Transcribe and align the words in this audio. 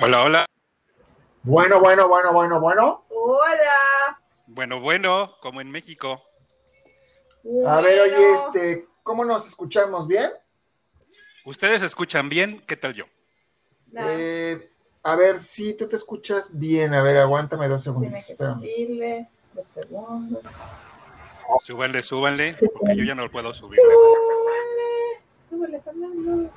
Hola, 0.00 0.22
hola. 0.24 0.46
Bueno, 1.42 1.80
bueno, 1.80 2.08
bueno, 2.08 2.32
bueno, 2.32 2.60
bueno. 2.60 3.04
Hola. 3.08 4.20
Bueno, 4.46 4.80
bueno, 4.80 5.36
como 5.40 5.60
en 5.60 5.70
México. 5.70 6.22
A 7.66 7.80
ver, 7.80 8.00
oye, 8.00 8.32
este, 8.34 8.86
¿cómo 9.02 9.24
nos 9.24 9.46
escuchamos? 9.46 10.06
¿Bien? 10.06 10.30
¿Ustedes 11.44 11.82
escuchan 11.82 12.28
bien? 12.28 12.62
¿Qué 12.66 12.76
tal 12.76 12.94
yo? 12.94 13.04
Eh, 13.96 14.70
a 15.04 15.16
ver, 15.16 15.38
sí, 15.38 15.74
tú 15.76 15.88
te 15.88 15.96
escuchas 15.96 16.50
bien. 16.58 16.92
A 16.94 17.02
ver, 17.02 17.16
aguántame 17.18 17.68
dos 17.68 17.84
tiene 17.84 18.20
segundos. 18.20 18.58
subirle 18.60 19.28
dos 19.54 19.66
segundos. 19.66 20.42
Súbanle, 21.64 22.02
súbanle, 22.02 22.54
Sí. 22.56 22.66
porque 22.76 22.96
yo 22.96 23.04
ya 23.04 23.14
no 23.14 23.22
lo 23.24 23.30
puedo 23.30 23.54
subir. 23.54 23.78
Súbele, 23.80 25.22
súbele, 25.48 25.80
Fernando. 25.80 26.50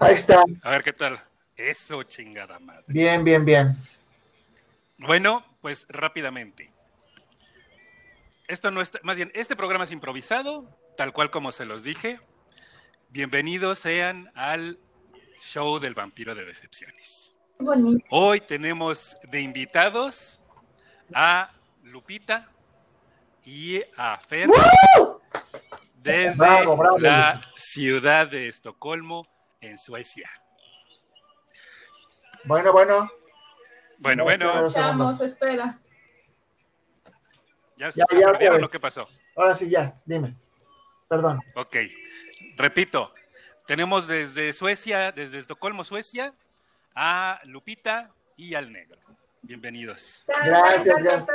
Ahí 0.00 0.14
está. 0.14 0.44
A 0.62 0.70
ver 0.70 0.82
qué 0.82 0.92
tal. 0.92 1.18
Eso, 1.62 2.02
chingada 2.02 2.58
madre. 2.58 2.84
Bien, 2.88 3.22
bien, 3.22 3.44
bien. 3.44 3.76
Bueno, 4.98 5.44
pues 5.60 5.86
rápidamente. 5.88 6.72
Esto 8.48 8.72
no 8.72 8.80
está, 8.80 8.98
más 9.04 9.16
bien, 9.16 9.30
este 9.34 9.54
programa 9.54 9.84
es 9.84 9.92
improvisado, 9.92 10.68
tal 10.96 11.12
cual 11.12 11.30
como 11.30 11.52
se 11.52 11.64
los 11.64 11.84
dije. 11.84 12.18
Bienvenidos 13.10 13.78
sean 13.78 14.30
al 14.34 14.80
show 15.40 15.78
del 15.78 15.94
vampiro 15.94 16.34
de 16.34 16.44
decepciones. 16.44 17.36
Qué 17.58 17.64
bonito. 17.64 18.04
Hoy 18.10 18.40
tenemos 18.40 19.16
de 19.30 19.40
invitados 19.40 20.40
a 21.14 21.52
Lupita 21.84 22.50
y 23.44 23.80
a 23.96 24.18
Fer 24.18 24.50
desde 26.02 26.36
Bravo, 26.38 26.76
bravo. 26.76 26.98
la 26.98 27.40
ciudad 27.56 28.26
de 28.26 28.48
Estocolmo, 28.48 29.28
en 29.60 29.78
Suecia. 29.78 30.28
Bueno, 32.44 32.72
bueno. 32.72 33.10
Bueno, 33.98 34.18
No, 34.18 34.24
bueno, 34.24 34.66
Estamos, 34.66 35.20
espera. 35.20 35.78
¿ya, 37.76 37.90
Ya, 37.90 38.04
ya, 38.10 38.26
perdieron 38.26 38.58
pues. 38.58 38.68
o 38.68 38.70
qué 38.70 38.80
pasó? 38.80 39.08
Ahora 39.36 39.54
sí, 39.54 39.70
ya, 39.70 39.94
dime. 40.04 40.34
Perdón. 41.08 41.40
Ok, 41.54 41.76
repito, 42.56 43.12
tenemos 43.66 44.06
desde 44.06 44.52
Suecia, 44.52 45.12
desde 45.12 45.38
Estocolmo, 45.38 45.84
Suecia, 45.84 46.34
a 46.94 47.40
Lupita 47.44 48.10
y 48.36 48.54
al 48.54 48.72
negro. 48.72 48.98
Bienvenidos. 49.42 50.24
Gracias, 50.44 50.98
gracias. 51.02 51.26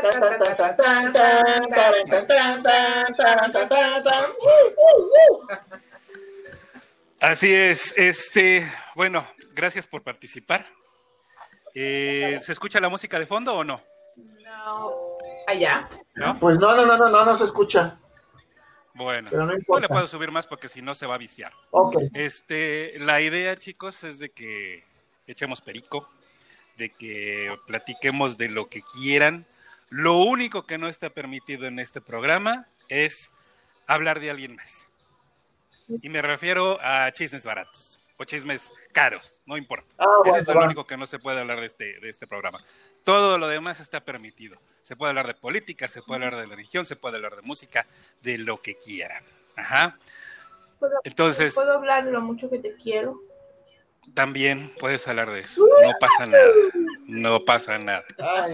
Así 7.20 7.54
es, 7.54 7.94
este, 7.98 8.72
bueno, 8.96 9.28
gracias 9.54 9.88
por 9.88 10.04
participar. 10.04 10.66
Eh, 11.80 12.40
¿Se 12.42 12.54
escucha 12.54 12.80
la 12.80 12.90
música 12.90 13.20
de 13.20 13.28
fondo 13.28 13.54
o 13.54 13.64
no? 13.64 13.80
No. 14.16 14.96
Allá. 15.46 15.88
¿No? 16.16 16.40
Pues 16.40 16.58
no, 16.58 16.76
no, 16.76 16.88
no, 16.88 16.98
no, 16.98 17.08
no, 17.08 17.24
no 17.24 17.38
se 17.38 17.44
escucha. 17.44 18.00
Bueno, 18.96 19.30
Pero 19.30 19.46
no 19.46 19.54
no 19.54 19.80
le 19.80 19.88
puedo 19.88 20.08
subir 20.08 20.32
más 20.32 20.48
porque 20.48 20.70
si 20.70 20.82
no 20.82 20.96
se 20.96 21.06
va 21.06 21.14
a 21.14 21.20
viciar. 21.20 21.54
Ok. 21.70 21.98
Este, 22.16 22.98
la 22.98 23.22
idea, 23.22 23.60
chicos, 23.60 24.04
es 24.04 24.18
de 24.18 24.30
que 24.30 24.86
echemos 25.28 25.62
perico, 25.62 26.10
de 26.78 26.90
que 26.90 27.56
platiquemos 27.68 28.40
de 28.40 28.50
lo 28.50 28.70
que 28.70 28.82
quieran. 28.82 29.46
Lo 29.90 30.18
único 30.18 30.66
que 30.66 30.80
no 30.80 30.88
está 30.88 31.12
permitido 31.12 31.68
en 31.68 31.78
este 31.78 32.02
programa 32.02 32.66
es 32.90 33.32
hablar 33.86 34.20
de 34.20 34.32
alguien 34.32 34.56
más. 34.56 34.88
Y 36.02 36.10
me 36.10 36.24
refiero 36.24 36.80
a 36.82 37.12
chismes 37.12 37.46
baratos 37.46 38.02
o 38.18 38.26
chismes 38.26 38.74
caros, 38.94 39.42
no 39.46 39.58
importa. 39.58 39.94
Ah, 40.00 40.06
Eso 40.26 40.38
es 40.38 40.48
lo 40.48 40.64
único 40.64 40.88
que 40.88 40.98
no 40.98 41.06
se 41.06 41.20
puede 41.20 41.40
hablar 41.40 41.60
de 41.60 41.68
este, 41.68 42.00
de 42.00 42.10
este 42.10 42.28
programa. 42.28 42.64
Todo 43.04 43.38
lo 43.38 43.48
demás 43.48 43.80
está 43.80 44.00
permitido. 44.02 44.58
Se 44.82 44.96
puede 44.96 45.10
hablar 45.10 45.28
de 45.28 45.36
política, 45.36 45.88
se 45.88 46.02
puede 46.02 46.26
hablar 46.26 46.42
de 46.42 46.48
religión, 46.48 46.86
se 46.86 46.96
puede 46.96 47.18
hablar 47.18 47.36
de 47.36 47.44
música, 47.44 47.86
de 48.22 48.38
lo 48.40 48.62
que 48.62 48.76
quieran. 48.76 49.24
Ajá. 49.56 49.98
¿Puedo, 50.80 50.94
Entonces, 51.04 51.56
¿Puedo 51.56 51.74
hablar 51.74 52.06
de 52.06 52.12
lo 52.12 52.22
mucho 52.22 52.50
que 52.50 52.60
te 52.60 52.76
quiero? 52.76 53.22
también 54.14 54.72
puedes 54.80 55.08
hablar 55.08 55.30
de 55.32 55.42
eso. 55.42 55.62
No 55.84 55.92
pasa 56.00 56.26
nada. 56.26 56.48
No 57.06 57.46
pasa 57.46 57.78
nada. 57.78 58.06
Ay, 58.18 58.54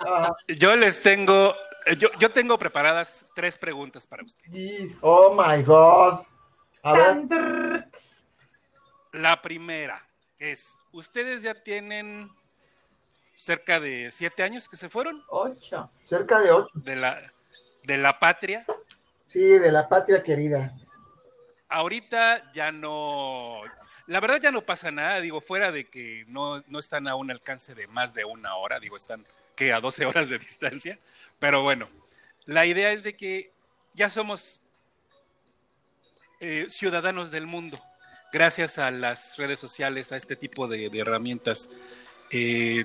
ah, 0.00 0.32
Yo 0.48 0.76
les 0.76 1.02
tengo, 1.02 1.54
yo, 1.98 2.08
yo 2.18 2.30
tengo 2.30 2.58
preparadas 2.58 3.26
tres 3.34 3.56
preguntas 3.58 4.06
para 4.06 4.24
ustedes. 4.24 4.96
oh 5.02 5.34
my 5.34 5.62
God. 5.62 6.20
A 6.82 6.92
ver. 6.92 7.77
La 9.12 9.40
primera 9.40 10.06
es, 10.38 10.76
¿ustedes 10.92 11.42
ya 11.42 11.54
tienen 11.54 12.30
cerca 13.36 13.80
de 13.80 14.10
siete 14.10 14.42
años 14.42 14.68
que 14.68 14.76
se 14.76 14.88
fueron 14.88 15.22
Ocho. 15.28 15.90
cerca 16.00 16.40
de 16.40 16.50
ocho. 16.50 16.70
de 16.74 16.96
la, 16.96 17.32
de 17.84 17.96
la 17.96 18.18
patria? 18.18 18.64
Sí, 19.26 19.40
de 19.40 19.70
la 19.72 19.88
patria 19.88 20.22
querida. 20.22 20.72
Ahorita 21.68 22.50
ya 22.52 22.72
no, 22.72 23.62
la 24.06 24.20
verdad 24.20 24.40
ya 24.40 24.50
no 24.50 24.62
pasa 24.62 24.90
nada, 24.90 25.20
digo, 25.20 25.40
fuera 25.40 25.70
de 25.70 25.84
que 25.84 26.24
no, 26.28 26.62
no 26.66 26.78
están 26.78 27.06
a 27.08 27.14
un 27.14 27.30
alcance 27.30 27.74
de 27.74 27.86
más 27.86 28.14
de 28.14 28.24
una 28.24 28.56
hora, 28.56 28.80
digo, 28.80 28.96
están 28.96 29.24
que 29.54 29.72
a 29.72 29.80
12 29.80 30.06
horas 30.06 30.28
de 30.28 30.38
distancia, 30.38 30.98
pero 31.38 31.62
bueno, 31.62 31.88
la 32.46 32.64
idea 32.64 32.92
es 32.92 33.02
de 33.02 33.16
que 33.16 33.52
ya 33.92 34.08
somos 34.08 34.62
eh, 36.40 36.66
ciudadanos 36.68 37.30
del 37.30 37.46
mundo, 37.46 37.78
gracias 38.32 38.78
a 38.78 38.90
las 38.90 39.36
redes 39.36 39.58
sociales, 39.58 40.12
a 40.12 40.16
este 40.16 40.36
tipo 40.36 40.68
de, 40.68 40.90
herramientas. 40.94 41.70
eh, 42.30 42.84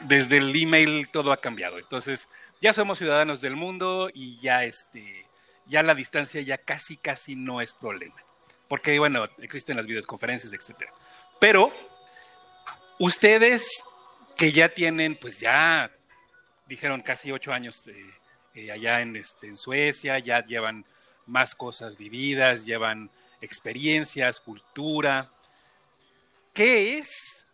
desde 0.00 0.38
el 0.38 0.54
email 0.54 1.08
todo 1.08 1.30
ha 1.30 1.40
cambiado, 1.40 1.78
entonces 1.78 2.28
ya 2.60 2.72
somos 2.72 2.98
ciudadanos 2.98 3.40
del 3.40 3.54
mundo 3.54 4.10
y 4.12 4.38
ya 4.40 4.64
este 4.64 5.26
ya 5.66 5.82
la 5.82 5.94
distancia 5.94 6.40
ya 6.42 6.58
casi 6.58 6.96
casi 6.96 7.36
no 7.36 7.60
es 7.60 7.72
problema. 7.72 8.16
Porque 8.68 8.98
bueno, 8.98 9.28
existen 9.38 9.76
las 9.76 9.86
videoconferencias, 9.86 10.52
etcétera. 10.52 10.92
Pero 11.38 11.72
ustedes 12.98 13.84
que 14.36 14.52
ya 14.52 14.68
tienen, 14.68 15.16
pues 15.16 15.40
ya 15.40 15.90
dijeron 16.66 17.02
casi 17.02 17.30
ocho 17.30 17.52
años 17.52 17.86
eh, 17.88 18.10
eh, 18.54 18.72
allá 18.72 19.00
en, 19.00 19.16
este, 19.16 19.46
en 19.46 19.56
Suecia, 19.56 20.18
ya 20.18 20.42
llevan 20.42 20.84
más 21.26 21.54
cosas 21.54 21.96
vividas, 21.96 22.66
llevan 22.66 23.10
experiencias, 23.44 24.40
cultura. 24.40 25.30
¿Qué 26.52 26.98
es? 26.98 27.46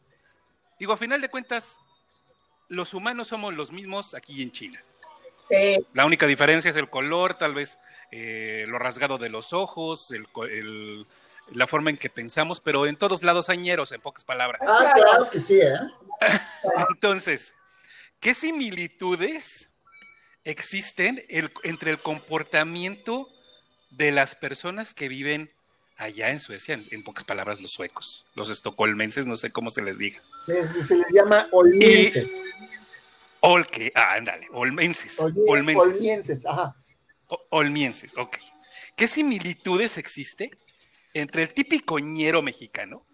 Digo, 0.78 0.92
a 0.92 0.96
final 0.96 1.20
de 1.20 1.28
cuentas, 1.28 1.78
los 2.68 2.94
humanos 2.94 3.28
somos 3.28 3.54
los 3.54 3.72
mismos 3.72 4.14
aquí 4.14 4.42
en 4.42 4.52
China. 4.52 4.82
Sí. 5.48 5.84
La 5.94 6.06
única 6.06 6.26
diferencia 6.26 6.70
es 6.70 6.76
el 6.76 6.88
color, 6.88 7.34
tal 7.34 7.54
vez 7.54 7.78
eh, 8.12 8.64
lo 8.68 8.78
rasgado 8.78 9.18
de 9.18 9.28
los 9.28 9.52
ojos, 9.52 10.10
el 10.12 10.28
co- 10.28 10.44
el- 10.44 11.06
la 11.52 11.66
forma 11.66 11.90
en 11.90 11.96
que 11.96 12.10
pensamos, 12.10 12.60
pero 12.60 12.86
en 12.86 12.96
todos 12.96 13.22
lados 13.24 13.48
hay 13.48 13.58
ñeros, 13.58 13.90
en 13.92 14.00
pocas 14.00 14.24
palabras. 14.24 14.60
Ah, 14.62 14.92
Claro. 14.94 15.02
claro 15.02 15.30
que 15.30 15.40
sí, 15.40 15.60
¿eh? 15.60 15.74
Entonces, 16.90 17.54
¿qué 18.20 18.34
similitudes 18.34 19.70
existen 20.44 21.24
el- 21.28 21.50
entre 21.64 21.90
el 21.90 22.00
comportamiento 22.00 23.28
de 23.90 24.12
las 24.12 24.34
personas 24.36 24.94
que 24.94 25.08
viven 25.08 25.50
allá 26.00 26.30
en 26.30 26.40
Suecia? 26.40 26.74
En, 26.74 26.84
en 26.90 27.02
pocas 27.02 27.24
palabras, 27.24 27.60
los 27.60 27.70
suecos, 27.72 28.24
los 28.34 28.50
estocolmenses, 28.50 29.26
no 29.26 29.36
sé 29.36 29.50
cómo 29.52 29.70
se 29.70 29.82
les 29.82 29.98
diga. 29.98 30.20
Se, 30.46 30.84
se 30.84 30.96
les 30.96 31.06
llama 31.12 31.46
olmienses. 31.52 32.28
Olque, 33.40 33.90
ah, 33.94 34.14
ándale, 34.14 34.48
olmenses, 34.52 35.18
Olmi- 35.18 35.44
olmenses. 35.48 35.88
olmienses, 35.98 36.46
ajá. 36.46 36.76
O- 37.28 37.46
Olmienses, 37.50 38.16
ok. 38.18 38.36
¿Qué 38.96 39.06
similitudes 39.06 39.96
existe 39.96 40.50
entre 41.14 41.42
el 41.42 41.54
típico 41.54 41.98
ñero 41.98 42.42
mexicano? 42.42 43.06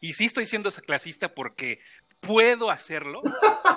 Y 0.00 0.12
sí 0.14 0.26
estoy 0.26 0.46
siendo 0.46 0.70
clasista 0.70 1.32
porque 1.34 1.80
puedo 2.20 2.70
hacerlo. 2.70 3.22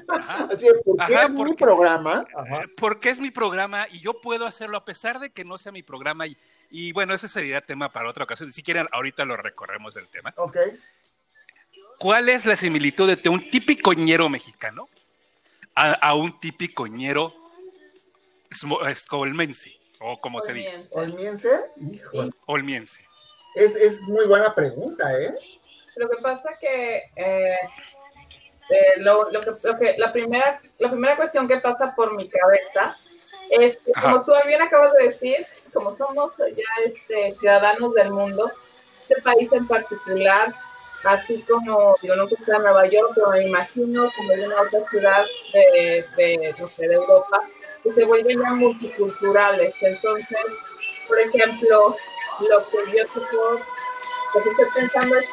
Ajá, 0.10 0.50
Así 0.52 0.68
es, 0.68 0.74
porque 0.84 1.14
Ajá, 1.16 1.24
es 1.26 1.30
mi 1.32 1.54
programa. 1.54 2.26
Ajá. 2.36 2.62
eh, 2.64 2.68
porque 2.76 3.10
es 3.10 3.20
mi 3.20 3.32
programa 3.32 3.88
y 3.90 4.00
yo 4.02 4.20
puedo 4.20 4.46
hacerlo 4.46 4.76
a 4.78 4.86
pesar 4.86 5.20
de 5.20 5.30
que 5.30 5.46
no 5.46 5.58
sea 5.58 5.72
mi 5.72 5.84
programa. 5.84 6.28
Y, 6.28 6.36
y 6.78 6.92
bueno, 6.92 7.14
ese 7.14 7.28
sería 7.30 7.62
tema 7.62 7.88
para 7.90 8.10
otra 8.10 8.26
ocasión. 8.26 8.52
Si 8.52 8.62
quieren, 8.62 8.88
ahorita 8.92 9.24
lo 9.24 9.38
recorremos 9.38 9.96
el 9.96 10.08
tema. 10.10 10.34
Ok. 10.38 10.58
¿Cuál 11.98 12.28
es 12.28 12.46
la 12.46 12.56
similitud 12.58 13.10
entre 13.10 13.30
un 13.30 13.50
típico 13.50 13.94
ñero 13.94 14.28
mexicano 14.28 14.90
a, 15.76 15.94
a 15.94 16.14
un 16.16 16.38
típico 16.40 16.86
ñero 16.88 17.34
escolmense? 18.90 19.72
O 20.02 20.20
como 20.20 20.42
se 20.42 20.52
Olmiente. 20.52 20.88
Olmiense, 20.92 21.50
hijo. 21.78 22.30
olmiense. 22.48 23.06
Es, 23.56 23.78
es 23.78 24.02
muy 24.02 24.26
buena 24.28 24.54
pregunta, 24.54 25.18
¿eh? 25.18 25.34
Lo 25.96 26.10
que 26.10 26.18
pasa 26.22 26.58
que, 26.60 26.98
eh, 27.16 27.56
eh, 28.70 28.94
lo, 28.98 29.32
lo 29.32 29.40
que, 29.40 29.52
lo 29.64 29.80
que- 29.80 29.96
la, 29.98 30.12
primera, 30.12 30.60
la 30.80 30.90
primera 30.92 31.16
cuestión 31.16 31.48
que 31.48 31.58
pasa 31.60 31.96
por 31.96 32.14
mi 32.18 32.28
cabeza 32.28 32.94
es 33.50 33.78
que, 33.78 33.94
como 33.94 34.26
tú 34.26 34.34
bien 34.46 34.62
acabas 34.62 34.92
de 34.94 35.06
decir, 35.06 35.38
como 35.76 35.96
somos 35.96 36.34
ya 36.38 36.84
este, 36.84 37.34
ciudadanos 37.34 37.94
del 37.94 38.12
mundo, 38.12 38.52
este 39.02 39.22
país 39.22 39.52
en 39.52 39.68
particular 39.68 40.56
así 41.06 41.42
como, 41.44 41.96
yo 42.02 42.16
no 42.16 42.28
sé 42.28 42.36
en 42.48 42.62
Nueva 42.64 42.88
York, 42.88 43.12
pero 43.16 43.30
me 43.30 43.48
imagino 43.48 44.10
como 44.16 44.32
en 44.32 44.46
una 44.46 44.62
otra 44.62 44.90
ciudad 44.90 45.26
de, 45.54 46.04
de, 46.18 46.56
no 46.60 46.68
sé, 46.68 46.88
de 46.88 46.96
Europa, 46.96 47.40
que 47.84 47.92
se 47.92 48.06
vuelven 48.06 48.42
ya 48.42 48.54
multiculturales. 48.54 49.74
Entonces, 49.82 50.48
por 51.08 51.20
ejemplo, 51.20 51.96
lo 52.50 52.68
que 52.70 52.78
yo 52.98 53.04
lo 54.34 54.42
que 54.42 54.50
estoy 54.50 54.66
pensando 54.74 55.16
es 55.16 55.26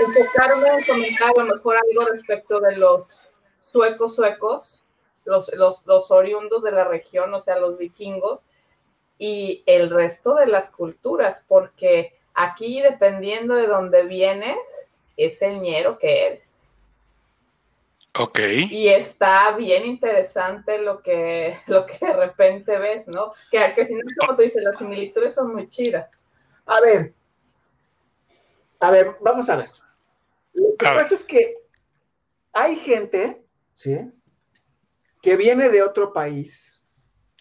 enfocarme 0.00 0.68
en 0.68 0.84
comentar 0.84 1.30
a 1.36 1.40
lo 1.40 1.54
mejor 1.54 1.76
algo 1.76 2.10
respecto 2.10 2.60
de 2.60 2.76
los 2.76 3.28
suecos 3.60 4.16
suecos, 4.16 4.82
los, 5.24 5.50
los, 5.54 5.86
los 5.86 6.10
oriundos 6.10 6.62
de 6.62 6.72
la 6.72 6.84
región, 6.84 7.32
o 7.32 7.38
sea, 7.38 7.58
los 7.58 7.78
vikingos, 7.78 8.44
y 9.22 9.62
el 9.66 9.88
resto 9.88 10.34
de 10.34 10.48
las 10.48 10.72
culturas, 10.72 11.44
porque 11.46 12.18
aquí 12.34 12.82
dependiendo 12.82 13.54
de 13.54 13.68
dónde 13.68 14.02
vienes, 14.02 14.58
es 15.16 15.40
el 15.42 15.60
ñero 15.60 15.96
que 15.96 16.26
eres. 16.26 16.76
Ok. 18.18 18.40
Y 18.68 18.88
está 18.88 19.52
bien 19.52 19.86
interesante 19.86 20.78
lo 20.78 21.02
que, 21.04 21.56
lo 21.68 21.86
que 21.86 22.04
de 22.04 22.14
repente 22.14 22.76
ves, 22.78 23.06
¿no? 23.06 23.32
Que, 23.52 23.58
que 23.76 23.82
al 23.82 23.86
final, 23.86 24.04
como 24.18 24.34
tú 24.34 24.42
dices, 24.42 24.60
las 24.60 24.78
similitudes 24.78 25.36
son 25.36 25.52
muy 25.52 25.68
chidas. 25.68 26.10
A 26.66 26.80
ver, 26.80 27.14
a 28.80 28.90
ver, 28.90 29.16
vamos 29.20 29.48
a 29.48 29.56
ver. 29.56 29.70
Lo 30.52 30.76
que 30.76 30.84
pasa 30.84 31.14
es 31.14 31.24
que 31.24 31.52
hay 32.52 32.74
gente, 32.74 33.40
¿sí? 33.76 34.10
Que 35.22 35.36
viene 35.36 35.68
de 35.68 35.80
otro 35.80 36.12
país 36.12 36.82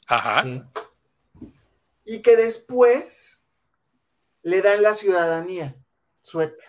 Ajá. 0.06 0.44
¿sí? 0.44 0.62
Y 2.14 2.22
que 2.22 2.36
después 2.36 3.42
le 4.44 4.62
dan 4.62 4.82
la 4.82 4.96
ciudadanía 4.96 5.76
sueca. 6.22 6.64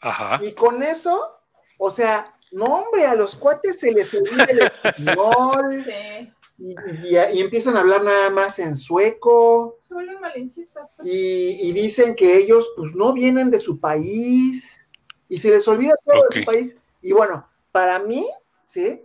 Ajá. 0.00 0.40
Y 0.42 0.52
con 0.52 0.82
eso, 0.82 1.36
o 1.78 1.90
sea, 1.90 2.36
no 2.52 2.64
hombre, 2.66 3.06
a 3.06 3.14
los 3.14 3.34
cuates 3.34 3.80
se 3.80 3.92
les 3.92 4.12
olvida 4.14 4.44
el 4.44 4.58
español 4.62 5.84
Sí. 5.84 6.32
y, 6.58 7.08
y- 7.08 7.16
y 7.38 7.40
empiezan 7.40 7.76
a 7.76 7.80
hablar 7.80 8.02
nada 8.04 8.30
más 8.30 8.58
en 8.58 8.76
sueco. 8.76 9.78
Se 9.88 9.94
vuelven 9.94 10.20
malinchistas. 10.20 10.88
pues. 10.96 11.08
y, 11.08 11.68
y 11.68 11.72
dicen 11.72 12.14
que 12.14 12.36
ellos 12.36 12.68
pues 12.76 12.94
no 12.94 13.12
vienen 13.12 13.50
de 13.50 13.58
su 13.60 13.78
país 13.80 14.86
y 15.28 15.38
se 15.38 15.50
les 15.50 15.66
olvida 15.68 15.94
todo 16.04 16.20
Ok. 16.22 16.34
de 16.34 16.40
su 16.40 16.46
país. 16.46 16.76
Y 17.02 17.12
bueno, 17.12 17.48
para 17.72 17.98
mí, 17.98 18.28
¿sí? 18.66 19.02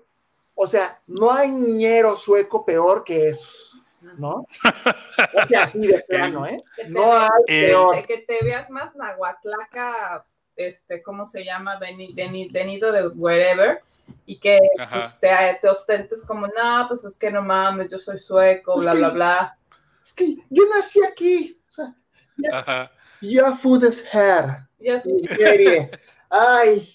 O 0.53 0.68
sea, 0.68 1.01
no 1.07 1.31
hay 1.31 1.51
ñero 1.51 2.15
sueco 2.15 2.65
peor 2.65 3.03
que 3.03 3.30
esos, 3.30 3.75
¿no? 4.18 4.48
O 5.44 5.48
sea, 5.48 5.63
así 5.63 5.80
de 5.80 6.00
plano, 6.07 6.46
¿eh? 6.46 6.63
Que 6.75 6.84
te 6.86 6.90
No 6.90 7.13
hay 7.13 7.30
Eh, 7.48 7.68
peor. 7.68 8.06
que 8.06 8.18
te 8.19 8.44
veas 8.44 8.69
más 8.69 8.96
nahuatlaca, 8.96 10.25
este, 10.56 11.02
¿cómo 11.02 11.25
se 11.25 11.44
llama? 11.44 11.80
Veni- 11.80 12.13
veni- 12.13 12.50
Venido 12.52 12.92
de 12.92 13.07
wherever, 13.10 13.81
y 14.25 14.40
que 14.40 14.60
Ajá. 14.80 15.00
pues, 15.00 15.19
te, 15.19 15.30
te 15.62 15.69
ostentes 15.69 16.24
como, 16.25 16.48
no, 16.48 16.86
pues 16.88 17.04
es 17.06 17.18
que 17.18 17.31
no 17.31 17.42
mames, 17.42 17.90
yo 17.90 17.98
soy 17.98 18.19
sueco, 18.19 18.78
bla, 18.78 18.94
bla, 18.94 19.10
bla. 19.10 19.57
Es 20.04 20.13
que 20.13 20.38
yo 20.50 20.63
nací 20.74 21.04
aquí. 21.04 21.60
O 21.69 21.72
sea, 21.72 21.96
Ajá. 22.52 22.92
ya 23.22 23.54
fudes 23.54 24.04
hair. 24.13 24.68
Y, 24.80 24.90
así, 24.90 25.12
mi 25.12 25.24
serie. 25.24 25.90
Ay, 26.30 26.92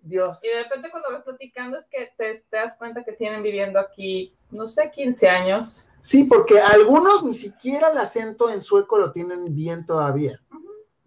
Dios. 0.00 0.42
y 0.44 0.48
de 0.48 0.62
repente 0.64 0.90
cuando 0.90 1.10
vas 1.12 1.22
platicando 1.24 1.78
es 1.78 1.86
que 1.88 2.12
te, 2.16 2.32
te 2.50 2.56
das 2.56 2.76
cuenta 2.76 3.02
que 3.04 3.12
tienen 3.12 3.42
viviendo 3.42 3.78
aquí, 3.78 4.34
no 4.50 4.66
sé, 4.68 4.90
15 4.90 5.28
años. 5.28 5.88
Sí, 6.04 6.24
porque 6.24 6.60
algunos 6.60 7.22
ni 7.24 7.34
siquiera 7.34 7.90
el 7.90 7.96
acento 7.96 8.50
en 8.50 8.60
sueco 8.60 8.98
lo 8.98 9.10
tienen 9.10 9.56
bien 9.56 9.86
todavía, 9.86 10.38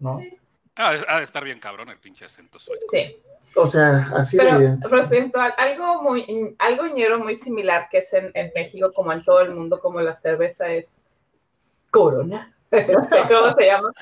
¿no? 0.00 0.18
Sí. 0.18 0.36
Ah, 0.74 0.96
ha 1.06 1.18
de 1.18 1.24
estar 1.24 1.44
bien 1.44 1.60
cabrón 1.60 1.88
el 1.88 1.98
pinche 1.98 2.24
acento 2.24 2.58
sueco. 2.58 2.84
Sí. 2.90 3.16
O 3.54 3.68
sea, 3.68 4.10
así 4.16 4.36
de 4.36 4.42
Pero 4.42 4.56
evidente. 4.56 4.88
respecto 4.88 5.38
a 5.38 5.46
algo 5.50 6.02
muy, 6.02 6.56
algo 6.58 6.88
ñero 6.88 7.20
muy 7.20 7.36
similar 7.36 7.88
que 7.88 7.98
es 7.98 8.12
en, 8.12 8.32
en 8.34 8.50
México, 8.56 8.90
como 8.92 9.12
en 9.12 9.22
todo 9.22 9.40
el 9.40 9.54
mundo, 9.54 9.78
como 9.78 10.00
la 10.00 10.16
cerveza 10.16 10.68
es 10.68 11.06
Corona. 11.92 12.52
¿Cómo 12.70 13.54
se 13.56 13.66
llama? 13.66 13.92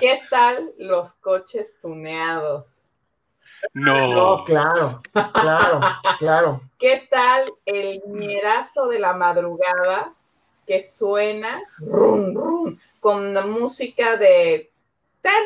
¿Qué 0.00 0.22
tal 0.28 0.72
los 0.76 1.14
coches 1.14 1.76
tuneados? 1.80 2.88
No. 3.74 4.12
No, 4.12 4.44
claro, 4.44 5.00
claro, 5.12 5.80
claro. 6.18 6.60
¿Qué 6.80 7.06
tal 7.08 7.52
el 7.64 8.02
ñerazo 8.08 8.88
de 8.88 8.98
la 8.98 9.12
madrugada 9.12 10.16
que 10.66 10.84
suena 10.84 11.62
rum, 11.78 12.34
rum, 12.34 12.78
con 13.00 13.34
la 13.34 13.42
música 13.42 14.16
de 14.16 14.70
tan, 15.20 15.42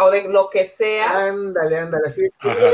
o 0.00 0.10
de 0.10 0.28
lo 0.28 0.50
que 0.50 0.66
sea? 0.66 1.26
Ándale, 1.28 1.78
ándale, 1.78 2.08
así. 2.08 2.22
Ajá. 2.40 2.70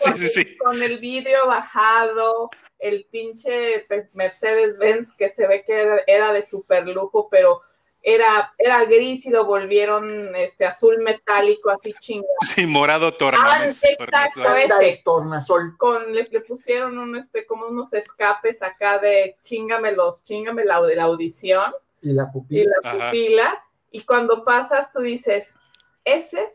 Sí, 0.00 0.12
sí, 0.16 0.28
sí. 0.28 0.56
con 0.56 0.82
el 0.82 0.98
vidrio 0.98 1.46
bajado, 1.46 2.48
el 2.78 3.06
pinche 3.10 3.86
Mercedes-Benz 4.14 5.14
que 5.14 5.28
se 5.28 5.46
ve 5.46 5.64
que 5.64 6.02
era 6.06 6.32
de 6.32 6.44
super 6.44 6.86
lujo, 6.86 7.28
pero 7.30 7.62
era, 8.02 8.52
era 8.58 8.84
gris 8.84 9.26
y 9.26 9.30
lo 9.30 9.44
volvieron 9.44 10.34
este 10.34 10.64
azul 10.64 10.98
metálico, 10.98 11.70
así 11.70 11.92
chingón. 12.00 12.28
Sí, 12.46 12.64
morado 12.66 13.08
Ah, 13.08 13.16
tornames. 13.18 13.82
exacto, 13.84 14.40
tornasol. 14.42 14.80
ese. 14.82 15.02
Tornasol. 15.04 15.76
Con, 15.76 16.12
le, 16.14 16.24
le 16.24 16.40
pusieron 16.40 16.98
un, 16.98 17.16
este, 17.16 17.44
como 17.46 17.66
unos 17.66 17.92
escapes 17.92 18.62
acá 18.62 18.98
de 18.98 19.36
chingamelos, 19.42 20.24
chingame 20.24 20.64
la, 20.64 20.80
de 20.82 20.96
la 20.96 21.04
audición 21.04 21.72
Y 22.02 22.12
la 22.12 22.24
y 22.24 22.32
pupila. 22.32 22.72
la 22.82 22.90
Ajá. 22.90 23.10
pupila, 23.10 23.64
y 23.90 24.02
cuando 24.02 24.44
pasas 24.44 24.90
tú 24.92 25.00
dices, 25.00 25.58
ese 26.04 26.54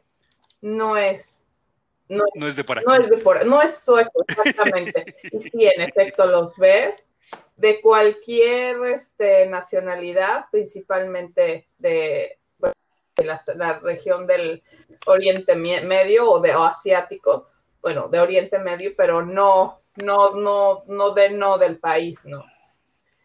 no 0.62 0.98
es, 0.98 1.48
no 2.10 2.24
No 2.34 2.48
es 2.48 2.56
de 2.56 2.64
por 2.64 2.78
aquí. 2.80 2.86
no 2.88 2.96
es 2.96 3.10
de 3.10 3.18
por, 3.18 3.46
no 3.46 3.62
es 3.62 3.78
sueco, 3.78 4.24
exactamente. 4.28 5.16
y 5.32 5.40
sí, 5.40 5.52
en 5.54 5.82
efecto, 5.82 6.26
los 6.26 6.56
ves 6.58 7.08
de 7.58 7.82
cualquier 7.82 8.86
este, 8.86 9.48
nacionalidad, 9.48 10.46
principalmente 10.52 11.68
de, 11.78 12.38
la, 13.18 13.42
la 13.56 13.80
región 13.80 14.28
del 14.28 14.62
Oriente 15.06 15.56
Medio 15.56 16.30
o 16.30 16.40
de 16.40 16.56
o 16.56 16.64
asiáticos, 16.64 17.48
bueno, 17.82 18.08
de 18.10 18.20
Oriente 18.20 18.60
Medio, 18.60 18.92
pero 18.98 19.26
no, 19.26 19.80
no, 20.04 20.32
no, 20.32 20.84
no 20.88 21.14
de 21.14 21.30
no 21.30 21.58
del 21.58 21.78
país, 21.78 22.26
no. 22.26 22.44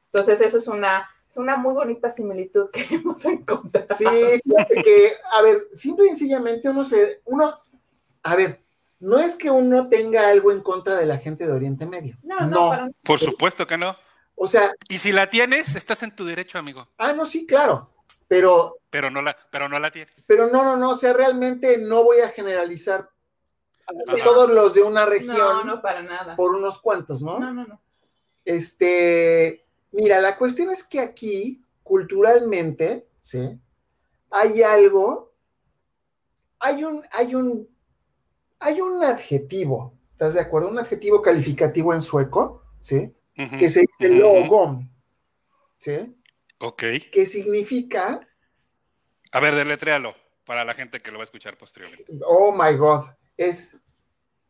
Entonces, 0.07 0.41
eso 0.41 0.59
es 0.59 0.69
una, 0.69 1.09
es 1.29 1.37
una 1.37 1.57
muy 1.57 1.75
bonita 1.75 2.09
similitud 2.09 2.71
que 2.71 2.87
hemos 2.95 3.25
encontrado. 3.25 3.95
Sí, 3.97 4.07
fíjate 4.45 4.83
que, 4.83 5.13
a 5.33 5.43
ver, 5.43 5.69
simple 5.73 6.07
y 6.07 6.09
sencillamente 6.11 6.69
uno 6.69 6.85
se, 6.85 7.21
uno, 7.25 7.55
a 8.23 8.37
ver, 8.37 8.61
no 9.01 9.19
es 9.19 9.37
que 9.37 9.51
uno 9.51 9.89
tenga 9.89 10.29
algo 10.29 10.53
en 10.53 10.61
contra 10.61 10.97
de 10.97 11.07
la 11.07 11.19
gente 11.19 11.47
de 11.47 11.53
Oriente 11.53 11.87
Medio. 11.87 12.17
No, 12.23 12.41
no, 12.47 12.69
para 12.69 12.91
Por 13.03 13.19
supuesto 13.19 13.67
que 13.67 13.79
no. 13.79 13.97
O 14.43 14.49
sea, 14.49 14.73
Y 14.89 14.97
si 14.97 15.13
la 15.13 15.29
tienes, 15.29 15.77
estás 15.77 16.03
en 16.03 16.17
tu 16.17 16.25
derecho, 16.25 16.59
amigo. 16.59 16.89
ah, 16.97 17.13
no, 17.13 17.27
sí, 17.27 17.47
claro, 17.47 17.91
pero, 18.27 18.79
Pero 18.89 19.11
no 19.11 19.21
la, 19.21 19.37
pero 19.51 19.69
no 19.69 19.79
la 19.79 19.91
tienes. 19.91 20.15
pero 20.27 20.47
no, 20.47 20.65
no, 20.65 20.77
no, 20.79 20.91
o 20.91 20.97
sea, 20.97 21.13
realmente 21.13 21.77
no 21.77 22.05
voy 22.05 22.21
a 22.21 22.31
generalizar 22.31 23.11
a 24.09 24.13
Ajá. 24.13 24.25
todos 24.25 24.49
los 24.51 24.73
de 24.73 24.83
una 24.83 25.05
región 25.05 25.37
no, 25.37 25.65
no, 25.65 25.83
para 25.83 26.03
nada. 26.03 26.37
por 26.37 26.55
unos 26.55 26.81
cuantos, 26.81 27.21
¿no? 27.23 27.39
No, 27.39 27.53
no, 27.53 27.67
no. 27.67 27.81
Este, 28.47 29.67
mira, 29.93 30.21
la 30.21 30.39
cuestión 30.39 30.71
es 30.71 30.85
que 30.85 31.01
aquí, 31.01 31.63
culturalmente, 31.83 33.07
¿sí? 33.21 33.61
Hay 34.31 34.63
algo, 34.63 35.33
hay 36.61 36.85
un, 36.85 37.03
hay 37.13 37.35
un, 37.35 37.69
hay 38.59 38.81
un 38.81 39.05
adjetivo, 39.05 39.93
¿estás 40.13 40.33
de 40.35 40.41
acuerdo? 40.41 40.69
Un 40.69 40.79
adjetivo 40.79 41.21
calificativo 41.21 41.93
en 41.93 42.01
sueco, 42.01 42.65
¿sí? 42.81 43.13
Que 43.35 43.71
se 43.71 43.81
dice 43.81 44.13
ujú, 44.13 44.15
ujú. 44.15 44.19
logom, 44.19 44.89
¿sí? 45.79 46.17
Ok. 46.59 46.83
Que 47.13 47.27
significa, 47.27 48.27
A 49.33 49.41
ver, 49.41 49.55
deletréalo 49.55 50.15
para 50.45 50.65
la 50.65 50.75
gente 50.75 51.01
que 51.01 51.11
lo 51.11 51.19
va 51.19 51.23
a 51.23 51.25
escuchar 51.25 51.57
posteriormente. 51.57 52.11
oh 52.27 52.53
my 52.53 52.77
god, 52.77 53.05
es, 53.37 53.81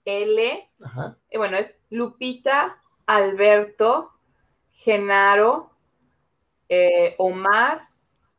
L, 0.04 0.70
ajá, 0.82 1.16
eh, 1.30 1.38
bueno, 1.38 1.56
es 1.58 1.74
Lupita, 1.90 2.82
Alberto, 3.06 4.12
Genaro, 4.72 5.70
eh, 6.68 7.14
Omar 7.18 7.88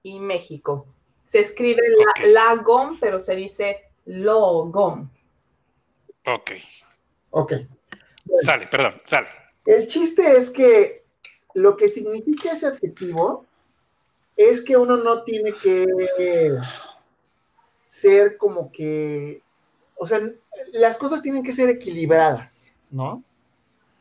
y 0.04 0.20
México. 0.20 0.88
Se 1.26 1.40
escribe 1.40 1.82
la, 1.90 2.12
Ok. 2.12 2.20
Lagom, 2.34 2.98
pero 3.00 3.20
se 3.20 3.36
dice 3.36 3.92
Logom. 4.06 5.10
Ok. 6.26 6.52
ok. 7.30 7.54
Sale, 8.44 8.68
perdón, 8.68 9.02
sale. 9.06 9.41
El 9.66 9.88
chiste 9.88 10.36
es 10.38 10.50
que 10.52 11.04
lo 11.54 11.78
que 11.78 11.90
significa 11.90 12.52
ese 12.54 12.68
adjetivo 12.68 13.46
es 14.36 14.64
que 14.64 14.78
uno 14.78 14.98
no 14.98 15.24
tiene 15.24 15.54
que 15.54 15.86
ser 17.86 18.38
como 18.38 18.72
que, 18.72 19.42
o 19.98 20.08
sea, 20.08 20.20
las 20.74 20.98
cosas 20.98 21.22
tienen 21.22 21.44
que 21.44 21.54
ser 21.54 21.70
equilibradas, 21.70 22.76
¿no? 22.90 23.24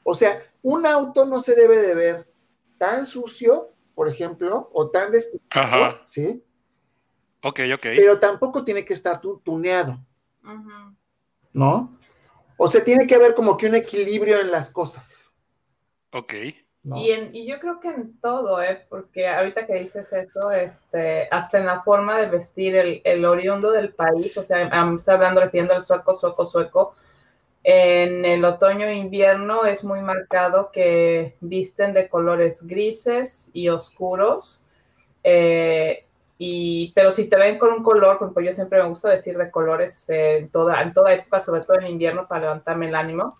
O 0.05 0.15
sea, 0.15 0.43
un 0.63 0.87
auto 0.87 1.25
no 1.27 1.43
se 1.43 1.55
debe 1.55 1.77
de 1.79 1.95
ver 1.95 2.33
tan 2.79 3.05
sucio, 3.07 3.71
por 3.95 4.09
ejemplo, 4.09 4.71
o 4.73 4.89
tan 4.91 5.13
despejado, 5.13 5.85
Ajá. 5.85 6.03
¿sí? 6.07 6.43
Ok, 7.43 7.61
ok. 7.75 7.83
pero 7.83 8.19
tampoco 8.21 8.65
tiene 8.65 8.85
que 8.85 8.95
estar 8.95 9.21
tu- 9.21 9.39
tuneado. 9.41 9.99
¿no? 11.53 11.97
O 12.57 12.69
sea, 12.69 12.85
tiene 12.85 13.07
que 13.07 13.15
haber 13.15 13.35
como 13.35 13.57
que 13.57 13.67
un 13.67 13.75
equilibrio 13.75 14.41
en 14.41 14.51
las 14.51 14.71
cosas, 14.71 15.20
Ok. 16.13 16.35
¿no? 16.83 16.97
Y, 16.97 17.11
en, 17.11 17.35
y 17.35 17.47
yo 17.47 17.61
creo 17.61 17.79
que 17.79 17.89
en 17.89 18.19
todo, 18.21 18.63
¿eh? 18.63 18.87
porque 18.89 19.29
ahorita 19.29 19.67
que 19.67 19.75
dices 19.75 20.13
eso, 20.13 20.51
este, 20.51 21.29
hasta 21.31 21.59
en 21.59 21.67
la 21.67 21.83
forma 21.83 22.19
de 22.19 22.27
vestir 22.29 22.75
el, 22.75 23.03
el 23.05 23.25
oriundo 23.25 23.71
del 23.71 23.93
país, 23.95 24.37
o 24.39 24.43
sea, 24.43 24.67
am- 24.69 24.97
está 24.97 25.15
hablando 25.15 25.41
refiriendo 25.41 25.75
al 25.75 25.83
sueco, 25.83 26.15
sueco, 26.15 26.47
sueco, 26.47 26.95
en 27.63 28.25
el 28.25 28.45
otoño 28.45 28.87
e 28.87 28.95
invierno 28.95 29.65
es 29.67 29.85
muy 29.85 30.01
marcado 30.01 30.71
que 30.73 31.37
visten 31.41 31.93
de 31.93 32.09
colores 32.09 32.67
grises 32.67 33.51
y 33.53 33.69
oscuros, 33.69 34.67
eh, 35.23 36.07
y, 36.39 36.93
pero 36.95 37.11
si 37.11 37.29
te 37.29 37.37
ven 37.37 37.59
con 37.59 37.71
un 37.73 37.83
color, 37.83 38.17
ejemplo, 38.17 38.43
yo 38.43 38.53
siempre 38.55 38.83
me 38.83 38.89
gusta 38.89 39.11
vestir 39.11 39.37
de 39.37 39.51
colores 39.51 40.09
eh, 40.09 40.39
en, 40.39 40.49
toda, 40.49 40.81
en 40.83 40.95
toda 40.95 41.13
época, 41.13 41.41
sobre 41.41 41.61
todo 41.61 41.79
en 41.79 41.89
invierno, 41.89 42.27
para 42.27 42.43
levantarme 42.43 42.89
el 42.89 42.95
ánimo 42.95 43.37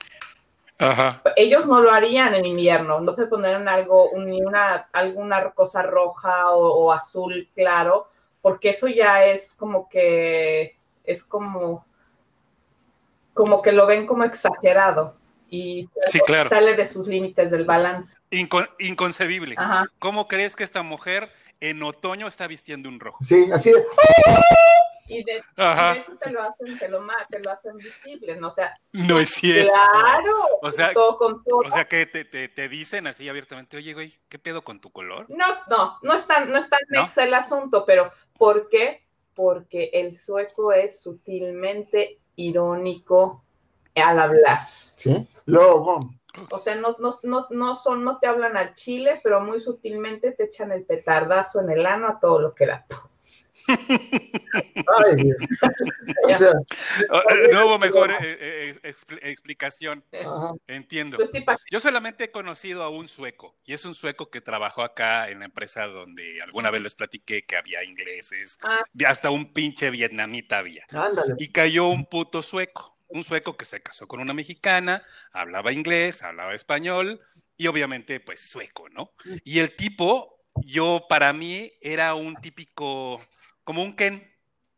Ajá. 0.81 1.23
ellos 1.37 1.67
no 1.67 1.81
lo 1.81 1.93
harían 1.93 2.35
en 2.35 2.47
invierno, 2.47 3.01
no 3.01 3.15
se 3.15 3.27
pondrían 3.27 3.69
algo, 3.69 4.11
ni 4.17 4.43
una, 4.43 4.89
alguna 4.93 5.51
cosa 5.51 5.83
roja 5.83 6.51
o, 6.51 6.87
o 6.87 6.93
azul 6.93 7.49
claro, 7.55 8.09
porque 8.43 8.71
eso 8.71 8.89
ya 8.89 9.25
es 9.27 9.55
como 9.55 9.89
que, 9.89 10.77
es 11.05 11.23
como, 11.25 11.85
como 13.35 13.63
que 13.63 13.73
lo 13.73 13.87
ven 13.87 14.07
como 14.07 14.25
exagerado 14.25 15.15
y 15.49 15.89
Sí, 16.07 16.21
claro. 16.21 16.49
sale 16.49 16.75
de 16.75 16.87
sus 16.87 17.07
límites 17.09 17.51
del 17.51 17.65
balance. 17.65 18.17
Inco- 18.31 18.69
inconcebible. 18.79 19.55
Ajá. 19.59 19.85
¿Cómo 19.99 20.29
crees 20.29 20.57
que 20.57 20.65
esta 20.65 20.83
mujer 20.83 21.31
en 21.61 21.83
otoño 21.83 22.27
está 22.27 22.47
vistiendo 22.47 22.89
un 22.89 23.01
rojo? 23.01 23.19
Sí, 23.23 23.51
así 23.53 23.71
de, 23.73 23.85
Y 25.11 25.25
de, 25.25 25.39
hecho 25.39 26.17
te 26.17 26.31
lo 26.31 26.43
hacen, 26.43 26.79
te 26.79 26.89
lo, 26.89 27.05
te 27.29 27.39
lo 27.41 27.51
hacen 27.51 27.77
visible, 27.77 28.37
¿no? 28.37 28.49
O 28.49 28.51
sea, 28.51 28.79
No 28.93 29.19
es 29.19 29.31
cierto. 29.31 29.73
claro, 29.73 30.37
O 30.63 30.71
sea, 30.71 30.93
todo 30.93 31.17
con 31.17 31.43
todo. 31.43 31.61
O 31.67 31.71
sea, 31.71 31.87
que 31.87 32.07
te, 32.07 32.25
te, 32.25 32.49
te 32.49 32.69
dicen 32.69 33.07
así 33.09 33.29
abiertamente, 33.29 33.77
oye, 33.77 33.93
güey, 33.93 34.19
¿qué 34.29 34.39
pedo 34.39 34.63
con 34.63 34.81
tu 34.81 34.91
color? 34.93 35.27
No, 35.29 35.47
no, 35.69 35.99
no 36.03 36.15
es 36.15 36.27
tan, 36.27 36.51
no 36.51 36.59
es 36.59 36.71
tan 36.71 36.79
¿No? 36.89 37.03
mexa 37.03 37.25
el 37.25 37.35
asunto, 37.35 37.85
pero 37.85 38.13
¿por 38.39 38.69
qué? 38.69 39.05
Porque 39.35 39.91
el 39.93 40.17
sueco 40.17 40.73
es 40.73 41.03
sutilmente 41.03 42.21
irónico 42.37 43.45
al 43.97 44.19
hablar. 44.19 44.61
¿sí? 44.95 45.27
Luego, 45.47 46.11
O 46.51 46.59
sea, 46.59 46.77
no, 46.77 46.95
no, 47.01 47.19
no, 47.25 47.47
no 47.51 47.75
son, 47.75 48.05
no 48.05 48.19
te 48.19 48.29
hablan 48.29 48.57
al 48.57 48.75
chile, 48.75 49.21
pero 49.23 49.41
muy 49.41 49.59
sutilmente 49.59 50.33
te 50.33 50.45
echan 50.45 50.71
el 50.71 50.85
petardazo 50.85 51.61
en 51.61 51.71
el 51.71 51.85
ano 51.87 52.07
a 52.07 52.21
todo 52.21 52.41
lo 52.41 52.55
que 52.55 52.67
da. 52.67 52.87
Ay, 53.69 55.17
Dios. 55.17 55.37
O 56.25 56.29
sea, 56.39 56.51
eh, 56.51 57.49
No 57.53 57.67
hubo 57.67 57.79
mejor 57.79 58.11
eh, 58.11 58.17
eh, 58.23 58.81
expl- 58.83 59.19
explicación, 59.23 60.05
ajá. 60.13 60.53
entiendo. 60.67 61.17
Pues 61.17 61.31
Yo 61.71 61.81
solamente 61.81 62.25
he 62.25 62.31
conocido 62.31 62.83
a 62.83 62.89
un 62.89 63.09
sueco, 63.09 63.57
y 63.65 63.73
es 63.73 63.85
un 63.85 63.95
sueco 63.95 64.31
que 64.31 64.41
trabajó 64.41 64.83
acá 64.83 65.29
en 65.31 65.41
la 65.41 65.45
empresa 65.47 65.87
donde 65.87 66.41
alguna 66.43 66.71
vez 66.71 66.83
les 66.83 66.95
platiqué 66.95 67.45
que 67.45 67.57
había 67.57 67.85
ingleses, 67.85 68.59
Ah. 68.63 68.85
hasta 69.07 69.31
un 69.31 69.53
pinche 69.53 69.91
vietnamita 69.91 70.59
había. 70.59 70.85
ándale. 70.91 71.35
Y 71.39 71.49
cayó 71.53 71.87
un 71.89 72.07
puto 72.07 72.43
sueco, 72.43 72.99
un 73.09 73.25
sueco 73.25 73.57
que 73.57 73.65
se 73.65 73.83
casó 73.83 74.07
con 74.07 74.21
una 74.21 74.35
mexicana, 74.35 75.03
hablaba 75.33 75.73
inglés, 75.73 76.23
hablaba 76.23 76.55
español 76.55 77.21
y 77.57 77.67
obviamente 77.67 78.21
pues 78.21 78.41
sueco, 78.49 78.89
¿no? 78.89 79.13
Y 79.45 79.59
el 79.61 79.75
tipo, 79.77 80.45
yo 80.57 81.07
para 81.09 81.33
mí 81.33 81.73
era 81.81 82.15
un 82.15 82.37
típico, 82.37 83.21
como 83.71 83.85
un 83.85 83.95
Ken, 83.95 84.29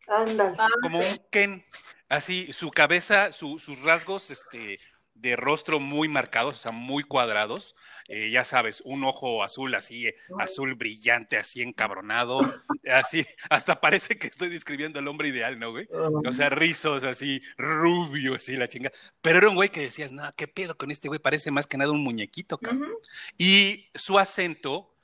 Ándale. 0.06 0.54
Ah, 0.58 0.68
como 0.82 0.98
un 0.98 1.18
Ken, 1.30 1.64
así 2.10 2.52
su 2.52 2.70
cabeza, 2.70 3.32
su- 3.32 3.58
sus 3.58 3.80
rasgos 3.80 4.30
este, 4.30 4.78
de 5.14 5.34
rostro 5.36 5.80
muy 5.80 6.08
marcados, 6.08 6.56
o 6.56 6.58
sea, 6.58 6.72
muy 6.72 7.04
cuadrados, 7.04 7.74
eh, 8.08 8.30
ya 8.30 8.44
sabes, 8.44 8.82
un 8.84 9.02
ojo 9.04 9.42
azul 9.42 9.74
así, 9.74 10.08
eh, 10.08 10.16
azul 10.38 10.74
brillante, 10.74 11.38
así 11.38 11.62
encabronado, 11.62 12.38
así, 12.86 13.24
hasta 13.48 13.80
parece 13.80 14.18
que 14.18 14.26
estoy 14.26 14.50
describiendo 14.50 14.98
al 14.98 15.08
hombre 15.08 15.28
ideal, 15.28 15.58
¿no, 15.58 15.70
güey? 15.70 15.88
O 16.26 16.32
sea, 16.34 16.50
rizos 16.50 17.04
así, 17.04 17.40
rubios 17.56 18.46
y 18.50 18.56
la 18.56 18.68
chinga. 18.68 18.92
Pero 19.22 19.38
era 19.38 19.48
un 19.48 19.54
güey 19.54 19.70
que 19.70 19.80
decías, 19.80 20.12
no, 20.12 20.30
¿qué 20.36 20.48
pedo 20.48 20.76
con 20.76 20.90
este 20.90 21.08
güey? 21.08 21.18
Parece 21.20 21.50
más 21.50 21.66
que 21.66 21.78
nada 21.78 21.92
un 21.92 22.02
muñequito, 22.04 22.58
cabrón. 22.58 22.92
Y 23.38 23.88
su 23.94 24.18
acento 24.18 24.94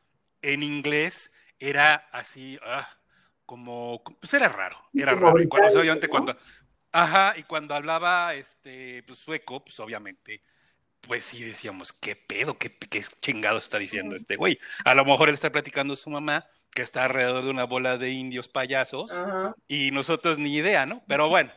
en 0.42 0.62
inglés 0.62 1.32
era 1.58 1.94
así, 2.12 2.58
ah, 2.62 2.88
como, 3.48 4.02
pues 4.20 4.34
era 4.34 4.46
raro, 4.50 4.76
era 4.92 5.14
Como 5.14 5.28
raro. 5.28 5.42
Y 5.42 5.48
cuando, 5.48 6.08
cuando, 6.10 6.36
ajá, 6.92 7.32
y 7.34 7.44
cuando 7.44 7.74
hablaba 7.74 8.34
este, 8.34 9.02
pues, 9.04 9.20
sueco, 9.20 9.64
pues 9.64 9.80
obviamente, 9.80 10.42
pues 11.00 11.24
sí 11.24 11.42
decíamos, 11.42 11.94
¿qué 11.94 12.14
pedo? 12.14 12.58
¿Qué, 12.58 12.76
qué 12.76 13.02
chingado 13.22 13.56
está 13.56 13.78
diciendo 13.78 14.14
este 14.16 14.36
güey? 14.36 14.58
A 14.84 14.94
lo 14.94 15.06
mejor 15.06 15.30
él 15.30 15.34
está 15.34 15.50
platicando 15.50 15.94
a 15.94 15.96
su 15.96 16.10
mamá 16.10 16.46
que 16.74 16.82
está 16.82 17.06
alrededor 17.06 17.42
de 17.42 17.48
una 17.48 17.64
bola 17.64 17.96
de 17.96 18.10
indios 18.10 18.48
payasos 18.48 19.16
Ajá. 19.16 19.54
y 19.66 19.92
nosotros 19.92 20.38
ni 20.38 20.54
idea, 20.54 20.84
¿no? 20.84 21.02
Pero 21.08 21.30
bueno, 21.30 21.50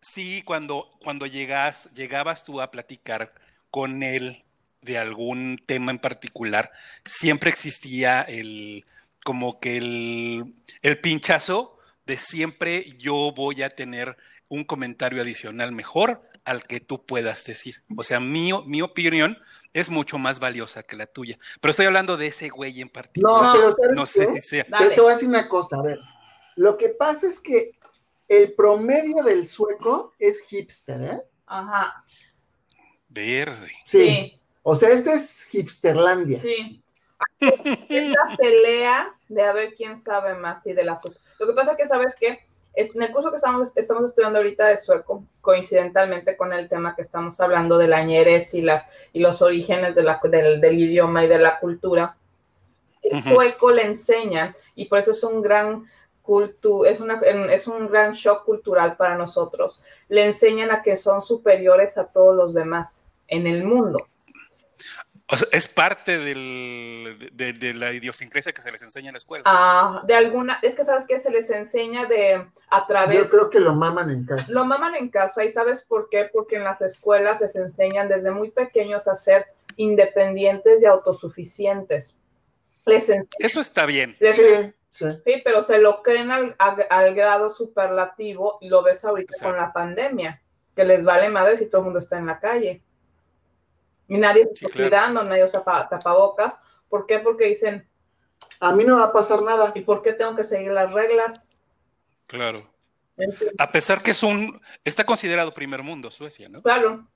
sí, 0.00 0.42
cuando, 0.44 0.92
cuando 1.02 1.26
llegas, 1.26 1.92
llegabas 1.94 2.44
tú 2.44 2.60
a 2.60 2.70
platicar 2.70 3.34
con 3.72 4.04
él 4.04 4.44
de 4.80 4.98
algún 4.98 5.60
tema 5.66 5.90
en 5.90 5.98
particular, 5.98 6.70
siempre 7.04 7.50
existía 7.50 8.22
el, 8.22 8.84
como 9.24 9.58
que 9.58 9.78
el, 9.78 10.54
el 10.82 11.00
pinchazo 11.00 11.78
de 12.06 12.16
siempre 12.16 12.94
yo 12.98 13.32
voy 13.34 13.62
a 13.62 13.70
tener 13.70 14.16
un 14.48 14.64
comentario 14.64 15.22
adicional 15.22 15.72
mejor 15.72 16.22
al 16.44 16.64
que 16.64 16.78
tú 16.78 17.04
puedas 17.04 17.44
decir. 17.44 17.82
O 17.96 18.02
sea, 18.02 18.20
mi, 18.20 18.50
mi 18.66 18.82
opinión 18.82 19.38
es 19.72 19.90
mucho 19.90 20.18
más 20.18 20.38
valiosa 20.38 20.82
que 20.82 20.94
la 20.94 21.06
tuya. 21.06 21.38
Pero 21.60 21.70
estoy 21.70 21.86
hablando 21.86 22.16
de 22.16 22.26
ese 22.26 22.50
güey 22.50 22.80
en 22.80 22.90
particular. 22.90 23.42
No, 23.42 23.46
No, 23.46 23.52
pero 23.54 23.72
¿sabes 23.72 23.90
No 23.96 24.06
sé 24.06 24.26
si 24.26 24.40
sea. 24.40 24.66
Yo 24.80 24.94
te 24.94 25.00
voy 25.00 25.10
a 25.10 25.14
decir 25.14 25.28
una 25.28 25.48
cosa, 25.48 25.78
a 25.78 25.82
ver. 25.82 25.98
Lo 26.56 26.76
que 26.76 26.90
pasa 26.90 27.26
es 27.26 27.40
que 27.40 27.72
el 28.28 28.52
promedio 28.52 29.22
del 29.22 29.48
sueco 29.48 30.12
es 30.18 30.42
hipster, 30.42 31.00
¿eh? 31.00 31.20
Ajá. 31.46 32.04
Verde. 33.08 33.72
Sí. 33.84 34.06
Sí. 34.06 34.40
O 34.62 34.76
sea, 34.76 34.90
este 34.90 35.14
es 35.14 35.48
hipsterlandia. 35.50 36.40
Sí. 36.40 36.83
Es 37.40 38.08
la 38.10 38.36
pelea 38.36 39.14
de 39.28 39.42
a 39.42 39.52
ver 39.52 39.74
quién 39.74 39.96
sabe 39.98 40.34
más 40.34 40.66
y 40.66 40.72
de 40.72 40.84
la 40.84 40.96
su- 40.96 41.14
Lo 41.38 41.46
que 41.46 41.52
pasa 41.52 41.72
es 41.72 41.76
que, 41.76 41.86
¿sabes 41.86 42.14
qué? 42.18 42.40
Es- 42.74 42.94
En 42.94 43.02
el 43.02 43.12
curso 43.12 43.30
que 43.30 43.36
estamos, 43.36 43.76
estamos 43.76 44.04
estudiando 44.04 44.38
ahorita 44.38 44.66
de 44.66 44.76
sueco, 44.76 45.24
coincidentalmente 45.40 46.36
con 46.36 46.52
el 46.52 46.68
tema 46.68 46.94
que 46.96 47.02
estamos 47.02 47.40
hablando 47.40 47.78
de 47.78 47.88
la 47.88 48.02
ñeres 48.02 48.54
y, 48.54 48.62
las, 48.62 48.88
y 49.12 49.20
los 49.20 49.42
orígenes 49.42 49.94
de 49.94 50.02
la- 50.02 50.20
del, 50.24 50.60
del 50.60 50.78
idioma 50.78 51.24
y 51.24 51.28
de 51.28 51.38
la 51.38 51.58
cultura, 51.60 52.16
el 53.02 53.22
sueco 53.22 53.70
le 53.70 53.82
enseñan 53.84 54.56
y 54.74 54.86
por 54.86 54.98
eso 54.98 55.10
es 55.10 55.22
un 55.22 55.42
gran 55.42 55.84
cultu 56.22 56.86
es, 56.86 57.00
una, 57.00 57.20
es 57.20 57.66
un 57.66 57.86
gran 57.88 58.12
shock 58.12 58.44
cultural 58.46 58.96
para 58.96 59.14
nosotros. 59.14 59.82
Le 60.08 60.24
enseñan 60.24 60.70
a 60.70 60.80
que 60.80 60.96
son 60.96 61.20
superiores 61.20 61.98
a 61.98 62.06
todos 62.06 62.34
los 62.34 62.54
demás 62.54 63.12
en 63.28 63.46
el 63.46 63.62
mundo. 63.64 64.08
O 65.26 65.36
sea, 65.38 65.48
es 65.52 65.68
parte 65.68 66.18
del, 66.18 67.30
de, 67.32 67.54
de 67.54 67.72
la 67.72 67.92
idiosincrasia 67.92 68.52
que 68.52 68.60
se 68.60 68.70
les 68.70 68.82
enseña 68.82 69.08
en 69.08 69.14
la 69.14 69.18
escuela. 69.18 69.42
Ah, 69.46 70.02
de 70.06 70.14
alguna, 70.14 70.58
es 70.60 70.74
que 70.74 70.84
sabes 70.84 71.06
que 71.06 71.18
se 71.18 71.30
les 71.30 71.48
enseña 71.50 72.04
de 72.04 72.46
a 72.68 72.86
través, 72.86 73.16
Yo 73.18 73.28
creo 73.30 73.48
que 73.48 73.58
lo 73.58 73.74
maman 73.74 74.10
en 74.10 74.26
casa. 74.26 74.44
lo 74.52 74.66
maman 74.66 74.94
en 74.96 75.08
casa 75.08 75.42
y 75.42 75.48
sabes 75.48 75.80
por 75.80 76.10
qué, 76.10 76.28
porque 76.30 76.56
en 76.56 76.64
las 76.64 76.82
escuelas 76.82 77.40
les 77.40 77.56
enseñan 77.56 78.08
desde 78.08 78.32
muy 78.32 78.50
pequeños 78.50 79.08
a 79.08 79.14
ser 79.14 79.46
independientes 79.76 80.82
y 80.82 80.86
autosuficientes. 80.86 82.16
Les 82.84 83.04
enseñan, 83.08 83.28
Eso 83.38 83.60
está 83.62 83.86
bien. 83.86 84.16
les- 84.20 84.36
Sí, 84.36 84.42
sí. 84.90 85.06
sí, 85.24 85.42
pero 85.42 85.62
se 85.62 85.78
lo 85.78 86.02
creen 86.02 86.30
al, 86.32 87.14
grado 87.14 87.48
superlativo 87.48 88.58
y 88.60 88.68
lo 88.68 88.82
ves 88.82 89.04
ahorita 89.06 89.32
Exacto. 89.32 89.54
con 89.54 89.62
la 89.62 89.72
pandemia, 89.72 90.42
que 90.76 90.84
les 90.84 91.02
vale 91.02 91.30
madre 91.30 91.56
si 91.56 91.64
todo 91.66 91.78
el 91.80 91.84
mundo 91.86 91.98
está 91.98 92.18
en 92.18 92.26
la 92.26 92.38
calle. 92.38 92.82
Y 94.08 94.18
nadie 94.18 94.44
se 94.44 94.54
Sí, 94.58 94.64
está 94.66 94.68
claro. 94.70 94.90
cuidando, 94.90 95.24
nadie 95.24 95.44
usa 95.44 95.64
pa- 95.64 95.88
tapabocas. 95.88 96.54
¿Por 96.88 97.06
qué? 97.06 97.18
Porque 97.20 97.44
dicen, 97.46 97.88
A 98.60 98.72
mí 98.74 98.84
no 98.84 98.98
va 98.98 99.04
a 99.04 99.12
pasar 99.12 99.42
nada. 99.42 99.72
¿y 99.74 99.80
por 99.80 100.02
qué 100.02 100.12
tengo 100.12 100.36
que 100.36 100.44
seguir 100.44 100.70
las 100.72 100.92
reglas? 100.92 101.46
Claro. 102.26 102.66
Entonces, 103.16 103.52
A 103.58 103.70
pesar 103.70 104.02
que 104.02 104.10
es 104.12 104.22
un. 104.22 104.60
Está 104.84 105.04
considerado 105.04 105.52
primer 105.54 105.82
mundo 105.82 106.10
Suecia, 106.10 106.48
¿no? 106.48 106.62
claro, 106.62 107.06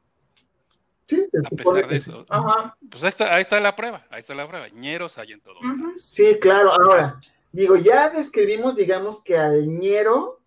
Sí, 1.07 1.27
A 1.45 1.49
pesar 1.57 1.89
de 1.89 1.97
eso. 1.97 2.25
ajá. 2.29 2.77
Pues 2.91 3.03
ahí 3.03 3.09
está, 3.09 3.35
ahí 3.35 3.41
está 3.43 3.59
la 3.61 3.75
prueba. 3.75 4.05
Ahí 4.11 4.21
está 4.21 4.35
la 4.35 4.47
prueba. 4.47 4.69
Ñeros 4.69 5.17
hay 5.19 5.33
en 5.33 5.41
todos. 5.41 5.59
Sí, 5.97 6.39
claro. 6.41 6.71
Ahora, 6.73 7.19
digo, 7.51 7.77
ya 7.77 8.11
describimos, 8.11 8.77
digamos, 8.77 9.23
que 9.23 9.37
al 9.39 9.67
ñero, 9.67 10.41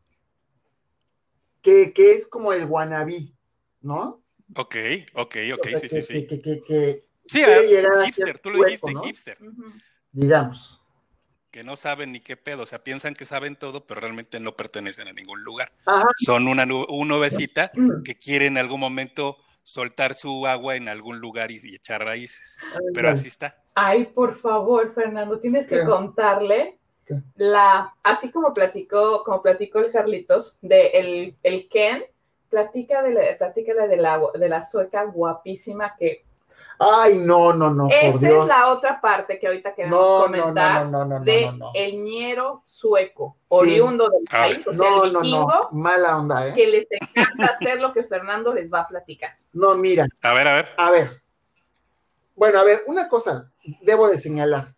que, 1.62 1.94
que 1.94 2.12
es 2.12 2.28
como 2.28 2.54
el 2.54 2.66
guanabí, 2.68 3.36
¿no? 3.82 4.22
Ok, 4.56 4.76
ok, 5.14 5.36
ok, 5.54 5.68
O 5.76 5.80
sea, 5.80 5.80
sí, 5.80 5.88
que- 5.90 6.02
sí, 6.02 6.02
sí. 6.02 6.28
Que, 6.28 6.28
que, 6.28 6.42
que, 6.42 6.64
que- 6.64 7.06
Sí, 7.28 7.42
a 7.44 8.04
hipster, 8.06 8.40
tú 8.40 8.50
lo 8.50 8.64
dijiste, 8.66 8.92
¿no? 8.92 9.02
hipster. 9.04 9.38
Digamos. 10.12 10.78
que 11.52 11.64
no 11.66 11.76
saben 11.76 12.14
ni 12.14 12.22
qué 12.22 12.38
pedo, 12.38 12.64
o 12.64 12.66
sea, 12.66 12.82
piensan 12.82 13.14
que 13.14 13.26
saben 13.26 13.58
todo, 13.58 13.86
pero 13.86 14.00
realmente 14.00 14.40
no 14.40 14.56
pertenecen 14.56 15.10
a 15.10 15.14
ningún 15.14 15.44
lugar. 15.44 15.70
Ajá. 15.86 16.08
Son 16.16 16.48
una, 16.48 16.64
una 16.64 17.16
nubecita 17.16 17.72
Mm. 17.76 18.04
que 18.04 18.16
quiere 18.16 18.46
en 18.46 18.58
algún 18.58 18.80
momento 18.80 19.38
soltar 19.64 20.16
su 20.16 20.48
agua 20.48 20.78
en 20.78 20.88
algún 20.88 21.20
lugar 21.20 21.52
y, 21.52 21.60
y 21.62 21.76
echar 21.76 22.06
raíces. 22.06 22.58
Pero 22.94 23.10
así 23.10 23.28
está. 23.28 23.62
Ay, 23.76 24.06
por 24.06 24.38
favor, 24.38 24.94
Fernando, 24.96 25.40
tienes 25.42 25.68
que 25.68 25.80
¿Qué? 25.80 25.86
contarle 25.86 26.78
¿Qué? 27.06 27.16
la, 27.36 27.94
así 28.02 28.32
como 28.32 28.54
platicó, 28.54 29.22
como 29.26 29.42
platicó 29.42 29.80
el 29.80 29.92
Carlitos, 29.92 30.58
de 30.62 30.88
el, 30.88 31.36
el 31.44 31.68
Ken, 31.68 32.06
platica 32.52 33.02
de 33.02 33.12
la, 33.12 33.22
platícale 33.40 33.88
de 33.88 33.98
la, 33.98 34.22
de 34.36 34.50
la 34.50 34.64
sueca 34.64 35.06
guapísima 35.06 35.96
que 35.98 36.24
Ay, 36.84 37.20
no, 37.20 37.54
no, 37.54 37.70
no, 37.70 37.84
por 37.90 37.94
esa 37.94 38.18
Dios. 38.28 38.42
es 38.42 38.48
la 38.48 38.72
otra 38.72 39.00
parte 39.00 39.38
que 39.38 39.46
ahorita 39.46 39.76
queremos 39.76 40.00
No, 40.00 40.26
comentar 40.26 40.86
no, 40.86 40.92
no, 40.92 41.06
no, 41.06 41.20
no, 41.20 41.24
de 41.26 41.46
no, 41.46 41.52
no. 41.54 41.72
el 41.76 42.04
ñero 42.04 42.64
sueco, 42.66 43.38
oriundo 43.50 44.10
del 44.10 44.24
país, 44.24 44.66
o 44.68 44.74
sea, 44.74 44.90
No, 44.90 45.04
el 45.04 45.14
no, 45.14 45.20
vikingo, 45.22 45.48
no, 45.48 45.70
mala 45.74 46.18
onda, 46.18 46.48
¿eh? 46.48 46.54
que 46.56 46.66
les 46.66 46.88
encanta 46.90 47.54
hacer 47.54 47.80
lo 47.80 47.94
que 47.94 48.04
Fernando 48.04 48.52
les 48.52 48.74
va 48.74 48.82
a 48.82 48.88
platicar. 48.88 49.36
No, 49.54 49.76
mira, 49.76 50.08
A 50.24 50.34
ver, 50.34 50.48
a 50.48 50.56
ver. 50.56 50.68
a 50.78 50.92
ver. 50.92 51.22
Bueno, 52.36 52.58
a 52.60 52.64
ver, 52.64 52.82
una 52.88 53.08
cosa 53.08 53.52
debo 53.82 54.08
de 54.08 54.20
señalar. 54.20 54.74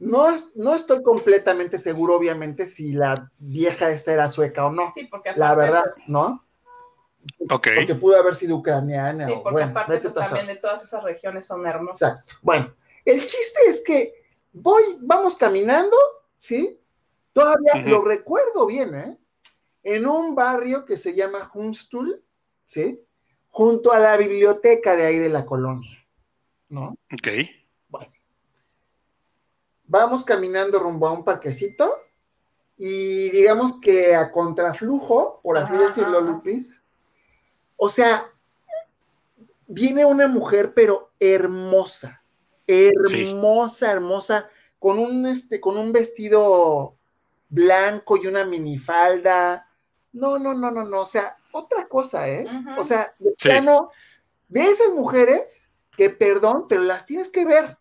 No, 0.00 0.26
no 0.56 0.74
estoy 0.74 1.00
completamente 1.04 1.78
seguro, 1.78 2.16
obviamente, 2.16 2.66
si 2.66 2.90
la 2.92 3.30
vieja 3.38 3.90
esta 3.90 4.12
era 4.12 4.30
sueca 4.30 4.66
o 4.66 4.70
no. 4.70 4.90
Sí, 4.90 5.04
porque 5.04 5.32
La 5.36 5.54
verdad, 5.54 5.84
pues, 5.94 6.08
¿no? 6.08 6.42
Ok. 7.50 7.68
Porque 7.76 7.94
pudo 7.94 8.16
haber 8.16 8.34
sido 8.34 8.56
ucraniana 8.56 9.26
sí, 9.26 9.32
o 9.32 9.42
porque 9.42 9.52
bueno, 9.52 9.70
aparte 9.70 10.00
pues, 10.00 10.14
también 10.14 10.46
de 10.46 10.56
todas 10.56 10.82
esas 10.82 11.02
regiones 11.02 11.46
son 11.46 11.66
hermosas. 11.66 12.22
Exacto. 12.22 12.40
Bueno, 12.42 12.74
el 13.04 13.20
chiste 13.20 13.60
es 13.66 13.82
que 13.84 14.14
voy, 14.52 14.82
vamos 15.00 15.36
caminando, 15.36 15.96
¿sí? 16.38 16.78
Todavía 17.32 17.74
lo 17.86 18.04
recuerdo 18.04 18.66
bien, 18.66 18.94
¿eh? 18.94 19.18
En 19.82 20.06
un 20.06 20.34
barrio 20.34 20.84
que 20.84 20.96
se 20.96 21.14
llama 21.14 21.50
Hunstul, 21.54 22.22
¿sí? 22.64 23.00
Junto 23.48 23.92
a 23.92 23.98
la 23.98 24.16
biblioteca 24.16 24.94
de 24.94 25.06
ahí 25.06 25.18
de 25.18 25.28
la 25.28 25.46
colonia, 25.46 26.06
¿no? 26.68 26.96
Ok. 27.12 27.28
Vamos 29.84 30.24
caminando 30.24 30.78
rumbo 30.78 31.08
a 31.08 31.12
un 31.12 31.24
parquecito 31.24 31.96
y 32.76 33.28
digamos 33.30 33.80
que 33.80 34.14
a 34.14 34.30
contraflujo, 34.30 35.40
por 35.42 35.58
así 35.58 35.74
Ajá, 35.74 35.86
decirlo, 35.86 36.18
ajá. 36.18 36.26
Lupis. 36.28 36.80
O 37.82 37.88
sea, 37.88 38.30
viene 39.66 40.04
una 40.04 40.26
mujer, 40.26 40.74
pero 40.74 41.12
hermosa, 41.18 42.22
hermosa, 42.66 43.90
hermosa, 43.90 44.50
con 44.78 44.98
un, 44.98 45.26
este, 45.26 45.62
con 45.62 45.78
un 45.78 45.90
vestido 45.90 46.94
blanco 47.48 48.18
y 48.18 48.26
una 48.26 48.44
minifalda. 48.44 49.66
No, 50.12 50.38
no, 50.38 50.52
no, 50.52 50.70
no, 50.70 50.84
no, 50.84 51.00
o 51.00 51.06
sea, 51.06 51.38
otra 51.52 51.88
cosa, 51.88 52.28
¿eh? 52.28 52.44
O 52.78 52.84
sea, 52.84 53.14
de 53.18 53.30
Sí. 53.38 53.48
plano, 53.48 53.90
de 54.48 54.62
esas 54.64 54.90
mujeres 54.90 55.70
que, 55.96 56.10
perdón, 56.10 56.66
pero 56.68 56.82
las 56.82 57.06
tienes 57.06 57.30
que 57.30 57.46
ver, 57.46 57.78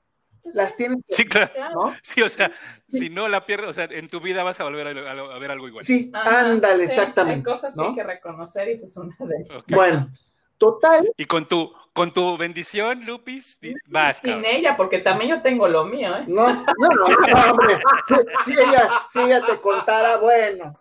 las 0.54 0.72
sí, 0.72 0.78
tienes 0.78 0.98
que 1.08 1.16
Sí, 1.16 1.26
claro. 1.26 1.52
claro. 1.54 1.76
¿no? 1.76 1.96
Sí, 2.04 2.22
o 2.22 2.30
sea, 2.30 2.52
si 2.90 3.10
no 3.10 3.28
la 3.28 3.46
pierdes, 3.46 3.70
o 3.70 3.74
sea, 3.74 3.86
en 3.86 4.08
tu 4.10 4.20
vida 4.20 4.44
vas 4.44 4.60
a 4.60 4.64
volver 4.64 4.88
a, 4.88 5.12
a- 5.12 5.36
a 5.36 5.40
ver 5.40 5.52
algo 5.52 5.68
igual. 5.68 5.84
Sí, 5.86 6.12
Ajá, 6.14 6.52
ándale, 6.52 6.86
sí, 6.86 6.92
exactamente. 6.92 7.50
Hay 7.50 7.56
cosas 7.56 7.74
que 7.76 7.86
hay 7.86 7.96
que 7.96 8.04
reconocer 8.04 8.68
y 8.70 8.72
esa 8.74 8.86
es 8.86 8.98
una 8.98 9.16
de 9.20 9.36
ellas. 9.44 9.64
Bueno, 9.68 10.10
total, 10.58 11.12
Y 11.18 11.26
con 11.26 11.48
tu, 11.48 11.74
con 11.94 12.14
tu 12.14 12.38
bendición, 12.38 13.06
Lupis, 13.06 13.60
vas, 13.88 14.18
Sin 14.18 14.26
cabrón. 14.32 14.46
ella, 14.46 14.78
porque 14.78 15.00
también 15.00 15.32
yo 15.32 15.42
tengo 15.42 15.68
lo 15.68 15.86
mío, 15.86 16.16
¿eh? 16.18 16.24
no, 16.28 16.48
no, 16.54 16.64
no, 16.78 16.90
no, 17.46 17.52
hombre, 17.52 17.80
si, 18.08 18.16
si 18.54 18.60
ella, 18.60 18.90
si 19.10 19.20
ella 19.20 19.46
te 19.46 19.60
contara, 19.60 20.18
bueno, 20.18 20.74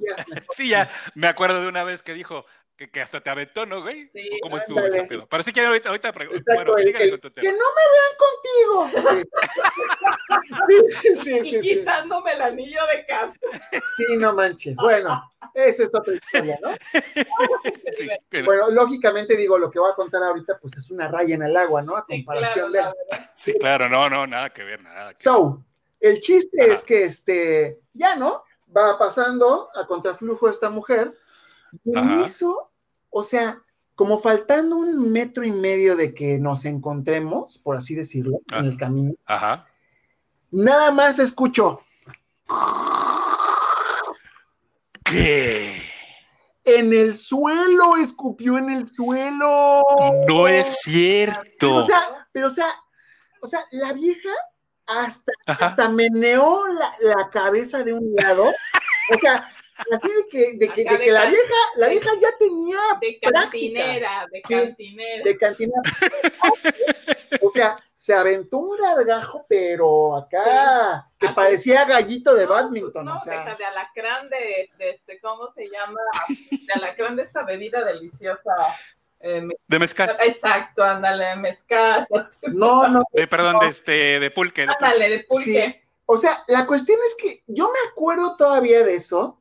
ya, 0.00 0.24
Sí, 0.52 0.68
ya 0.68 0.90
me 1.14 1.28
acuerdo 1.28 1.62
de 1.62 1.68
una 1.68 1.84
vez 1.84 2.02
que 2.02 2.14
dijo 2.14 2.44
que, 2.80 2.90
que 2.90 3.02
hasta 3.02 3.20
te 3.20 3.28
aventó, 3.28 3.66
¿no, 3.66 3.82
güey? 3.82 4.08
Sí, 4.08 4.30
¿O 4.32 4.38
¿Cómo 4.40 4.56
estuvo 4.56 4.80
ese 4.86 5.02
pedo? 5.02 5.26
Pero 5.28 5.42
sí 5.42 5.52
que 5.52 5.60
ahorita, 5.60 5.90
ahorita 5.90 6.08
exacto, 6.08 6.42
bueno, 6.54 6.76
el- 6.78 6.84
sígale 6.86 7.04
el- 7.04 7.10
con 7.10 7.20
tu 7.20 7.30
que 7.30 7.40
tema. 7.42 7.52
no 7.58 7.64
me 7.76 7.84
vean 7.92 8.92
contigo. 8.96 9.28
Sí, 10.68 10.76
sí, 11.02 11.16
sí, 11.16 11.38
Y 11.38 11.50
sí, 11.50 11.60
quitándome 11.60 12.32
el 12.32 12.40
anillo 12.42 12.80
de 12.96 13.04
casa. 13.06 13.34
sí, 13.96 14.16
no 14.16 14.32
manches. 14.32 14.76
Bueno, 14.76 15.30
esa 15.54 15.82
es 15.82 15.94
otra 15.94 16.14
historia, 16.14 16.58
¿no? 16.62 16.70
Sí, 17.94 18.08
que- 18.30 18.42
Bueno, 18.44 18.70
lógicamente 18.70 19.36
digo, 19.36 19.58
lo 19.58 19.70
que 19.70 19.78
voy 19.78 19.90
a 19.90 19.94
contar 19.94 20.22
ahorita, 20.22 20.58
pues 20.60 20.76
es 20.78 20.90
una 20.90 21.08
raya 21.08 21.34
en 21.34 21.42
el 21.42 21.56
agua, 21.56 21.82
¿no? 21.82 21.96
A 21.96 22.04
Sí, 22.06 22.24
comparación 22.24 22.70
claro, 22.72 22.94
de... 23.10 23.18
sí, 23.34 23.52
claro, 23.58 23.88
no, 23.88 24.08
no, 24.08 24.26
nada 24.26 24.50
que 24.50 24.62
ver, 24.62 24.80
nada. 24.82 25.12
que- 25.14 25.22
So, 25.22 25.62
el 26.00 26.20
chiste 26.20 26.62
Ajá. 26.62 26.72
es 26.72 26.84
que 26.84 27.04
este, 27.04 27.80
ya 27.92 28.16
no, 28.16 28.44
va 28.74 28.96
pasando 28.98 29.68
a 29.74 29.86
contraflujo 29.86 30.48
esta 30.48 30.70
mujer, 30.70 31.14
y 31.84 31.98
en 31.98 32.20
eso, 32.20 32.69
o 33.10 33.22
sea, 33.22 33.60
como 33.94 34.20
faltando 34.20 34.76
un 34.76 35.12
metro 35.12 35.44
y 35.44 35.50
medio 35.52 35.94
de 35.96 36.14
que 36.14 36.38
nos 36.38 36.64
encontremos, 36.64 37.58
por 37.58 37.76
así 37.76 37.94
decirlo, 37.94 38.40
Ah. 38.50 38.60
en 38.60 38.64
el 38.66 38.76
camino, 38.78 39.14
Ajá. 39.26 39.66
nada 40.50 40.90
más 40.90 41.18
escucho 41.18 41.80
¿Qué? 45.04 45.82
en 46.64 46.92
el 46.92 47.14
suelo, 47.16 47.96
escupió 47.96 48.58
en 48.58 48.70
el 48.70 48.86
suelo. 48.88 49.82
No 50.28 50.46
es 50.46 50.78
cierto. 50.82 51.76
O 51.76 51.86
sea, 51.86 52.28
pero 52.32 52.46
o 52.48 52.50
sea, 52.50 52.72
o 53.42 53.48
sea, 53.48 53.60
la 53.72 53.92
vieja 53.92 54.28
hasta 54.86 55.32
hasta 55.46 55.88
meneó 55.88 56.66
la, 56.68 56.94
la 57.00 57.30
cabeza 57.30 57.82
de 57.82 57.92
un 57.92 58.12
lado. 58.14 58.44
O 58.44 59.18
sea, 59.20 59.50
así 59.92 60.08
de 60.08 60.28
que, 60.30 60.38
de 60.58 60.68
que, 60.74 60.84
de 60.84 60.90
de 60.98 61.04
que 61.04 61.10
la 61.12 61.26
vieja, 61.26 61.54
la 61.76 61.88
vieja 61.88 62.10
ya 62.20 62.28
tenía 62.38 62.78
De 63.00 63.18
práctica 63.20 63.30
cantinera, 63.40 64.26
de 64.30 64.42
Sí, 64.46 64.54
cantinera. 64.54 65.24
de 65.24 65.38
cantina. 65.38 65.72
O 67.42 67.50
sea, 67.52 67.76
se 67.94 68.14
aventó 68.14 68.58
un 68.58 68.76
gargajo, 68.76 69.44
pero 69.48 70.16
acá, 70.16 71.06
que 71.18 71.26
Así. 71.28 71.34
parecía 71.36 71.84
gallito 71.84 72.34
de 72.34 72.42
No, 72.46 72.48
pues 72.48 72.62
badminton, 72.64 73.04
no, 73.04 73.16
o 73.16 73.20
sea. 73.20 73.38
deja 73.44 73.54
de 73.56 73.64
alacrán 73.64 74.28
de, 74.30 74.70
de 74.78 74.90
este, 74.90 75.20
¿cómo 75.20 75.48
se 75.50 75.68
llama? 75.68 76.00
De 76.50 76.72
alacrán 76.74 77.16
de 77.16 77.22
esta 77.22 77.42
bebida 77.44 77.84
deliciosa. 77.84 78.52
eh, 79.20 79.40
me- 79.42 79.54
De 79.68 79.78
mezcal. 79.78 80.16
exacto, 80.20 80.82
ándale, 80.82 81.36
mezcal. 81.36 82.06
No, 82.52 82.88
no. 82.88 83.04
De, 83.12 83.26
perdón, 83.28 83.58
de 83.60 83.68
este, 83.68 84.18
de 84.18 84.30
pulque. 84.30 84.62
de 84.62 84.66
pulque. 84.68 84.84
Ándale, 84.84 85.08
de 85.10 85.24
pulque. 85.24 85.44
Sí. 85.82 85.88
O 86.06 86.16
sea, 86.16 86.42
la 86.48 86.66
cuestión 86.66 86.98
es 87.06 87.16
que 87.22 87.42
yo 87.46 87.66
me 87.70 87.90
acuerdo 87.90 88.36
todavía 88.36 88.82
de 88.84 88.94
eso, 88.94 89.39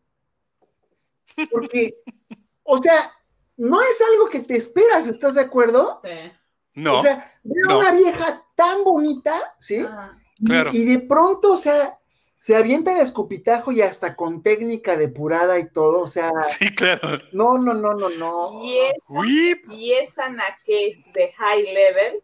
porque, 1.51 1.93
o 2.63 2.77
sea, 2.77 3.11
no 3.57 3.81
es 3.81 4.01
algo 4.11 4.29
que 4.29 4.41
te 4.41 4.55
esperas, 4.55 5.07
¿estás 5.07 5.35
de 5.35 5.41
acuerdo? 5.41 6.01
Sí. 6.03 6.31
No, 6.75 6.99
O 6.99 7.01
sea, 7.01 7.33
ver 7.43 7.65
a 7.65 7.67
no. 7.67 7.79
una 7.79 7.91
vieja 7.91 8.45
tan 8.55 8.83
bonita, 8.83 9.55
¿sí? 9.59 9.85
Claro. 10.45 10.69
Y, 10.73 10.85
de 10.85 11.07
pronto, 11.07 11.53
o 11.53 11.57
sea, 11.57 11.97
se 12.39 12.55
avienta 12.55 12.93
el 12.93 13.01
escupitajo 13.01 13.71
y 13.71 13.81
hasta 13.81 14.15
con 14.15 14.41
técnica 14.41 14.95
depurada 14.95 15.59
y 15.59 15.69
todo, 15.71 15.99
o 16.01 16.07
sea, 16.07 16.31
sí, 16.47 16.73
claro. 16.73 17.19
no, 17.33 17.57
no, 17.57 17.73
no, 17.73 17.95
no, 17.95 18.09
no. 18.09 18.63
Y 18.63 18.77
es, 18.79 18.93
Uy, 19.09 19.61
y 19.71 19.93
es 19.93 20.17
anaqués 20.17 20.97
de 21.13 21.33
high 21.33 21.63
level, 21.63 22.23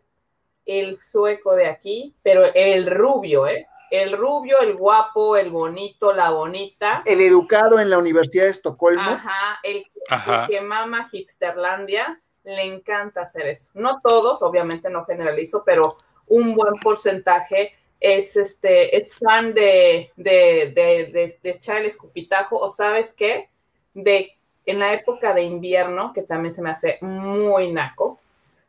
el 0.65 0.95
sueco 0.95 1.55
de 1.55 1.67
aquí, 1.67 2.15
pero 2.23 2.45
el 2.53 2.89
rubio, 2.89 3.47
¿eh? 3.47 3.67
El 3.91 4.17
rubio, 4.17 4.59
el 4.61 4.75
guapo, 4.75 5.37
el 5.37 5.49
bonito, 5.49 6.11
la 6.13 6.31
bonita. 6.31 7.03
El 7.05 7.21
educado 7.21 7.79
en 7.79 7.89
la 7.89 7.97
Universidad 7.97 8.45
de 8.45 8.49
Estocolmo, 8.51 9.01
Ajá, 9.01 9.59
el, 9.63 9.85
Ajá. 10.09 10.43
el 10.43 10.49
que 10.49 10.61
mama 10.61 11.07
Hipsterlandia 11.11 12.19
le 12.43 12.63
encanta 12.63 13.21
hacer 13.21 13.47
eso. 13.47 13.71
No 13.75 13.99
todos, 14.03 14.41
obviamente 14.43 14.89
no 14.89 15.05
generalizo, 15.05 15.63
pero 15.65 15.97
un 16.27 16.55
buen 16.55 16.73
porcentaje 16.81 17.73
es 17.99 18.35
este 18.35 18.95
es 18.97 19.15
fan 19.17 19.53
de, 19.53 20.11
de, 20.15 20.71
de, 20.75 21.05
de- 21.11 21.39
de 21.41 21.49
echar 21.49 21.77
el 21.77 21.85
escupitajo 21.85 22.57
o 22.59 22.69
sabes 22.69 23.13
qué, 23.13 23.49
de 23.93 24.31
en 24.65 24.79
la 24.79 24.93
época 24.93 25.33
de 25.33 25.43
invierno, 25.43 26.11
que 26.13 26.23
también 26.23 26.53
se 26.53 26.61
me 26.61 26.71
hace 26.71 26.97
muy 27.01 27.71
naco, 27.71 28.19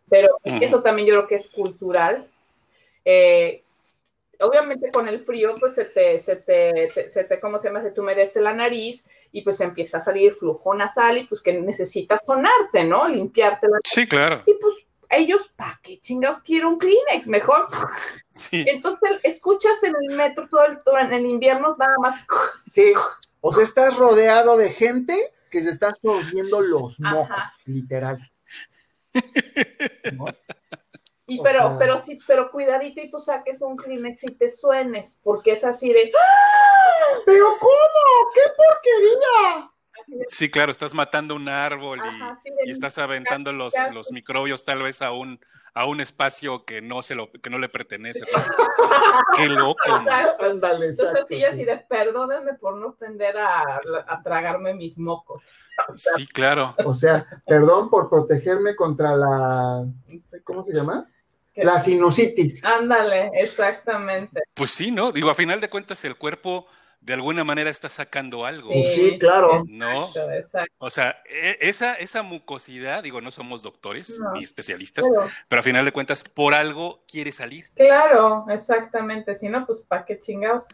pero 0.09 0.39
eso 0.45 0.83
también 0.83 1.09
yo 1.09 1.15
creo 1.15 1.27
que 1.27 1.35
es 1.37 1.49
cultural. 1.49 2.29
Eh, 3.05 3.63
obviamente 4.41 4.91
con 4.91 5.09
el 5.09 5.25
frío, 5.25 5.55
pues 5.59 5.75
se 5.75 5.85
te, 5.87 6.19
se 6.19 6.37
te, 6.37 6.91
se, 6.91 7.11
se 7.11 7.25
te, 7.25 7.41
¿cómo 7.41 7.59
se 7.59 7.69
llama? 7.69 7.83
Se 7.83 7.91
te 7.91 8.01
humedece 8.01 8.41
la 8.41 8.53
nariz 8.53 9.05
y 9.33 9.43
pues 9.43 9.61
empieza 9.61 9.99
a 9.99 10.01
salir 10.01 10.33
flujo 10.33 10.75
nasal 10.75 11.19
y 11.19 11.27
pues 11.27 11.41
que 11.41 11.53
necesitas 11.53 12.25
sonarte, 12.25 12.85
¿no? 12.85 13.09
Limpiarte 13.09 13.69
la 13.69 13.79
sí, 13.85 14.07
claro. 14.07 14.43
y 14.47 14.55
pues 14.55 14.75
ellos, 15.11 15.53
¿para 15.57 15.79
qué 15.83 16.01
chingados 16.01 16.41
quiero 16.43 16.69
un 16.69 16.79
Kleenex? 16.79 17.27
Mejor. 17.29 17.69
Sí. 18.35 18.65
Entonces 18.69 19.11
escuchas 19.23 19.83
en 19.83 19.95
el 20.01 20.17
metro 20.17 20.49
todo 20.49 20.67
el, 20.67 20.83
todo 20.83 20.99
en 20.99 21.13
el 21.13 21.25
invierno 21.25 21.75
nada 21.79 21.97
más. 22.01 22.21
sí, 22.67 22.93
o 23.41 23.53
sea, 23.53 23.65
estás 23.65 23.97
rodeado 23.97 24.57
de 24.57 24.71
gente 24.71 25.17
que 25.51 25.63
se 25.63 25.71
está 25.71 25.95
sorbiendo 25.95 26.61
los 26.61 26.97
Ajá. 27.03 27.15
mocos, 27.15 27.37
literal. 27.65 28.19
¿No? 30.13 30.27
Y 31.27 31.43
pero, 31.43 31.59
sea- 31.61 31.79
pero 31.79 31.99
sí, 31.99 32.19
pero 32.27 32.51
cuidadito 32.51 33.01
y 33.01 33.11
tú 33.11 33.19
saques 33.19 33.61
un 33.63 33.77
Kleenex 33.77 34.25
y 34.25 34.35
te 34.37 34.49
suenes, 34.49 35.19
porque 35.23 35.53
es 35.53 35.65
así 35.65 35.93
de, 35.93 36.13
¡ah! 36.17 37.19
Pero 37.25 37.45
¿cómo? 37.59 38.31
¡Qué 38.35 38.41
porquería! 38.57 39.71
de, 40.07 40.25
Sí, 40.29 40.49
claro, 40.51 40.71
estás 40.71 40.95
matando 40.95 41.35
un 41.35 41.49
árbol 41.49 41.99
y, 41.99 42.07
ajá, 42.07 42.39
estás 42.67 42.97
aventando 42.99 43.53
los, 43.53 43.75
los 43.93 44.13
microbios 44.13 44.65
tal 44.65 44.83
vez 44.83 45.03
a 45.03 45.11
un, 45.11 45.41
a 45.75 45.85
un 45.87 46.01
espacio 46.01 46.65
que 46.65 46.81
no 46.81 47.03
se 47.03 47.17
lo, 47.17 47.31
que 47.33 47.51
no 47.51 47.59
le 47.59 47.69
pertenece. 47.69 48.25
Qué 49.37 49.49
loco. 49.49 49.81
Ándale, 50.39 50.91
Entonces 50.91 51.25
así 51.25 51.41
yo 51.41 51.47
sí. 51.49 51.53
así 51.55 51.65
de, 51.65 51.79
perdónenme 51.79 52.55
por 52.55 52.77
no 52.77 52.91
aprender 52.91 53.37
a, 53.37 53.81
a 54.07 54.23
tragarme 54.23 54.75
mis 54.75 54.97
mocos. 54.99 55.43
Sí, 55.97 56.27
claro. 56.29 56.75
O 56.85 56.95
sea, 56.95 57.27
perdón 57.45 57.91
por 57.91 58.09
protegerme 58.09 58.77
contra 58.77 59.17
la. 59.17 59.85
¿Cómo 60.45 60.65
se 60.65 60.73
llama? 60.73 61.07
La 61.57 61.79
sinusitis. 61.79 62.65
Ándale, 62.65 63.31
exactamente. 63.35 64.43
Pues 64.55 64.71
sí, 64.71 64.91
¿no? 64.91 65.13
Digo, 65.13 65.31
a 65.31 65.35
final 65.35 65.61
de 65.61 65.71
cuentas 65.71 66.05
el 66.05 66.17
cuerpo 66.17 66.67
de 67.01 67.13
alguna 67.15 67.45
manera 67.45 67.71
está 67.71 67.89
sacando 67.89 68.45
algo. 68.47 68.73
Pues 68.73 68.95
sí, 68.95 69.19
claro. 69.19 69.63
¿No? 69.69 70.07
Exacto, 70.07 70.31
exacto. 70.33 70.75
O 70.79 70.91
sea, 70.91 71.23
e- 71.25 71.57
esa, 71.61 71.95
esa 71.95 72.23
mucosidad, 72.23 73.03
digo, 73.03 73.21
no 73.21 73.31
somos 73.31 73.63
doctores 73.63 74.19
No. 74.19 74.33
ni 74.33 74.45
especialistas, 74.45 75.07
Pero- 75.09 75.29
pero 75.49 75.61
a 75.61 75.63
final 75.63 75.85
de 75.85 75.93
cuentas, 75.93 76.25
por 76.25 76.53
algo 76.55 77.05
quiere 77.07 77.33
salir. 77.33 77.67
claro, 77.75 78.47
exactamente. 78.51 79.35
Si 79.35 79.49
no, 79.49 79.65
pues 79.67 79.83
¿para 79.83 80.05
qué 80.05 80.19
chingados? 80.19 80.67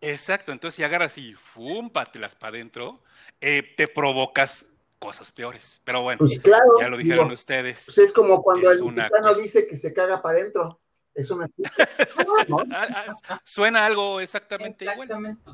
Exacto, 0.00 0.52
entonces 0.52 0.76
si 0.76 0.82
agarras 0.84 1.16
y 1.18 1.32
fum, 1.34 1.88
pátelas 1.90 2.34
para 2.34 2.56
adentro, 2.56 3.00
eh, 3.40 3.62
te 3.76 3.86
provocas 3.88 4.66
cosas 5.02 5.32
peores. 5.32 5.80
Pero 5.84 6.02
bueno, 6.02 6.18
Pues 6.20 6.38
claro. 6.38 6.64
ya 6.80 6.88
lo 6.88 6.96
dijeron 6.96 7.24
digo, 7.26 7.34
ustedes. 7.34 7.82
pues 7.86 7.98
es 7.98 8.12
como 8.12 8.40
cuando 8.42 8.70
Es 8.70 8.78
el 8.78 8.84
una 8.84 9.02
mexicano 9.08 9.34
dice 9.34 9.66
que 9.66 9.76
se 9.76 9.92
caga 9.92 10.22
para 10.22 10.38
adentro. 10.38 10.78
Eso 11.14 11.34
me 11.36 11.46
¿no? 12.48 12.58
Ah, 12.72 13.04
ah, 13.28 13.40
suena 13.44 13.84
algo 13.84 14.20
exactamente 14.20 14.84
igual. 14.84 15.02
Exactamente. 15.02 15.50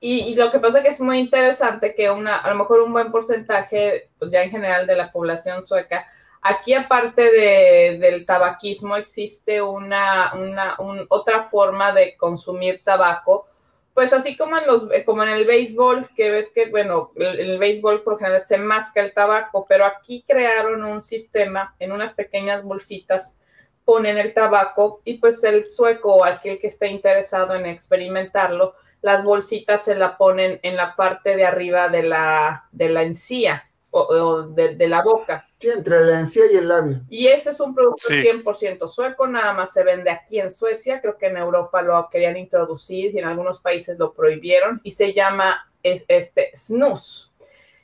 Y, 0.00 0.20
y 0.20 0.34
lo 0.34 0.50
que 0.50 0.58
pasa 0.58 0.82
que 0.82 0.88
es 0.88 1.00
muy 1.00 1.18
interesante 1.18 1.94
que 1.94 2.10
una, 2.10 2.36
a 2.36 2.50
lo 2.50 2.56
mejor 2.56 2.80
un 2.80 2.92
buen 2.92 3.12
porcentaje, 3.12 4.10
pues 4.18 4.30
ya 4.32 4.42
en 4.42 4.50
general 4.50 4.86
de 4.86 4.96
la 4.96 5.12
población 5.12 5.62
sueca, 5.62 6.06
aquí 6.42 6.74
aparte 6.74 7.22
de, 7.22 7.98
del 8.00 8.26
tabaquismo 8.26 8.96
existe 8.96 9.62
una, 9.62 10.32
una 10.34 10.74
un- 10.78 11.06
otra 11.08 11.42
forma 11.44 11.92
de 11.92 12.16
consumir 12.16 12.82
tabaco, 12.84 13.46
pues 13.94 14.12
así 14.12 14.36
como 14.36 14.58
en 14.58 14.66
los, 14.66 14.88
como 15.06 15.22
en 15.22 15.28
el 15.28 15.46
béisbol, 15.46 16.10
que 16.16 16.30
ves 16.30 16.50
que, 16.52 16.66
bueno, 16.66 17.12
el, 17.16 17.58
béisbol 17.58 18.02
por 18.02 18.14
ejemplo 18.14 18.40
se 18.40 18.58
masca 18.58 19.00
el 19.00 19.14
tabaco, 19.14 19.66
pero 19.68 19.86
aquí 19.86 20.24
crearon 20.26 20.84
un 20.84 21.00
sistema 21.02 21.74
en 21.78 21.92
unas 21.92 22.12
pequeñas 22.12 22.64
bolsitas 22.64 23.40
ponen 23.84 24.18
el 24.18 24.32
tabaco 24.32 25.00
y 25.04 25.18
pues 25.18 25.44
el 25.44 25.66
sueco 25.66 26.16
o 26.16 26.24
aquel 26.24 26.58
que 26.58 26.68
esté 26.68 26.88
interesado 26.88 27.54
en 27.54 27.66
experimentarlo, 27.66 28.74
las 29.02 29.22
bolsitas 29.22 29.84
se 29.84 29.94
la 29.94 30.16
ponen 30.16 30.58
en 30.62 30.76
la 30.76 30.94
parte 30.94 31.36
de 31.36 31.44
arriba 31.44 31.88
de 31.88 32.02
la, 32.02 32.64
de 32.72 32.88
la 32.88 33.02
encía 33.02 33.64
o, 33.90 34.42
de 34.42 34.88
la 34.88 35.02
boca. 35.02 35.46
Sí, 35.64 35.78
entre 35.78 36.00
la 36.04 36.20
encía 36.20 36.44
y 36.52 36.56
el 36.56 36.68
labio. 36.68 37.00
Y 37.08 37.26
ese 37.28 37.50
es 37.50 37.60
un 37.60 37.74
producto 37.74 38.08
Sí. 38.08 38.18
100% 38.18 38.86
sueco, 38.88 39.26
nada 39.26 39.52
más 39.52 39.72
se 39.72 39.82
vende 39.84 40.10
aquí 40.10 40.38
en 40.40 40.50
Suecia, 40.50 41.00
creo 41.00 41.16
que 41.16 41.26
en 41.26 41.36
Europa 41.36 41.82
lo 41.82 42.08
querían 42.10 42.36
introducir 42.36 43.14
y 43.14 43.18
en 43.18 43.24
algunos 43.24 43.60
países 43.60 43.98
lo 43.98 44.12
prohibieron 44.12 44.80
y 44.84 44.90
se 44.92 45.12
llama 45.12 45.70
es- 45.82 46.04
este 46.08 46.50
snus. 46.54 47.32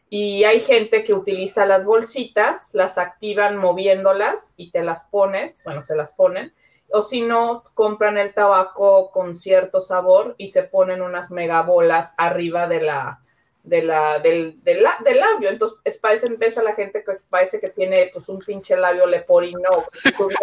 Y 0.09 0.43
hay 0.45 0.61
gente 0.61 1.05
que 1.05 1.15
utiliza 1.15 1.67
las 1.67 1.85
bolsitas, 1.85 2.71
las 2.75 2.99
activan 2.99 3.57
moviéndolas 3.57 4.55
y 4.57 4.71
te 4.73 4.83
las 4.83 5.05
pones, 5.05 5.63
bueno, 5.65 5.83
se 5.85 5.95
las 5.95 6.13
ponen, 6.15 6.53
o 6.93 7.01
si 7.03 7.23
no, 7.23 7.63
compran 7.75 8.19
el 8.19 8.35
tabaco 8.35 9.11
con 9.13 9.35
cierto 9.37 9.81
sabor 9.81 10.35
y 10.37 10.49
se 10.49 10.65
ponen 10.65 11.03
unas 11.03 11.31
megabolas 11.31 12.15
arriba 12.19 12.67
de 12.67 12.81
la, 12.83 13.21
de 13.71 13.83
la, 13.85 14.19
del, 14.19 14.63
del, 14.65 14.83
la- 14.83 14.99
del 15.05 15.19
labio. 15.21 15.49
Entonces, 15.49 15.79
es, 15.85 15.99
parece, 15.99 16.29
ves 16.29 16.59
a 16.59 16.63
la 16.63 16.75
gente 16.75 17.05
que 17.05 17.13
parece 17.31 17.61
que 17.61 17.69
tiene 17.71 18.11
pues 18.13 18.29
un 18.29 18.41
pinche 18.41 18.77
labio 18.77 19.07
leporino, 19.07 19.87
un, 20.19 20.35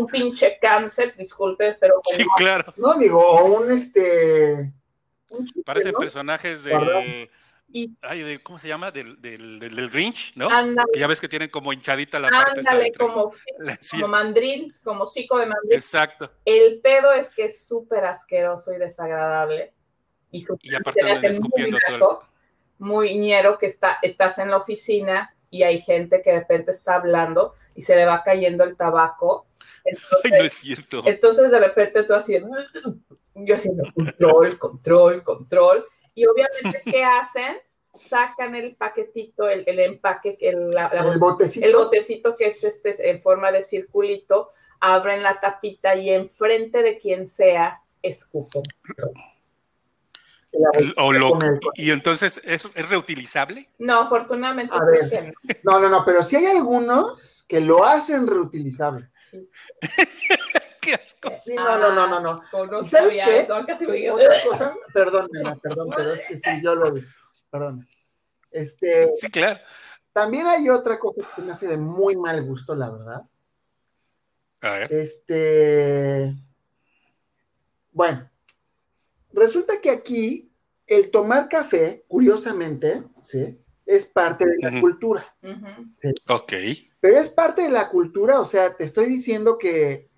un 0.00 0.06
pinche 0.08 0.58
cáncer, 0.60 1.14
disculpen, 1.16 1.76
pero 1.80 1.94
Sí, 2.04 2.24
claro. 2.36 2.74
No, 2.76 2.98
digo, 2.98 3.20
o 3.24 3.44
un 3.60 3.70
este. 3.70 4.72
un 5.30 5.44
chiste, 5.46 5.62
Parecen 5.62 5.92
¿no? 5.92 5.98
personajes 6.00 6.64
del. 6.64 7.30
y 7.70 7.96
Ay, 8.02 8.22
de- 8.24 8.42
¿cómo 8.42 8.58
se 8.58 8.66
llama? 8.66 8.90
Del, 8.90 9.22
del, 9.22 9.60
del, 9.60 9.76
del 9.76 9.88
Grinch, 9.90 10.32
¿no? 10.34 10.48
ándale, 10.50 10.90
Que 10.92 10.98
ya 10.98 11.06
ves 11.06 11.20
que 11.20 11.28
tienen 11.28 11.50
como 11.50 11.72
hinchadita 11.72 12.18
la 12.18 12.28
parte 12.30 12.58
ándale, 12.60 12.90
como, 12.92 13.32
mandril, 14.08 14.74
como 14.82 15.06
cico 15.06 15.38
de 15.38 15.46
mandril. 15.46 15.74
Exacto. 15.74 16.32
El 16.44 16.80
pedo 16.80 17.12
es 17.12 17.30
que 17.30 17.44
es 17.44 17.66
súper 17.68 18.04
asqueroso 18.04 18.72
y 18.72 18.78
desagradable. 18.78 19.72
Y, 20.32 20.44
Y 20.62 20.74
aparte 20.74 21.04
muy 21.04 21.26
escupiendo 21.26 21.78
todo 21.86 21.96
el 21.96 22.28
muy 22.78 23.18
ñero 23.18 23.58
que 23.58 23.66
está, 23.66 23.98
estás 24.02 24.38
en 24.38 24.50
la 24.50 24.56
oficina 24.58 25.34
y 25.50 25.62
hay 25.62 25.80
gente 25.80 26.22
que 26.22 26.30
de 26.32 26.40
repente 26.40 26.70
está 26.70 26.96
hablando 26.96 27.54
y 27.74 27.82
se 27.82 27.96
le 27.96 28.04
va 28.04 28.22
cayendo 28.22 28.64
el 28.64 28.76
tabaco. 28.76 29.46
Entonces, 29.84 30.20
Ay, 30.24 30.30
no 30.38 30.44
es 30.44 30.52
cierto. 30.52 31.02
entonces 31.06 31.50
de 31.50 31.58
repente 31.58 32.02
tú 32.02 32.14
así, 32.14 32.38
yo 33.34 33.54
haciendo 33.54 33.84
control, 33.94 34.58
control, 34.58 35.22
control. 35.22 35.86
Y 36.14 36.26
obviamente, 36.26 36.82
¿qué 36.84 37.04
hacen? 37.04 37.56
Sacan 37.94 38.54
el 38.54 38.76
paquetito, 38.76 39.48
el, 39.48 39.64
el 39.66 39.78
empaque, 39.80 40.36
el, 40.40 40.70
la- 40.70 40.90
la 40.92 41.12
El 41.12 41.18
botecito. 41.18 41.66
el 41.66 41.72
botecito 41.74 42.36
que 42.36 42.46
es 42.48 42.62
este 42.64 43.10
en 43.10 43.22
forma 43.22 43.50
de 43.52 43.62
circulito, 43.62 44.50
abren 44.80 45.22
la 45.22 45.40
tapita 45.40 45.96
y 45.96 46.10
enfrente 46.10 46.82
de 46.82 46.98
quien 46.98 47.24
sea 47.26 47.80
escupen. 48.02 48.62
O 50.96 51.12
lo- 51.12 51.40
el- 51.42 51.60
y 51.74 51.90
entonces, 51.90 52.40
¿es, 52.44 52.68
¿es 52.74 52.88
reutilizable? 52.88 53.68
No, 53.78 54.00
afortunadamente 54.02 54.74
A 54.74 54.84
ver. 54.84 55.34
no. 55.64 55.72
No, 55.74 55.80
no, 55.80 55.88
no, 55.88 56.04
pero 56.04 56.24
sí 56.24 56.36
hay 56.36 56.46
algunos 56.46 57.44
que 57.48 57.60
lo 57.60 57.84
hacen 57.84 58.26
reutilizable. 58.26 59.10
¡Qué 60.80 60.94
asco! 60.94 61.32
Sí, 61.38 61.54
no, 61.54 61.78
no, 61.78 61.92
no, 61.94 62.06
no, 62.06 62.20
no. 62.20 62.30
Asco, 62.42 62.66
no 62.66 62.80
¿Y 62.80 62.86
sabes 62.88 63.14
qué? 63.24 63.40
eso, 63.40 63.62
casi 63.66 63.86
me 63.86 63.92
digo, 63.94 64.14
Otra 64.14 64.42
cosa, 64.48 64.74
perdón, 64.94 65.28
perdón, 65.62 65.90
pero 65.94 66.14
es 66.14 66.22
que 66.26 66.38
sí, 66.38 66.50
yo 66.62 66.74
lo 66.74 66.86
he 66.88 66.90
visto. 66.92 67.14
Perdón. 67.50 67.86
Este, 68.50 69.10
Sí, 69.16 69.30
claro. 69.30 69.60
también 70.14 70.46
hay 70.46 70.70
otra 70.70 70.98
cosa 70.98 71.20
que 71.28 71.34
se 71.34 71.42
me 71.42 71.52
hace 71.52 71.68
de 71.68 71.76
muy 71.76 72.16
mal 72.16 72.42
gusto, 72.44 72.74
la 72.74 72.88
verdad. 72.90 73.22
A 74.62 74.70
ver. 74.72 74.92
Este, 74.92 76.34
bueno, 77.92 78.28
resulta 79.32 79.80
que 79.80 79.90
aquí 79.90 80.50
el 80.86 81.10
tomar 81.10 81.48
café, 81.48 82.04
curiosamente, 82.08 83.02
¿sí? 83.22 83.58
Es 83.84 84.06
parte 84.06 84.46
de 84.46 84.56
la 84.58 84.80
cultura. 84.80 85.34
Ujú. 85.42 86.14
Ok. 86.28 86.52
Pero 87.00 87.18
es 87.18 87.30
parte 87.30 87.62
de 87.62 87.70
la 87.70 87.88
cultura, 87.88 88.40
o 88.40 88.44
sea, 88.44 88.74
te 88.76 88.84
estoy 88.84 89.06
diciendo 89.06 89.58
que 89.58 90.08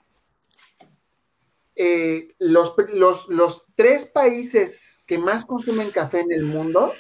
eh, 1.77 2.35
los, 2.39 2.75
los, 2.93 3.29
los 3.29 3.65
tres 3.75 4.07
países 4.09 5.03
que 5.07 5.19
más 5.19 5.45
consumen 5.45 5.91
café 5.91 6.21
en 6.21 6.33
el 6.33 6.45
mundo 6.45 6.93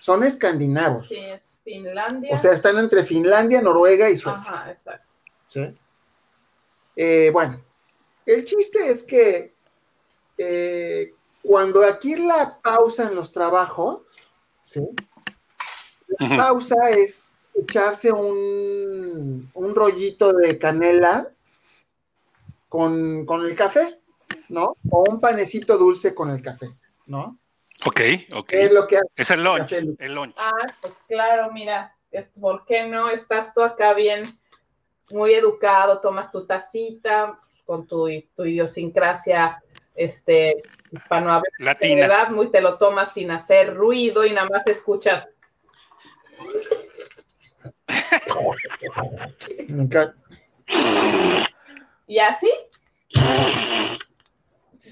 son 0.00 0.24
escandinavos. 0.24 1.08
Sí, 1.08 1.16
es 1.16 1.58
Finlandia. 1.64 2.34
O 2.34 2.38
sea, 2.38 2.52
están 2.52 2.78
entre 2.78 3.04
Finlandia, 3.04 3.60
Noruega 3.60 4.08
y 4.08 4.16
Suecia. 4.16 4.52
Ajá, 4.52 4.70
exacto. 4.70 5.06
¿sí? 5.48 5.74
Eh, 6.96 7.30
bueno, 7.32 7.62
el 8.24 8.44
chiste 8.44 8.90
es 8.90 9.04
que 9.04 9.52
eh, 10.38 11.14
cuando 11.48 11.82
aquí 11.82 12.14
la 12.14 12.58
pausa 12.60 13.08
en 13.08 13.14
los 13.14 13.32
trabajos, 13.32 14.02
¿sí? 14.64 14.86
La 16.18 16.36
pausa 16.36 16.90
es 16.90 17.32
echarse 17.54 18.12
un, 18.12 19.50
un 19.54 19.74
rollito 19.74 20.34
de 20.34 20.58
canela 20.58 21.30
con, 22.68 23.24
con 23.24 23.46
el 23.46 23.56
café, 23.56 23.98
¿no? 24.50 24.76
O 24.90 25.04
un 25.08 25.20
panecito 25.22 25.78
dulce 25.78 26.14
con 26.14 26.28
el 26.28 26.42
café, 26.42 26.68
¿no? 27.06 27.38
Ok, 27.86 28.00
ok. 28.34 28.46
¿Qué 28.46 28.64
es 28.66 28.72
lo 28.72 28.86
que 28.86 28.98
hace? 28.98 29.08
Es 29.16 29.30
el 29.30 29.42
lunch. 29.42 29.72
El 29.72 30.14
lunch. 30.14 30.34
Ah, 30.36 30.66
pues 30.82 31.02
claro, 31.08 31.50
mira, 31.50 31.96
¿por 32.38 32.66
qué 32.66 32.86
no? 32.86 33.08
Estás 33.08 33.54
tú 33.54 33.62
acá 33.62 33.94
bien, 33.94 34.38
muy 35.08 35.32
educado, 35.32 36.02
tomas 36.02 36.30
tu 36.30 36.44
tacita 36.44 37.40
pues, 37.48 37.62
con 37.62 37.86
tu, 37.86 38.06
tu 38.36 38.44
idiosincrasia 38.44 39.62
este, 39.98 40.62
hispanohablante, 40.90 41.50
Latina. 41.64 42.00
¿verdad? 42.02 42.28
Muy 42.30 42.50
te 42.50 42.60
lo 42.60 42.76
tomas 42.78 43.12
sin 43.12 43.30
hacer 43.30 43.74
ruido 43.74 44.24
y 44.24 44.32
nada 44.32 44.48
más 44.48 44.64
te 44.64 44.72
escuchas. 44.72 45.28
Y 52.06 52.18
así. 52.18 52.50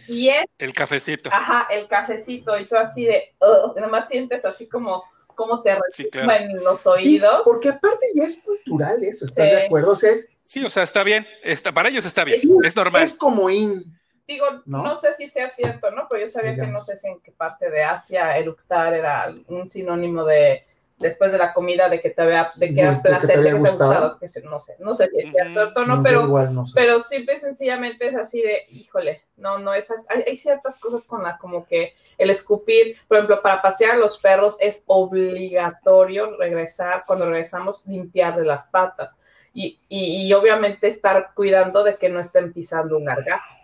Y 0.08 0.28
es, 0.28 0.44
El 0.58 0.72
cafecito. 0.72 1.30
ajá, 1.32 1.66
el 1.70 1.88
cafecito, 1.88 2.56
y 2.58 2.66
tú 2.66 2.76
así 2.76 3.06
de, 3.06 3.34
"Ugh", 3.40 3.74
nada 3.76 3.88
más 3.88 4.08
sientes 4.08 4.44
así 4.44 4.68
como 4.68 5.02
cómo 5.34 5.62
te 5.62 5.76
Sí, 5.92 6.08
claro. 6.10 6.44
los 6.62 6.80
Sí, 6.80 6.88
oídos. 6.88 7.40
porque 7.44 7.70
aparte 7.70 8.06
ya 8.14 8.24
es 8.24 8.38
cultural 8.38 9.02
eso, 9.02 9.26
¿estás 9.26 9.48
Sí. 9.48 9.54
de 9.54 9.62
acuerdo? 9.66 9.92
O 9.92 9.96
sea, 9.96 10.10
es, 10.10 10.32
Sí, 10.44 10.64
o 10.64 10.70
sea, 10.70 10.84
está 10.84 11.02
bien. 11.02 11.26
Está, 11.42 11.72
para 11.72 11.88
ellos 11.88 12.06
está 12.06 12.22
bien. 12.22 12.38
Es 12.62 12.76
normal. 12.76 13.02
es 13.02 13.16
como 13.16 13.50
in. 13.50 13.82
Digo, 14.26 14.46
¿No? 14.64 14.82
¿no? 14.82 14.94
sé 14.96 15.12
si 15.12 15.26
sea 15.28 15.48
cierto, 15.48 15.90
¿no? 15.92 16.06
Pero 16.08 16.22
yo 16.22 16.26
sabía 16.26 16.56
que 16.56 16.66
no 16.66 16.80
sé 16.80 16.96
si 16.96 17.06
en 17.08 17.20
qué 17.20 17.30
parte 17.32 17.70
de 17.70 17.84
Asia 17.84 18.36
eructar 18.36 18.92
era 18.94 19.32
un 19.48 19.70
sinónimo 19.70 20.24
de 20.24 20.64
después 20.98 21.30
de 21.30 21.36
la 21.38 21.52
comida 21.52 21.88
de 21.90 22.00
que 22.00 22.08
te 22.10 22.22
había, 22.22 22.50
de 22.56 22.74
que 22.74 22.74
De 22.74 22.80
era 22.80 23.02
que 23.02 23.02
te 23.02 23.02
placer, 23.10 23.28
de 23.42 23.50
había 23.50 23.52
que 23.52 23.52
te 23.52 23.58
gustado. 23.58 23.90
gustado, 23.90 24.18
que 24.18 24.28
se- 24.28 24.42
no 24.42 24.58
sé, 24.58 24.76
no 24.78 24.94
sé 24.94 25.10
si 25.10 25.18
es 25.18 25.52
cierto 25.52 25.80
o 25.82 25.84
no, 25.84 25.96
yo 25.96 26.02
pero 26.02 26.22
igual 26.24 26.54
no 26.54 26.66
sé. 26.66 26.72
pero 26.74 26.98
simple 27.00 27.34
y 27.34 27.38
sencillamente 27.38 28.08
es 28.08 28.16
así 28.16 28.40
de, 28.40 28.62
híjole, 28.70 29.22
no, 29.36 29.58
no, 29.58 29.74
esas, 29.74 30.06
hay, 30.10 30.22
hay 30.26 30.36
ciertas 30.38 30.78
cosas 30.78 31.04
con 31.04 31.22
las 31.22 31.38
como 31.38 31.66
que 31.66 31.92
el 32.18 32.30
escupir, 32.30 32.96
por 33.08 33.18
ejemplo, 33.18 33.42
para 33.42 33.60
pasear 33.60 33.92
a 33.92 33.96
los 33.98 34.16
perros 34.18 34.56
es 34.58 34.82
obligatorio 34.86 36.36
regresar, 36.38 37.04
cuando 37.06 37.26
regresamos, 37.26 37.86
limpiarle 37.86 38.44
las 38.44 38.66
patas. 38.68 39.18
Y, 39.52 39.78
y, 39.88 40.26
y 40.26 40.32
obviamente 40.32 40.86
estar 40.88 41.30
cuidando 41.34 41.82
de 41.82 41.96
que 41.96 42.08
no 42.08 42.20
estén 42.20 42.52
pisando 42.52 42.96
un 42.96 43.04
gargajo. 43.04 43.54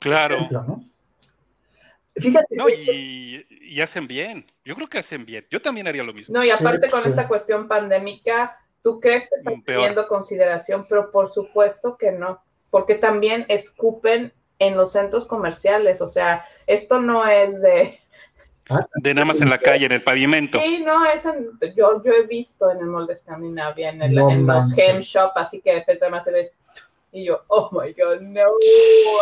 Claro. 0.00 0.36
ejemplo, 0.36 0.62
¿no? 0.64 0.84
Fíjate, 2.16 2.56
No, 2.56 2.68
y, 2.68 3.46
y 3.50 3.80
hacen 3.80 4.06
bien. 4.08 4.44
Yo 4.64 4.74
creo 4.74 4.88
que 4.88 4.98
hacen 4.98 5.24
bien. 5.24 5.46
Yo 5.50 5.62
también 5.62 5.86
haría 5.86 6.02
lo 6.02 6.12
mismo. 6.12 6.34
No, 6.36 6.44
y 6.44 6.50
aparte 6.50 6.86
Sí, 6.86 6.90
con 6.90 7.02
sí. 7.02 7.08
esta 7.10 7.28
cuestión 7.28 7.68
pandémica, 7.68 8.58
tú 8.82 8.98
crees 9.00 9.28
que 9.28 9.36
están 9.36 9.54
Mm, 9.58 9.62
teniendo 9.62 10.08
consideración, 10.08 10.86
pero 10.88 11.10
por 11.12 11.30
supuesto 11.30 11.96
que 11.96 12.10
no, 12.10 12.42
porque 12.70 12.96
también 12.96 13.44
escupen 13.48 14.32
en 14.58 14.76
los 14.76 14.92
centros 14.92 15.26
comerciales, 15.26 16.00
o 16.00 16.08
sea, 16.08 16.44
esto 16.66 17.00
no 17.00 17.24
es 17.26 17.62
de, 17.62 18.00
De 18.96 19.14
nada 19.14 19.24
más 19.24 19.40
en 19.40 19.48
la 19.50 19.58
calle, 19.58 19.86
en 19.86 19.92
el 19.92 20.02
pavimento. 20.02 20.58
sí, 20.60 20.82
no, 20.84 21.04
es 21.06 21.24
en- 21.24 21.50
yo, 21.76 22.02
yo 22.02 22.12
he 22.12 22.26
visto 22.26 22.68
en 22.70 22.78
el 22.78 22.86
mall 22.86 23.06
de 23.06 23.12
Escandinavia, 23.12 23.90
en, 23.90 24.02
el, 24.02 24.14
No 24.16 24.28
en 24.30 24.44
los 24.46 24.76
hem 24.76 24.98
shop, 24.98 25.30
así 25.36 25.60
que 25.60 25.70
de 25.70 25.78
repente 25.78 26.04
además 26.04 26.24
se 26.24 26.32
ves, 26.32 26.54
y 27.18 27.26
yo, 27.26 27.42
oh 27.48 27.70
my 27.72 27.92
god, 27.92 28.20
no, 28.20 28.42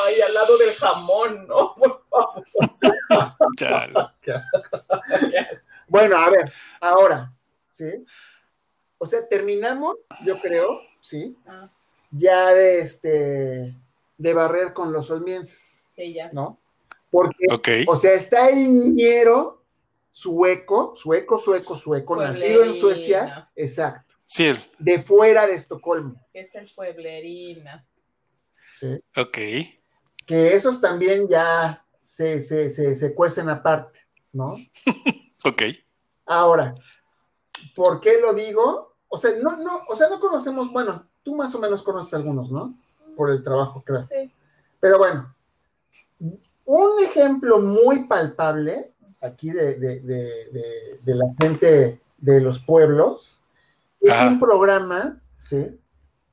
ahí 0.07 0.21
al 0.21 0.35
lado 0.35 0.59
del 0.59 0.75
jamón, 0.75 1.47
no, 1.47 1.75
por 1.77 2.03
favor. 2.09 2.45
Qué 4.23 4.33
asco. 4.33 4.61
Bueno, 5.89 6.17
a 6.17 6.31
ver, 6.31 6.53
ahora, 6.81 7.33
¿sí? 7.73 8.05
O 8.99 9.07
sea, 9.07 9.27
terminamos, 9.29 9.97
yo 10.25 10.39
creo, 10.39 10.81
¿sí? 11.01 11.37
Ah, 11.47 11.69
Ya 12.11 12.53
de 12.55 12.79
este, 12.81 13.75
de 14.19 14.35
barrer 14.35 14.73
con 14.73 14.93
los 14.93 15.11
olmienses, 15.11 15.85
sí, 15.95 16.15
ya. 16.15 16.31
¿no? 16.33 16.59
Porque, 17.11 17.47
Ok. 17.51 17.69
o 17.87 17.97
sea, 17.97 18.15
está 18.15 18.49
el 18.49 18.95
ñero 18.95 19.63
sueco, 20.11 20.95
sueco, 20.97 21.39
sueco, 21.39 21.77
sueco, 21.77 22.17
nacido 22.17 22.65
en. 22.65 22.75
Suecia, 22.75 23.51
exacto, 23.55 24.06
Sí, 24.27 24.53
de 24.79 25.03
fuera 25.03 25.47
de 25.47 25.55
Estocolmo, 25.55 26.21
Es 26.35 26.55
el 26.55 26.69
pueblerina. 26.75 27.87
¿sí? 28.75 29.01
ok. 29.17 29.39
Que 30.27 30.55
esos 30.55 30.81
también 30.81 31.29
ya 31.29 31.85
se, 32.01 32.41
se, 32.41 32.71
se, 32.71 32.95
se 32.97 33.15
cuecen 33.15 33.49
aparte, 33.49 34.01
¿no? 34.33 34.57
Ok. 35.45 35.63
Ahora, 36.27 36.75
¿por 37.77 38.01
qué 38.01 38.21
lo 38.21 38.35
digo? 38.35 38.97
O 39.07 39.17
sea, 39.17 39.31
no, 39.41 39.57
no, 39.59 39.83
o 39.89 39.95
sea, 39.95 40.09
no 40.09 40.19
conocemos, 40.19 40.73
bueno, 40.73 41.07
tú 41.23 41.37
más 41.37 41.55
o 41.55 41.61
menos 41.61 41.85
conoces 41.85 42.15
algunos, 42.15 42.51
¿no? 42.51 42.77
Por 43.17 43.31
el 43.31 43.45
trabajo, 43.45 43.81
creo. 43.87 44.03
Sí. 44.07 44.33
Pero 44.81 44.99
bueno, 44.99 45.33
un 46.65 47.05
ejemplo 47.05 47.61
muy 47.61 48.09
palpable 48.09 48.93
aquí 49.21 49.51
de, 49.51 49.79
de, 49.79 50.01
de, 50.01 50.51
de, 50.51 51.01
de 51.01 51.15
la 51.15 51.27
gente 51.41 52.01
de 52.19 52.41
los 52.41 52.59
pueblos 52.61 53.36
es 54.09 54.23
un 54.23 54.41
programa, 54.41 55.21
¿sí? 55.39 55.79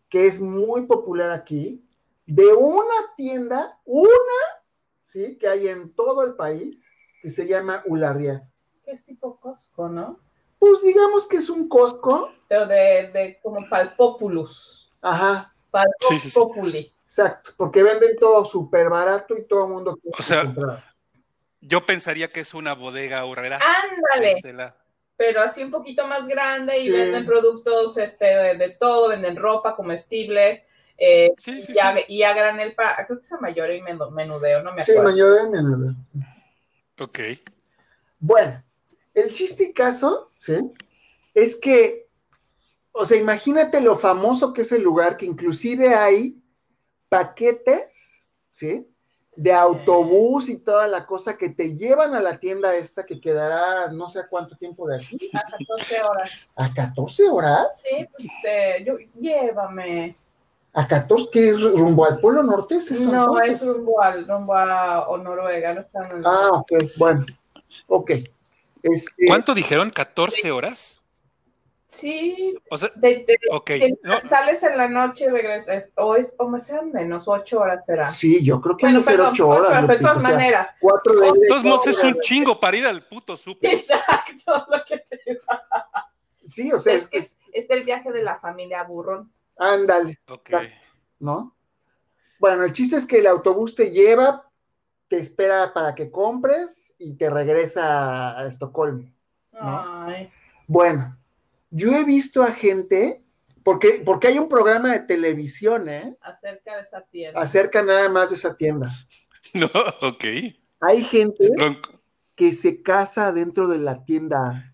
Que 0.10 0.28
es 0.28 0.40
muy 0.40 0.86
popular 0.86 1.32
aquí, 1.32 1.84
de 2.26 2.54
una 2.54 3.16
tienda, 3.18 3.80
una, 3.86 4.10
¿sí? 5.04 5.38
Que 5.38 5.48
hay 5.48 5.68
en 5.68 5.94
todo 5.94 6.24
el 6.24 6.36
país, 6.36 6.84
que 7.22 7.32
se 7.32 7.48
llama 7.48 7.84
Ularriat. 7.86 8.44
Que 8.86 8.92
es 8.92 9.06
tipo 9.06 9.40
Costco, 9.40 9.90
¿no? 9.90 10.20
Pues 10.60 10.82
digamos 10.82 11.28
que 11.28 11.38
es 11.38 11.50
un 11.50 11.68
Costco, 11.68 12.32
Pero 12.48 12.68
de, 12.68 13.10
de 13.14 13.40
como 13.42 13.68
Palpopulus. 13.70 14.92
ajá, 15.02 15.50
Sí, 16.02 16.20
sí, 16.20 16.30
sí. 16.30 16.40
Palpopuli. 16.40 16.94
exacto, 17.04 17.52
porque 17.58 17.82
venden 17.82 18.16
todo 18.20 18.46
súper 18.46 18.90
barato 18.90 19.36
y 19.38 19.46
todo 19.48 19.66
el 19.66 19.72
mundo 19.72 19.96
quiere 19.96 20.16
O 20.20 20.22
sea, 20.22 20.44
comprar. 20.46 20.84
Yo 21.62 21.86
pensaría 21.86 22.32
que 22.32 22.42
es 22.42 22.54
una 22.54 22.74
bodega 22.74 23.24
horrera. 23.26 23.58
Ándale, 23.58 24.42
pero 25.16 25.42
así 25.42 25.64
un 25.64 25.72
poquito 25.72 26.08
más 26.08 26.28
grande 26.28 26.78
y 26.80 26.86
Sí. 26.86 26.92
venden 26.92 27.26
productos 27.26 27.98
este, 27.98 28.26
de, 28.26 28.56
de 28.56 28.70
todo, 28.72 29.10
venden 29.10 29.36
ropa, 29.36 29.76
comestibles, 29.76 30.66
eh, 30.98 31.32
Sí, 31.38 31.62
sí, 31.62 31.74
y, 31.76 31.80
a, 31.80 31.96
sí. 31.96 32.04
y 32.08 32.24
a 32.24 32.34
granel 32.34 32.76
para, 32.76 33.06
creo 33.06 33.20
que 33.20 33.26
es 33.26 33.32
a 33.34 33.40
mayor 33.40 33.72
y 33.72 33.82
men- 33.82 34.00
menudeo, 34.12 34.64
no 34.64 34.74
me 34.74 34.84
Sí, 34.84 34.92
acuerdo. 34.92 35.10
mayor 35.12 35.50
menudeo. 35.50 35.96
Ok. 37.00 37.20
Bueno, 38.20 38.64
el 39.14 39.32
chiste 39.34 39.66
y 39.66 39.74
caso, 39.74 40.32
¿sí? 40.38 40.56
Es 41.34 41.60
que, 41.60 42.08
o 42.92 43.06
sea, 43.06 43.18
imagínate 43.18 43.82
lo 43.82 43.98
famoso 43.98 44.54
que 44.54 44.62
es 44.62 44.72
el 44.72 44.84
lugar, 44.84 45.18
que 45.18 45.26
inclusive 45.26 45.94
hay 45.96 46.42
paquetes, 47.10 48.26
¿sí? 48.50 48.88
De 49.36 49.52
autobús 49.52 50.48
y 50.48 50.60
toda 50.60 50.88
la 50.88 51.06
cosa 51.08 51.38
que 51.38 51.50
te 51.50 51.76
llevan 51.76 52.14
a 52.14 52.20
la 52.20 52.38
tienda 52.40 52.76
esta 52.76 53.06
que 53.06 53.20
quedará 53.20 53.92
no 53.92 54.10
sé 54.10 54.20
a 54.20 54.28
cuánto 54.28 54.56
tiempo 54.56 54.88
de 54.88 54.98
aquí. 54.98 55.18
A 55.34 55.42
14 55.58 56.02
horas. 56.04 56.52
¿A 56.56 56.74
14 56.74 57.30
horas? 57.30 57.82
Sí, 57.82 58.08
pues, 58.12 58.28
eh, 58.48 58.84
yo, 58.86 58.94
llévame. 59.20 60.16
¿A 60.74 60.88
14? 60.88 61.30
¿Qué 61.32 61.50
es 61.50 61.60
rumbo 61.62 62.06
al 62.06 62.20
Polo 62.20 62.44
Norte? 62.44 62.76
¿Es 62.76 62.92
eso, 62.92 63.12
No, 63.12 63.24
entonces? 63.38 63.62
es 63.62 63.68
rumbo, 63.76 64.02
al, 64.02 64.28
rumbo 64.28 64.56
a 64.56 65.08
o 65.08 65.18
Noruega, 65.18 65.74
no 65.74 65.82
está 65.82 66.02
en 66.10 66.18
el- 66.18 66.26
Ah, 66.26 66.50
ok, 66.52 66.72
bueno, 66.98 67.26
ok. 67.88 68.12
Este, 68.84 69.28
¿Cuánto 69.28 69.54
dijeron? 69.54 69.92
¿14 69.92 70.52
horas? 70.52 71.00
Sí, 71.94 72.56
O 72.72 72.76
sea, 72.78 72.90
de- 72.96 73.24
de- 73.28 73.38
ok. 73.52 73.66
que 73.66 73.94
No, 74.02 74.20
sales 74.28 74.64
en 74.64 74.78
la 74.80 74.88
noche 74.88 75.26
y 75.26 75.28
regresas, 75.28 75.90
o 75.96 76.16
es, 76.16 76.34
o 76.40 76.50
me 76.50 76.60
serán 76.60 76.92
menos, 76.92 77.28
ocho 77.28 77.60
horas 77.60 77.86
será. 77.86 78.08
Sí, 78.08 78.44
yo 78.44 78.60
creo 78.62 78.76
que 78.78 78.88
Bueno, 78.88 79.02
perdón, 79.04 79.30
ocho 79.34 79.48
horas. 79.48 79.88
de 79.88 79.98
todas 80.00 80.18
o 80.18 80.22
sea, 80.22 80.30
maneras. 80.32 80.76
Cuatro 80.80 81.14
de 81.14 81.60
modos 81.64 81.86
es 81.88 82.04
un 82.04 82.20
chingo 82.22 82.60
para 82.60 82.78
ir 82.78 82.88
al 82.88 83.06
puto 83.08 83.38
súper. 83.38 83.76
Exacto, 83.76 84.66
lo 84.72 84.84
que 84.86 84.98
te 85.08 85.20
digo. 85.28 85.42
Sí, 86.48 86.72
o 86.74 86.80
sea, 86.80 86.96
es 86.96 87.04
es, 87.04 87.10
que 87.10 87.18
es- 87.20 87.40
es, 87.54 87.66
es 87.66 87.70
el 87.70 87.84
viaje 87.84 88.12
de 88.12 88.24
la 88.24 88.40
familia 88.40 88.82
burrón. 88.84 89.32
ándale, 89.58 90.20
Ok. 90.28 90.50
¿no? 91.20 91.56
Bueno, 92.40 92.64
el 92.64 92.74
chiste 92.74 92.96
es 92.98 93.06
que 93.06 93.20
el 93.20 93.28
autobús 93.28 93.76
te 93.76 93.92
lleva, 93.92 94.50
te 95.08 95.18
espera 95.18 95.72
para 95.74 95.94
que 95.94 96.10
compres 96.10 96.96
y 96.98 97.14
te 97.18 97.30
regresa 97.30 98.38
a 98.40 98.48
Estocolmo. 98.48 99.14
¿No? 99.52 100.06
Ay, 100.08 100.32
Bueno, 100.68 101.16
yo 101.76 101.94
he 101.96 102.04
visto 102.04 102.44
a 102.44 102.52
gente, 102.52 103.22
porque, 103.64 104.02
porque 104.06 104.28
hay 104.28 104.38
un 104.40 104.48
programa 104.50 104.92
de 104.94 105.00
televisión, 105.02 105.90
¿eh? 105.90 106.16
acerca 106.22 106.76
de 106.76 106.82
esa 106.82 107.02
tienda. 107.02 107.40
Acerca 107.42 107.82
nada 107.82 108.10
más 108.10 108.30
de 108.30 108.36
esa 108.36 108.56
tienda. 108.56 108.90
No, 109.54 109.68
ok. 110.02 110.24
Hay 110.80 111.04
gente 111.04 111.50
que 112.36 112.54
se 112.54 112.82
casa 112.82 113.32
dentro 113.32 113.68
de 113.68 113.78
la 113.78 114.04
tienda. 114.04 114.74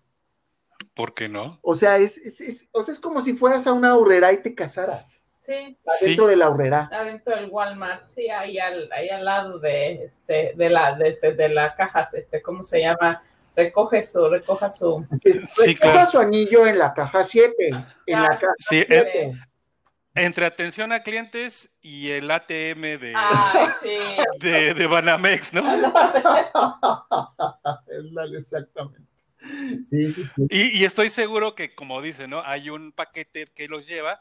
¿Por 0.94 1.12
qué 1.12 1.28
no? 1.28 1.58
O 1.62 1.76
sea, 1.76 1.98
es, 1.98 2.16
es, 2.18 2.40
es- 2.40 2.68
o 2.72 2.82
sea, 2.82 2.94
es 2.94 3.00
como 3.00 3.20
si 3.20 3.34
fueras 3.34 3.66
a 3.66 3.72
una 3.72 3.94
horrera 3.96 4.32
y 4.32 4.42
te 4.42 4.54
casaras. 4.54 5.26
Sí, 5.44 5.76
Sí. 5.98 6.06
Dentro 6.06 6.28
de 6.28 6.36
la 6.36 6.48
horrera. 6.50 6.88
adentro 6.92 7.34
del 7.34 7.50
Walmart, 7.50 8.08
sí, 8.08 8.28
ahí 8.30 8.58
al, 8.58 8.90
ahí 8.92 9.08
al 9.10 9.24
lado 9.24 9.58
de 9.58 10.04
este, 10.04 10.52
de 10.54 10.70
la, 10.70 10.94
de, 10.94 11.08
este, 11.08 11.32
de 11.34 11.48
la 11.48 11.74
caja, 11.74 12.08
este, 12.12 12.40
¿cómo 12.40 12.62
se 12.62 12.80
llama? 12.80 13.22
Recoge 13.56 14.02
su, 14.02 14.28
recoja 14.28 14.70
su. 14.70 15.06
Sí, 15.22 15.32
Recoja 15.66 15.92
claro. 15.92 16.10
su 16.10 16.18
anillo 16.18 16.66
en 16.66 16.78
la 16.78 16.94
caja 16.94 17.24
7. 17.24 17.68
En 18.06 18.16
Ah. 18.18 18.22
la 18.30 18.38
caja 18.38 18.52
Sí, 18.58 18.78
eh, 18.78 18.86
7. 18.88 19.32
entre 20.14 20.46
atención 20.46 20.92
a 20.92 21.02
clientes 21.02 21.76
y 21.82 22.10
el 22.10 22.30
ATM 22.30 22.98
de, 22.98 23.12
Ay, 23.16 23.66
sí. 23.82 23.88
de, 24.40 24.74
de 24.74 24.86
Banamex, 24.86 25.52
¿no? 25.52 25.62
Exactamente. 28.36 29.00
Sí, 29.82 30.12
sí, 30.12 30.24
sí. 30.24 30.46
Y, 30.50 30.80
y 30.80 30.84
estoy 30.84 31.08
seguro 31.08 31.54
que, 31.54 31.74
como 31.74 32.02
dice, 32.02 32.28
¿no? 32.28 32.42
Hay 32.44 32.68
un 32.70 32.92
paquete 32.92 33.46
que 33.54 33.68
los 33.68 33.86
lleva. 33.86 34.20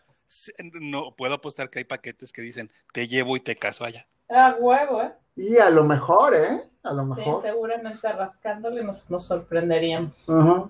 No 0.80 1.16
puedo 1.16 1.34
apostar 1.36 1.70
que 1.70 1.80
hay 1.80 1.86
paquetes 1.86 2.32
que 2.32 2.44
dicen 2.44 2.72
te 2.94 3.08
llevo 3.08 3.36
y 3.36 3.40
te 3.40 3.56
caso 3.56 3.84
allá. 3.84 4.06
Ah, 4.30 4.56
huevo, 4.60 5.02
¿eh? 5.02 5.12
Y 5.40 5.58
a 5.58 5.70
lo 5.70 5.84
mejor, 5.86 6.36
¿eh? 6.36 6.64
A 6.84 6.94
lo 6.94 7.04
Sí, 7.04 7.10
mejor. 7.22 7.42
seguramente 7.42 8.12
rascándole 8.12 8.84
nos, 8.84 9.10
nos 9.10 9.26
sorprenderíamos. 9.26 10.30
Ajá, 10.30 10.70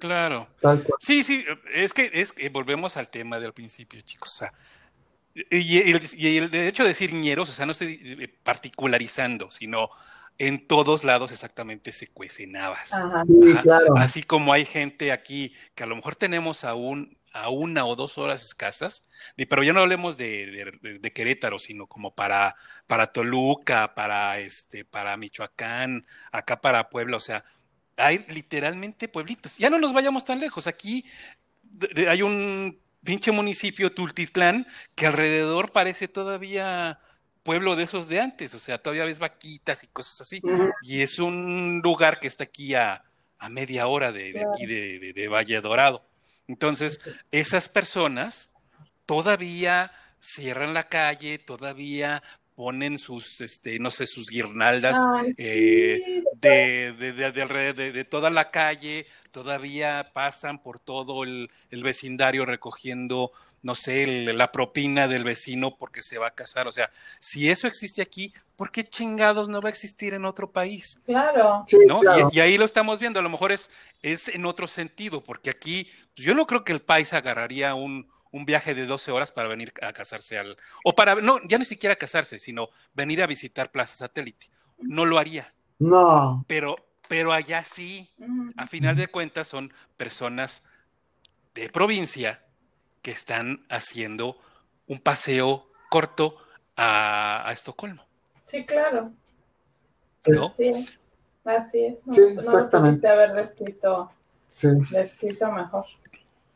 Claro. 0.00 0.46
Sí, 0.98 1.22
sí, 1.22 1.44
es 1.72 1.94
que, 1.94 2.10
es 2.12 2.32
que 2.32 2.48
volvemos 2.50 2.96
al 2.96 3.08
tema 3.08 3.38
del 3.40 3.52
principio, 3.52 4.00
chicos. 4.02 4.34
O 4.34 4.36
sea, 4.38 4.52
y, 5.34 5.56
y 5.58 5.92
el, 5.92 6.00
y 6.16 6.36
el 6.38 6.54
hecho 6.54 6.82
de 6.82 6.88
decir 6.90 7.14
ñeros, 7.14 7.48
o 7.48 7.52
sea, 7.52 7.64
no 7.66 7.72
estoy 7.72 7.98
eh, 8.20 8.28
particularizando, 8.42 9.50
sino 9.50 9.88
en 10.38 10.66
todos 10.66 11.04
lados 11.04 11.32
exactamente 11.32 11.92
se 11.92 12.08
cuecen 12.08 12.56
habas. 12.56 12.92
Ajá. 12.92 13.24
Sí, 13.24 13.52
Ajá. 13.52 13.62
claro. 13.62 13.94
Así 13.96 14.22
como 14.22 14.52
hay 14.52 14.64
gente 14.64 15.12
aquí 15.12 15.54
que 15.74 15.84
a 15.84 15.86
lo 15.86 15.96
mejor 15.96 16.16
tenemos 16.16 16.64
aún 16.64 17.16
a 17.32 17.48
una 17.50 17.84
o 17.86 17.96
dos 17.96 18.18
horas 18.18 18.44
escasas, 18.44 19.06
de- 19.36 19.46
pero 19.46 19.62
ya 19.62 19.72
no 19.72 19.80
hablemos 19.80 20.16
de, 20.16 20.70
de- 20.82 20.98
de 20.98 21.12
Querétaro, 21.12 21.58
sino 21.58 21.86
como 21.86 22.14
para, 22.14 22.56
para 22.86 23.06
Toluca, 23.12 23.94
para, 23.94 24.38
este, 24.40 24.84
para 24.84 25.16
Michoacán, 25.16 26.06
acá 26.32 26.60
para 26.60 26.88
Puebla, 26.90 27.16
o 27.16 27.20
sea, 27.20 27.44
hay 27.96 28.24
literalmente 28.28 29.08
pueblitos. 29.08 29.58
Ya 29.58 29.70
no 29.70 29.78
nos 29.78 29.92
vayamos 29.92 30.24
tan 30.24 30.40
lejos, 30.40 30.66
aquí 30.66 31.04
hay 32.08 32.22
un 32.22 32.80
pinche 33.04 33.30
municipio, 33.30 33.92
Tultitlán, 33.92 34.66
que 34.94 35.06
alrededor 35.06 35.72
parece 35.72 36.08
todavía 36.08 36.98
pueblo 37.42 37.74
de 37.76 37.84
esos 37.84 38.08
de 38.08 38.20
antes, 38.20 38.54
o 38.54 38.58
sea, 38.58 38.78
todavía 38.78 39.04
ves 39.06 39.18
vaquitas 39.18 39.82
y 39.84 39.86
cosas 39.88 40.20
así. 40.20 40.40
Y 40.82 41.00
es 41.00 41.18
un 41.18 41.80
lugar 41.82 42.20
que 42.20 42.26
está 42.28 42.44
aquí 42.44 42.74
a, 42.74 43.02
a 43.38 43.48
media 43.48 43.86
hora 43.86 44.12
de, 44.12 44.32
de 44.32 44.44
aquí 44.54 44.66
de, 44.66 44.98
de- 44.98 45.12
de 45.14 45.28
Valle 45.28 45.60
Dorado. 45.60 46.04
Entonces, 46.50 47.00
esas 47.30 47.68
personas 47.68 48.52
todavía 49.06 49.92
cierran 50.20 50.74
la 50.74 50.88
calle, 50.88 51.38
todavía 51.38 52.22
ponen 52.54 52.98
sus, 52.98 53.40
este, 53.40 53.78
no 53.78 53.90
sé, 53.90 54.06
sus 54.06 54.28
guirnaldas 54.28 54.98
Ay, 55.16 55.34
eh, 55.38 56.22
de, 56.34 56.92
de, 56.98 57.12
de- 57.12 57.32
de 57.32 57.42
alrededor 57.42 57.74
de- 57.76 57.92
de 57.92 58.04
toda 58.04 58.28
la 58.28 58.50
calle, 58.50 59.06
todavía 59.30 60.10
pasan 60.12 60.62
por 60.62 60.78
todo 60.78 61.24
el, 61.24 61.50
el 61.70 61.82
vecindario 61.82 62.44
recogiendo, 62.44 63.32
no 63.62 63.74
sé, 63.74 64.04
el- 64.04 64.38
la 64.38 64.52
propina 64.52 65.06
del 65.08 65.24
vecino 65.24 65.76
porque 65.76 66.02
se 66.02 66.18
va 66.18 66.28
a 66.28 66.34
casar. 66.34 66.66
O 66.66 66.72
sea, 66.72 66.90
si 67.18 67.50
eso 67.50 67.66
existe 67.66 68.00
aquí, 68.02 68.32
¿por 68.56 68.70
qué 68.70 68.84
chingados 68.84 69.48
no 69.48 69.60
va 69.60 69.68
a 69.68 69.72
existir 69.72 70.14
en 70.14 70.24
otro 70.24 70.50
país? 70.50 71.00
Claro. 71.04 71.62
Sí, 71.66 71.78
¿no? 71.86 72.00
claro. 72.00 72.28
Y, 72.32 72.36
y 72.38 72.40
ahí 72.40 72.56
lo 72.58 72.64
estamos 72.64 72.98
viendo, 73.00 73.20
a 73.20 73.22
lo 73.22 73.28
mejor 73.28 73.52
es, 73.52 73.70
es 74.02 74.28
en 74.28 74.46
otro 74.46 74.66
sentido, 74.66 75.22
porque 75.22 75.50
aquí 75.50 75.90
pues, 76.14 76.24
yo 76.26 76.34
no 76.34 76.46
creo 76.46 76.64
que 76.64 76.72
el 76.72 76.80
país 76.80 77.12
agarraría 77.12 77.74
un, 77.74 78.08
un 78.30 78.44
viaje 78.46 78.74
de 78.74 78.86
12 78.86 79.10
horas 79.10 79.30
para 79.32 79.48
venir 79.48 79.72
a 79.82 79.92
casarse 79.92 80.38
al... 80.38 80.56
O 80.84 80.94
para, 80.94 81.16
no, 81.16 81.38
ya 81.46 81.58
ni 81.58 81.64
siquiera 81.64 81.96
casarse, 81.96 82.38
sino 82.38 82.68
venir 82.94 83.22
a 83.22 83.26
visitar 83.26 83.70
Plaza 83.70 83.96
Satélite. 83.96 84.46
No 84.78 85.04
lo 85.04 85.18
haría, 85.18 85.52
No. 85.78 86.44
pero, 86.48 86.76
pero 87.08 87.32
allá 87.32 87.62
sí, 87.64 88.10
Ujú. 88.18 88.52
a 88.56 88.66
final 88.66 88.96
de 88.96 89.08
cuentas 89.08 89.48
son 89.48 89.74
personas 89.98 90.66
de 91.54 91.68
provincia 91.68 92.42
que 93.02 93.10
están 93.10 93.64
haciendo 93.68 94.38
un 94.86 94.98
paseo 95.00 95.66
corto 95.88 96.36
a, 96.76 97.48
a 97.48 97.52
Estocolmo, 97.52 98.04
Sí, 98.46 98.64
claro. 98.66 99.12
¿no? 100.26 100.46
Así 100.46 100.68
es. 100.68 101.12
Así 101.44 101.84
es. 101.86 102.06
No, 102.06 102.14
Sí, 102.14 102.20
no 102.34 102.40
exactamente. 102.40 102.78
pudiste 102.98 103.08
haber 103.08 103.32
descrito, 103.32 104.12
Sí, 104.50 104.68
descrito 104.90 105.50
mejor. 105.52 105.86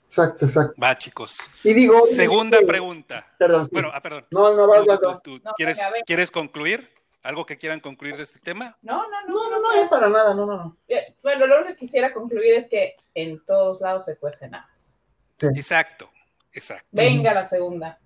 exacto, 0.06 0.44
exacto. 0.46 0.74
Va, 0.82 0.98
chicos. 0.98 1.36
Y 1.62 1.72
digo. 1.72 2.00
Segunda 2.02 2.58
eh, 2.58 2.66
pregunta. 2.66 3.26
Perdón. 3.38 3.64
sí. 3.66 3.70
Bueno, 3.72 3.90
ah, 3.94 4.00
perdón. 4.02 4.26
no, 4.30 4.54
no, 4.54 4.66
vas, 4.66 4.84
Tú- 5.22 5.38
tú- 5.38 5.40
No, 5.44 5.52
¿quieres. 5.54 5.78
¿Quieres 6.06 6.30
concluir? 6.30 6.90
¿Algo 7.22 7.46
que 7.46 7.56
quieran 7.56 7.80
concluir 7.80 8.16
de 8.18 8.22
este 8.24 8.38
tema? 8.40 8.76
No, 8.82 9.02
no, 9.08 9.22
no. 9.28 9.34
No, 9.34 9.50
no, 9.50 9.60
no, 9.60 9.72
eh, 9.82 9.86
para 9.88 10.08
nada, 10.10 10.34
no, 10.34 10.44
no, 10.44 10.56
no. 10.56 10.76
Eh, 10.88 11.16
Bueno, 11.22 11.46
lo 11.46 11.56
único 11.56 11.70
que 11.70 11.76
quisiera 11.76 12.12
concluir 12.12 12.52
es 12.54 12.68
que 12.68 12.96
en 13.14 13.42
todos 13.44 13.80
lados 13.80 14.04
se 14.04 14.16
cuecen 14.18 14.54
habas. 14.54 15.00
Exacto, 15.40 16.10
exacto. 16.54 16.86
Venga 16.92 17.34
la 17.34 17.44
segunda. 17.44 17.98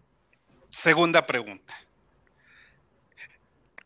Segunda 0.71 1.27
pregunta. 1.27 1.75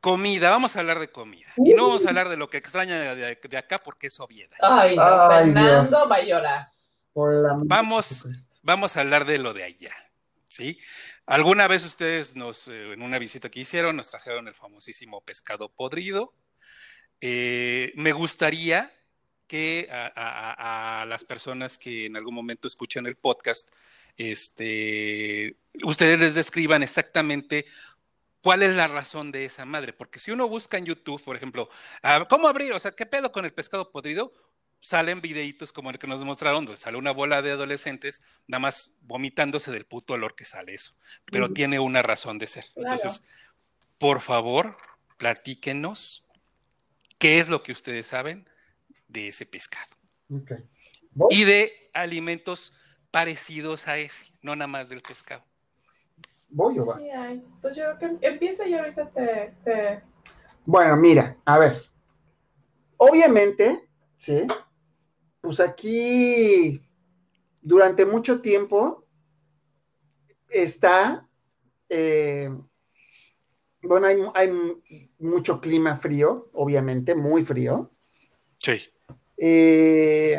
Comida, 0.00 0.50
vamos 0.50 0.74
a 0.74 0.80
hablar 0.80 0.98
de 0.98 1.08
comida. 1.08 1.46
Y 1.58 1.74
no 1.74 1.86
vamos 1.86 2.04
a 2.04 2.08
hablar 2.08 2.28
de 2.28 2.36
lo 2.36 2.50
que 2.50 2.56
extraña 2.56 3.14
de, 3.14 3.36
de 3.36 3.56
acá 3.56 3.78
porque 3.80 4.08
es 4.08 4.18
obviedad. 4.18 4.56
Ay, 4.60 4.96
no, 4.96 5.02
Ay, 5.02 5.44
Fernando 5.52 5.88
Dios. 5.90 6.10
va 6.10 6.16
a 6.16 6.22
llorar. 6.24 6.68
Por 7.12 7.34
la 7.34 7.54
Vamos. 7.64 8.26
Vamos 8.62 8.96
a 8.96 9.00
hablar 9.02 9.24
de 9.26 9.38
lo 9.38 9.52
de 9.54 9.62
allá, 9.64 9.94
¿sí? 10.48 10.80
Alguna 11.26 11.68
vez 11.68 11.84
ustedes 11.84 12.34
nos, 12.34 12.66
eh, 12.66 12.92
en 12.94 13.02
una 13.02 13.18
visita 13.20 13.48
que 13.48 13.60
hicieron, 13.60 13.94
nos 13.96 14.10
trajeron 14.10 14.48
el 14.48 14.54
famosísimo 14.54 15.20
pescado 15.20 15.68
podrido. 15.68 16.32
Eh, 17.20 17.92
me 17.94 18.10
gustaría 18.12 18.90
que 19.46 19.88
a, 19.92 20.06
a- 20.16 20.52
a- 20.52 21.02
a 21.02 21.06
las 21.06 21.24
personas 21.24 21.78
que 21.78 22.06
en 22.06 22.16
algún 22.16 22.34
momento 22.34 22.66
escuchan 22.66 23.06
el 23.06 23.14
podcast, 23.16 23.70
este, 24.16 25.56
ustedes 25.84 26.20
les 26.20 26.34
describan 26.34 26.82
exactamente 26.82 27.66
cuál 28.42 28.62
es 28.62 28.74
la 28.74 28.88
razón 28.88 29.32
de 29.32 29.44
esa 29.44 29.64
madre. 29.64 29.92
Porque 29.92 30.18
si 30.18 30.30
uno 30.30 30.48
busca 30.48 30.78
en 30.78 30.86
YouTube, 30.86 31.22
por 31.22 31.36
ejemplo, 31.36 31.68
ah, 32.02 32.26
¿cómo 32.28 32.48
abrir? 32.48 32.72
O 32.72 32.78
sea, 32.78 32.92
¿qué 32.92 33.06
pedo 33.06 33.32
con 33.32 33.44
el 33.44 33.52
pescado 33.52 33.90
podrido? 33.90 34.32
Salen 34.80 35.20
videitos 35.20 35.72
como 35.72 35.90
el 35.90 35.98
que 35.98 36.08
nos 36.08 36.24
mostraron, 36.24 36.64
donde 36.64 36.76
sale 36.76 36.98
una 36.98 37.12
bola 37.12 37.40
de 37.40 37.52
adolescentes 37.52 38.22
nada 38.48 38.58
más 38.58 38.96
vomitándose 39.00 39.70
del 39.70 39.86
puto 39.86 40.14
olor 40.14 40.34
que 40.34 40.44
sale 40.44 40.74
eso. 40.74 40.94
Pero 41.26 41.52
tiene 41.52 41.78
una 41.78 42.02
razón 42.02 42.38
de 42.38 42.48
ser. 42.48 42.64
Claro. 42.74 42.92
Entonces, 42.92 43.24
por 43.98 44.20
favor, 44.20 44.76
platíquenos 45.18 46.24
qué 47.18 47.38
es 47.38 47.48
lo 47.48 47.62
que 47.62 47.70
ustedes 47.70 48.08
saben 48.08 48.48
de 49.06 49.28
ese 49.28 49.46
pescado 49.46 49.94
y 51.30 51.44
de 51.44 51.90
alimentos 51.92 52.72
parecidos 53.12 53.86
a 53.86 53.98
ese, 53.98 54.32
no 54.42 54.56
nada 54.56 54.66
más 54.66 54.88
del 54.88 55.02
pescado. 55.02 55.44
¿Voy 56.48 56.78
o 56.80 56.86
vas? 56.86 56.98
Sí. 56.98 57.42
Pues 57.60 57.76
yo 57.76 57.96
creo 57.98 58.18
que 58.18 58.26
empieza 58.26 58.66
y 58.66 58.74
ahorita 58.74 59.10
te, 59.10 59.54
te... 59.64 60.02
Bueno, 60.64 60.96
mira, 60.96 61.36
a 61.44 61.58
ver. 61.58 61.82
Obviamente, 62.96 63.88
¿sí? 64.16 64.46
Pues 65.40 65.60
aquí, 65.60 66.82
durante 67.60 68.04
mucho 68.04 68.40
tiempo, 68.40 69.04
está, 70.48 71.28
eh, 71.88 72.48
bueno, 73.82 74.06
hay, 74.06 74.18
hay 74.34 75.10
mucho 75.18 75.60
clima 75.60 75.98
frío, 75.98 76.48
obviamente, 76.52 77.14
muy 77.14 77.44
frío. 77.44 77.90
Sí. 78.58 78.88
Eh, 79.36 80.38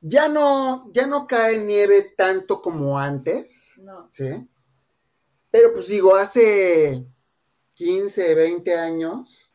ya 0.00 0.28
no, 0.28 0.90
ya 0.92 1.06
no 1.06 1.26
cae 1.26 1.58
nieve 1.58 2.14
tanto 2.16 2.60
como 2.62 2.98
antes, 2.98 3.78
No. 3.82 4.08
¿sí? 4.10 4.48
Pero 5.50 5.72
pues 5.72 5.88
digo, 5.88 6.14
hace 6.14 7.04
15, 7.74 8.34
20 8.34 8.76
años, 8.78 9.50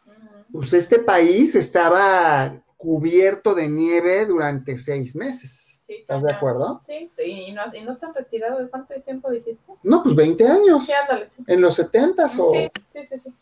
pues 0.52 0.74
este 0.74 1.00
país 1.00 1.56
estaba 1.56 2.62
cubierto 2.78 3.56
de 3.56 3.70
nieve 3.70 4.26
durante 4.26 4.78
seis 4.78 5.16
meses. 5.16 5.82
Sí, 5.88 5.98
¿Estás 6.02 6.24
de 6.24 6.34
acuerdo? 6.34 6.82
Sí, 6.84 7.12
y 7.24 7.52
no, 7.54 7.62
y 7.74 7.82
no 7.84 7.98
tan 7.98 8.14
retirado. 8.14 8.60
¿De 8.60 8.68
cuánto 8.70 8.94
tiempo 9.02 9.30
dijiste? 9.30 9.72
No, 9.84 10.02
pues 10.02 10.16
20 10.16 10.48
años. 10.48 10.86
Sí, 10.86 10.92
ándale. 10.92 11.30
Sí, 11.30 11.44
En 11.48 11.62
los 11.62 11.76
70 11.76 12.26
o... 12.40 12.52
sí, 12.52 12.72
sí, 12.94 13.08
sí. 13.08 13.20
sí. 13.20 13.34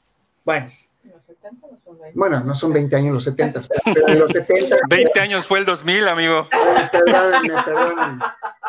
Bueno, 0.43 0.69
Los 1.03 1.23
70 1.25 1.67
no 1.67 1.79
son 1.83 1.99
20. 1.99 2.17
bueno, 2.19 2.39
no 2.41 2.55
son 2.55 2.73
20 2.73 2.95
años 2.95 3.13
los 3.13 3.23
70, 3.25 3.61
pero 3.93 4.07
en 4.07 4.19
los 4.19 4.31
70... 4.31 4.77
20 4.89 5.19
años 5.19 5.45
fue 5.45 5.59
el 5.59 5.65
2000, 5.65 6.07
amigo. 6.07 6.47
Ay, 6.51 6.87
Perdónenme, 6.91 7.63
perdónenme. 7.63 8.23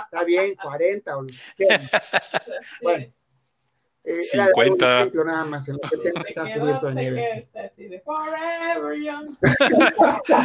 Está 0.05 0.25
bien, 0.25 0.55
40 0.62 1.16
o 1.16 1.23
lo 1.23 1.29
que 1.29 1.35
sea. 1.35 1.79
Sí. 1.79 1.87
Bueno. 2.83 3.05
Eh, 4.07 4.18
era 4.35 4.44
de 4.49 4.53
un 4.55 4.62
50. 4.64 4.97
ejemplo 4.99 5.25
nada 5.25 5.44
más, 5.47 5.66
en 5.68 5.79
los 5.81 5.90
70 5.90 6.23
Te 6.23 6.29
estaba 6.29 6.49
quedó, 6.49 6.61
cubierto 6.61 6.87
de 6.88 6.94
nieve. 6.94 7.16
quedaste 7.33 7.61
así 7.61 7.85
de 7.88 8.01
Forever 8.01 9.01
Young. 9.01 9.29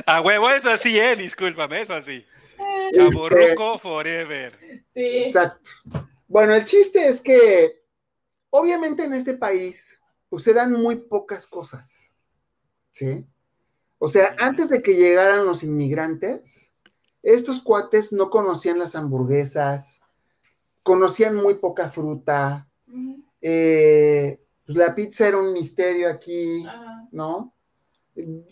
A 0.05 0.21
huevo, 0.21 0.49
eso 0.49 0.77
sí, 0.77 0.97
eh, 0.97 1.15
discúlpame, 1.17 1.81
eso 1.81 2.01
sí. 2.01 2.25
Eh, 2.57 2.89
Chaborruco 2.93 3.77
forever. 3.79 4.57
Sí. 4.93 5.23
Exacto. 5.25 5.69
Bueno, 6.29 6.53
el 6.55 6.63
chiste 6.63 7.05
es 7.07 7.21
que 7.21 7.81
obviamente 8.51 9.03
en 9.03 9.13
este 9.13 9.33
país 9.33 9.98
se 10.37 10.53
dan 10.53 10.73
muy 10.73 10.97
pocas 10.97 11.47
cosas. 11.47 12.13
¿Sí? 12.91 13.25
O 13.97 14.07
sea, 14.09 14.35
antes 14.39 14.69
de 14.69 14.81
que 14.81 14.95
llegaran 14.95 15.45
los 15.45 15.63
inmigrantes, 15.63 16.73
estos 17.23 17.61
cuates 17.61 18.13
no 18.13 18.29
conocían 18.29 18.79
las 18.79 18.95
hamburguesas, 18.95 20.01
conocían 20.83 21.35
muy 21.35 21.55
poca 21.55 21.89
fruta, 21.89 22.67
eh, 23.41 24.39
pues 24.65 24.77
la 24.77 24.95
pizza 24.95 25.27
era 25.27 25.37
un 25.37 25.53
misterio 25.53 26.09
aquí, 26.09 26.65
Ajá. 26.65 27.07
¿no? 27.11 27.53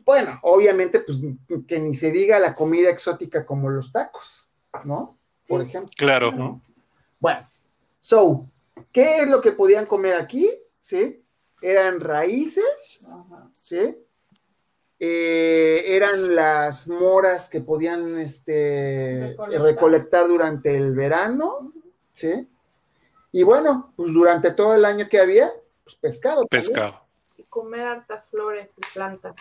Bueno, 0.06 0.40
obviamente, 0.44 1.02
pues 1.02 1.20
que 1.68 1.80
ni 1.80 1.96
se 1.96 2.12
diga 2.12 2.40
la 2.40 2.56
comida 2.56 2.90
exótica 2.90 3.46
como 3.46 3.70
los 3.70 3.92
tacos, 3.92 4.48
¿no? 4.84 5.18
Por 5.48 5.62
ejemplo. 5.62 5.94
Claro. 5.98 6.32
¿no? 6.32 6.62
Bueno, 7.20 7.48
so, 8.00 8.50
¿qué 8.92 9.22
es 9.22 9.28
lo 9.28 9.42
que 9.42 9.52
podían 9.52 9.86
comer 9.86 10.16
aquí? 10.16 10.50
¿Sí? 10.82 11.24
Eran 11.62 12.00
raíces, 12.00 13.06
Ajá. 13.08 13.50
¿sí? 13.60 13.98
Eh, 15.00 15.84
eran 15.96 16.34
las 16.36 16.88
moras 16.88 17.50
que 17.50 17.62
podían 17.62 18.18
este, 18.20 19.28
Recolectar. 19.30 19.62
recolectar 19.62 20.28
durante 20.28 20.76
el 20.76 20.96
verano, 20.96 21.72
¿sí? 22.12 22.48
Y 23.32 23.44
bueno, 23.44 23.94
pues 23.96 24.12
durante 24.14 24.52
todo 24.54 24.74
el 24.74 24.86
año 24.86 25.08
que 25.10 25.20
había, 25.20 25.52
pues 25.84 25.96
pescado. 25.98 26.46
también, 26.46 26.50
Pescado. 26.50 27.02
y 27.38 27.44
comer 27.44 27.82
hartas 27.82 28.26
flores 28.28 28.76
y 28.78 28.82
plantas. 28.94 29.36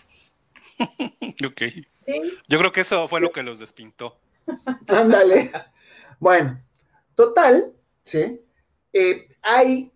ok. 1.46 1.62
¿Sí? 2.00 2.20
Yo 2.48 2.58
creo 2.58 2.72
que 2.72 2.80
eso 2.82 3.08
fue 3.08 3.20
lo 3.20 3.30
que 3.32 3.42
los 3.42 3.58
despintó. 3.58 4.18
Ándale. 4.88 5.50
Bueno, 6.20 6.60
total, 7.14 7.72
¿sí? 8.02 8.42
Eh, 8.92 9.28
hay 9.42 9.90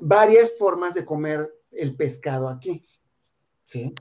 varias 0.00 0.56
formas 0.58 0.94
de 0.94 1.04
comer 1.04 1.52
el 1.72 1.94
pescado 1.94 2.48
aquí, 2.48 2.84
¿sí? 3.64 3.94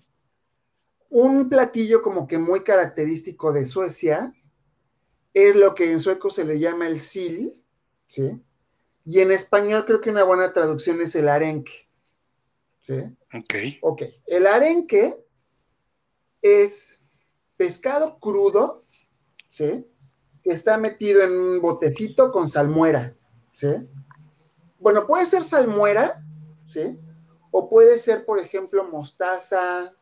Un 1.10 1.50
platillo 1.50 2.02
como 2.02 2.28
que 2.28 2.38
muy 2.38 2.64
característico 2.64 3.52
de 3.52 3.68
Suecia 3.68 4.34
es 5.34 5.56
lo 5.56 5.76
que 5.76 5.92
en 5.92 6.00
sueco 6.00 6.30
se 6.30 6.46
le 6.46 6.60
llama 6.60 6.88
el 6.88 7.00
sill, 7.00 7.62
¿sí? 8.08 8.42
Y 9.06 9.20
en 9.20 9.32
español 9.32 9.86
creo 9.86 10.02
que 10.02 10.10
una 10.10 10.24
buena 10.24 10.54
traducción 10.54 11.02
es 11.02 11.16
el 11.16 11.30
arenque, 11.30 11.88
¿sí? 12.80 13.00
Ok. 13.34 13.54
Ok, 13.82 14.04
el 14.28 14.48
arenque 14.48 15.18
es 16.42 17.02
pescado 17.58 18.20
crudo, 18.20 18.86
¿sí? 19.50 19.86
Que 20.44 20.52
está 20.52 20.78
metido 20.78 21.22
en 21.24 21.32
un 21.32 21.62
botecito 21.62 22.32
con 22.32 22.50
salmuera, 22.50 23.16
¿sí? 23.52 23.68
Bueno, 24.80 25.06
puede 25.06 25.26
ser 25.26 25.44
salmuera, 25.44 26.24
¿sí? 26.66 26.98
O 27.52 27.70
puede 27.70 28.00
ser, 28.00 28.26
por 28.26 28.40
ejemplo, 28.40 28.84
mostaza, 28.86 29.94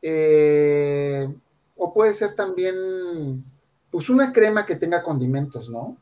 eh, 0.00 1.28
o 1.76 1.92
puede 1.92 2.14
ser 2.14 2.34
también, 2.34 3.44
pues 3.90 4.08
una 4.08 4.32
crema 4.32 4.64
que 4.64 4.76
tenga 4.76 5.02
condimentos, 5.02 5.68
¿no? 5.68 5.96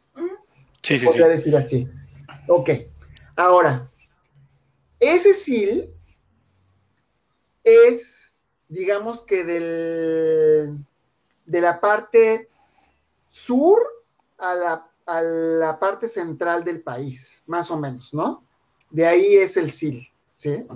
Sí, 0.83 0.99
sí, 0.99 1.01
sí. 1.01 1.07
Podría 1.07 1.29
decir 1.29 1.57
así. 1.57 1.91
Ok. 2.49 2.71
Ahora, 3.35 3.91
ese 5.01 5.35
sil 5.35 5.93
es, 7.65 8.33
digamos 8.69 9.25
que 9.25 9.45
del, 9.45 10.79
de 11.45 11.61
la 11.61 11.81
parte 11.81 12.49
sur 13.29 13.79
a 14.39 14.55
la, 14.55 14.91
a 15.07 15.23
la 15.23 15.79
parte 15.79 16.09
central 16.09 16.65
del 16.65 16.83
país, 16.83 17.43
más 17.47 17.71
o 17.71 17.77
menos, 17.79 18.13
¿no? 18.13 18.45
De 18.91 19.07
ahí 19.07 19.37
es 19.37 19.57
el 19.57 19.71
sil, 19.71 20.03
¿sí? 20.37 20.67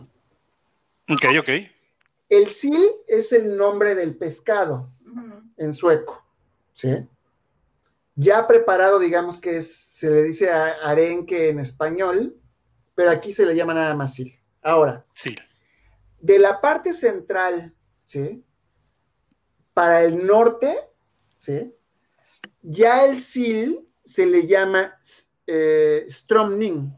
Ok, 1.08 1.24
ok. 1.40 1.48
El 2.28 2.50
sil 2.54 2.78
es 3.08 3.32
el 3.32 3.56
nombre 3.56 3.94
del 3.96 4.16
pescado 4.16 4.88
en 5.56 5.74
sueco, 5.74 6.22
¿sí? 6.74 7.06
Ya 8.14 8.46
preparado, 8.46 8.98
digamos 8.98 9.40
que 9.40 9.56
es, 9.56 9.74
se 9.74 10.10
le 10.10 10.22
dice 10.24 10.50
a- 10.50 10.76
arenque 10.84 11.48
en 11.48 11.58
español, 11.58 12.36
pero 12.94 13.10
aquí 13.10 13.32
se 13.32 13.46
le 13.46 13.54
llama 13.56 13.74
nada 13.74 13.94
más 13.94 14.14
sil. 14.14 14.30
Ahora, 14.62 15.04
Sí. 15.14 15.34
de 16.20 16.38
la 16.38 16.60
parte 16.60 16.92
central, 16.92 17.74
¿sí? 18.04 18.44
Para 19.74 20.02
el 20.02 20.24
norte, 20.26 20.76
¿sí? 21.36 21.74
Ya 22.62 23.06
el 23.06 23.20
sil 23.24 23.88
se 24.04 24.26
le 24.26 24.46
llama 24.46 24.98
eh, 25.46 26.04
stromning, 26.08 26.92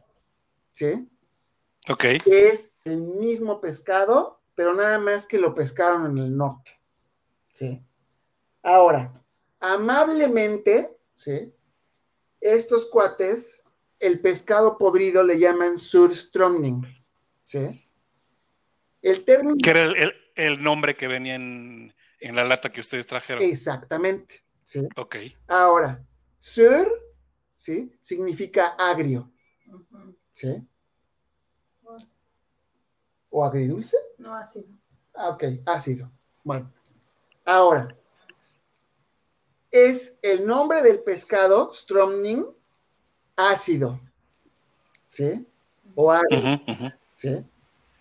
¿sí? 0.73 1.09
Ok. 1.89 2.05
que 2.25 2.49
es 2.49 2.75
el 2.85 2.99
mismo 3.01 3.61
pescado, 3.61 4.41
pero 4.55 4.75
nada 4.75 4.99
más 4.99 5.27
que 5.27 5.39
lo 5.39 5.55
pescaron 5.55 6.11
en 6.13 6.19
el 6.19 6.37
norte. 6.37 6.71
¿sí? 7.53 7.83
Ahora, 8.63 9.13
amablemente, 9.61 10.97
¿sí? 11.15 11.53
estos 12.41 12.87
cuates, 12.87 13.65
el 13.99 14.21
pescado 14.21 14.79
podrido 14.79 15.23
le 15.23 15.39
llaman 15.39 15.79
surströmming. 15.79 16.87
¿sí? 17.45 17.89
El 19.01 19.25
término... 19.25 19.57
Que 19.63 19.71
era 19.71 19.83
el, 19.85 19.97
el- 19.97 20.15
el 20.35 20.63
nombre 20.63 20.97
que 20.97 21.09
venía 21.09 21.35
en, 21.35 21.93
en 22.21 22.37
la 22.37 22.45
lata 22.45 22.73
que 22.73 22.81
ustedes 22.81 23.07
trajeron. 23.07 23.43
Exactamente. 23.43 24.43
¿sí? 24.65 24.89
Ok. 24.97 25.17
Ahora, 25.47 26.03
sur, 26.43 26.87
¿sí? 27.57 27.97
significa 28.03 28.75
agrio. 28.77 29.31
¿sí? 30.33 30.67
¿O 33.31 33.45
agridulce? 33.45 33.97
No 34.19 34.35
ha 34.35 34.45
sido. 34.45 34.67
Ah, 35.15 35.31
ok, 35.31 35.45
ácido. 35.65 36.11
Bueno, 36.45 36.71
ahora, 37.45 37.97
es 39.71 40.19
el 40.21 40.47
nombre 40.47 40.83
del 40.83 41.01
pescado, 41.03 41.73
Stromning, 41.73 42.47
ácido. 43.37 43.99
¿Sí? 45.11 45.47
O 45.95 46.13
ujú. 46.13 46.93
¿sí? 47.15 47.45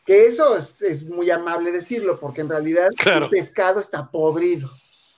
Que 0.05 0.25
eso 0.25 0.57
es, 0.57 0.81
es 0.81 1.03
muy 1.07 1.29
amable 1.29 1.71
decirlo, 1.71 2.19
porque 2.19 2.41
en 2.41 2.49
realidad 2.49 2.89
Claro. 2.97 3.25
el 3.25 3.31
pescado 3.31 3.79
está 3.79 4.09
podrido. 4.09 4.69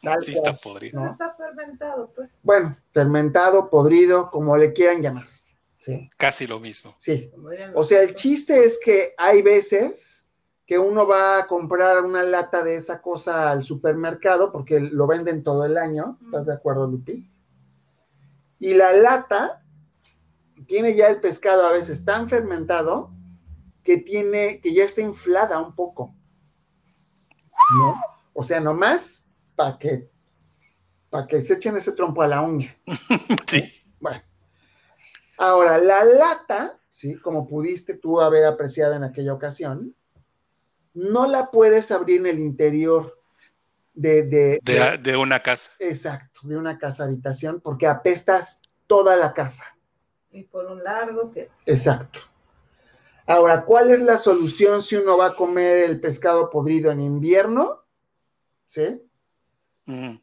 Tal 0.03 0.21
Sí, 0.21 0.33
cual, 0.33 0.47
está 0.53 0.61
podrido. 0.61 1.01
¿no? 1.01 1.07
Está 1.09 1.33
fermentado, 1.35 2.11
pues. 2.15 2.41
Bueno, 2.43 2.77
fermentado, 2.91 3.69
podrido, 3.69 4.29
como 4.29 4.55
le 4.57 4.73
quieran 4.73 5.01
llamar. 5.01 5.25
Sí, 5.79 6.09
Casi 6.17 6.47
lo 6.47 6.59
mismo. 6.59 6.95
sí. 6.97 7.31
O 7.73 7.83
sea, 7.83 8.01
el 8.03 8.15
chiste 8.15 8.63
es 8.63 8.79
que 8.83 9.13
hay 9.17 9.41
veces 9.41 10.25
que 10.65 10.79
uno 10.79 11.05
va 11.05 11.39
a 11.39 11.47
comprar 11.47 12.01
una 12.03 12.23
lata 12.23 12.63
de 12.63 12.75
esa 12.77 13.01
cosa 13.01 13.51
al 13.51 13.65
supermercado 13.65 14.51
porque 14.53 14.79
lo 14.79 15.07
venden 15.07 15.43
todo 15.43 15.65
el 15.65 15.77
año. 15.77 16.17
¿Estás 16.25 16.45
de 16.45 16.53
acuerdo, 16.53 16.87
Lupis? 16.87 17.41
Y 18.59 18.73
la 18.75 18.93
lata 18.93 19.61
tiene 20.67 20.95
ya 20.95 21.07
el 21.07 21.19
pescado 21.19 21.65
a 21.65 21.71
veces 21.71 22.05
tan 22.05 22.29
fermentado 22.29 23.11
que 23.83 23.97
tiene, 23.97 24.61
que 24.61 24.73
ya 24.73 24.85
está 24.85 25.01
inflada 25.01 25.59
un 25.59 25.75
poco. 25.75 26.15
¿No? 27.77 28.01
O 28.33 28.43
sea, 28.45 28.61
nomás 28.61 29.22
para 29.55 29.77
que, 29.77 30.09
para 31.09 31.27
que 31.27 31.41
se 31.41 31.53
echen 31.55 31.77
ese 31.77 31.91
trompo 31.93 32.21
a 32.21 32.27
la 32.27 32.41
uña. 32.41 32.75
Sí. 33.47 33.63
Bueno. 33.99 34.21
Ahora, 35.37 35.77
la 35.77 36.03
lata, 36.03 36.79
¿sí? 36.91 37.15
Como 37.19 37.47
pudiste 37.47 37.95
tú 37.95 38.21
haber 38.21 38.45
apreciado 38.45 38.93
en 38.95 39.03
aquella 39.03 39.33
ocasión, 39.33 39.95
no 40.93 41.27
la 41.27 41.49
puedes 41.51 41.91
abrir 41.91 42.19
en 42.21 42.27
el 42.27 42.39
interior 42.39 43.19
de, 43.93 44.23
de- 44.23 44.59
De, 44.63 44.73
de- 44.79 44.97
de 44.99 45.17
una 45.17 45.41
casa. 45.41 45.71
exacto, 45.79 46.41
de 46.43 46.57
una 46.57 46.77
casa 46.77 47.05
habitación, 47.05 47.61
porque 47.61 47.87
apestas 47.87 48.61
toda 48.87 49.15
la 49.15 49.33
casa. 49.33 49.65
Y 50.31 50.43
por 50.43 50.65
un 50.65 50.83
largo 50.83 51.31
que. 51.31 51.49
Exacto. 51.65 52.19
Ahora, 53.25 53.63
¿cuál 53.65 53.91
es 53.91 54.01
la 54.01 54.17
solución 54.17 54.81
si 54.83 54.95
uno 54.97 55.17
va 55.17 55.27
a 55.27 55.35
comer 55.35 55.77
el 55.89 55.99
pescado 56.01 56.49
podrido 56.49 56.91
en 56.91 56.99
invierno? 57.01 57.83
¿Sí? 58.67 59.01
Ujú. 59.87 60.19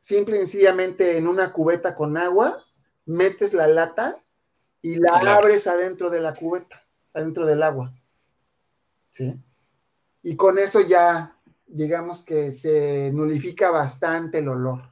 Simple 0.00 0.36
y 0.36 0.40
sencillamente 0.40 1.16
en 1.18 1.26
una 1.26 1.52
cubeta 1.52 1.94
con 1.94 2.16
agua, 2.16 2.64
metes 3.06 3.52
la 3.54 3.66
lata 3.66 4.16
y 4.82 4.96
la 4.96 5.10
abres 5.16 5.28
abres. 5.30 5.66
adentro 5.66 6.08
de 6.10 6.20
la 6.20 6.34
cubeta, 6.34 6.82
adentro 7.12 7.46
del 7.46 7.62
agua. 7.62 7.92
¿Sí? 9.10 9.34
Y 10.22 10.36
con 10.36 10.58
eso 10.58 10.80
ya, 10.80 11.36
digamos 11.66 12.22
que 12.22 12.52
se 12.54 13.10
nulifica 13.12 13.70
bastante 13.70 14.38
el 14.38 14.48
olor. 14.48 14.82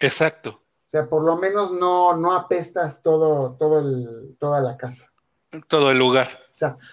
Exacto. 0.00 0.62
O 0.86 0.90
sea, 0.90 1.06
por 1.08 1.24
lo 1.24 1.36
menos 1.36 1.72
no, 1.72 2.16
no 2.16 2.34
apestas 2.34 3.02
todo, 3.02 3.56
todo 3.58 3.80
el- 3.80 4.36
toda 4.38 4.60
la 4.60 4.76
casa. 4.76 5.10
Todo 5.68 5.90
el 5.90 5.98
lugar. 5.98 6.40
Exacto. 6.48 6.84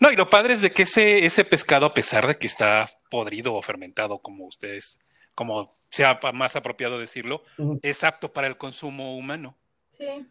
No, 0.00 0.10
y 0.10 0.16
lo 0.16 0.28
padre 0.30 0.54
es 0.54 0.62
de 0.62 0.70
que 0.72 0.82
ese, 0.82 1.24
ese 1.24 1.44
pescado, 1.44 1.86
a 1.86 1.94
pesar 1.94 2.26
de 2.26 2.36
que 2.36 2.46
está 2.46 2.88
podrido 3.10 3.54
o 3.54 3.62
fermentado, 3.62 4.18
como 4.18 4.46
ustedes, 4.46 4.98
como 5.40 5.74
sea 5.88 6.20
más 6.34 6.54
apropiado 6.54 6.98
decirlo, 6.98 7.42
es 7.80 8.04
apto 8.04 8.30
para 8.30 8.46
el 8.46 8.58
consumo 8.58 9.16
humano. 9.16 9.56
Sí. 9.88 10.28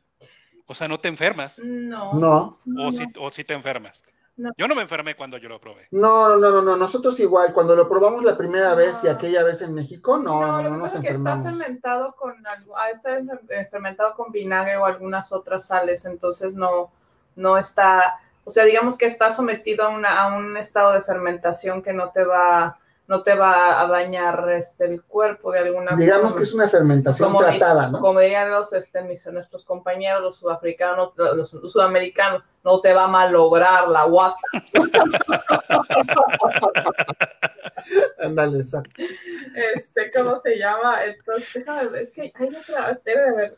O 0.68 0.76
sea, 0.76 0.88
no 0.88 1.00
te 1.00 1.08
enfermas. 1.08 1.58
No. 1.58 2.14
No, 2.14 2.60
no, 2.64 2.82
O 2.84 2.86
no. 2.86 2.92
si, 2.92 3.06
o 3.18 3.32
si 3.32 3.44
te 3.44 3.56
enfermas. 3.56 4.04
No. 4.38 4.52
Yo 4.56 4.68
no 4.68 4.76
me 4.76 4.84
enfermé 4.84 5.16
cuando 5.16 5.38
yo 5.38 5.50
lo 5.50 5.60
probé. 5.60 5.88
no, 5.90 6.38
no, 6.38 6.52
no, 6.52 6.62
no. 6.62 6.78
Nosotros 6.78 7.20
igual, 7.20 7.54
cuando 7.54 7.76
lo 7.76 7.90
probamos 7.90 8.24
la 8.24 8.38
primera 8.38 8.70
No. 8.70 8.76
vez 8.76 9.04
y 9.04 9.08
aquella 9.08 9.42
vez 9.44 9.64
en 9.64 9.74
México, 9.74 10.20
no, 10.20 10.42
no, 10.46 10.58
lo 10.62 10.64
que 10.64 10.70
no 10.70 10.78
nos 10.78 10.82
pasa 10.90 10.98
es 11.00 11.04
que 11.06 11.10
está 11.10 11.42
fermentado 11.42 12.16
con 12.16 12.46
algo, 12.46 12.78
ah, 12.78 12.92
está 12.92 13.18
fermentado 13.72 14.14
con 14.14 14.32
vinagre 14.32 14.78
o 14.78 14.86
algunas 14.86 15.32
otras 15.34 15.66
sales, 15.66 16.06
entonces 16.06 16.54
no, 16.54 16.92
no 17.36 17.58
está, 17.58 18.20
o 18.44 18.52
sea, 18.52 18.64
digamos 18.64 18.96
que 18.96 19.08
está 19.08 19.32
sometido 19.32 19.86
a, 19.86 19.90
una, 19.90 20.22
a 20.22 20.38
un 20.38 20.56
estado 20.56 20.92
de 20.94 21.02
fermentación 21.02 21.82
que 21.82 21.94
no 21.94 22.12
te 22.12 22.24
va, 22.24 22.78
no 23.10 23.24
te 23.24 23.34
va 23.34 23.82
a 23.82 23.88
dañar 23.88 24.48
este, 24.52 24.86
el 24.86 25.02
cuerpo 25.02 25.52
de 25.52 25.60
alguna 25.60 25.96
Digamos 25.96 26.26
forma. 26.32 26.38
que 26.38 26.44
es 26.44 26.54
una 26.54 26.70
fermentación 26.70 27.30
Como 27.32 27.44
tratada, 27.44 27.90
¿no? 27.90 28.00
Como 28.00 28.20
dirían 28.20 28.52
los, 28.52 28.72
este, 28.72 29.02
mis- 29.02 29.26
nuestros 29.34 29.66
compañeros, 29.66 30.22
los 30.22 30.36
sudafricanos, 30.36 31.14
los, 31.18 31.52
los 31.56 31.72
sudamericanos, 31.72 32.44
no 32.64 32.80
te 32.82 32.94
va 32.94 33.06
a 33.06 33.08
malograr 33.08 33.88
la 33.88 34.04
guata. 34.04 34.38
Ándale, 38.22 38.60
exacto. 38.60 38.90
Este, 39.76 40.12
¿cómo 40.12 40.38
se 40.40 40.58
llama? 40.58 41.04
Entonces, 41.06 41.54
déjame 41.54 41.90
ver, 41.90 42.04
es 42.04 42.12
que 42.12 42.32
hay 42.36 42.56
otra, 42.56 43.00
debe 43.04 43.22
de 43.22 43.30
haber, 43.30 43.58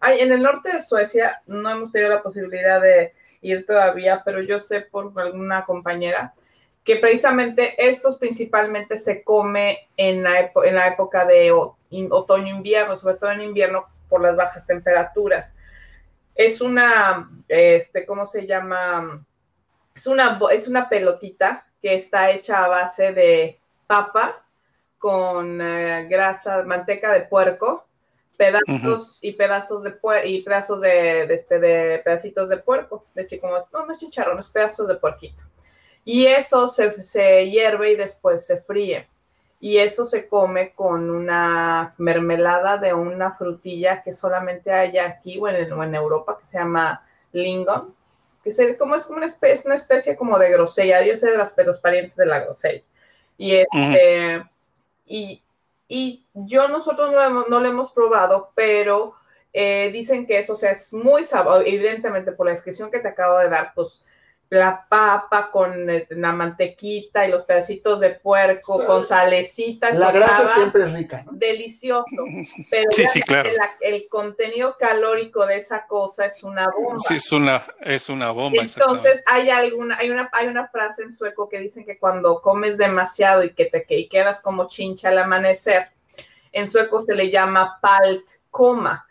hay, 0.00 0.20
en 0.20 0.32
el 0.32 0.42
norte 0.42 0.72
de 0.72 0.80
Suecia 0.80 1.42
no 1.46 1.68
hemos 1.70 1.92
tenido 1.92 2.10
la 2.10 2.22
posibilidad 2.22 2.80
de 2.80 3.12
ir 3.40 3.66
todavía, 3.66 4.22
pero 4.24 4.40
yo 4.40 4.58
sé 4.58 4.82
por 4.82 5.12
alguna 5.20 5.64
compañera 5.64 6.34
que 6.84 6.96
precisamente 6.96 7.74
estos 7.78 8.16
principalmente 8.18 8.96
se 8.96 9.24
come 9.24 9.88
en 9.96 10.22
la, 10.22 10.52
en 10.64 10.74
la 10.74 10.88
época 10.88 11.24
de 11.24 11.50
otoño-invierno, 11.50 12.96
sobre 12.96 13.16
todo 13.16 13.30
en 13.30 13.40
invierno 13.40 13.86
por 14.08 14.20
las 14.20 14.36
bajas 14.36 14.66
temperaturas. 14.66 15.56
Es 16.34 16.60
una, 16.60 17.30
este, 17.48 18.04
¿cómo 18.04 18.26
se 18.26 18.46
llama? 18.46 19.24
Es 19.94 20.06
una, 20.06 20.38
es 20.52 20.68
una 20.68 20.88
pelotita 20.88 21.66
que 21.80 21.94
está 21.94 22.30
hecha 22.30 22.64
a 22.64 22.68
base 22.68 23.12
de 23.12 23.58
papa 23.86 24.44
con 24.98 25.60
eh, 25.62 26.06
grasa, 26.08 26.64
manteca 26.64 27.12
de 27.12 27.22
puerco, 27.22 27.86
pedazos 28.36 29.20
y 29.22 29.32
pedazos 29.32 29.84
de 29.84 29.94
y 30.24 30.42
pedazos 30.42 30.80
de, 30.80 31.22
este 31.32 31.58
de 31.60 32.00
pedacitos 32.04 32.48
de 32.48 32.58
puerco, 32.58 33.06
de 33.14 33.26
chico, 33.26 33.48
no, 33.48 33.86
no 33.86 33.92
es 33.92 34.00
chicharrón, 34.00 34.38
es 34.40 34.50
pedazos 34.50 34.88
de 34.88 34.96
puerquito. 34.96 35.44
Y 36.04 36.26
eso 36.26 36.66
se, 36.66 37.02
se 37.02 37.50
hierve 37.50 37.92
y 37.92 37.96
después 37.96 38.46
se 38.46 38.60
fríe. 38.60 39.08
Y 39.60 39.78
eso 39.78 40.04
se 40.04 40.28
come 40.28 40.72
con 40.74 41.10
una 41.10 41.94
mermelada 41.96 42.76
de 42.76 42.92
una 42.92 43.32
frutilla 43.32 44.02
que 44.02 44.12
solamente 44.12 44.70
hay 44.70 44.98
aquí 44.98 45.38
o 45.38 45.48
en, 45.48 45.72
en 45.72 45.94
Europa, 45.94 46.36
que 46.38 46.46
se 46.46 46.58
llama 46.58 47.02
lingon, 47.32 47.94
que 48.42 48.50
es 48.50 48.60
como 48.78 48.94
es 48.94 49.08
una 49.08 49.24
especie, 49.24 49.66
una 49.66 49.76
especie 49.76 50.16
como 50.16 50.38
de 50.38 50.50
grosella. 50.50 51.02
Yo 51.02 51.16
sé 51.16 51.30
de, 51.30 51.38
las, 51.38 51.56
de 51.56 51.64
los 51.64 51.78
parientes 51.78 52.16
de 52.16 52.26
la 52.26 52.40
grosella. 52.40 52.82
Y 53.38 53.54
este, 53.54 54.44
y, 55.06 55.42
y 55.88 56.26
yo 56.34 56.68
nosotros 56.68 57.10
no 57.10 57.16
lo 57.16 57.22
hemos, 57.22 57.48
no 57.48 57.60
lo 57.60 57.68
hemos 57.68 57.92
probado, 57.92 58.50
pero 58.54 59.14
eh, 59.52 59.90
dicen 59.92 60.26
que 60.26 60.38
eso 60.38 60.56
sea, 60.56 60.72
es 60.72 60.92
muy 60.92 61.22
sabroso, 61.22 61.62
evidentemente 61.64 62.32
por 62.32 62.46
la 62.46 62.52
descripción 62.52 62.90
que 62.90 63.00
te 63.00 63.08
acabo 63.08 63.38
de 63.38 63.48
dar, 63.48 63.72
pues 63.74 64.04
la 64.50 64.86
papa 64.88 65.50
con 65.50 65.90
eh, 65.90 66.06
la 66.10 66.32
mantequita 66.32 67.26
y 67.26 67.30
los 67.30 67.44
pedacitos 67.44 68.00
de 68.00 68.10
puerco 68.10 68.84
con 68.84 69.04
salecita. 69.04 69.92
La 69.92 70.12
grasa 70.12 70.54
siempre 70.54 70.84
es 70.84 70.92
rica. 70.92 71.24
Delicioso. 71.30 72.04
Pero 72.70 72.90
sí, 72.90 73.06
sí, 73.06 73.22
claro. 73.22 73.50
el 73.80 74.08
contenido 74.08 74.76
calórico 74.78 75.46
de 75.46 75.56
esa 75.56 75.86
cosa 75.86 76.26
es 76.26 76.42
una 76.42 76.70
bomba. 76.70 76.98
Sí, 76.98 77.16
es 77.16 77.32
una, 77.32 77.64
es 77.80 78.08
una 78.08 78.30
bomba. 78.30 78.62
Entonces 78.62 79.22
hay 79.26 79.50
alguna, 79.50 79.96
hay 79.98 80.10
una, 80.10 80.30
hay 80.32 80.46
una 80.46 80.68
frase 80.68 81.02
en 81.02 81.12
sueco 81.12 81.48
que 81.48 81.60
dicen 81.60 81.84
que 81.84 81.98
cuando 81.98 82.40
comes 82.40 82.78
demasiado 82.78 83.42
y 83.42 83.52
que 83.52 83.66
te 83.66 83.84
y 83.88 84.08
quedas 84.08 84.40
como 84.40 84.66
chincha 84.66 85.08
al 85.08 85.18
amanecer, 85.18 85.88
en 86.52 86.66
sueco 86.66 87.00
se 87.00 87.14
le 87.14 87.30
llama 87.30 87.78
palt 87.80 88.24
coma 88.50 89.06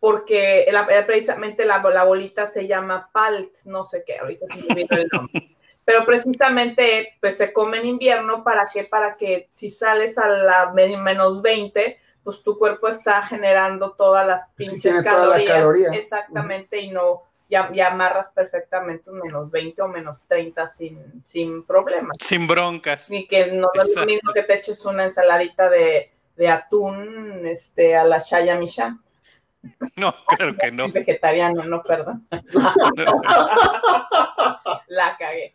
porque 0.00 0.60
eh, 0.62 1.02
precisamente 1.06 1.64
la, 1.64 1.78
la, 1.82 2.04
bolita 2.04 2.46
se 2.46 2.66
llama 2.66 3.10
palt, 3.12 3.52
no 3.64 3.84
sé 3.84 4.04
qué, 4.06 4.18
ahorita 4.18 4.46
se 4.54 4.86
el 4.90 5.08
nombre. 5.12 5.56
Pero 5.84 6.04
precisamente 6.04 7.14
pues 7.20 7.38
se 7.38 7.52
come 7.52 7.78
en 7.78 7.86
invierno 7.86 8.44
para 8.44 8.68
que 8.70 8.84
para 8.84 9.16
que 9.16 9.48
si 9.52 9.70
sales 9.70 10.18
a 10.18 10.28
la 10.28 10.72
menos 10.72 11.40
20, 11.40 11.98
pues 12.22 12.42
tu 12.42 12.58
cuerpo 12.58 12.88
está 12.88 13.22
generando 13.22 13.92
todas 13.92 14.26
las 14.26 14.52
pinches 14.54 15.02
calorías, 15.02 15.94
exactamente 15.94 16.78
y 16.78 16.90
no 16.90 17.22
ya, 17.48 17.70
amarras 17.86 18.32
perfectamente 18.32 19.10
un 19.10 19.20
menos 19.20 19.50
20 19.50 19.82
o 19.82 19.88
menos 19.88 20.24
30 20.28 20.66
sin, 20.66 21.22
sin 21.22 21.64
problemas. 21.64 22.16
Sin 22.20 22.46
broncas. 22.46 23.10
Ni 23.10 23.26
que 23.26 23.46
no 23.46 23.70
es 23.72 23.96
lo 23.96 24.04
mismo 24.04 24.32
que 24.32 24.42
te 24.42 24.56
eches 24.56 24.84
una 24.84 25.04
ensaladita 25.04 25.68
de, 25.70 26.10
de 26.36 26.48
atún 26.48 27.46
este, 27.46 27.96
a 27.96 28.04
la 28.04 28.18
Shaya 28.18 28.56
Misha. 28.56 28.98
No, 29.96 30.14
creo 30.26 30.56
que 30.56 30.70
no. 30.70 30.88
Vegetariano, 30.92 31.62
no, 31.64 31.82
perdón. 31.82 32.26
La 34.88 35.16
cagué. 35.18 35.54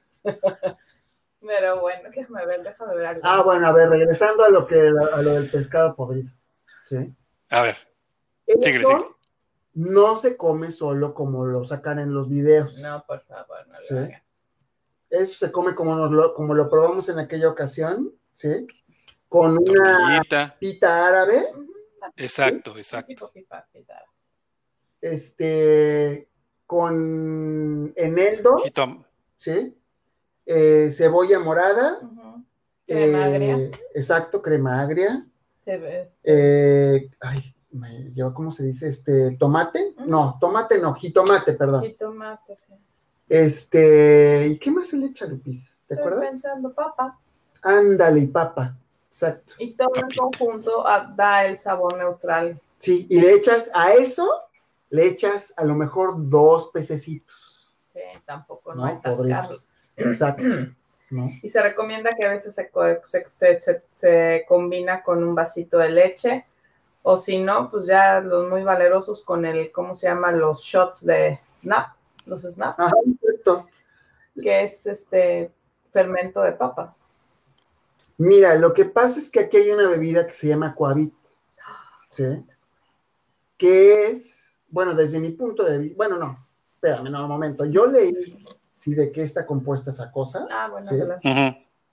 Pero 1.46 1.82
bueno, 1.82 2.10
déjame 2.14 2.46
ver, 2.46 2.64
déjame 2.64 2.96
ver 2.96 3.06
algo. 3.06 3.22
Ah, 3.24 3.42
bueno, 3.42 3.68
a 3.68 3.72
ver, 3.72 3.90
regresando 3.90 4.46
a 4.46 4.50
lo 4.50 4.68
que 4.68 4.80
a 4.80 5.22
lo 5.22 5.34
del 5.34 5.50
pescado 5.50 5.96
podrido. 5.96 6.30
¿Sí? 6.84 7.14
A 7.50 7.62
ver. 7.62 7.78
No 9.74 10.18
se 10.18 10.38
come 10.38 10.72
solo 10.72 11.14
como 11.14 11.46
lo 11.46 11.66
sacan 11.66 12.00
en 12.00 12.14
los 12.14 12.30
videos. 12.30 12.78
No, 12.80 13.04
por 13.08 13.22
favor, 13.22 13.68
no 13.68 13.80
lo 13.80 13.86
¿sí? 13.86 14.14
Eso 15.10 15.46
se 15.46 15.52
come 15.52 15.76
como, 15.76 15.96
lo, 16.08 16.34
como 16.34 16.54
lo 16.54 16.70
probamos 16.70 17.10
en 17.10 17.20
aquella 17.20 17.50
ocasión, 17.50 18.12
¿sí? 18.32 18.68
Con 19.28 19.58
una 19.58 20.24
pita 20.60 21.08
árabe. 21.08 21.44
Exacto, 22.16 22.78
exacto. 22.78 23.32
Este, 25.02 26.30
con 26.66 27.94
eneldo, 27.96 28.58
¿sí? 29.36 29.76
Eh, 30.46 30.90
cebolla 30.92 31.40
morada, 31.40 32.00
crema 32.86 33.20
eh, 33.20 33.24
agria. 33.36 33.72
Exacto, 33.94 34.42
crema 34.42 34.82
agria. 34.82 35.26
Eh, 36.24 37.10
ay, 37.22 37.56
me 37.72 38.12
lleva, 38.14 38.34
¿cómo 38.34 38.52
se 38.52 38.64
dice? 38.64 38.90
Este, 38.90 39.36
tomate, 39.38 39.94
no, 40.06 40.38
tomate 40.40 40.80
no, 40.80 40.94
jitomate, 40.94 41.54
perdón. 41.54 41.84
Jitomate, 41.84 42.58
sí. 42.58 42.74
Este, 43.30 44.48
¿y 44.48 44.60
qué 44.60 44.72
más 44.72 44.88
se 44.88 44.98
le 44.98 45.08
echa, 45.08 45.26
Lupis? 45.26 45.78
¿Te 45.88 45.96
Estoy 45.96 45.98
acuerdas? 46.08 46.30
pensando 46.30 46.74
papa. 46.74 47.20
Ándale, 47.62 48.20
y 48.20 48.28
papa. 48.28 48.78
Exacto. 49.14 49.54
Y 49.60 49.76
todo 49.76 49.92
en 49.96 50.10
conjunto 50.18 50.88
ah, 50.88 51.14
da 51.16 51.46
el 51.46 51.60
sabor 51.60 51.96
neutral. 51.98 52.60
Sí, 52.80 53.06
y 53.12 53.22
le 53.22 53.34
echas 53.36 53.70
a 53.76 53.94
eso, 53.94 54.28
le 54.90 55.06
echas 55.06 55.54
a 55.56 55.66
lo 55.66 55.76
mejor 55.76 56.16
dos 56.32 56.72
pececitos. 56.74 57.70
Sí, 57.94 58.00
tampoco 58.26 58.74
no, 58.74 58.86
hay 58.86 59.00
tascarlo. 59.02 59.58
Exacto. 59.96 60.44
Y 61.44 61.50
se 61.50 61.62
recomienda 61.62 62.16
que 62.18 62.26
a 62.26 62.32
veces 62.32 62.56
se, 62.56 62.72
se, 63.04 63.84
se, 63.92 64.46
combina 64.48 65.04
con 65.04 65.24
un 65.24 65.36
vasito 65.36 65.78
de 65.78 65.90
leche, 65.90 66.44
o 67.04 67.18
si 67.18 67.38
no, 67.38 67.70
pues 67.70 67.86
ya 67.86 68.20
los 68.20 68.50
muy 68.50 68.64
valerosos 68.64 69.22
con 69.22 69.46
el, 69.46 69.72
¿cómo 69.72 69.94
se 69.94 70.08
llama? 70.08 70.32
Los 70.32 70.64
shots 70.64 71.06
de 71.06 71.40
snap, 71.54 71.90
los 72.26 72.42
snap. 72.42 72.80
Ajá, 72.80 72.96
cierto. 73.20 73.68
Que 74.34 74.64
es 74.64 74.88
este 74.88 75.52
fermento 75.92 76.42
de 76.42 76.54
papa. 76.54 76.96
Mira, 78.18 78.56
lo 78.56 78.74
que 78.74 78.86
pasa 78.86 79.20
es 79.20 79.30
que 79.30 79.42
aquí 79.42 79.58
hay 79.58 79.72
una 79.72 79.90
bebida 79.90 80.28
que 80.28 80.34
se 80.34 80.48
llama 80.48 80.76
Coavit, 80.76 81.14
¿sí? 82.10 82.46
Que 83.58 84.08
es, 84.08 84.54
bueno, 84.70 84.94
desde 84.94 85.20
mi 85.20 85.32
punto 85.32 85.64
de 85.64 85.78
vista, 85.80 85.98
bueno, 85.98 86.18
no, 86.18 86.46
espérame, 86.76 87.10
no, 87.10 87.24
un 87.24 87.30
momento, 87.30 87.66
yo 87.66 87.86
leí, 87.88 88.16
¿sí? 88.78 88.94
De 88.94 89.12
qué 89.12 89.24
está 89.24 89.46
compuesta 89.46 89.92
esa 89.92 90.12
cosa. 90.12 90.48
Ah, 90.52 90.70
bueno, 90.70 90.88
¿sí? 90.90 90.96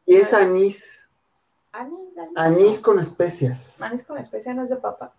Y 0.06 0.16
es 0.16 0.34
anís. 0.34 1.08
Anís, 1.72 2.18
anís. 2.18 2.32
Anís 2.36 2.80
con 2.80 2.98
especias. 2.98 3.80
Anís 3.80 4.04
con 4.04 4.18
especias 4.18 4.54
no 4.56 4.64
es 4.64 4.70
de 4.70 4.76
papa. 4.76 5.12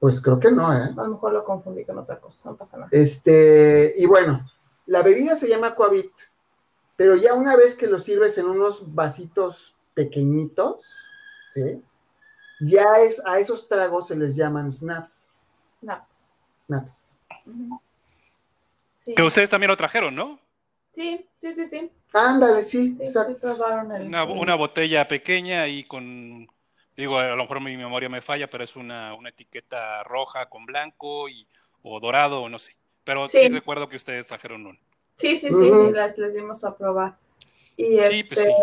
Pues 0.00 0.20
creo 0.20 0.40
que 0.40 0.50
no, 0.50 0.72
¿eh? 0.72 0.90
A 0.96 1.02
lo 1.02 1.08
mejor 1.08 1.32
lo 1.32 1.44
confundí 1.44 1.84
con 1.84 1.98
otra 1.98 2.18
cosa, 2.18 2.40
no 2.44 2.56
pasa 2.56 2.76
nada. 2.76 2.88
Este, 2.92 3.94
y 3.96 4.06
bueno, 4.06 4.44
la 4.86 5.02
bebida 5.02 5.36
se 5.36 5.48
llama 5.48 5.74
Coavit, 5.74 6.12
pero 6.96 7.16
ya 7.16 7.34
una 7.34 7.56
vez 7.56 7.74
que 7.74 7.86
lo 7.86 7.98
sirves 7.98 8.36
en 8.38 8.46
unos 8.46 8.94
vasitos 8.94 9.74
pequeñitos, 9.94 10.84
¿sí? 11.54 11.82
Ya 12.60 12.84
es, 13.04 13.22
a 13.24 13.38
esos 13.38 13.68
tragos 13.68 14.08
se 14.08 14.16
les 14.16 14.36
llaman 14.36 14.72
snaps. 14.72 15.32
Snaps. 15.80 16.40
Snaps. 16.58 17.12
Que 19.04 19.22
ustedes 19.22 19.50
también 19.50 19.68
lo 19.68 19.76
trajeron, 19.76 20.14
¿no? 20.14 20.38
Sí, 20.94 21.26
sí, 21.40 21.52
sí, 21.52 21.66
sí. 21.66 21.90
Ándale, 22.12 22.62
sí, 22.62 22.96
exacto. 23.00 23.56
una, 24.28 24.54
botella 24.54 25.08
pequeña 25.08 25.66
y 25.66 25.84
con, 25.84 26.48
digo, 26.96 27.18
a 27.18 27.34
lo 27.34 27.42
mejor 27.42 27.60
mi 27.60 27.76
memoria 27.76 28.08
me 28.08 28.22
falla, 28.22 28.48
pero 28.48 28.62
es 28.62 28.76
una, 28.76 29.16
etiqueta 29.26 30.04
roja 30.04 30.48
con 30.48 30.64
blanco 30.64 31.28
y, 31.28 31.46
o 31.82 31.98
dorado 31.98 32.42
o 32.42 32.48
no 32.48 32.58
sé. 32.58 32.76
Pero 33.02 33.26
sí, 33.26 33.48
recuerdo 33.48 33.88
que 33.88 33.96
ustedes 33.96 34.26
trajeron 34.26 34.64
uno. 34.64 34.78
Sí, 35.16 35.36
sí, 35.36 35.48
sí, 35.48 35.70
les, 35.92 36.16
les, 36.16 36.34
dimos 36.34 36.64
a 36.64 36.76
probar. 36.78 37.16
Y 37.76 37.98
sí, 38.06 38.24
pues 38.24 38.38
este, 38.40 38.54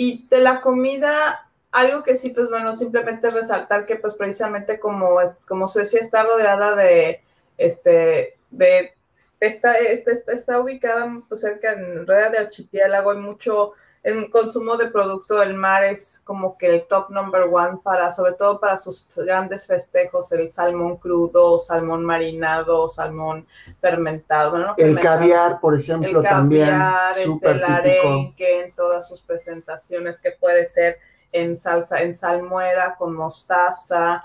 y 0.00 0.28
de 0.28 0.38
la 0.38 0.60
comida, 0.60 1.50
algo 1.72 2.04
que 2.04 2.14
sí, 2.14 2.30
pues 2.30 2.48
bueno, 2.50 2.72
simplemente 2.76 3.32
resaltar 3.32 3.84
que 3.84 3.96
pues 3.96 4.14
precisamente 4.14 4.78
como, 4.78 5.16
como 5.48 5.66
Suecia 5.66 5.98
está 5.98 6.22
rodeada 6.22 6.76
de, 6.76 7.20
este, 7.56 8.38
de, 8.52 8.94
está, 9.40 9.74
está, 9.74 10.12
está 10.32 10.60
ubicada 10.60 11.20
pues 11.28 11.40
cerca, 11.40 11.72
en 11.72 12.06
rueda 12.06 12.30
de 12.30 12.38
archipiélago, 12.38 13.10
hay 13.10 13.18
mucho 13.18 13.72
el 14.02 14.30
consumo 14.30 14.76
de 14.76 14.86
producto 14.86 15.38
del 15.38 15.54
mar 15.54 15.84
es 15.84 16.22
como 16.24 16.56
que 16.56 16.66
el 16.66 16.86
top 16.86 17.10
number 17.10 17.42
one 17.42 17.78
para, 17.82 18.12
sobre 18.12 18.32
todo 18.34 18.60
para 18.60 18.76
sus 18.76 19.06
grandes 19.14 19.66
festejos, 19.66 20.32
el 20.32 20.50
salmón 20.50 20.96
crudo, 20.96 21.58
salmón 21.58 22.04
marinado, 22.04 22.88
salmón 22.88 23.46
fermentado. 23.80 24.74
el 24.76 25.00
caviar, 25.00 25.60
por 25.60 25.78
ejemplo, 25.78 26.20
el 26.20 26.26
también. 26.26 26.80
Este, 27.16 27.50
el 27.50 27.64
arenque 27.64 28.64
en 28.64 28.74
todas 28.74 29.08
sus 29.08 29.20
presentaciones, 29.20 30.18
que 30.18 30.32
puede 30.32 30.66
ser 30.66 30.98
en 31.32 31.56
salsa, 31.56 32.00
en 32.00 32.14
salmuera, 32.14 32.96
con 32.96 33.14
mostaza. 33.14 34.24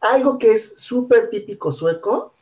Algo 0.00 0.38
que 0.38 0.52
es 0.52 0.80
súper 0.80 1.30
típico 1.30 1.72
sueco 1.72 2.34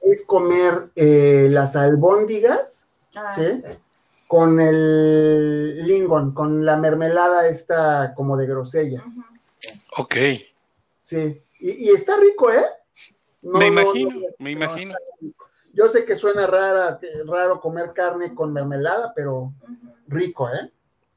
es 0.00 0.24
comer 0.26 0.90
eh, 0.94 1.48
las 1.50 1.76
albóndigas, 1.76 2.78
Ah, 3.14 3.34
¿Sí? 3.34 3.62
Con 4.28 4.60
el 4.60 5.84
lingon, 5.86 6.32
con 6.34 6.64
la 6.64 6.76
mermelada 6.76 7.48
esta 7.48 8.12
como 8.14 8.36
de 8.36 8.46
grosella. 8.46 9.02
Ok. 9.96 10.14
Sí, 11.00 11.42
y, 11.58 11.70
y 11.70 11.90
está 11.90 12.16
rico, 12.20 12.52
¿eh? 12.52 12.62
No, 13.42 13.58
me 13.58 13.70
no, 13.70 13.80
imagino, 13.82 14.10
no, 14.10 14.20
me 14.38 14.54
no, 14.54 14.64
imagino. 14.64 14.94
Yo 15.72 15.88
sé 15.88 16.04
que 16.04 16.14
suena 16.16 16.46
rara, 16.46 16.98
que- 17.00 17.22
raro 17.26 17.60
comer 17.60 17.92
carne 17.94 18.34
con 18.34 18.52
mermelada, 18.52 19.12
pero 19.14 19.52
rico, 20.06 20.48
¿eh? 20.50 20.70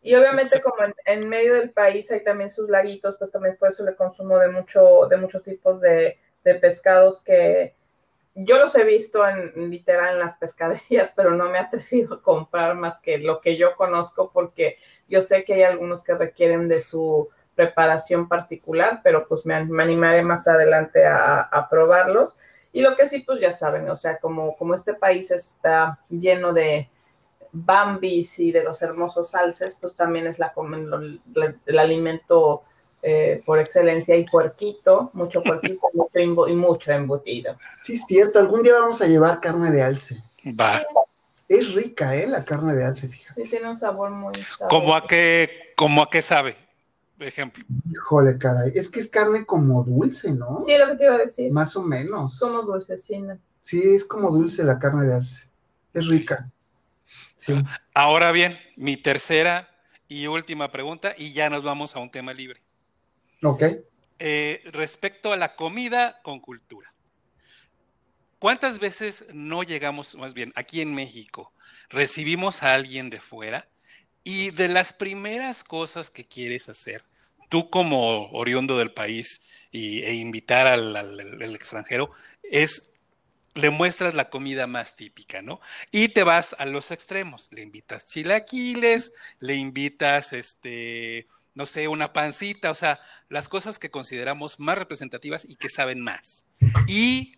Y 0.03 0.15
obviamente 0.15 0.55
Exacto. 0.57 0.71
como 0.71 0.85
en, 0.87 0.95
en 1.05 1.29
medio 1.29 1.55
del 1.55 1.71
país 1.71 2.09
hay 2.11 2.23
también 2.23 2.49
sus 2.49 2.69
laguitos, 2.69 3.17
pues 3.19 3.29
también 3.31 3.57
por 3.57 3.69
eso 3.69 3.83
le 3.83 3.95
consumo 3.95 4.37
de 4.39 4.47
mucho, 4.49 5.05
de 5.09 5.17
muchos 5.17 5.43
tipos 5.43 5.79
de, 5.81 6.17
de 6.43 6.55
pescados 6.55 7.21
que 7.21 7.75
yo 8.45 8.57
los 8.57 8.75
he 8.75 8.83
visto 8.83 9.27
en 9.27 9.69
literal 9.69 10.13
en 10.13 10.19
las 10.19 10.37
pescaderías, 10.37 11.11
pero 11.15 11.31
no 11.31 11.49
me 11.49 11.57
he 11.57 11.61
atrevido 11.61 12.15
a 12.15 12.21
comprar 12.21 12.75
más 12.75 12.99
que 12.99 13.17
lo 13.17 13.41
que 13.41 13.57
yo 13.57 13.75
conozco 13.75 14.31
porque 14.33 14.77
yo 15.07 15.21
sé 15.21 15.43
que 15.43 15.55
hay 15.55 15.63
algunos 15.63 16.03
que 16.03 16.15
requieren 16.15 16.67
de 16.67 16.79
su 16.79 17.29
preparación 17.55 18.27
particular, 18.27 19.01
pero 19.03 19.27
pues 19.27 19.45
me, 19.45 19.55
animaré 19.55 20.23
más 20.23 20.47
adelante 20.47 21.05
a, 21.05 21.67
probarlos. 21.69 22.39
Y 22.73 22.81
lo 22.81 22.95
que 22.95 23.05
sí, 23.05 23.19
pues 23.19 23.41
ya 23.41 23.51
saben, 23.51 23.89
o 23.89 23.95
sea, 23.95 24.17
como, 24.19 24.55
como 24.55 24.73
este 24.73 24.93
país 24.93 25.29
está 25.31 25.99
lleno 26.09 26.53
de, 26.53 26.89
bambis 27.51 28.39
y 28.39 28.51
de 28.51 28.63
los 28.63 28.81
hermosos 28.81 29.35
alces, 29.35 29.77
pues 29.79 29.95
también 29.95 30.27
es 30.27 30.39
la, 30.39 30.53
la- 31.33 31.55
el 31.65 31.79
alimento 31.79 32.63
eh, 33.03 33.41
por 33.45 33.59
excelencia 33.59 34.15
y 34.15 34.25
puerquito, 34.25 35.09
mucho 35.13 35.41
puerquito 35.43 35.87
mucho 35.93 36.19
y 36.47 36.55
mucho 36.55 36.91
embutido. 36.91 37.57
Sí, 37.83 37.93
es 37.93 38.05
cierto, 38.05 38.39
algún 38.39 38.63
día 38.63 38.73
vamos 38.73 39.01
a 39.01 39.07
llevar 39.07 39.39
carne 39.39 39.71
de 39.71 39.81
alce. 39.81 40.23
Va. 40.47 40.83
Es 41.47 41.73
rica, 41.73 42.15
¿eh? 42.15 42.27
La 42.27 42.45
carne 42.45 42.75
de 42.75 42.85
alce, 42.85 43.07
fíjate. 43.07 43.43
Sí, 43.43 43.49
tiene 43.49 43.67
un 43.67 43.75
sabor 43.75 44.11
muy 44.11 44.33
sabroso. 44.35 44.67
¿Cómo 44.69 44.95
a 44.95 45.05
qué, 45.07 45.73
cómo 45.75 46.03
a 46.03 46.09
qué 46.09 46.21
sabe? 46.21 46.55
Por 47.17 47.27
ejemplo. 47.27 47.63
Híjole, 47.91 48.37
caray. 48.37 48.71
Es 48.73 48.89
que 48.89 48.99
es 48.99 49.09
carne 49.09 49.45
como 49.45 49.83
dulce, 49.83 50.31
¿no? 50.31 50.63
Sí, 50.65 50.77
lo 50.77 50.87
que 50.87 50.95
te 50.95 51.03
iba 51.03 51.15
a 51.15 51.17
decir. 51.17 51.51
Más 51.51 51.75
o 51.75 51.81
menos. 51.83 52.39
Como 52.39 52.61
dulcecina. 52.61 53.37
Sí, 53.61 53.95
es 53.95 54.05
como 54.05 54.31
dulce 54.31 54.63
la 54.63 54.79
carne 54.79 55.05
de 55.05 55.15
alce. 55.15 55.45
Es 55.93 56.07
rica. 56.07 56.49
Sí. 57.35 57.53
Ahora 57.93 58.31
bien, 58.31 58.57
mi 58.75 58.95
tercera 58.97 59.69
y 60.07 60.27
última 60.27 60.71
pregunta, 60.71 61.13
y 61.17 61.33
ya 61.33 61.49
nos 61.49 61.63
vamos 61.63 61.95
a 61.95 61.99
un 61.99 62.09
tema 62.09 62.33
libre. 62.33 62.61
Ok. 63.43 63.63
Eh, 64.19 64.61
respecto 64.71 65.33
a 65.33 65.35
la 65.35 65.55
comida 65.55 66.19
con 66.23 66.39
cultura. 66.39 66.93
¿Cuántas 68.39 68.79
veces 68.79 69.25
no 69.33 69.63
llegamos, 69.63 70.15
más 70.15 70.33
bien, 70.33 70.51
aquí 70.55 70.81
en 70.81 70.93
México, 70.95 71.53
recibimos 71.89 72.63
a 72.63 72.73
alguien 72.73 73.09
de 73.09 73.19
fuera 73.19 73.67
y 74.23 74.51
de 74.51 74.67
las 74.67 74.93
primeras 74.93 75.63
cosas 75.63 76.09
que 76.09 76.25
quieres 76.27 76.69
hacer, 76.69 77.03
tú 77.49 77.69
como 77.69 78.29
oriundo 78.31 78.77
del 78.77 78.93
país 78.93 79.43
y, 79.71 80.01
e 80.03 80.13
invitar 80.15 80.67
al, 80.67 80.95
al- 80.95 81.19
al 81.19 81.55
extranjero, 81.55 82.11
es 82.43 82.87
le 83.53 83.69
muestras 83.69 84.13
la 84.13 84.29
comida 84.29 84.65
más 84.65 84.95
típica, 84.95 85.41
¿no? 85.41 85.59
Y 85.91 86.09
te 86.09 86.23
vas 86.23 86.55
a 86.57 86.65
los 86.65 86.89
extremos, 86.91 87.51
le 87.51 87.61
invitas 87.63 88.05
chilaquiles, 88.05 89.13
le 89.39 89.55
invitas, 89.55 90.31
este, 90.33 91.27
no 91.53 91.65
sé, 91.65 91.87
una 91.87 92.13
pancita, 92.13 92.71
o 92.71 92.75
sea, 92.75 92.99
las 93.29 93.49
cosas 93.49 93.79
que 93.79 93.91
consideramos 93.91 94.59
más 94.59 94.77
representativas 94.77 95.45
y 95.45 95.55
que 95.55 95.69
saben 95.69 96.01
más. 96.01 96.45
Y 96.87 97.35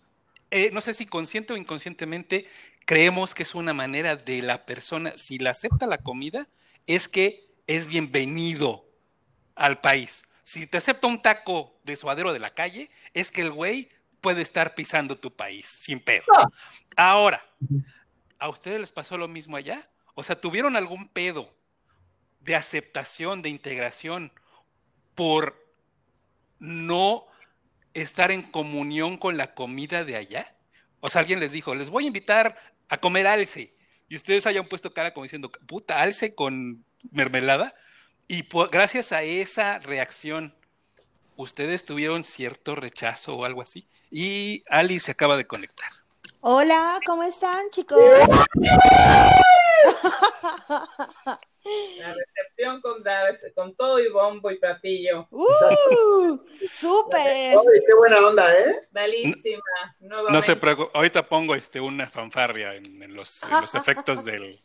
eh, 0.52 0.70
no 0.72 0.82
sé 0.82 0.94
si 0.94 1.06
consciente 1.06 1.54
o 1.54 1.58
inconscientemente 1.58 2.48
creemos 2.86 3.34
que 3.34 3.44
es 3.44 3.56
una 3.56 3.74
manera 3.74 4.16
de 4.16 4.42
la 4.42 4.66
persona, 4.66 5.14
si 5.18 5.40
la 5.40 5.52
acepta 5.52 5.88
la 5.88 5.98
comida, 5.98 6.48
es 6.86 7.08
que 7.08 7.48
es 7.68 7.88
bienvenido 7.88 8.86
al 9.56 9.80
país. 9.82 10.26
Si 10.44 10.68
te 10.68 10.78
acepta 10.78 11.08
un 11.08 11.22
taco 11.22 11.80
de 11.84 11.96
suadero 11.96 12.34
de 12.34 12.40
la 12.40 12.54
calle, 12.54 12.92
es 13.14 13.32
que 13.32 13.42
el 13.42 13.52
güey 13.52 13.90
puede 14.22 14.42
estar 14.42 14.76
pisando 14.76 15.18
tu 15.18 15.36
país 15.36 15.66
sin 15.66 16.00
pedo. 16.00 16.26
Ah. 16.36 16.48
Ahora, 16.96 17.46
¿a 18.38 18.50
ustedes 18.50 18.80
les 18.80 18.92
pasó 18.92 19.18
lo 19.18 19.28
mismo 19.28 19.58
allá? 19.58 19.90
O 20.16 20.24
sea, 20.24 20.40
¿tuvieron 20.40 20.76
algún 20.76 21.08
pedo 21.08 21.54
de 22.44 22.56
aceptación, 22.56 23.42
de 23.42 23.50
integración 23.50 24.32
por 25.16 25.62
no 26.60 27.26
estar 27.94 28.32
en 28.32 28.44
comunión 28.44 29.18
con 29.18 29.38
la 29.38 29.54
comida 29.54 30.04
de 30.04 30.16
allá? 30.16 30.56
O 31.00 31.10
sea, 31.10 31.22
alguien 31.22 31.40
les 31.40 31.52
dijo, 31.52 31.76
les 31.76 31.90
voy 31.90 32.06
a 32.06 32.08
invitar 32.08 32.58
a 32.90 32.98
comer 32.98 33.28
alce. 33.28 33.74
Y 34.10 34.16
ustedes 34.16 34.46
hayan 34.46 34.68
puesto 34.68 34.94
cara 34.94 35.14
como 35.14 35.24
diciendo, 35.24 35.52
puta, 35.68 36.02
alce 36.02 36.36
con 36.36 36.86
mermelada. 37.12 37.74
Y 38.28 38.48
gracias 38.72 39.12
a 39.12 39.24
esa 39.24 39.80
reacción, 39.80 40.56
ustedes 41.36 41.86
tuvieron 41.86 42.24
cierto 42.24 42.76
rechazo 42.76 43.36
o 43.36 43.46
algo 43.46 43.62
así. 43.62 43.88
Y 44.12 44.64
Ali 44.70 45.00
se 45.00 45.12
acaba 45.12 45.36
de 45.38 45.46
conectar. 45.46 45.90
Hola, 46.42 47.00
¿cómo 47.06 47.24
están, 47.24 47.70
chicos? 47.72 48.00
La 51.98 52.14
recepción 52.14 52.82
con, 52.82 53.02
con 53.56 53.76
todo 53.76 54.00
y 54.00 54.10
bombo 54.10 54.52
y 54.52 54.60
platillo. 54.60 55.28
¡Uh! 55.32 56.40
¡Súper! 56.74 57.56
Oh, 57.56 57.64
¡Qué 57.64 57.94
buena 57.96 58.18
onda, 58.18 58.54
eh! 58.54 58.82
Bellísima. 58.92 59.62
Nuevamente. 60.00 60.34
No 60.34 60.42
se 60.42 60.56
preocupe, 60.58 60.92
ahorita 60.94 61.28
pongo 61.28 61.56
este, 61.56 61.80
una 61.80 62.10
fanfarria 62.10 62.76
en, 62.76 63.02
en, 63.02 63.16
los, 63.16 63.44
en 63.44 63.62
los, 63.62 63.76
efectos 63.76 64.26
del. 64.26 64.62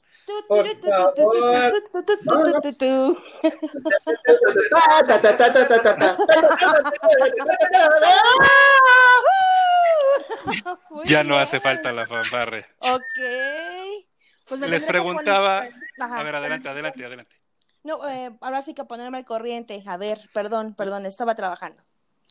Ya 11.05 11.25
no 11.25 11.39
hace 11.39 11.61
falta 11.61 11.93
la 11.93 12.07
fanfarria. 12.07 12.69
Ok. 12.81 14.08
Pues 14.49 14.61
me 14.61 14.69
Les 14.69 14.85
preguntaba... 14.85 15.69
Ajá. 16.01 16.19
A 16.19 16.23
ver, 16.23 16.35
adelante, 16.35 16.69
adelante, 16.69 17.05
adelante. 17.05 17.37
No, 17.83 18.09
eh, 18.09 18.31
ahora 18.41 18.63
sí 18.63 18.75
que 18.75 18.85
ponerme 18.85 19.19
al 19.19 19.25
corriente. 19.25 19.83
A 19.87 19.97
ver, 19.97 20.29
perdón, 20.33 20.75
perdón, 20.75 21.07
estaba 21.07 21.35
trabajando. 21.35 21.83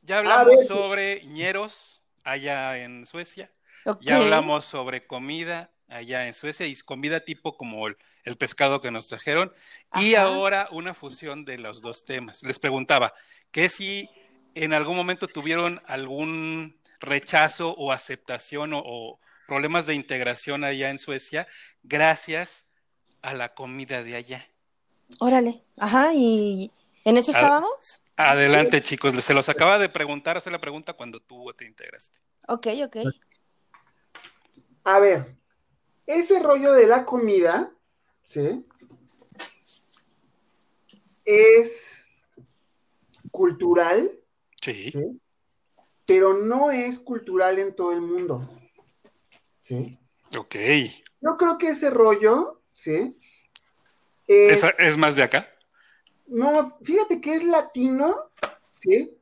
Ya 0.01 0.17
A 0.17 0.19
hablamos 0.19 0.67
sobre 0.67 1.25
ñeros 1.25 2.01
allá 2.23 2.77
en 2.77 3.05
Suecia. 3.05 3.51
Ya 4.01 4.17
hablamos 4.17 4.65
sobre 4.65 5.07
comida 5.07 5.71
allá 5.87 6.27
en 6.27 6.33
Suecia 6.33 6.67
y 6.67 6.75
comida 6.75 7.21
tipo 7.21 7.55
como 7.55 7.87
el, 7.87 7.97
el 8.23 8.37
pescado 8.37 8.81
que 8.81 8.91
nos 8.91 9.07
trajeron. 9.07 9.53
Y 9.95 10.15
ahora 10.15 10.67
una 10.71 10.93
fusión 10.93 11.45
de 11.45 11.57
los 11.57 11.81
dos 11.81 12.03
temas. 12.03 12.43
Les 12.43 12.59
preguntaba 12.59 13.13
que 13.51 13.69
si 13.69 14.09
en 14.55 14.73
algún 14.73 14.97
momento 14.97 15.27
tuvieron 15.27 15.81
algún 15.85 16.79
rechazo 16.99 17.73
o 17.77 17.91
aceptación 17.91 18.73
o, 18.73 18.81
o 18.83 19.19
problemas 19.47 19.85
de 19.85 19.95
integración 19.95 20.63
allá 20.63 20.89
en 20.89 20.99
Suecia 20.99 21.47
gracias 21.83 22.67
a 23.21 23.33
la 23.33 23.55
comida 23.55 24.03
de 24.03 24.15
allá. 24.15 24.47
Órale. 25.19 25.63
Ajá, 25.77 26.13
y 26.13 26.71
¿en 27.05 27.17
eso 27.17 27.31
estábamos? 27.31 28.03
Adelante, 28.17 28.83
chicos. 28.83 29.13
Se 29.23 29.33
los 29.33 29.47
acaba 29.49 29.79
de 29.79 29.89
preguntar, 29.89 30.37
hacer 30.37 30.51
la 30.51 30.59
pregunta 30.59 30.93
cuando 30.93 31.19
tú 31.19 31.51
te 31.55 31.65
integraste. 31.65 32.19
Ok, 32.47 32.67
ok. 32.85 32.97
A 34.83 34.99
ver, 34.99 35.35
ese 36.05 36.39
rollo 36.39 36.73
de 36.73 36.87
la 36.87 37.05
comida, 37.05 37.71
¿sí? 38.23 38.65
Es 41.25 42.05
cultural, 43.31 44.11
Sí. 44.61 44.91
¿sí? 44.91 45.21
Pero 46.05 46.33
no 46.33 46.71
es 46.71 46.99
cultural 46.99 47.59
en 47.59 47.75
todo 47.75 47.91
el 47.91 48.01
mundo, 48.01 48.49
¿sí? 49.67 49.99
Ok. 50.37 50.55
Yo 51.21 51.37
creo 51.37 51.57
que 51.57 51.69
ese 51.69 51.89
rollo, 51.89 52.61
¿sí? 52.71 53.17
Es, 54.27 54.63
¿Es, 54.63 54.79
es 54.79 54.97
más 54.97 55.15
de 55.15 55.23
acá? 55.23 55.49
no, 56.27 56.77
fíjate 56.83 57.21
que 57.21 57.35
es 57.35 57.43
latino, 57.43 58.29
¿sí? 58.71 59.13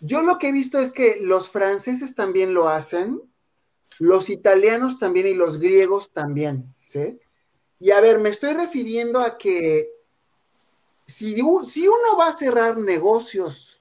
Yo 0.00 0.22
lo 0.22 0.38
que 0.38 0.48
he 0.48 0.52
visto 0.52 0.78
es 0.78 0.92
que 0.92 1.18
los 1.20 1.48
franceses 1.48 2.14
también 2.14 2.52
lo 2.54 2.68
hacen, 2.68 3.22
los 3.98 4.28
italianos 4.28 4.98
también 4.98 5.26
y 5.28 5.34
los 5.34 5.58
griegos 5.58 6.10
también, 6.12 6.74
¿sí? 6.86 7.18
Y 7.78 7.90
a 7.90 8.00
ver, 8.00 8.18
me 8.18 8.30
estoy 8.30 8.54
refiriendo 8.54 9.20
a 9.20 9.38
que 9.38 9.90
si, 11.06 11.36
si 11.66 11.88
uno 11.88 12.16
va 12.18 12.28
a 12.28 12.36
cerrar 12.36 12.78
negocios 12.78 13.80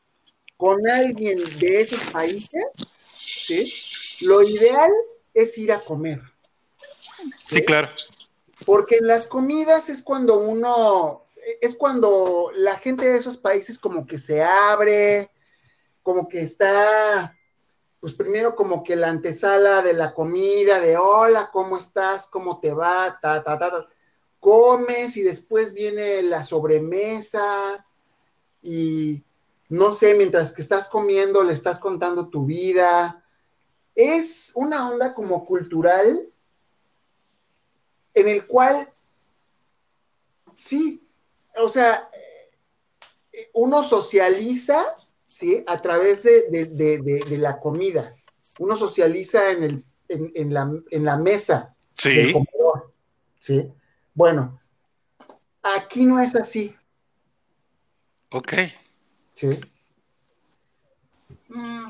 con 0.58 0.88
alguien 0.88 1.40
de 1.60 1.82
esos 1.82 2.04
países, 2.12 2.66
¿sí? 3.08 4.26
Lo 4.26 4.42
ideal 4.42 4.92
es 5.34 5.58
ir 5.58 5.72
a 5.72 5.80
comer. 5.80 6.22
Sí, 7.46 7.62
claro. 7.64 7.90
Porque 8.66 8.98
en 8.98 9.08
las 9.08 9.28
comidas 9.28 9.90
es 9.90 10.02
cuando 10.02 10.40
uno, 10.40 11.24
es 11.62 11.76
cuando 11.76 12.52
la 12.56 12.78
gente 12.78 13.06
de 13.06 13.18
esos 13.18 13.38
países 13.38 13.80
como 13.80 14.06
que 14.06 14.18
se 14.18 14.44
abre, 14.44 15.30
como 16.04 16.28
que 16.28 16.42
está 16.42 17.36
pues 18.02 18.14
primero 18.14 18.56
como 18.56 18.84
que 18.84 18.96
la 18.96 19.10
antesala 19.10 19.84
de 19.84 19.94
la 19.94 20.14
comida, 20.16 20.80
de 20.80 20.98
hola, 20.98 21.52
¿cómo 21.54 21.78
estás? 21.78 22.26
¿Cómo 22.26 22.60
te 22.60 22.74
va? 22.74 23.20
Ta, 23.22 23.44
ta, 23.44 23.60
ta, 23.60 23.70
ta. 23.70 23.88
Comes 24.40 25.16
y 25.18 25.22
después 25.22 25.76
viene 25.76 26.24
la 26.24 26.44
sobremesa 26.44 27.86
y 28.64 29.22
no 29.70 29.94
sé, 29.94 30.16
mientras 30.16 30.52
que 30.54 30.64
estás 30.64 30.90
comiendo 30.90 31.44
le 31.44 31.54
estás 31.54 31.80
contando 31.80 32.28
tu 32.28 32.44
vida. 32.44 33.21
Es 33.96 34.52
una 34.56 34.90
onda 34.90 35.14
como 35.14 35.46
cultural 35.46 36.28
en 38.14 38.28
el 38.28 38.46
cual, 38.46 38.90
sí, 40.58 41.08
o 41.58 41.70
sea, 41.70 42.10
uno 43.54 43.84
socializa, 43.84 44.96
¿sí? 45.26 45.64
A 45.68 45.82
través 45.82 46.24
de, 46.24 47.26
la 47.30 47.60
comida. 47.60 48.16
Uno 48.60 48.78
socializa 48.78 49.52
en, 49.52 49.64
el, 49.64 49.86
en, 50.08 50.54
la, 50.54 50.72
en 50.90 51.06
la, 51.06 51.18
mesa 51.18 51.76
sí. 51.96 52.16
del 52.16 52.34
comedor, 52.34 52.94
¿sí? 53.40 53.72
Bueno, 54.14 54.60
aquí 55.62 56.06
no 56.06 56.20
es 56.20 56.36
así. 56.36 56.76
Ok. 58.30 58.54
Sí. 59.34 59.60
Mm, 61.50 61.88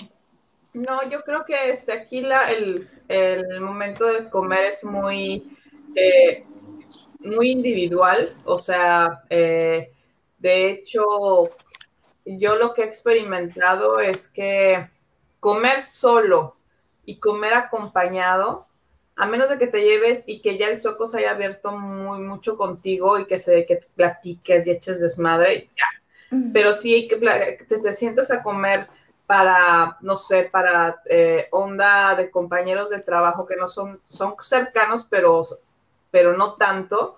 no, 0.74 1.10
yo 1.10 1.24
creo 1.24 1.44
que 1.46 1.72
este, 1.72 1.92
aquí 1.92 2.22
la, 2.22 2.52
el, 2.52 2.88
el 3.08 3.62
momento 3.62 4.06
de 4.06 4.30
comer 4.30 4.66
es 4.66 4.84
muy, 4.84 5.58
eh, 5.96 6.46
muy 7.20 7.52
individual, 7.52 8.36
o 8.46 8.58
sea, 8.58 9.24
eh, 9.30 9.92
de 10.40 10.72
hecho, 10.72 11.52
yo 12.26 12.56
lo 12.56 12.74
que 12.74 12.84
he 12.84 12.86
experimentado 12.86 14.00
es 14.00 14.30
que 14.30 14.88
comer 15.40 15.84
solo 15.84 16.56
y 17.06 17.20
comer 17.20 17.54
acompañado, 17.54 18.68
a 19.16 19.28
menos 19.28 19.50
de 19.50 19.60
que 19.60 19.68
te 19.68 19.82
lleves 19.82 20.24
y 20.26 20.42
que 20.42 20.58
ya 20.58 20.68
el 20.68 20.78
soco 20.78 21.06
se 21.06 21.20
haya 21.20 21.32
abierto 21.32 21.74
muy 21.74 22.20
mucho 22.20 22.58
contigo 22.58 23.20
y 23.20 23.26
que 23.26 23.38
se 23.38 23.66
que 23.66 23.82
platiques 23.96 24.66
y 24.66 24.72
eches 24.72 25.02
desmadre, 25.02 25.70
ya. 25.78 26.40
Pero 26.54 26.72
sí 26.72 27.10
que 27.10 27.18
te, 27.18 27.66
te 27.68 27.94
sientas 27.94 28.32
a 28.32 28.42
comer 28.42 28.88
para, 29.32 29.96
no 30.02 30.14
sé, 30.16 30.50
para 30.52 31.02
eh, 31.06 31.48
onda 31.52 32.16
de 32.16 32.30
compañeros 32.30 32.90
de 32.90 33.00
trabajo 33.00 33.46
que 33.46 33.56
no 33.56 33.70
son, 33.70 34.02
son 34.04 34.36
cercanos, 34.42 35.08
pero, 35.10 35.42
pero 36.12 36.36
no 36.36 36.56
tanto, 36.56 37.16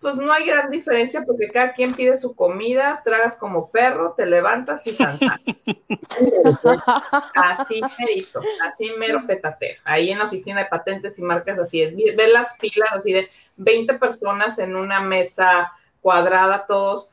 pues 0.00 0.16
no 0.16 0.32
hay 0.32 0.44
gran 0.44 0.72
diferencia 0.72 1.22
porque 1.24 1.52
cada 1.52 1.72
quien 1.72 1.94
pide 1.94 2.16
su 2.16 2.34
comida, 2.34 3.00
tragas 3.04 3.36
como 3.36 3.70
perro, 3.70 4.14
te 4.16 4.26
levantas 4.26 4.84
y 4.88 4.96
cantas. 4.96 5.38
así 7.36 7.80
merito, 7.96 8.40
así 8.64 8.90
mero 8.98 9.24
petate. 9.24 9.78
Ahí 9.84 10.10
en 10.10 10.18
la 10.18 10.24
oficina 10.24 10.62
de 10.62 10.66
patentes 10.66 11.16
y 11.20 11.22
marcas 11.22 11.60
así 11.60 11.80
es. 11.80 11.94
Ve 11.94 12.26
las 12.26 12.58
pilas 12.58 12.88
así 12.92 13.12
de 13.12 13.30
20 13.58 13.94
personas 14.00 14.58
en 14.58 14.74
una 14.74 14.98
mesa 14.98 15.70
cuadrada, 16.00 16.66
todos 16.66 17.11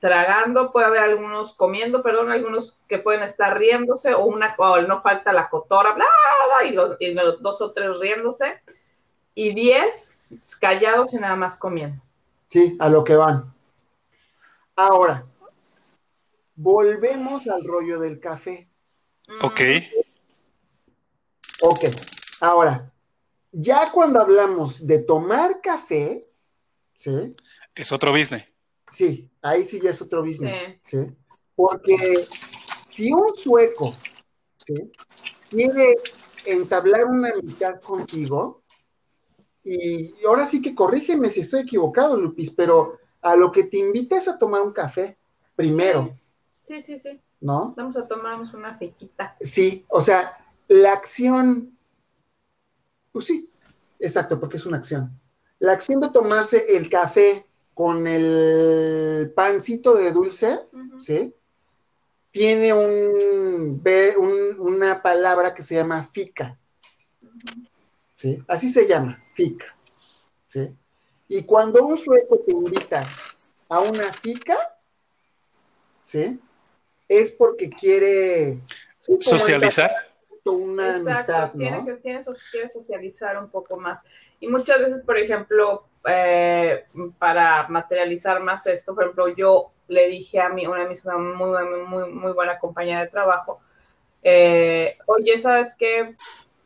tragando, 0.00 0.72
puede 0.72 0.86
haber 0.86 1.02
algunos 1.02 1.54
comiendo, 1.54 2.02
perdón, 2.02 2.30
algunos 2.30 2.76
que 2.86 2.98
pueden 2.98 3.22
estar 3.22 3.58
riéndose, 3.58 4.14
o 4.14 4.24
una, 4.24 4.54
o 4.58 4.80
no 4.82 5.00
falta 5.00 5.32
la 5.32 5.48
cotora, 5.48 5.92
bla, 5.92 6.06
bla, 6.60 6.68
y, 6.68 6.72
los, 6.72 6.96
y 7.00 7.14
los 7.14 7.42
dos 7.42 7.60
o 7.60 7.72
tres 7.72 7.98
riéndose, 7.98 8.60
y 9.34 9.54
diez 9.54 10.14
callados 10.60 11.12
y 11.12 11.16
nada 11.16 11.36
más 11.36 11.58
comiendo. 11.58 12.02
Sí, 12.48 12.76
a 12.78 12.88
lo 12.88 13.04
que 13.04 13.16
van. 13.16 13.52
Ahora, 14.76 15.26
volvemos 16.54 17.46
al 17.48 17.64
rollo 17.64 17.98
del 17.98 18.20
café. 18.20 18.68
Ok. 19.42 19.60
Ok, 21.60 21.84
ahora, 22.40 22.90
ya 23.50 23.90
cuando 23.90 24.20
hablamos 24.20 24.86
de 24.86 25.00
tomar 25.00 25.60
café, 25.60 26.20
¿sí? 26.94 27.32
Es 27.74 27.90
otro 27.90 28.12
business. 28.12 28.47
Sí, 28.98 29.30
ahí 29.42 29.64
sí 29.64 29.80
ya 29.80 29.90
es 29.90 30.02
otro 30.02 30.24
business. 30.24 30.80
Sí. 30.82 31.06
Porque 31.54 32.26
si 32.88 33.12
un 33.12 33.32
sueco 33.36 33.94
¿sí? 34.66 34.74
quiere 35.48 35.94
entablar 36.44 37.04
una 37.04 37.28
amistad 37.28 37.80
contigo, 37.80 38.64
y, 39.62 40.12
ahora 40.26 40.46
sí 40.46 40.60
que 40.60 40.74
corrígeme 40.74 41.30
si 41.30 41.42
estoy 41.42 41.60
equivocado, 41.60 42.16
Lupis, 42.16 42.50
pero 42.56 42.98
a 43.22 43.36
lo 43.36 43.52
que 43.52 43.64
te 43.64 43.76
invites 43.76 44.26
a 44.26 44.36
tomar 44.36 44.62
un 44.62 44.72
café 44.72 45.16
primero. 45.54 46.18
Sí, 46.64 46.80
sí, 46.80 46.98
sí. 46.98 47.20
¿No? 47.40 47.74
Vamos 47.76 47.96
a 47.96 48.08
tomarnos 48.08 48.52
una 48.52 48.76
fequita. 48.78 49.36
Sí, 49.40 49.86
o 49.90 50.02
sea, 50.02 50.44
la 50.66 50.92
acción, 50.92 51.78
pues 53.12 53.26
sí, 53.26 53.48
exacto, 54.00 54.40
porque 54.40 54.56
es 54.56 54.66
una 54.66 54.78
acción. 54.78 55.12
La 55.60 55.74
acción 55.74 56.00
de 56.00 56.10
tomarse 56.10 56.76
el 56.76 56.90
café 56.90 57.47
con 57.78 58.08
el 58.08 59.32
pancito 59.36 59.94
de 59.94 60.10
dulce, 60.10 60.62
¿sí? 60.98 61.32
Tiene 62.32 62.72
un, 62.72 63.80
una 64.58 65.00
palabra 65.00 65.54
que 65.54 65.62
se 65.62 65.76
llama 65.76 66.10
fica. 66.12 66.58
¿Sí? 68.16 68.42
Así 68.48 68.70
se 68.70 68.88
llama, 68.88 69.22
fica. 69.32 69.76
¿Sí? 70.48 70.74
Y 71.28 71.44
cuando 71.44 71.86
un 71.86 71.96
sueco 71.96 72.40
te 72.44 72.50
invita 72.50 73.06
a 73.68 73.78
una 73.78 74.12
fica, 74.12 74.58
¿sí? 76.02 76.40
Es 77.06 77.30
porque 77.30 77.70
quiere 77.70 78.60
socializar. 79.20 79.92
Una 80.44 80.96
amistad, 80.96 81.52
¿no? 81.52 81.60
tiene, 81.60 81.84
que, 81.84 81.92
tiene, 82.02 82.20
quiere 82.50 82.68
socializar 82.68 83.38
un 83.38 83.50
poco 83.50 83.76
más. 83.76 84.02
Y 84.40 84.48
muchas 84.48 84.80
veces, 84.80 85.00
por 85.02 85.16
ejemplo, 85.16 85.87
eh, 86.06 86.84
para 87.18 87.68
materializar 87.68 88.40
más 88.40 88.66
esto, 88.66 88.94
por 88.94 89.04
ejemplo, 89.04 89.28
yo 89.28 89.72
le 89.88 90.08
dije 90.08 90.40
a 90.40 90.48
mí, 90.50 90.66
una 90.66 90.82
de 90.82 90.88
mis 90.88 91.04
muy, 91.06 91.64
muy, 91.86 92.12
muy 92.12 92.32
buena 92.32 92.58
compañera 92.58 93.00
de 93.00 93.08
trabajo, 93.08 93.60
eh, 94.22 94.98
oye, 95.06 95.38
¿sabes 95.38 95.76
qué? 95.78 96.14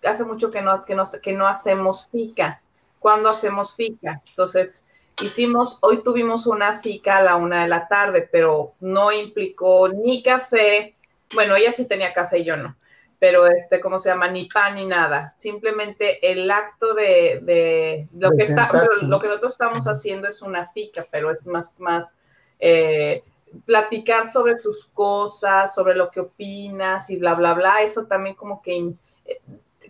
hace 0.05 0.24
mucho 0.24 0.51
que 0.51 0.62
no, 0.62 0.80
que 0.83 0.95
no, 0.95 1.05
que 1.22 1.33
no 1.33 1.47
hacemos 1.47 2.09
fica. 2.11 2.61
¿Cuándo 2.99 3.28
hacemos 3.28 3.74
fica? 3.74 4.22
Entonces, 4.28 4.89
hicimos, 5.22 5.78
hoy 5.80 6.03
tuvimos 6.03 6.47
una 6.47 6.80
fica 6.80 7.18
a 7.18 7.22
la 7.22 7.37
una 7.37 7.62
de 7.62 7.68
la 7.68 7.89
tarde, 7.89 8.28
pero 8.30 8.74
no 8.80 9.12
implicó 9.12 9.89
ni 9.89 10.22
café. 10.22 10.97
Bueno, 11.35 11.57
ella 11.57 11.72
sí 11.72 11.87
tenía 11.87 12.12
café 12.12 12.45
yo 12.45 12.57
no. 12.57 12.76
Pero 13.23 13.47
este, 13.47 13.79
¿cómo 13.79 14.01
se 14.01 14.09
llama? 14.09 14.27
Ni 14.27 14.47
pan 14.47 14.75
ni 14.75 14.85
nada. 14.85 15.33
Simplemente 15.33 16.33
el 16.33 16.51
acto 16.51 16.93
de, 16.93 17.39
de 17.43 18.09
lo 18.18 18.33
que 18.33 18.43
está, 18.43 18.68
lo 19.03 19.20
que 19.20 19.29
nosotros 19.29 19.53
estamos 19.53 19.87
haciendo 19.87 20.27
es 20.27 20.43
una 20.43 20.66
fica, 20.73 21.07
pero 21.09 21.31
es 21.31 21.47
más, 21.47 21.79
más 21.79 22.16
eh, 22.59 23.23
platicar 23.64 24.29
sobre 24.29 24.57
tus 24.57 24.89
cosas, 24.89 25.73
sobre 25.73 25.95
lo 25.95 26.11
que 26.11 26.18
opinas 26.18 27.11
y 27.11 27.16
bla, 27.16 27.35
bla, 27.35 27.55
bla. 27.55 27.83
Eso 27.83 28.07
también 28.07 28.35
como 28.35 28.61
que 28.61 28.93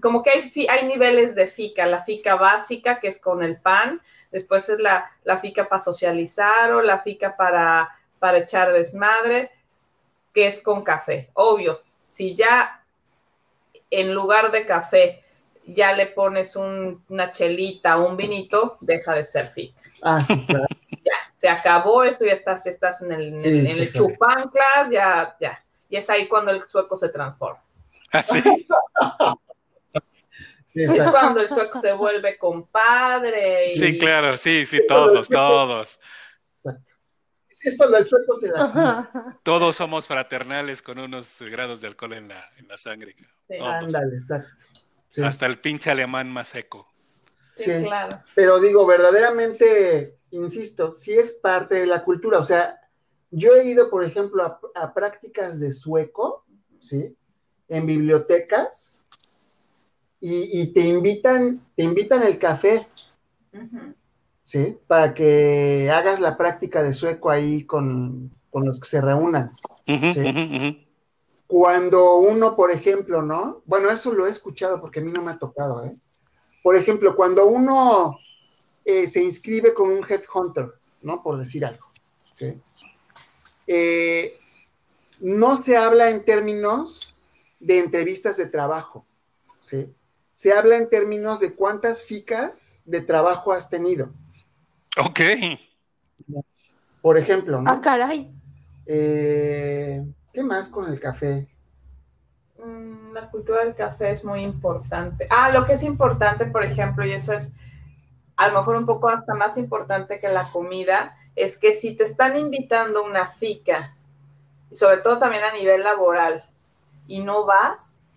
como 0.02 0.22
que 0.22 0.28
hay, 0.28 0.66
hay 0.68 0.86
niveles 0.86 1.34
de 1.34 1.46
fica, 1.46 1.86
la 1.86 2.04
fica 2.04 2.34
básica 2.34 3.00
que 3.00 3.08
es 3.08 3.18
con 3.18 3.42
el 3.42 3.56
pan, 3.56 4.02
después 4.30 4.68
es 4.68 4.78
la, 4.78 5.10
la 5.24 5.38
fica 5.38 5.70
para 5.70 5.82
socializar 5.82 6.70
o 6.74 6.82
la 6.82 6.98
fica 6.98 7.34
para, 7.34 7.88
para 8.18 8.40
echar 8.40 8.74
desmadre, 8.74 9.50
que 10.34 10.48
es 10.48 10.62
con 10.62 10.84
café. 10.84 11.30
Obvio, 11.32 11.80
si 12.04 12.34
ya 12.34 12.80
en 13.92 14.14
lugar 14.14 14.50
de 14.50 14.66
café 14.66 15.22
ya 15.66 15.92
le 15.92 16.06
pones 16.06 16.56
una 16.56 17.30
chelita 17.30 17.98
o 17.98 18.08
un 18.08 18.16
vinito, 18.16 18.78
deja 18.80 19.14
de 19.14 19.24
ser 19.24 19.48
fica. 19.50 19.80
Ah, 20.02 20.20
sí, 20.20 20.44
claro. 20.46 20.66
Ya, 21.04 21.14
se 21.34 21.48
acabó 21.48 22.04
eso, 22.04 22.24
ya 22.24 22.32
estás, 22.32 22.62
ya 22.62 22.70
estás 22.70 23.02
en 23.02 23.10
el, 23.10 23.44
en 23.44 23.66
el, 23.66 23.90
sí, 23.90 23.98
ya, 24.92 25.36
ya. 25.40 25.64
Y 25.88 25.96
es 25.96 26.08
ahí 26.08 26.28
cuando 26.28 26.52
el 26.52 26.62
sueco 26.68 26.96
se 26.96 27.08
transforma. 27.08 27.60
Así. 28.12 28.40
¿Ah, 29.00 29.34
es 30.74 31.10
cuando 31.10 31.40
el 31.40 31.48
sueco 31.48 31.80
se 31.80 31.92
vuelve 31.92 32.38
compadre. 32.38 33.72
Sí, 33.74 33.98
claro, 33.98 34.36
sí, 34.36 34.64
sí, 34.64 34.86
todos, 34.86 35.28
todos. 35.28 35.98
Exacto. 36.58 36.91
Es 37.64 37.76
cuando 37.76 37.96
el 37.98 38.06
sueco 38.06 38.34
se 38.36 38.50
da. 38.50 39.38
Todos 39.42 39.76
somos 39.76 40.06
fraternales 40.06 40.82
con 40.82 40.98
unos 40.98 41.42
grados 41.42 41.80
de 41.80 41.88
alcohol 41.88 42.14
en 42.14 42.28
la, 42.28 42.44
en 42.56 42.68
la 42.68 42.76
sangre. 42.76 43.16
Sí. 43.48 43.56
Ándale, 43.60 44.16
exacto. 44.16 44.64
Sí. 45.08 45.22
Hasta 45.22 45.46
el 45.46 45.58
pinche 45.58 45.90
alemán 45.90 46.30
más 46.30 46.48
seco. 46.48 46.88
Sí, 47.54 47.64
sí, 47.64 47.84
claro. 47.84 48.22
Pero 48.34 48.60
digo, 48.60 48.86
verdaderamente, 48.86 50.16
insisto, 50.30 50.94
sí 50.94 51.12
es 51.12 51.34
parte 51.34 51.76
de 51.76 51.86
la 51.86 52.02
cultura. 52.02 52.38
O 52.38 52.44
sea, 52.44 52.80
yo 53.30 53.54
he 53.54 53.64
ido, 53.64 53.90
por 53.90 54.04
ejemplo, 54.04 54.44
a, 54.44 54.60
a 54.74 54.94
prácticas 54.94 55.60
de 55.60 55.72
sueco, 55.72 56.46
¿sí? 56.80 57.14
En 57.68 57.86
bibliotecas 57.86 59.02
y, 60.24 60.72
te 60.72 60.80
invitan, 60.80 61.60
te 61.74 61.82
invitan 61.82 62.22
el 62.22 62.38
café, 62.38 62.86
¿sí? 64.52 64.76
Para 64.86 65.14
que 65.14 65.90
hagas 65.90 66.20
la 66.20 66.36
práctica 66.36 66.82
de 66.82 66.92
sueco 66.92 67.30
ahí 67.30 67.64
con, 67.64 68.30
los 68.52 68.80
que 68.80 68.86
se 68.86 69.00
reúnan. 69.00 69.50
cuando 71.46 72.16
uno, 72.16 72.54
por 72.54 72.70
ejemplo, 72.70 73.22
¿no? 73.22 73.62
Bueno, 73.64 73.88
eso 73.88 74.12
lo 74.12 74.26
he 74.26 74.30
escuchado 74.30 74.78
porque 74.78 75.00
a 75.00 75.02
mí 75.02 75.10
no 75.10 75.22
me 75.22 75.30
ha 75.30 75.38
tocado, 75.38 75.86
¿eh? 75.86 75.96
Por 76.62 76.76
ejemplo, 76.76 77.16
cuando 77.16 77.46
uno 77.46 78.18
eh, 78.84 79.08
se 79.08 79.22
inscribe 79.22 79.72
con 79.72 79.90
un 79.90 80.04
headhunter, 80.06 80.74
¿no? 81.00 81.22
Por 81.22 81.38
decir 81.38 81.64
algo, 81.64 81.86
¿sí? 82.34 82.60
Eh, 83.66 84.34
no 85.20 85.56
se 85.56 85.78
habla 85.78 86.10
en 86.10 86.26
términos 86.26 87.16
de 87.58 87.78
entrevistas 87.78 88.36
de 88.36 88.46
trabajo, 88.46 89.06
¿sí? 89.62 89.94
Se 90.34 90.52
habla 90.52 90.76
en 90.76 90.90
términos 90.90 91.40
de 91.40 91.54
cuántas 91.54 92.02
ficas 92.02 92.82
de 92.84 93.00
trabajo 93.00 93.52
has 93.52 93.70
tenido. 93.70 94.12
Ok. 94.98 95.20
Por 97.00 97.18
ejemplo, 97.18 97.60
¿no? 97.60 97.70
Ah, 97.70 97.80
caray. 97.80 98.32
Eh, 98.86 100.04
¿Qué 100.32 100.42
más 100.42 100.68
con 100.68 100.90
el 100.90 101.00
café? 101.00 101.46
Mm, 102.58 103.12
La 103.12 103.30
cultura 103.30 103.64
del 103.64 103.74
café 103.74 104.10
es 104.10 104.24
muy 104.24 104.42
importante. 104.42 105.26
Ah, 105.30 105.50
lo 105.50 105.66
que 105.66 105.74
es 105.74 105.82
importante, 105.82 106.46
por 106.46 106.64
ejemplo, 106.64 107.04
y 107.04 107.12
eso 107.12 107.32
es 107.32 107.52
a 108.36 108.48
lo 108.48 108.58
mejor 108.58 108.76
un 108.76 108.86
poco 108.86 109.08
hasta 109.08 109.34
más 109.34 109.56
importante 109.58 110.18
que 110.18 110.28
la 110.28 110.44
comida, 110.52 111.16
es 111.36 111.58
que 111.58 111.72
si 111.72 111.94
te 111.94 112.04
están 112.04 112.36
invitando 112.38 113.00
a 113.00 113.08
una 113.08 113.26
fica, 113.26 113.94
y 114.70 114.74
sobre 114.74 114.98
todo 114.98 115.18
también 115.18 115.44
a 115.44 115.52
nivel 115.52 115.82
laboral, 115.82 116.44
y 117.06 117.20
no 117.20 117.44
vas, 117.44 118.08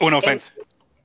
Una 0.00 0.18
ofensa. 0.18 0.52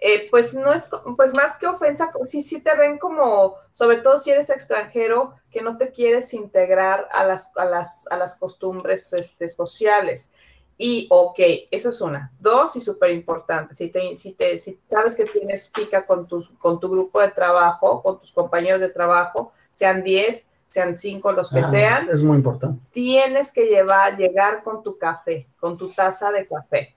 Eh, 0.04 0.28
pues 0.32 0.56
no 0.56 0.74
es, 0.74 0.89
pues 1.16 1.36
más 1.36 1.58
que 1.58 1.68
ofensa, 1.68 2.12
sí, 2.24 2.41
sí 2.41 2.60
te 2.60 2.76
ven 2.76 2.97
como, 2.97 3.56
sobre 3.72 3.97
todo 3.97 4.18
si 4.18 4.32
eres 4.32 4.49
extranjero, 4.49 5.36
que 5.52 5.62
no 5.62 5.78
te 5.78 5.91
quieres 5.91 6.34
integrar 6.34 7.08
a 7.12 7.24
las, 7.24 7.56
a 7.56 7.66
las, 7.66 8.08
a 8.12 8.18
las 8.18 8.36
costumbres 8.36 9.14
este, 9.14 9.47
sociales. 9.47 10.34
Y, 10.76 11.06
ok, 11.12 11.39
eso 11.70 11.89
es 11.89 12.02
una. 12.02 12.32
Dos, 12.39 12.76
y 12.76 12.82
súper 12.82 13.12
importante, 13.12 13.76
si, 13.76 13.89
te, 13.89 14.16
si, 14.16 14.34
te, 14.34 14.58
si 14.58 14.80
sabes 14.89 15.16
que 15.16 15.26
tienes 15.26 15.68
pica 15.68 16.08
con, 16.08 16.28
tus, 16.28 16.49
con 16.58 16.80
tu 16.80 16.89
grupo 16.89 17.22
de 17.22 17.30
trabajo, 17.30 18.02
con 18.02 18.20
tus 18.20 18.32
compañeros 18.32 18.82
de 18.82 18.89
trabajo, 18.89 19.54
sean 19.70 20.04
10, 20.04 20.49
sean 20.72 20.95
5, 20.95 21.34
los 21.34 21.49
que 21.51 21.59
Ah, 21.59 21.69
sean, 21.69 22.09
Es 22.09 22.24
muy 22.24 22.38
importante. 22.38 22.82
tienes 22.93 23.51
que 23.51 23.65
llevar, 23.65 24.15
llegar 24.15 24.63
con 24.63 24.82
tu 24.82 24.97
café, 24.97 25.45
con 25.59 25.78
tu 25.78 25.91
taza 25.91 26.32
de 26.32 26.47
café. 26.47 26.95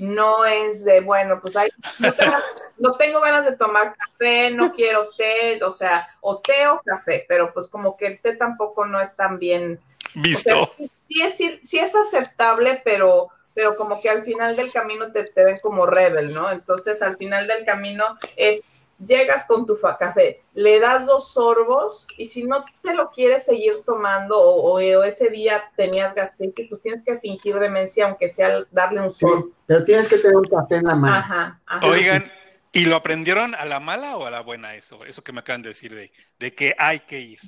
No 0.00 0.44
es 0.44 0.84
de, 0.84 1.00
bueno, 1.00 1.38
pues 1.40 1.54
hay, 1.54 1.68
no, 2.00 2.12
tengo, 2.12 2.36
no 2.78 2.92
tengo 2.94 3.20
ganas 3.20 3.44
de 3.44 3.56
tomar 3.56 3.94
café, 3.94 4.50
no 4.50 4.72
quiero 4.74 5.08
té, 5.16 5.62
o 5.62 5.70
sea, 5.70 6.08
o 6.20 6.38
té 6.38 6.66
o 6.66 6.80
café, 6.84 7.24
pero 7.28 7.52
pues 7.54 7.68
como 7.68 7.96
que 7.96 8.06
el 8.08 8.20
té 8.20 8.34
tampoco 8.34 8.86
no 8.86 9.00
es 9.00 9.14
tan 9.14 9.38
bien. 9.38 9.78
o 10.16 10.20
Visto. 10.20 10.50
sea, 10.76 10.86
sí 11.06 11.22
es, 11.22 11.36
sí 11.68 11.78
es 11.78 11.94
aceptable, 11.94 12.80
pero, 12.84 13.28
pero 13.54 13.76
como 13.76 14.00
que 14.00 14.10
al 14.10 14.24
final 14.24 14.56
del 14.56 14.72
camino 14.72 15.12
te, 15.12 15.22
te 15.24 15.44
ven 15.44 15.58
como 15.62 15.86
rebel, 15.86 16.34
¿no? 16.34 16.50
Entonces 16.50 17.00
al 17.02 17.16
final 17.16 17.46
del 17.46 17.64
camino 17.64 18.18
es, 18.36 18.62
llegas 19.04 19.46
con 19.46 19.66
tu 19.66 19.76
café, 19.98 20.42
le 20.54 20.80
das 20.80 21.06
dos 21.06 21.32
sorbos 21.32 22.06
y 22.16 22.26
si 22.26 22.44
no 22.44 22.64
te 22.82 22.94
lo 22.94 23.10
quieres 23.10 23.44
seguir 23.44 23.74
tomando 23.84 24.38
o, 24.40 24.72
o- 24.72 24.72
o 25.00 25.04
ese 25.04 25.28
día 25.30 25.64
tenías 25.76 26.14
gastritis, 26.14 26.68
pues 26.68 26.80
tienes 26.82 27.02
que 27.02 27.18
fingir 27.18 27.56
demencia, 27.58 28.06
aunque 28.06 28.28
sea 28.28 28.64
darle 28.70 29.00
un 29.00 29.10
Sí, 29.10 29.20
sorbo. 29.26 29.50
pero 29.66 29.84
tienes 29.84 30.08
que 30.08 30.18
tener 30.18 30.36
un 30.36 30.46
café 30.48 30.76
en 30.76 30.84
la 30.86 30.94
mano. 30.94 31.14
Ajá, 31.16 31.60
ajá. 31.66 31.88
Oigan, 31.88 32.32
¿y 32.72 32.84
lo 32.84 32.96
aprendieron 32.96 33.54
a 33.54 33.64
la 33.64 33.80
mala 33.80 34.16
o 34.16 34.26
a 34.26 34.30
la 34.30 34.40
buena 34.40 34.74
eso? 34.74 35.04
Eso 35.04 35.22
que 35.22 35.32
me 35.32 35.40
acaban 35.40 35.62
de 35.62 35.70
decir 35.70 35.94
de, 35.94 36.12
de 36.38 36.54
que 36.54 36.74
hay 36.78 37.00
que 37.00 37.20
ir. 37.20 37.38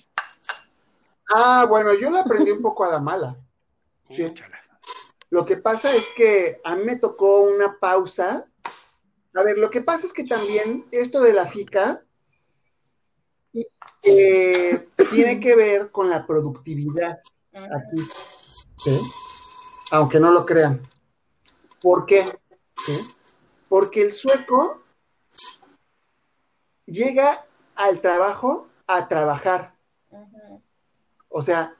Ah, 1.34 1.66
bueno, 1.68 1.94
yo 1.94 2.10
lo 2.10 2.18
aprendí 2.18 2.50
un 2.50 2.60
poco 2.62 2.84
a 2.84 2.88
la 2.92 2.98
mala. 2.98 3.36
Sí. 4.10 4.32
Lo 5.30 5.44
que 5.46 5.56
pasa 5.56 5.94
es 5.94 6.06
que 6.16 6.60
a 6.62 6.76
mí 6.76 6.84
me 6.84 6.96
tocó 6.96 7.40
una 7.40 7.78
pausa. 7.78 8.46
A 9.34 9.42
ver, 9.42 9.58
lo 9.58 9.70
que 9.70 9.80
pasa 9.80 10.06
es 10.06 10.12
que 10.12 10.24
también 10.24 10.86
esto 10.90 11.20
de 11.20 11.32
la 11.32 11.46
FICA 11.46 12.02
eh, 14.02 14.88
tiene 15.10 15.40
que 15.40 15.54
ver 15.56 15.90
con 15.90 16.08
la 16.10 16.26
productividad 16.26 17.20
aquí. 17.52 18.02
¿sí? 18.76 19.00
Aunque 19.90 20.20
no 20.20 20.30
lo 20.30 20.44
crean. 20.46 20.80
¿Por 21.80 22.06
qué? 22.06 22.24
¿Sí? 22.76 23.00
Porque 23.68 24.02
el 24.02 24.12
sueco 24.12 24.82
llega 26.86 27.44
al 27.74 28.00
trabajo 28.00 28.68
a 28.86 29.08
trabajar. 29.08 29.74
O 31.28 31.42
sea, 31.42 31.74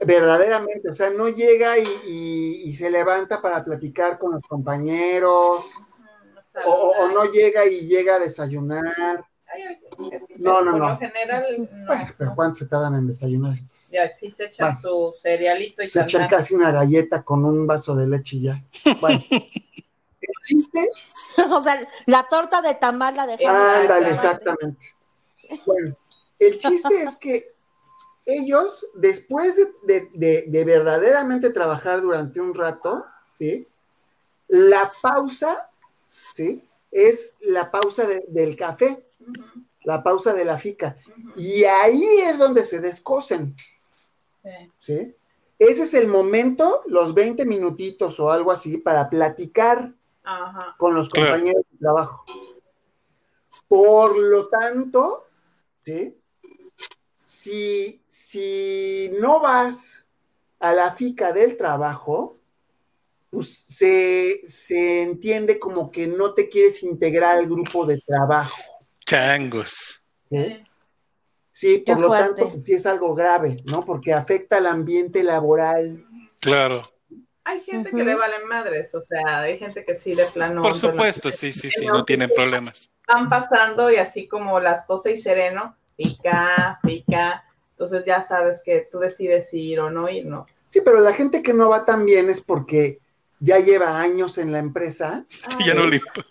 verdaderamente, 0.00 0.88
o 0.88 0.94
sea, 0.94 1.10
no 1.10 1.28
llega 1.28 1.78
y, 1.78 1.84
y- 2.04 2.62
y 2.70 2.74
se 2.76 2.90
levanta 2.90 3.42
para 3.42 3.64
platicar 3.64 4.18
con 4.18 4.32
los 4.32 4.42
compañeros. 4.46 5.68
O, 6.66 7.08
no 7.08 7.24
llega 7.30 7.66
y 7.66 7.86
llega 7.86 8.16
a 8.16 8.18
desayunar. 8.18 9.24
No, 10.38 10.62
no, 10.62 10.70
por 10.70 10.80
no. 10.80 10.88
lo 10.90 10.98
general, 10.98 11.68
no. 11.70 11.86
Bueno, 11.86 12.14
pero 12.16 12.34
¿cuánto 12.36 12.56
se 12.60 12.66
tardan 12.68 12.94
en 12.94 13.06
desayunar 13.08 13.54
estos? 13.54 13.88
Ya, 13.90 14.10
sí 14.10 14.30
se 14.30 14.44
echan 14.44 14.68
Bueno. 14.80 14.80
su 14.80 15.20
cerealito 15.20 15.82
y 15.82 15.88
Se 15.88 16.00
echan 16.02 16.28
casi 16.28 16.54
una 16.54 16.70
galleta 16.70 17.22
con 17.24 17.44
un 17.44 17.66
vaso 17.66 17.94
de 17.96 18.06
leche 18.06 18.36
y 18.36 18.42
ya. 18.42 18.62
Bueno, 19.00 19.20
el 19.30 20.32
chiste, 20.46 20.88
o 21.50 21.60
sea, 21.62 21.86
la 22.06 22.22
torta 22.28 22.62
de 22.62 22.74
tamal 22.74 23.16
la 23.16 23.26
dejamos. 23.26 23.60
ándale, 23.60 24.10
Exactamente. 24.10 24.86
exactamente. 25.42 25.62
Bueno, 25.66 25.96
el 26.38 26.58
chiste 26.58 27.02
es 27.02 27.16
que 27.16 27.52
ellos, 28.26 28.86
después 28.94 29.56
de, 29.56 29.64
de- 29.82 30.10
de- 30.14 30.44
de 30.46 30.64
verdaderamente 30.64 31.50
trabajar 31.50 32.00
durante 32.02 32.40
un 32.40 32.54
rato, 32.54 33.04
¿sí? 33.36 33.66
La 34.46 34.88
pausa, 35.02 35.69
¿sí? 36.10 36.64
Es 36.90 37.36
la 37.40 37.70
pausa 37.70 38.06
de- 38.06 38.24
del 38.28 38.56
café, 38.56 39.06
la 39.84 40.02
pausa 40.02 40.32
de 40.34 40.44
la 40.44 40.58
fica. 40.58 40.96
Y 41.36 41.64
ahí 41.64 42.02
es 42.24 42.38
donde 42.38 42.64
se 42.66 42.80
descosen, 42.80 43.54
Sí. 44.42 44.72
¿sí? 44.78 45.14
Ese 45.58 45.82
es 45.82 45.94
el 45.94 46.08
momento, 46.08 46.82
los 46.86 47.12
20 47.14 47.44
minutitos 47.44 48.18
o 48.18 48.30
algo 48.30 48.50
así, 48.50 48.78
para 48.78 49.08
platicar 49.10 49.92
Ajá. 50.24 50.74
con 50.78 50.94
los 50.94 51.10
Claro. 51.10 51.30
compañeros 51.30 51.64
de 51.70 51.78
trabajo. 51.78 52.24
Por 53.68 54.18
lo 54.18 54.48
tanto, 54.48 55.26
¿sí? 55.84 56.16
Si, 57.26 58.02
si 58.08 59.12
no 59.20 59.40
vas 59.40 60.06
a 60.58 60.72
la 60.72 60.92
fica 60.94 61.32
del 61.32 61.56
trabajo, 61.56 62.36
pues 63.30 63.64
se, 63.68 64.40
se 64.46 65.02
entiende 65.02 65.58
como 65.58 65.90
que 65.90 66.06
no 66.06 66.34
te 66.34 66.48
quieres 66.48 66.82
integrar 66.82 67.38
al 67.38 67.46
grupo 67.46 67.86
de 67.86 68.00
trabajo. 68.00 68.60
Changos. 69.06 70.04
¿sí? 70.28 70.62
Sí, 71.52 71.78
por 71.78 71.96
Qué 71.96 72.00
lo 72.00 72.08
fuerte. 72.08 72.42
tanto, 72.42 72.52
pues, 72.54 72.66
sí 72.66 72.74
es 72.74 72.86
algo 72.86 73.14
grave, 73.14 73.56
¿no? 73.66 73.84
Porque 73.84 74.12
afecta 74.12 74.56
al 74.56 74.66
ambiente 74.66 75.22
laboral. 75.22 76.04
Claro. 76.40 76.82
Hay 77.44 77.60
gente 77.60 77.90
que 77.90 78.04
le 78.04 78.14
valen 78.14 78.46
madres, 78.46 78.94
o 78.94 79.00
sea, 79.00 79.40
hay 79.40 79.58
gente 79.58 79.84
que 79.84 79.94
sí 79.94 80.14
de 80.14 80.24
plano. 80.32 80.62
Por 80.62 80.74
supuesto, 80.74 81.30
sí, 81.30 81.52
sí, 81.52 81.70
sí, 81.70 81.86
no 81.86 82.04
tienen 82.04 82.30
problemas. 82.34 82.90
Van 83.06 83.28
pasando 83.28 83.90
y 83.90 83.96
así 83.96 84.28
como 84.28 84.60
las 84.60 84.86
12 84.86 85.12
y 85.12 85.16
sereno, 85.16 85.76
pica, 85.96 86.78
pica. 86.82 87.44
Entonces 87.72 88.04
ya 88.04 88.22
sabes 88.22 88.62
que 88.64 88.88
tú 88.90 88.98
decides 88.98 89.50
si 89.50 89.62
ir 89.70 89.80
o 89.80 89.90
no 89.90 90.08
ir, 90.08 90.26
¿no? 90.26 90.46
Sí, 90.70 90.80
pero 90.84 91.00
la 91.00 91.12
gente 91.12 91.42
que 91.42 91.52
no 91.52 91.70
va 91.70 91.84
tan 91.84 92.04
bien 92.06 92.30
es 92.30 92.40
porque 92.40 93.00
ya 93.40 93.58
lleva 93.58 94.00
años 94.00 94.38
en 94.38 94.52
la 94.52 94.58
empresa. 94.60 95.24
Ya 95.66 95.74
no 95.74 95.86
le 95.86 95.96
importa, 95.96 96.24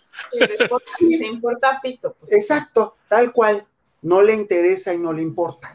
le 1.01 1.27
importa 1.27 1.79
pito. 1.83 2.15
Pues. 2.19 2.31
Exacto, 2.31 2.95
tal 3.09 3.33
cual. 3.33 3.65
No 4.01 4.21
le 4.21 4.33
interesa 4.33 4.93
y 4.93 4.97
no 4.97 5.11
le 5.11 5.21
importa. 5.21 5.73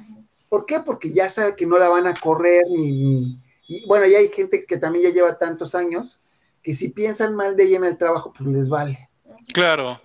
¿Por 0.49 0.65
qué? 0.65 0.81
Porque 0.81 1.11
ya 1.13 1.29
sabe 1.29 1.55
que 1.57 1.67
no 1.67 1.77
la 1.79 1.91
van 1.91 2.07
a 2.07 2.15
correr 2.15 2.65
ni, 2.71 2.91
ni- 2.93 3.39
y 3.67 3.87
bueno, 3.87 4.07
ya 4.07 4.19
hay 4.19 4.29
gente 4.29 4.65
que 4.65 4.79
también 4.79 5.05
ya 5.05 5.11
lleva 5.11 5.39
tantos 5.39 5.75
años 5.75 6.21
que 6.63 6.75
si 6.75 6.89
piensan 6.89 7.35
mal 7.35 7.55
de 7.57 7.65
ella 7.65 7.77
en 7.77 7.85
el 7.85 7.99
trabajo, 7.99 8.33
pues 8.37 8.49
les 8.49 8.69
vale. 8.71 9.11
Claro. 9.53 10.01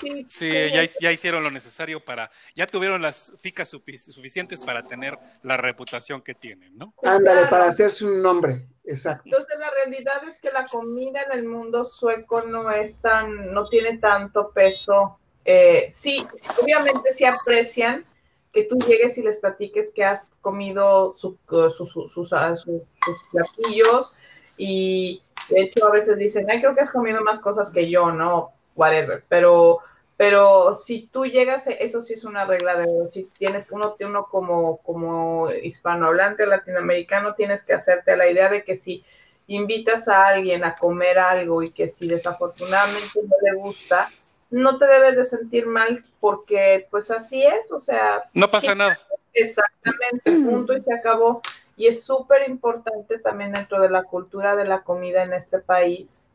Sí, 0.00 0.24
Sí, 0.28 0.50
ya, 0.72 0.88
ya 1.00 1.12
hicieron 1.12 1.42
lo 1.42 1.50
necesario 1.50 2.04
para, 2.04 2.30
ya 2.54 2.66
tuvieron 2.66 3.02
las 3.02 3.32
ficas 3.38 3.72
sufi- 3.72 3.98
suficientes 3.98 4.60
para 4.60 4.82
tener 4.82 5.18
la 5.42 5.56
reputación 5.56 6.22
que 6.22 6.34
tienen, 6.34 6.76
¿no? 6.78 6.94
Ándale, 7.02 7.40
claro. 7.40 7.50
para 7.50 7.64
hacerse 7.68 8.04
un 8.04 8.22
nombre. 8.22 8.66
Exacto. 8.84 9.22
Entonces 9.26 9.58
la 9.58 9.70
realidad 9.70 10.22
es 10.28 10.40
que 10.40 10.50
la 10.50 10.66
comida 10.66 11.22
en 11.22 11.32
el 11.38 11.44
mundo 11.44 11.84
sueco 11.84 12.42
no 12.42 12.70
es 12.70 13.00
tan, 13.02 13.52
no 13.52 13.64
tiene 13.66 13.98
tanto 13.98 14.50
peso. 14.52 15.18
Eh, 15.44 15.88
sí, 15.90 16.26
sí, 16.34 16.48
obviamente 16.62 17.12
sí 17.12 17.24
aprecian 17.24 18.04
que 18.52 18.64
tú 18.64 18.78
llegues 18.78 19.18
y 19.18 19.22
les 19.22 19.38
platiques 19.40 19.92
que 19.94 20.04
has 20.04 20.28
comido 20.40 21.14
su- 21.14 21.38
su- 21.48 21.70
su- 21.70 22.08
sus, 22.08 22.28
su- 22.28 22.86
sus 23.04 23.28
platillos 23.30 24.14
y 24.56 25.22
de 25.48 25.62
hecho 25.62 25.86
a 25.86 25.90
veces 25.90 26.18
dicen, 26.18 26.50
ay, 26.50 26.60
creo 26.60 26.74
que 26.74 26.80
has 26.82 26.90
comido 26.92 27.22
más 27.22 27.38
cosas 27.40 27.70
que 27.70 27.88
yo, 27.90 28.12
¿no? 28.12 28.52
Whatever, 28.78 29.24
pero, 29.28 29.80
pero 30.16 30.74
si 30.74 31.08
tú 31.12 31.26
llegas, 31.26 31.66
eso 31.66 32.00
sí 32.00 32.14
es 32.14 32.24
una 32.24 32.44
regla 32.44 32.76
de 32.76 32.84
oro. 32.88 33.08
si 33.08 33.24
tienes 33.38 33.66
uno, 33.70 33.96
uno 34.00 34.26
como, 34.26 34.78
como 34.78 35.50
hispanohablante 35.50 36.46
latinoamericano, 36.46 37.34
tienes 37.34 37.64
que 37.64 37.74
hacerte 37.74 38.16
la 38.16 38.28
idea 38.28 38.48
de 38.48 38.62
que 38.62 38.76
si 38.76 39.04
invitas 39.48 40.06
a 40.08 40.28
alguien 40.28 40.62
a 40.64 40.76
comer 40.76 41.18
algo 41.18 41.62
y 41.62 41.70
que 41.70 41.88
si 41.88 42.06
desafortunadamente 42.06 43.20
no 43.22 43.36
le 43.42 43.56
gusta, 43.56 44.08
no 44.50 44.78
te 44.78 44.86
debes 44.86 45.16
de 45.16 45.24
sentir 45.24 45.66
mal 45.66 45.98
porque 46.20 46.86
pues 46.90 47.10
así 47.10 47.44
es, 47.44 47.72
o 47.72 47.80
sea... 47.80 48.22
No 48.32 48.48
pasa 48.48 48.76
nada. 48.76 48.98
Exactamente, 49.34 50.22
punto 50.50 50.76
y 50.76 50.82
se 50.82 50.94
acabó. 50.94 51.42
Y 51.76 51.88
es 51.88 52.04
súper 52.04 52.48
importante 52.48 53.18
también 53.18 53.52
dentro 53.52 53.80
de 53.80 53.90
la 53.90 54.04
cultura 54.04 54.54
de 54.54 54.66
la 54.66 54.82
comida 54.82 55.24
en 55.24 55.32
este 55.32 55.58
país 55.58 56.30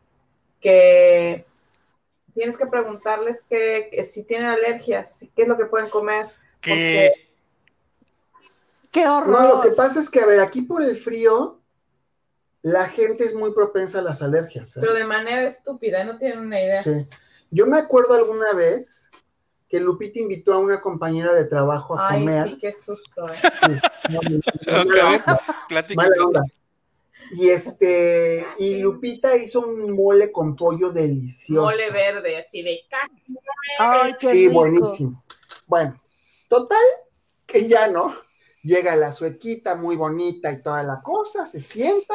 que 0.62 1.46
tienes 2.34 2.57
que 2.57 2.67
preguntarles 2.67 3.43
que, 3.49 4.03
si 4.03 4.23
tienen 4.23 4.47
alergias, 4.47 5.25
qué 5.36 5.43
es 5.43 5.47
lo 5.47 5.57
que 5.57 5.65
pueden 5.65 5.89
comer. 5.89 6.27
Que... 6.61 7.11
¡Qué 8.91 9.07
horror! 9.07 9.29
No, 9.29 9.55
lo 9.55 9.61
que 9.61 9.71
pasa 9.71 9.99
es 9.99 10.09
que, 10.09 10.19
a 10.19 10.25
ver, 10.25 10.39
aquí 10.39 10.61
por 10.61 10.84
el 10.84 10.97
frío, 10.97 11.59
la 12.61 12.88
gente 12.88 13.23
es 13.23 13.34
muy 13.34 13.53
propensa 13.53 13.99
a 13.99 14.03
las 14.03 14.21
alergias. 14.21 14.77
¿eh? 14.77 14.81
Pero 14.81 14.93
de 14.93 15.05
manera 15.05 15.43
estúpida, 15.43 16.03
no 16.03 16.17
tienen 16.17 16.39
una 16.39 16.61
idea. 16.61 16.84
Sí. 16.84 17.07
Yo 17.49 17.65
me 17.65 17.77
acuerdo 17.77 18.13
alguna 18.13 18.53
vez 18.53 19.09
que 19.67 19.79
Lupita 19.79 20.19
invitó 20.19 20.53
a 20.53 20.59
una 20.59 20.79
compañera 20.79 21.34
de 21.34 21.45
trabajo 21.45 21.97
a 21.97 22.09
Ay, 22.09 22.19
comer. 22.19 22.49
sí, 22.49 22.57
qué 22.61 22.73
susto. 22.73 23.27
¿eh? 23.27 23.38
Sí, 23.41 23.71
no, 24.09 24.19
no, 24.21 24.84
no, 24.84 25.95
mala 25.95 26.15
mala. 26.29 26.43
Y 27.36 27.49
este, 27.49 28.45
y 28.57 28.77
Lupita 28.79 29.36
hizo 29.36 29.61
un 29.61 29.95
mole 29.95 30.31
con 30.31 30.55
pollo 30.55 30.91
delicioso. 30.91 31.61
Mole 31.65 31.89
verde, 31.89 32.38
así 32.38 32.61
de 32.61 32.81
¡Ay, 33.79 34.13
qué 34.19 34.29
sí, 34.31 34.47
rico! 34.47 34.59
buenísimo. 34.59 35.23
Bueno, 35.65 35.99
total, 36.47 36.84
que 37.47 37.67
ya 37.67 37.88
no. 37.88 38.15
Llega 38.61 38.95
la 38.95 39.11
suequita 39.11 39.75
muy 39.75 39.95
bonita 39.95 40.51
y 40.51 40.61
toda 40.61 40.84
la 40.84 41.01
cosa, 41.01 41.45
se 41.45 41.59
sienta. 41.59 42.13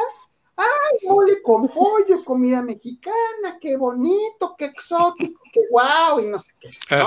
¡Ay, 0.55 1.07
mole 1.07 1.41
con 1.41 1.67
pollo, 1.67 2.23
comida 2.25 2.61
mexicana! 2.61 3.57
¡Qué 3.61 3.77
bonito, 3.77 4.55
qué 4.57 4.65
exótico, 4.65 5.41
qué 5.53 5.61
guau! 5.69 6.19
Y 6.21 6.27
no 6.27 6.39
sé 6.39 6.51
qué. 6.59 6.69
¿no? 6.95 7.05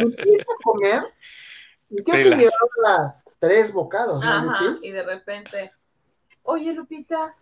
Empieza 0.00 0.42
a 0.42 0.62
comer. 0.62 1.02
y 1.90 2.02
Creo 2.02 2.16
que 2.16 2.22
Telas. 2.24 2.38
llevaba 2.40 3.22
tres 3.38 3.72
bocados, 3.72 4.22
¿no, 4.22 4.30
Ajá, 4.30 4.62
Lupis? 4.62 4.84
y 4.84 4.90
de 4.90 5.02
repente, 5.02 5.72
oye 6.44 6.72
Lupita, 6.72 7.34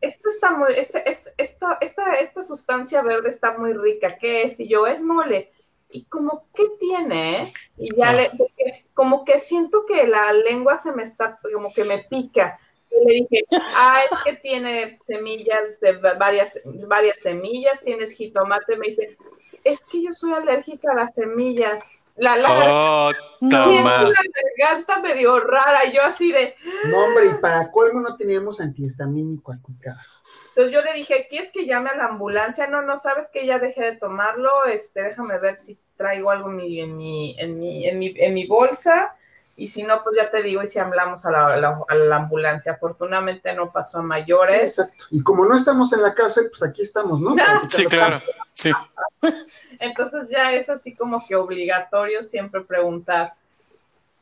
esto 0.00 0.28
está 0.30 0.50
muy, 0.52 0.72
este, 0.72 1.08
este- 1.08 1.32
esta, 1.38 1.78
esta, 1.80 2.14
esta 2.14 2.42
sustancia 2.42 3.02
verde 3.02 3.28
está 3.30 3.56
muy 3.56 3.72
rica, 3.72 4.16
¿qué 4.18 4.42
es? 4.42 4.58
Y 4.60 4.68
yo, 4.68 4.86
es 4.86 5.00
mole. 5.02 5.52
Y 5.90 6.04
como, 6.06 6.46
¿qué 6.54 6.64
tiene? 6.80 7.42
eh? 7.42 7.52
Y 7.78 7.94
ya 7.94 8.10
Ah. 8.10 8.12
le, 8.12 8.30
porque 8.36 8.84
como 8.94 9.24
que 9.24 9.38
siento 9.38 9.86
que 9.86 10.06
la 10.06 10.32
lengua 10.32 10.76
se 10.76 10.90
me 10.92 11.04
está, 11.04 11.38
como 11.40 11.72
que 11.72 11.84
me 11.84 11.98
pica. 12.04 12.58
Y 12.90 13.06
le 13.08 13.14
dije, 13.14 13.44
ah, 13.76 14.00
es 14.10 14.18
que 14.24 14.32
tiene 14.34 14.98
semillas 15.06 15.78
de 15.80 15.92
va- 15.92 16.14
varias, 16.14 16.60
varias 16.88 17.20
semillas, 17.20 17.82
tienes 17.82 18.10
jitomate. 18.12 18.76
Me 18.76 18.86
dice, 18.88 19.16
es 19.62 19.84
que 19.84 20.02
yo 20.02 20.12
soy 20.12 20.32
alérgica 20.32 20.90
a 20.92 20.96
las 20.96 21.14
semillas. 21.14 21.84
La, 22.16 22.36
la, 22.36 22.48
Oh, 22.50 23.12
No. 23.40 23.70
Una 23.80 24.10
garganta 24.58 25.00
medio 25.00 25.38
rara, 25.40 25.84
y 25.84 25.92
yo 25.92 26.02
así 26.02 26.32
de. 26.32 26.54
No, 26.84 27.04
hombre, 27.04 27.26
y 27.26 27.34
para 27.40 27.70
colmo 27.70 28.00
no 28.00 28.16
teníamos 28.16 28.60
antihistamínico 28.60 29.52
al 29.52 29.60
carajo. 29.80 30.02
Entonces 30.50 30.72
yo 30.72 30.80
le 30.80 30.94
dije, 30.94 31.26
¿quieres 31.28 31.52
que 31.52 31.66
llame 31.66 31.90
a 31.90 31.96
la 31.96 32.06
ambulancia? 32.06 32.66
No, 32.66 32.80
no, 32.80 32.96
sabes 32.98 33.28
que 33.30 33.46
ya 33.46 33.58
dejé 33.58 33.82
de 33.82 33.96
tomarlo, 33.96 34.64
este, 34.64 35.02
déjame 35.02 35.38
ver 35.38 35.58
si 35.58 35.78
traigo 35.98 36.30
algo 36.30 36.48
en 36.48 36.56
mi, 36.56 36.80
en 36.80 36.96
mi, 36.96 37.36
en 37.38 37.58
mi, 37.58 37.86
en 37.86 37.98
mi, 37.98 38.14
en 38.16 38.32
mi 38.32 38.46
bolsa, 38.46 39.14
y 39.54 39.66
si 39.68 39.82
no, 39.82 40.02
pues 40.02 40.16
ya 40.16 40.30
te 40.30 40.42
digo, 40.42 40.62
y 40.62 40.66
si 40.66 40.78
hablamos 40.78 41.26
a 41.26 41.30
la, 41.30 41.46
a 41.48 41.56
la- 41.56 41.80
a 41.88 41.94
la 41.94 42.16
ambulancia. 42.16 42.72
Afortunadamente 42.72 43.52
no 43.54 43.70
pasó 43.70 43.98
a 43.98 44.00
Sí, 44.00 44.06
mayores. 44.06 44.78
exacto. 44.78 45.04
Y 45.10 45.22
como 45.22 45.44
no 45.44 45.56
estamos 45.58 45.92
en 45.92 46.02
la 46.02 46.14
cárcel, 46.14 46.46
pues 46.48 46.62
aquí 46.62 46.80
estamos, 46.82 47.20
¿no? 47.20 47.34
Sí, 47.68 47.84
claro. 47.84 48.22
Sí. 48.72 49.28
Entonces 49.80 50.28
ya 50.30 50.52
es 50.52 50.68
así 50.68 50.94
como 50.94 51.22
que 51.26 51.36
obligatorio 51.36 52.22
siempre 52.22 52.60
preguntar. 52.62 53.34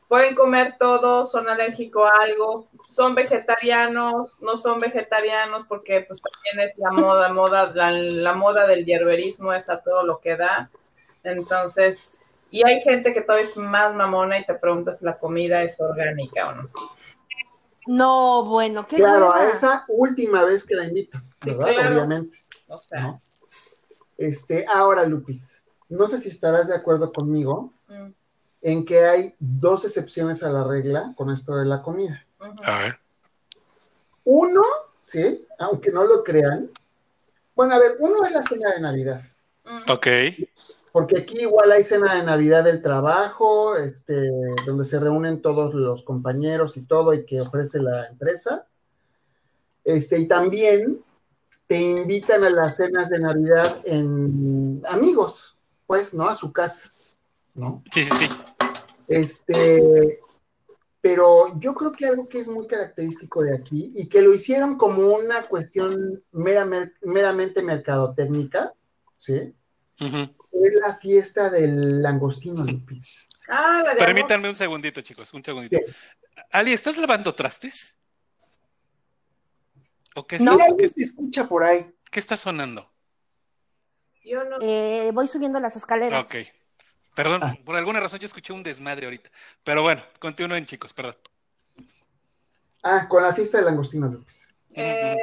¿Pueden 0.07 0.35
comer 0.35 0.75
todo? 0.79 1.25
¿Son 1.25 1.49
alérgicos 1.49 2.07
a 2.09 2.23
algo? 2.23 2.67
¿Son 2.87 3.15
vegetarianos? 3.15 4.29
¿No 4.39 4.55
son 4.55 4.77
vegetarianos? 4.79 5.65
Porque 5.67 6.01
pues 6.01 6.21
también 6.21 6.67
es 6.67 6.77
la 6.77 6.91
moda, 6.91 7.33
moda, 7.33 7.71
la, 7.73 7.91
la 7.91 8.33
moda 8.33 8.67
del 8.67 8.85
hierberismo 8.85 9.51
es 9.53 9.67
a 9.69 9.81
todo 9.81 10.03
lo 10.03 10.19
que 10.19 10.37
da. 10.37 10.69
Entonces, 11.23 12.19
y 12.51 12.65
hay 12.65 12.81
gente 12.83 13.13
que 13.13 13.21
todavía 13.21 13.47
es 13.47 13.57
más 13.57 13.95
mamona 13.95 14.37
y 14.39 14.45
te 14.45 14.53
preguntas 14.53 14.99
si 14.99 15.05
la 15.05 15.17
comida 15.17 15.63
es 15.63 15.81
orgánica 15.81 16.49
o 16.49 16.53
no. 16.53 16.69
No, 17.87 18.45
bueno, 18.45 18.87
qué 18.87 18.97
Claro, 18.97 19.33
a 19.33 19.47
esa 19.47 19.85
última 19.87 20.43
vez 20.43 20.65
que 20.65 20.75
la 20.75 20.85
invitas, 20.85 21.37
Sí, 21.43 21.51
¿verdad? 21.51 21.73
claro. 21.73 21.95
Obviamente. 21.95 22.37
O 22.67 22.77
sea, 22.77 23.01
¿no? 23.01 23.21
Este, 24.17 24.65
ahora, 24.71 25.05
Lupis, 25.05 25.65
no 25.89 26.07
sé 26.07 26.19
si 26.19 26.29
estarás 26.29 26.67
de 26.67 26.75
acuerdo 26.75 27.11
conmigo 27.11 27.73
mm, 27.87 28.09
en 28.61 28.85
que 28.85 29.05
hay 29.05 29.35
dos 29.39 29.85
excepciones 29.85 30.41
a 30.43 30.49
la 30.51 30.63
regla 30.63 31.13
con 31.15 31.29
esto 31.31 31.55
de 31.55 31.65
la 31.65 31.81
comida. 31.81 32.25
A 32.39 32.79
ver. 32.79 32.99
Uno, 34.23 34.61
sí, 35.01 35.45
aunque 35.59 35.91
no 35.91 36.03
lo 36.03 36.23
crean. 36.23 36.69
Bueno, 37.55 37.75
a 37.75 37.79
ver, 37.79 37.95
uno 37.99 38.25
es 38.25 38.31
la 38.31 38.43
cena 38.43 38.71
de 38.73 38.81
Navidad, 38.81 39.21
Mm, 39.67 39.91
Ok. 39.91 40.07
porque 40.91 41.17
aquí 41.19 41.39
igual 41.41 41.71
hay 41.71 41.83
cena 41.83 42.15
de 42.15 42.23
Navidad 42.23 42.63
del 42.63 42.83
trabajo, 42.83 43.75
este, 43.75 44.29
donde 44.65 44.85
se 44.85 44.99
reúnen 44.99 45.41
todos 45.41 45.73
los 45.73 46.03
compañeros 46.03 46.77
y 46.77 46.83
todo 46.83 47.13
y 47.15 47.25
que 47.25 47.41
ofrece 47.41 47.81
la 47.81 48.05
empresa. 48.07 48.67
Este, 49.83 50.19
y 50.19 50.27
también 50.27 51.03
te 51.67 51.79
invitan 51.79 52.43
a 52.43 52.49
las 52.49 52.77
cenas 52.77 53.09
de 53.09 53.19
Navidad 53.19 53.81
en 53.85 54.81
amigos, 54.87 55.57
pues, 55.87 56.13
¿no? 56.13 56.29
A 56.29 56.35
su 56.35 56.51
casa, 56.51 56.91
¿no? 57.53 57.83
Sí, 57.91 58.03
sí, 58.03 58.11
sí. 58.17 58.29
Este, 59.07 60.19
pero 61.01 61.59
yo 61.59 61.75
creo 61.75 61.91
que 61.91 62.07
algo 62.07 62.27
que 62.27 62.39
es 62.39 62.47
muy 62.47 62.67
característico 62.67 63.43
de 63.43 63.55
aquí 63.55 63.93
y 63.95 64.07
que 64.09 64.21
lo 64.21 64.33
hicieron 64.33 64.77
como 64.77 65.07
una 65.15 65.47
cuestión 65.47 66.23
mera- 66.31 66.91
meramente 67.01 67.61
mercadotécnica, 67.61 68.73
¿sí? 69.17 69.53
Es 69.99 70.75
la 70.81 70.97
fiesta 70.97 71.49
del 71.49 72.01
langostino, 72.01 72.63
Lupis. 72.63 73.27
Ah, 73.47 73.83
la 73.85 73.95
Permítanme 73.95 74.49
un 74.49 74.55
segundito, 74.55 75.01
chicos, 75.01 75.33
un 75.33 75.43
segundito. 75.43 75.77
Sí. 75.77 75.93
Ali, 76.51 76.73
¿estás 76.73 76.97
lavando 76.97 77.33
trastes? 77.35 77.94
¿O 80.15 80.25
qué, 80.25 80.39
No. 80.39 80.57
qué- 80.77 80.87
te 80.89 81.03
escucha 81.03 81.47
por 81.47 81.63
ahí, 81.63 81.93
qué 82.09 82.19
está 82.19 82.37
sonando? 82.37 82.89
Yo 84.23 84.43
no 84.43 84.57
Eh, 84.61 85.11
voy 85.13 85.27
subiendo 85.27 85.59
las 85.59 85.75
escaleras. 85.75 86.21
Ok. 86.23 86.47
Perdón, 87.15 87.41
Ah. 87.43 87.55
por 87.63 87.75
alguna 87.75 87.99
razón 87.99 88.19
yo 88.19 88.25
escuché 88.25 88.51
un 88.53 88.63
desmadre 88.63 89.05
ahorita. 89.05 89.29
Pero 89.63 89.81
bueno, 89.83 90.03
continúen, 90.19 90.65
chicos, 90.65 90.93
perdón. 90.93 91.15
ah, 92.83 93.07
con 93.09 93.23
la 93.23 93.33
fiesta 93.33 93.57
del 93.57 93.65
langostino, 93.65 94.07
Lupis. 94.07 94.47
Eh, 94.73 95.15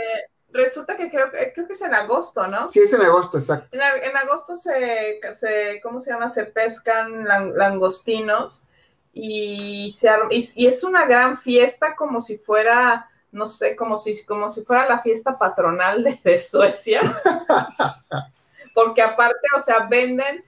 resulta 0.50 0.96
que 0.96 1.08
creo, 1.10 1.30
que- 1.30 1.52
creo 1.54 1.66
que 1.66 1.74
es 1.74 1.80
en 1.82 1.94
agosto, 1.94 2.46
¿no? 2.48 2.68
Sí, 2.70 2.80
es 2.80 2.92
en 2.92 3.02
agosto, 3.02 3.38
exacto. 3.38 3.68
En, 3.76 4.16
agosto 4.16 4.54
se, 4.56 5.20
se, 5.32 5.80
¿cómo 5.82 5.98
se 6.00 6.10
llama? 6.10 6.28
Se 6.28 6.44
pescan 6.46 7.24
lan- 7.24 7.52
langostinos 7.54 8.66
y, 9.12 9.94
se 9.96 10.10
y 10.56 10.66
es 10.66 10.82
una 10.82 11.06
gran 11.06 11.38
fiesta 11.38 11.94
como 11.94 12.20
si 12.20 12.36
fuera, 12.38 13.08
no 13.32 13.46
sé, 13.46 13.74
como 13.76 13.96
si, 13.96 14.24
como 14.24 14.48
si 14.48 14.62
fuera 14.62 14.86
la 14.88 15.00
fiesta 15.02 15.36
patronal 15.38 16.04
de, 16.04 16.18
de 16.22 16.38
Suecia. 16.38 17.00
Porque 18.74 19.02
aparte, 19.02 19.46
o 19.56 19.60
sea, 19.60 19.80
venden, 19.90 20.44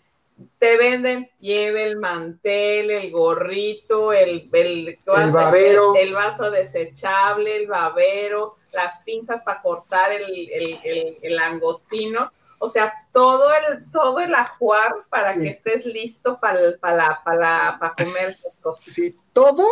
te 0.59 0.76
venden, 0.76 1.30
lleve 1.41 1.85
el 1.85 1.97
mantel, 1.99 2.91
el 2.91 3.11
gorrito, 3.11 4.12
el, 4.12 4.49
el, 4.53 4.89
El 5.07 5.30
babero. 5.30 5.95
el, 5.97 6.09
el 6.09 6.14
vaso 6.14 6.51
desechable, 6.51 7.57
el 7.57 7.66
babero, 7.66 8.57
las 8.72 9.01
pinzas 9.03 9.43
para 9.43 9.61
cortar 9.62 10.11
el, 10.12 10.49
el, 10.51 10.78
el- 10.85 11.16
el 11.22 11.37
langostino. 11.37 12.32
O 12.59 12.68
sea, 12.68 12.93
todo 13.12 13.53
el, 13.55 13.91
todo 13.91 14.20
el 14.20 14.35
ajuar 14.35 14.95
para 15.11 15.35
Sí. 15.35 15.43
que 15.43 15.49
estés 15.51 15.85
listo 15.85 16.39
para, 16.41 16.76
para, 16.80 17.20
para, 17.22 17.76
para 17.78 17.95
comer. 17.95 18.35
Sí, 18.78 19.14
todo 19.35 19.68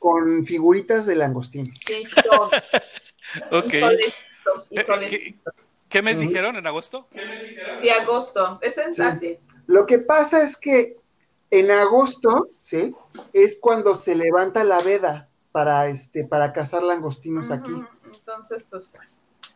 con 0.00 0.44
figuritas 0.44 1.06
de 1.06 1.14
langostino. 1.14 1.72
Sí. 1.86 2.02
Ok. 3.52 3.74
Y 3.74 3.80
solecitos, 3.80 4.68
y 4.70 4.80
Eh, 4.80 4.84
solecitos. 4.84 5.54
¿Qué, 5.54 5.54
qué 5.88 6.02
mes 6.02 6.18
dijeron 6.18 6.56
en 6.56 6.66
agosto? 6.66 7.06
Sí, 7.80 7.88
agosto. 7.88 8.58
Es 8.60 8.76
en 8.78 8.92
Sí. 8.92 9.02
así. 9.02 9.38
Lo 9.68 9.86
que 9.86 10.00
pasa 10.00 10.42
es 10.42 10.56
que 10.56 10.96
en 11.52 11.70
agosto, 11.70 12.48
¿sí? 12.60 12.96
Es 13.32 13.60
cuando 13.60 13.94
se 13.94 14.16
levanta 14.16 14.64
la 14.64 14.80
veda 14.80 15.28
para, 15.52 15.86
este, 15.86 16.24
para 16.24 16.52
cazar 16.52 16.82
langostinos 16.82 17.52
aquí. 17.52 17.72
Entonces, 18.12 18.64
pues, 18.68 18.90
bueno. 18.90 19.10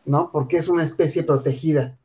¿no? 0.05 0.31
Porque 0.31 0.57
es 0.57 0.69
una 0.69 0.83
especie 0.83 1.23
protegida. 1.23 1.97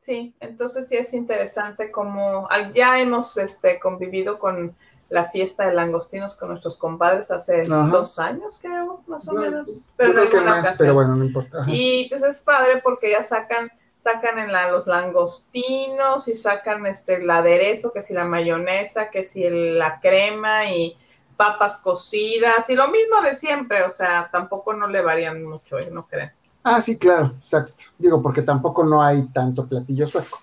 Sí, 0.00 0.34
entonces 0.40 0.88
sí 0.88 0.96
es 0.96 1.12
interesante 1.12 1.90
como 1.92 2.48
ya 2.74 2.98
hemos 2.98 3.36
este, 3.36 3.78
convivido 3.78 4.38
con, 4.38 4.74
la 5.10 5.26
fiesta 5.30 5.66
de 5.66 5.74
langostinos 5.74 6.36
con 6.36 6.48
nuestros 6.50 6.78
compadres 6.78 7.30
hace 7.30 7.62
Ajá. 7.62 7.88
dos 7.90 8.18
años, 8.18 8.58
creo, 8.62 9.02
más 9.06 9.28
o 9.28 9.32
No, 9.34 9.40
menos. 9.42 9.90
Pero 9.96 10.12
creo 10.12 10.30
que 10.30 10.36
alguna 10.36 10.50
más, 10.52 10.60
ocasión. 10.60 10.78
pero 10.86 10.94
bueno, 10.94 11.16
no 11.16 11.24
importa. 11.24 11.58
Ajá. 11.62 11.70
Y 11.72 12.08
pues 12.08 12.22
es 12.22 12.40
padre 12.40 12.80
porque 12.82 13.10
ya 13.10 13.22
sacan, 13.22 13.70
sacan 13.98 14.38
en 14.38 14.52
la, 14.52 14.70
los 14.70 14.86
langostinos 14.86 16.28
y 16.28 16.34
sacan 16.34 16.86
este 16.86 17.16
el 17.16 17.30
aderezo, 17.30 17.92
que 17.92 18.02
si 18.02 18.14
la 18.14 18.24
mayonesa, 18.24 19.10
que 19.10 19.24
si 19.24 19.44
el- 19.44 19.78
la 19.78 20.00
crema 20.00 20.70
y 20.72 20.96
papas 21.36 21.78
cocidas 21.78 22.68
y 22.70 22.74
lo 22.74 22.88
mismo 22.88 23.20
de 23.22 23.34
siempre, 23.34 23.82
o 23.82 23.90
sea, 23.90 24.28
tampoco 24.30 24.74
no 24.74 24.86
le 24.88 25.00
varían 25.02 25.42
mucho, 25.44 25.78
¿eh? 25.78 25.88
no 25.90 26.06
creen. 26.06 26.32
Ah, 26.62 26.80
sí, 26.82 26.98
claro, 26.98 27.34
exacto. 27.38 27.84
Digo, 27.98 28.20
porque 28.22 28.42
tampoco 28.42 28.84
no 28.84 29.02
hay 29.02 29.26
tanto 29.28 29.66
platillo 29.66 30.06
sueco. 30.06 30.38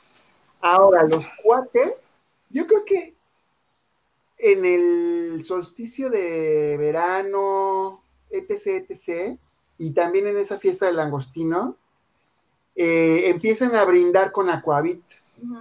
Ahora, 0.61 1.03
los 1.03 1.27
cuates, 1.43 2.11
yo 2.49 2.65
creo 2.65 2.83
que 2.85 3.16
en 4.37 4.65
el 4.65 5.43
solsticio 5.43 6.09
de 6.09 6.75
verano, 6.77 8.03
etc., 8.29 8.85
etc., 8.89 9.37
y 9.79 9.91
también 9.91 10.27
en 10.27 10.37
esa 10.37 10.57
fiesta 10.59 10.87
del 10.87 10.95
langostino, 10.95 11.75
eh, 12.75 13.23
empiezan 13.29 13.75
a 13.75 13.83
brindar 13.85 14.31
con 14.31 14.49
Aquavit. 14.49 15.01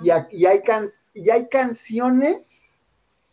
Y, 0.02 0.08
a- 0.10 0.26
y 0.30 0.46
hay 0.46 0.62
can- 0.62 0.90
y 1.12 1.28
hay 1.30 1.48
canciones 1.48 2.78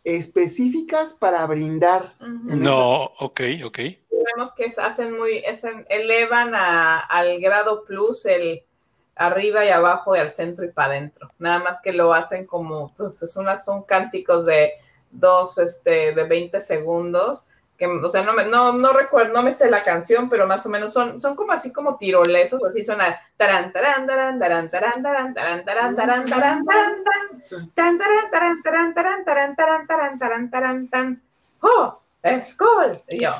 específicas 0.04 1.14
para 1.14 1.46
brindar. 1.46 2.14
No, 2.20 3.04
ok, 3.18 3.40
ok. 3.64 3.78
Vemos 4.34 4.54
que 4.54 4.66
hacen 4.76 5.16
muy, 5.18 5.38
es 5.38 5.64
en- 5.64 5.86
elevan 5.88 6.54
a- 6.54 7.00
al 7.00 7.40
grado 7.40 7.84
plus 7.84 8.26
el 8.26 8.62
arriba 9.16 9.64
y 9.64 9.68
abajo 9.70 10.16
y 10.16 10.18
al 10.18 10.30
centro 10.30 10.64
y 10.64 10.68
para 10.70 10.88
adentro. 10.88 11.30
Nada 11.38 11.60
más 11.60 11.80
que 11.80 11.92
lo 11.92 12.12
hacen 12.12 12.46
como, 12.46 12.92
pues 12.96 13.22
es 13.22 13.36
una, 13.36 13.58
son 13.58 13.84
cánticos 13.84 14.44
de 14.44 14.72
dos, 15.14 15.58
este, 15.58 16.12
de 16.12 16.24
20 16.24 16.60
segundos, 16.60 17.46
que, 17.78 17.86
o 17.86 18.08
sea, 18.08 18.22
no 18.22 18.32
me, 18.34 18.44
no, 18.44 18.72
no 18.72 18.92
recuerdo, 18.92 19.32
no 19.32 19.42
me 19.42 19.52
sé 19.52 19.68
la 19.68 19.82
canción, 19.82 20.28
pero 20.28 20.46
más 20.46 20.64
o 20.64 20.68
menos 20.68 20.92
son, 20.92 21.20
son 21.20 21.34
como 21.34 21.52
así 21.52 21.72
como 21.72 21.96
tirolesos, 21.96 22.62
así 22.62 22.84
suena 22.84 23.18
taran, 23.36 23.72
taran, 23.72 24.06
taran, 24.06 24.38
taran, 24.38 24.70
taran, 24.70 25.02
taran, 25.02 25.34
taran, 25.34 25.64
taran, 25.64 25.94
taran, 25.94 26.24
taran, 26.24 26.64
taran, 26.64 27.74
taran, 27.74 28.62
taran, 28.62 28.94
taran, 28.94 29.24
taran, 29.24 29.56
taran, 29.56 30.18
taran, 30.18 30.50
taran, 30.50 30.88
taran. 30.88 31.22
¡Oh! 31.60 32.00
¡Es 32.22 32.54
cool! 32.56 32.98
Y 33.08 33.22
yo. 33.22 33.32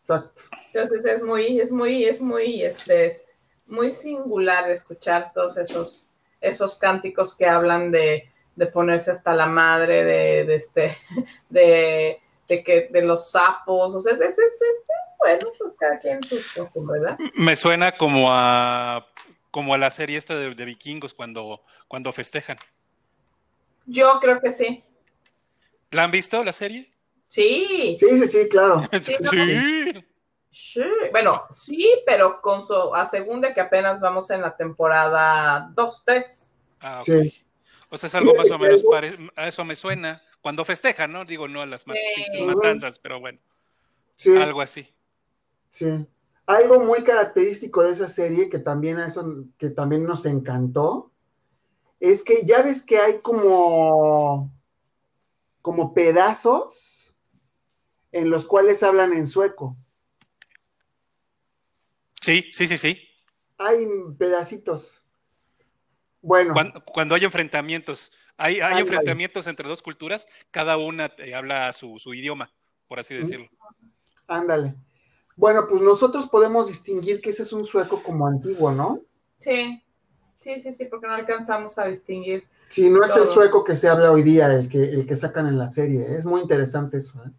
Exacto. 0.00 0.42
entonces 0.72 1.04
es 1.04 1.22
muy, 1.22 1.60
es 1.60 1.70
muy, 1.70 2.04
es 2.04 2.20
muy, 2.20 2.62
este, 2.62 3.06
es 3.06 3.34
muy 3.66 3.90
singular 3.90 4.70
escuchar 4.70 5.32
todos 5.34 5.56
esos, 5.58 6.06
esos 6.40 6.78
cánticos 6.78 7.36
que 7.36 7.46
hablan 7.46 7.90
de, 7.90 8.30
de 8.58 8.66
ponerse 8.66 9.10
hasta 9.10 9.32
la 9.34 9.46
madre, 9.46 10.04
de, 10.04 10.44
de 10.44 10.54
este, 10.54 10.96
de, 11.48 12.20
de 12.48 12.64
que, 12.64 12.88
de 12.90 13.02
los 13.02 13.30
sapos, 13.30 13.94
o 13.94 14.00
sea, 14.00 14.14
es, 14.14 14.20
es, 14.20 14.38
es- 14.38 14.38
es- 14.38 14.82
bueno, 15.18 15.48
pues 15.58 15.74
cada 15.78 15.98
quien 15.98 16.22
sus 16.22 16.46
costumbres, 16.52 17.02
¿verdad? 17.02 17.18
Me 17.34 17.56
suena 17.56 17.92
como 17.96 18.28
a 18.32 19.06
como 19.50 19.74
a 19.74 19.78
la 19.78 19.90
serie 19.90 20.16
esta 20.16 20.36
de, 20.36 20.54
de 20.54 20.64
vikingos 20.64 21.12
cuando, 21.14 21.62
cuando 21.88 22.12
festejan. 22.12 22.56
Yo 23.86 24.20
creo 24.20 24.40
que 24.40 24.52
sí. 24.52 24.84
¿La 25.90 26.04
han 26.04 26.10
visto 26.10 26.44
la 26.44 26.52
serie? 26.52 26.92
Sí, 27.30 27.96
Sí, 27.98 28.08
sí, 28.20 28.26
sí, 28.28 28.48
claro. 28.48 28.82
Sí, 29.02 29.16
no. 29.20 29.30
Sí. 29.30 30.04
sí. 30.52 30.82
Bueno, 31.10 31.42
sí, 31.50 31.90
pero 32.06 32.40
con 32.40 32.62
su, 32.62 32.94
a 32.94 33.04
segunda 33.04 33.52
que 33.54 33.60
apenas 33.60 34.00
vamos 34.00 34.30
en 34.30 34.42
la 34.42 34.56
temporada 34.56 35.70
2, 35.74 36.02
3. 36.04 36.56
Ah. 36.80 37.00
Sí. 37.02 37.34
O 37.90 37.96
sea, 37.96 38.08
es 38.08 38.14
algo 38.14 38.34
más 38.34 38.50
o 38.50 38.58
menos 38.58 38.82
pare- 38.82 39.16
a 39.36 39.48
eso 39.48 39.64
me 39.64 39.74
suena. 39.76 40.22
Cuando 40.40 40.64
festejan, 40.64 41.10
¿no? 41.12 41.24
Digo, 41.24 41.48
no 41.48 41.62
a 41.62 41.66
las 41.66 41.86
ma- 41.86 41.94
Sí. 41.94 42.00
pinches 42.16 42.42
matanzas, 42.42 42.98
pero 42.98 43.18
bueno, 43.20 43.38
Sí, 44.16 44.36
algo 44.36 44.60
así. 44.60 44.88
sí. 45.70 46.06
Algo 46.46 46.80
muy 46.80 47.04
característico 47.04 47.82
de 47.82 47.92
esa 47.92 48.08
serie 48.08 48.48
que 48.48 48.58
también 48.58 48.98
a 48.98 49.06
eso, 49.08 49.44
que 49.58 49.68
también 49.70 50.04
nos 50.04 50.24
encantó, 50.24 51.12
es 52.00 52.22
que 52.22 52.46
ya 52.46 52.62
ves 52.62 52.84
que 52.86 52.98
hay 52.98 53.20
como, 53.20 54.50
como 55.60 55.92
pedazos 55.92 57.12
en 58.12 58.30
los 58.30 58.46
cuales 58.46 58.82
hablan 58.82 59.12
en 59.12 59.26
sueco. 59.26 59.76
Sí, 62.20 62.50
sí, 62.52 62.66
sí, 62.66 62.78
sí. 62.78 62.98
Hay 63.58 63.86
pedacitos. 64.18 65.04
Bueno, 66.28 66.52
Cuando, 66.52 66.84
cuando 66.84 67.14
hay 67.14 67.24
enfrentamientos, 67.24 68.12
hay, 68.36 68.60
enfrentamientos 68.60 69.46
entre 69.46 69.66
dos 69.66 69.82
culturas, 69.82 70.28
cada 70.50 70.76
una 70.76 71.10
eh, 71.16 71.34
habla 71.34 71.72
su, 71.72 71.98
su 71.98 72.12
idioma, 72.12 72.52
por 72.86 73.00
así 73.00 73.14
decirlo. 73.14 73.48
ándale. 74.26 74.74
Bueno, 75.36 75.66
pues 75.66 75.80
nosotros 75.80 76.28
podemos 76.28 76.68
distinguir 76.68 77.22
que 77.22 77.30
ese 77.30 77.44
es 77.44 77.52
un 77.54 77.64
sueco 77.64 78.02
como 78.02 78.26
antiguo, 78.26 78.70
¿no? 78.72 79.00
Sí, 79.38 79.82
sí, 80.40 80.60
sí, 80.60 80.70
sí, 80.70 80.84
porque 80.84 81.06
no 81.06 81.14
alcanzamos 81.14 81.78
a 81.78 81.86
distinguir. 81.86 82.46
Si 82.68 82.90
no 82.90 83.02
es 83.02 83.16
el 83.16 83.26
sueco 83.26 83.64
que 83.64 83.74
se 83.74 83.88
habla 83.88 84.12
hoy 84.12 84.22
día, 84.22 84.52
el 84.52 84.68
que, 84.68 84.82
el 84.84 85.06
que 85.06 85.16
sacan 85.16 85.46
en 85.46 85.56
la 85.56 85.70
serie. 85.70 86.04
Es 86.14 86.26
muy 86.26 86.42
interesante 86.42 86.98
eso. 86.98 87.24
¿eh? 87.24 87.30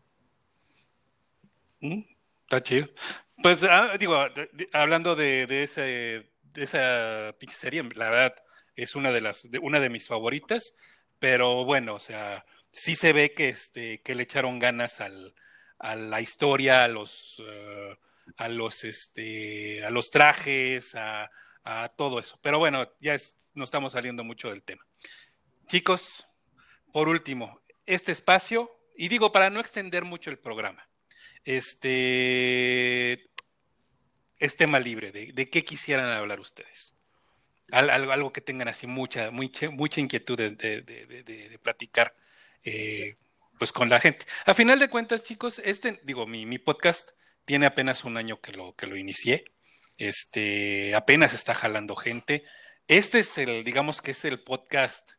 Mm, 1.81 2.01
Está 2.41 2.63
chido. 2.63 2.87
Pues 3.43 3.63
ah, 3.65 3.91
digo, 3.99 4.15
de- 4.29 4.49
de- 4.51 4.69
hablando 4.73 5.15
de, 5.15 5.45
de 5.45 5.61
ese, 5.63 5.81
de 6.41 6.63
esa 6.63 7.35
serie, 7.51 7.83
la 7.95 8.09
verdad 8.09 8.33
es 8.83 8.95
una 8.95 9.11
de 9.11 9.21
las, 9.21 9.47
una 9.61 9.79
de 9.79 9.89
mis 9.89 10.07
favoritas, 10.07 10.75
pero 11.19 11.65
bueno, 11.65 11.95
o 11.95 11.99
sea, 11.99 12.45
sí 12.71 12.95
se 12.95 13.13
ve 13.13 13.33
que 13.33 13.49
este, 13.49 14.01
que 14.01 14.15
le 14.15 14.23
echaron 14.23 14.59
ganas 14.59 15.01
al, 15.01 15.33
a 15.79 15.95
la 15.95 16.21
historia, 16.21 16.83
a 16.83 16.87
los, 16.87 17.41
eh, 17.45 17.97
a 18.37 18.47
los, 18.47 18.83
este, 18.83 19.83
a 19.83 19.89
los 19.89 20.09
trajes, 20.09 20.95
a, 20.95 21.29
todo 21.95 22.17
eso. 22.17 22.39
Pero 22.41 22.57
bueno, 22.57 22.91
ya 22.99 23.15
no 23.53 23.63
estamos 23.63 23.91
saliendo 23.91 24.23
mucho 24.23 24.49
del 24.49 24.63
tema. 24.63 24.83
Chicos, 25.67 26.25
por 26.91 27.07
último, 27.07 27.61
este 27.85 28.11
espacio, 28.11 28.71
y 28.97 29.07
digo 29.07 29.31
para 29.31 29.51
no 29.51 29.59
extender 29.59 30.03
mucho 30.03 30.31
el 30.31 30.39
programa, 30.39 30.89
este 31.43 33.29
es 34.39 34.57
tema 34.57 34.79
libre 34.79 35.11
de 35.11 35.49
qué 35.51 35.63
quisieran 35.63 36.07
hablar 36.07 36.39
ustedes. 36.39 36.98
Al- 37.71 37.89
algo, 37.89 38.33
que 38.33 38.41
tengan 38.41 38.67
así 38.67 38.87
mucha, 38.87 39.31
mucha, 39.31 39.69
mucha 39.69 40.01
inquietud 40.01 40.37
de- 40.37 40.51
de- 40.51 40.81
de- 40.81 41.23
de 41.49 41.59
platicar 41.59 42.15
eh, 42.63 43.15
pues 43.57 43.71
con 43.71 43.89
la 43.89 43.99
gente. 43.99 44.25
A 44.45 44.53
final 44.53 44.79
de 44.79 44.89
cuentas, 44.89 45.23
chicos, 45.23 45.61
este, 45.63 45.99
digo, 46.03 46.25
mi, 46.27 46.45
mi 46.45 46.57
podcast 46.59 47.11
tiene 47.45 47.65
apenas 47.65 48.03
un 48.05 48.17
año 48.17 48.39
que 48.41 48.51
lo, 48.53 48.75
que 48.75 48.87
lo 48.87 48.95
inicié. 48.97 49.45
Este, 49.97 50.95
apenas 50.95 51.33
está 51.33 51.53
jalando 51.53 51.95
gente. 51.95 52.43
Este 52.87 53.19
es 53.19 53.37
el, 53.37 53.63
digamos 53.63 54.01
que 54.01 54.11
es 54.11 54.25
el 54.25 54.39
podcast 54.39 55.11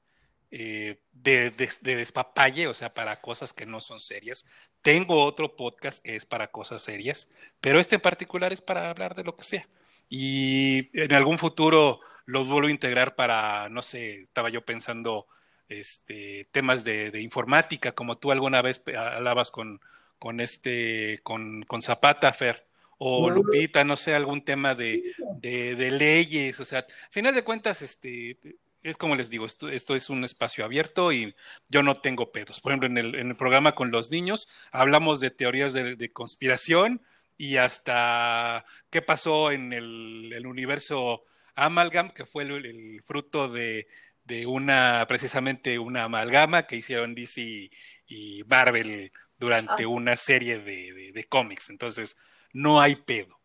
eh, 0.51 1.01
de, 1.13 1.51
de- 1.51 1.71
de 1.81 1.97
despapalle, 1.97 2.67
o 2.67 2.75
sea, 2.75 2.93
para 2.95 3.21
cosas 3.21 3.53
que 3.53 3.67
no 3.67 3.81
son 3.81 4.01
serias. 4.01 4.47
Tengo 4.83 5.23
otro 5.25 5.55
podcast 5.57 6.03
que 6.03 6.17
es 6.17 6.25
para 6.27 6.51
cosas 6.51 6.83
serias, 6.83 7.31
pero 7.61 7.79
este 7.79 7.97
en 7.97 8.01
particular 8.01 8.53
es 8.53 8.61
para 8.61 8.91
hablar 8.91 9.15
de 9.15 9.25
lo 9.25 9.37
que 9.37 9.45
sea. 9.45 9.69
Y 10.09 10.89
en 10.99 11.13
algún 11.13 11.39
futuro 11.39 12.01
los 12.31 12.49
vuelvo 12.49 12.69
a 12.69 12.73
integrar 12.73 13.17
para, 13.17 13.69
no 13.69 13.83
sé, 13.83 14.23
estaba 14.23 14.51
yo 14.51 14.65
pensando 14.65 15.27
este, 15.69 16.49
temas 16.53 16.85
de, 16.85 17.11
de 17.11 17.21
informática, 17.21 17.93
como 17.93 18.19
tú 18.19 18.31
alguna 18.31 18.63
vez 18.63 18.83
hablabas 18.97 19.51
con, 19.51 19.81
con 20.19 20.41
este, 20.41 21.21
con, 21.23 21.63
con 21.65 21.83
Zapata, 21.83 22.33
Fer, 22.33 22.67
o. 22.99 23.31
Lupita, 23.31 23.83
no 23.83 23.97
sé, 23.97 24.15
algún 24.15 24.45
tema 24.45 24.75
de, 24.75 25.03
de, 25.37 25.75
de 25.75 25.91
leyes, 25.91 26.61
o 26.61 26.65
sea, 26.65 26.81
a 26.81 27.11
final 27.11 27.35
de 27.35 27.43
cuentas, 27.43 27.83
este, 27.83 28.39
es 28.83 28.97
como 28.97 29.17
les 29.17 29.31
digo, 29.31 29.47
esto, 29.47 29.69
esto 29.69 29.95
es 29.95 30.09
un 30.11 30.23
espacio 30.23 30.65
abierto 30.65 31.13
y 31.13 31.35
yo 31.69 31.83
no 31.83 32.01
tengo 32.01 32.31
pedos. 32.31 32.61
Por 32.61 32.73
ejemplo, 32.73 32.89
en 32.89 32.99
el, 32.99 33.15
en 33.15 33.29
el 33.29 33.37
programa 33.37 33.75
con 33.75 33.91
los 33.91 34.11
niños 34.11 34.49
hablamos 34.71 35.19
de 35.19 35.31
teorías 35.31 35.73
de, 35.73 35.97
de 35.97 36.13
conspiración 36.13 37.03
y 37.37 37.57
hasta 37.57 38.65
qué 38.91 39.03
pasó 39.03 39.51
en 39.51 39.73
el, 39.73 40.33
el 40.35 40.47
universo 40.47 41.25
Amalgam, 41.55 42.11
que 42.11 42.25
fue 42.27 42.45
el, 42.45 42.65
el 42.67 43.03
fruto 43.05 43.49
de, 43.49 43.87
de 44.25 44.47
una, 44.47 45.05
precisamente 45.09 45.79
una 45.79 46.05
amalgama 46.05 46.67
que 46.67 46.77
hicieron 46.77 47.15
DC 47.15 47.41
y, 47.41 47.71
y 48.07 48.45
Marvel 48.45 49.13
durante 49.39 49.85
Ah. 49.85 49.89
una 49.89 50.17
serie 50.17 50.59
de, 50.59 50.93
de- 50.93 51.13
de 51.13 51.25
cómics. 51.25 51.71
Entonces, 51.71 52.17
no 52.53 52.81
hay 52.81 52.97
pedo. 52.97 53.39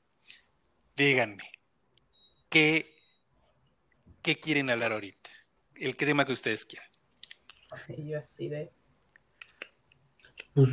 Díganme, 0.96 1.52
¿qué, 2.50 2.94
qué 4.22 4.40
quieren 4.40 4.70
hablar 4.70 4.92
ahorita? 4.94 5.30
El 5.76 5.96
tema 5.96 6.26
que 6.26 6.32
ustedes 6.34 6.66
quieran. 6.66 6.90
Y 7.90 8.10
yo 8.10 8.20
así 8.20 8.48
de, 8.48 8.72
Pues, 10.54 10.70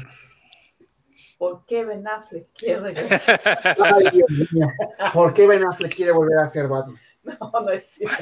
¿por 1.39 1.67
qué 1.67 1.85
Ben 1.85 2.07
Affleck 2.07 2.47
quiere 2.57 2.81
regresar? 2.81 3.41
ay, 3.83 4.05
Dios 4.13 4.31
mío. 4.53 4.69
¿Por 5.13 5.35
qué 5.35 5.47
Ben 5.49 5.65
Affleck 5.67 5.95
quiere 5.95 6.13
volver 6.13 6.39
a 6.39 6.49
ser 6.49 6.69
Batman? 6.69 7.01
No, 7.41 7.61
no 7.61 7.71
es 7.71 7.87
cierto. 7.95 8.17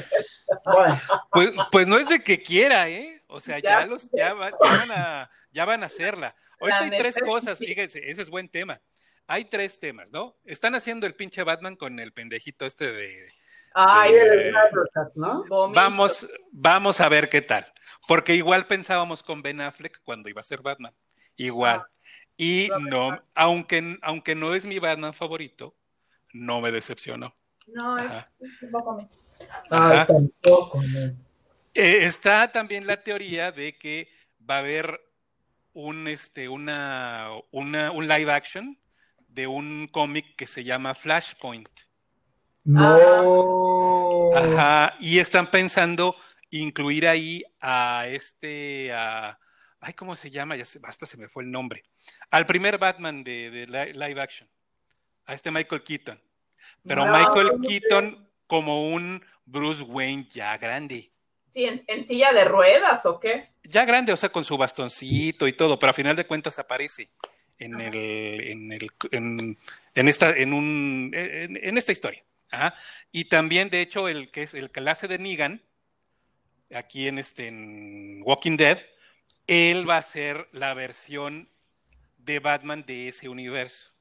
Bueno, 0.63 0.95
Pues, 1.31 1.49
pues 1.71 1.87
no 1.87 1.97
es 1.97 2.07
de 2.09 2.23
que 2.23 2.41
quiera, 2.41 2.87
¿eh? 2.89 3.23
O 3.27 3.39
sea, 3.39 3.59
ya, 3.59 3.81
Ya 3.81 3.85
los, 3.87 4.09
ya, 4.11 4.33
va- 4.33 4.51
ya 4.51 4.57
van 4.77 4.91
a, 4.91 5.29
ya 5.51 5.65
van 5.65 5.83
a 5.83 5.85
hacerla. 5.87 6.35
Ahorita 6.59 6.79
hay 6.83 6.89
tres 6.91 7.19
cosas, 7.25 7.57
fíjense, 7.57 7.99
ese 8.09 8.21
es 8.21 8.29
buen 8.29 8.47
tema. 8.49 8.79
Hay 9.25 9.45
tres 9.45 9.79
temas, 9.79 10.11
¿no? 10.11 10.37
Están 10.45 10.75
haciendo 10.75 11.07
el 11.07 11.15
pinche 11.15 11.43
Batman 11.43 11.75
con 11.75 11.99
el 11.99 12.11
pendejito 12.13 12.65
este 12.65 12.91
de. 12.91 13.31
Ay, 13.73 14.13
de- 14.13 14.53
¿no? 15.15 15.45
Vamos, 15.73 16.27
vamos 16.51 16.99
a 17.01 17.09
ver 17.09 17.29
qué 17.29 17.41
tal. 17.41 17.65
Porque 18.07 18.35
igual 18.35 18.67
pensábamos 18.67 19.23
con 19.23 19.41
Ben 19.41 19.61
Affleck 19.61 20.01
cuando 20.03 20.27
iba 20.29 20.41
a 20.41 20.43
ser 20.43 20.61
Batman. 20.61 20.93
Igual. 21.37 21.83
Y 22.35 22.69
no, 22.81 23.23
aunque, 23.33 23.97
aunque 24.01 24.35
no 24.35 24.53
es 24.53 24.65
mi 24.65 24.79
Batman 24.79 25.13
favorito, 25.13 25.75
no 26.33 26.59
me 26.61 26.71
decepcionó. 26.71 27.35
No, 27.67 27.97
es 27.97 28.11
un 28.61 28.71
poco 28.71 29.09
Ay, 29.69 30.05
tampoco. 30.05 30.81
Eh, 31.73 32.05
está 32.05 32.51
también 32.51 32.85
la 32.85 33.01
teoría 33.01 33.51
de 33.51 33.77
que 33.77 34.09
va 34.47 34.55
a 34.55 34.59
haber 34.59 34.99
un, 35.73 36.07
este, 36.07 36.49
una, 36.49 37.29
una, 37.51 37.91
un 37.91 38.07
live 38.07 38.31
action 38.31 38.77
de 39.27 39.47
un 39.47 39.87
cómic 39.87 40.35
que 40.35 40.47
se 40.47 40.63
llama 40.63 40.93
Flashpoint. 40.93 41.69
No. 42.63 44.35
Ajá, 44.35 44.95
y 44.99 45.19
están 45.19 45.49
pensando 45.49 46.15
incluir 46.49 47.07
ahí 47.07 47.43
a 47.61 48.05
este, 48.07 48.91
a, 48.93 49.39
ay, 49.79 49.93
¿cómo 49.93 50.15
se 50.15 50.29
llama? 50.29 50.55
Ya 50.57 50.65
se, 50.65 50.79
basta, 50.79 51.05
se 51.05 51.17
me 51.17 51.29
fue 51.29 51.43
el 51.43 51.51
nombre. 51.51 51.83
Al 52.29 52.45
primer 52.45 52.77
Batman 52.77 53.23
de, 53.23 53.49
de 53.49 53.67
li- 53.67 53.93
live 53.93 54.21
action, 54.21 54.49
a 55.25 55.33
este 55.33 55.49
Michael 55.49 55.83
Keaton. 55.83 56.21
Pero 56.83 57.05
No, 57.05 57.11
Michael 57.11 57.49
¿cómo 57.51 57.67
Keaton 57.67 58.29
como 58.47 58.89
un 58.93 59.23
Bruce 59.45 59.83
Wayne 59.83 60.27
ya 60.29 60.57
grande. 60.57 61.11
Sí, 61.47 61.65
en, 61.65 61.81
en 61.87 62.05
silla 62.05 62.31
de 62.31 62.45
ruedas 62.45 63.05
o 63.05 63.19
qué? 63.19 63.43
Ya 63.63 63.83
grande, 63.85 64.13
o 64.13 64.15
sea, 64.15 64.29
con 64.29 64.45
su 64.45 64.57
bastoncito 64.57 65.47
y 65.47 65.53
todo, 65.53 65.77
pero 65.77 65.89
a 65.89 65.93
final 65.93 66.15
de 66.15 66.25
cuentas 66.25 66.57
aparece 66.59 67.09
en 67.57 67.75
Ajá. 67.75 67.87
el, 67.87 67.95
en 67.95 68.71
el, 68.71 68.91
en, 69.11 69.57
en 69.93 70.07
esta, 70.07 70.29
en 70.31 70.53
un, 70.53 71.11
en, 71.13 71.57
en 71.61 71.77
esta 71.77 71.91
historia. 71.91 72.23
Ajá. 72.49 72.75
Y 73.11 73.25
también, 73.25 73.69
de 73.69 73.81
hecho, 73.81 74.07
el 74.07 74.31
que 74.31 74.43
es 74.43 74.53
el 74.53 74.71
hace 74.87 75.07
de 75.07 75.17
Negan, 75.17 75.61
aquí 76.73 77.07
en 77.07 77.17
este, 77.19 77.47
en 77.47 78.21
Walking 78.23 78.57
Dead, 78.57 78.79
él 79.47 79.89
va 79.89 79.97
a 79.97 80.01
ser 80.01 80.47
la 80.51 80.73
versión 80.73 81.49
de 82.17 82.39
Batman 82.39 82.85
de 82.85 83.09
ese 83.09 83.27
universo. 83.29 83.91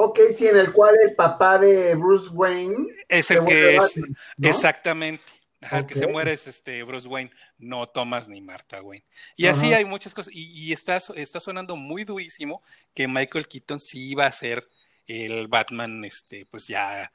Ok, 0.00 0.20
sí, 0.32 0.46
en 0.46 0.56
el 0.56 0.72
cual 0.72 0.94
el 1.02 1.16
papá 1.16 1.58
de 1.58 1.96
Bruce 1.96 2.28
Wayne 2.28 2.86
Es 3.08 3.32
el 3.32 3.44
que 3.44 3.74
es, 3.74 3.96
Batman, 3.96 4.16
¿no? 4.36 4.48
exactamente. 4.48 5.24
Ajá, 5.60 5.78
El 5.78 5.86
que 5.86 5.96
se 5.96 6.06
muere 6.06 6.32
es 6.34 6.46
este 6.46 6.84
Bruce 6.84 7.08
Wayne, 7.08 7.32
no 7.58 7.84
Thomas 7.84 8.28
ni 8.28 8.40
Martha 8.40 8.80
Wayne. 8.80 9.04
Y 9.34 9.48
así 9.48 9.74
hay 9.74 9.84
muchas 9.84 10.14
cosas. 10.14 10.32
Y, 10.32 10.68
y 10.68 10.72
está, 10.72 10.98
está 11.16 11.40
sonando 11.40 11.74
muy 11.74 12.04
durísimo 12.04 12.62
que 12.94 13.08
Michael 13.08 13.48
Keaton 13.48 13.80
sí 13.80 14.14
va 14.14 14.26
a 14.26 14.30
ser 14.32 14.68
el 15.08 15.48
Batman, 15.48 16.04
este, 16.04 16.46
pues 16.46 16.68
ya 16.68 17.10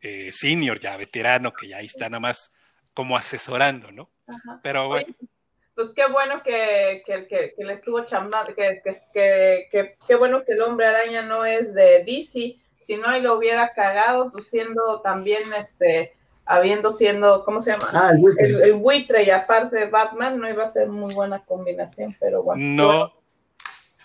eh, 0.00 0.30
senior, 0.32 0.80
ya 0.80 0.96
veterano, 0.96 1.52
que 1.52 1.68
ya 1.68 1.76
ahí 1.76 1.86
está 1.86 2.08
nada 2.08 2.20
más 2.20 2.50
como 2.94 3.14
asesorando, 3.14 3.92
¿no? 3.92 4.08
Ajá. 4.26 4.58
Pero 4.62 4.88
bueno, 4.88 5.06
Oye, 5.06 5.28
Pues 5.74 5.92
qué 5.94 6.02
bueno 6.10 6.42
que, 6.42 7.02
que, 7.06 7.26
que, 7.26 7.54
que 7.56 7.64
le 7.64 7.72
estuvo 7.74 8.04
chambando, 8.04 8.54
que, 8.54 8.82
que, 8.84 9.00
que, 9.12 9.68
que- 9.70 9.96
qué 10.06 10.14
bueno 10.16 10.44
que 10.44 10.52
el 10.52 10.60
hombre 10.62 10.86
araña 10.86 11.22
no 11.22 11.44
es 11.46 11.72
de 11.74 12.04
DC, 12.04 12.56
si 12.82 12.96
no, 12.96 13.08
ahí 13.08 13.22
lo 13.22 13.36
hubiera 13.38 13.72
cagado, 13.72 14.30
pues 14.32 14.50
siendo 14.50 15.00
también, 15.00 15.42
este, 15.54 16.12
habiendo 16.44 16.90
siendo, 16.90 17.44
¿cómo 17.44 17.60
se 17.60 17.72
llama? 17.72 17.88
Ah, 17.92 18.10
el 18.14 18.22
Wiccan. 18.22 18.44
El, 18.44 18.62
el 18.62 18.72
buitre 18.74 19.22
y 19.22 19.30
aparte 19.30 19.76
de 19.76 19.86
Batman, 19.86 20.38
no 20.38 20.50
iba 20.50 20.64
a 20.64 20.66
ser 20.66 20.88
muy 20.88 21.14
buena 21.14 21.44
combinación, 21.44 22.16
pero 22.20 22.42
bueno. 22.42 22.62
no. 22.62 23.22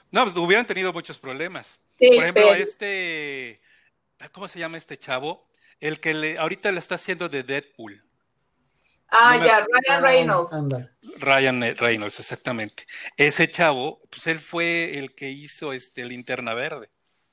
No, 0.10 0.24
hubieran 0.42 0.66
tenido 0.66 0.94
muchos 0.94 1.18
problemas. 1.18 1.84
Sí, 2.00 2.08
Por 2.08 2.16
ejemplo, 2.24 2.44
pero- 2.50 2.54
este, 2.54 3.60
¿cómo 4.32 4.48
se 4.48 4.58
llama 4.60 4.78
este 4.78 4.98
chavo? 4.98 5.46
El 5.82 6.00
que 6.00 6.14
le, 6.14 6.38
ahorita 6.38 6.72
le 6.72 6.80
está 6.80 6.96
haciendo 6.96 7.28
de 7.28 7.44
Deadpool. 7.44 8.02
Ah, 9.10 9.36
no 9.36 9.40
me- 9.42 9.46
ya, 9.48 9.66
Ryan 9.66 10.04
Reynolds. 10.04 10.54
Ah, 10.54 10.58
anda. 10.58 10.92
Ryan 11.18 11.76
Reynolds, 11.78 12.20
exactamente. 12.20 12.86
Ese 13.16 13.50
chavo, 13.50 14.02
pues 14.10 14.28
él 14.28 14.40
fue 14.40 14.98
el 14.98 15.16
que 15.16 15.30
hizo 15.30 15.72
este 15.74 16.04
Linterna 16.06 16.54
Verde. 16.54 16.90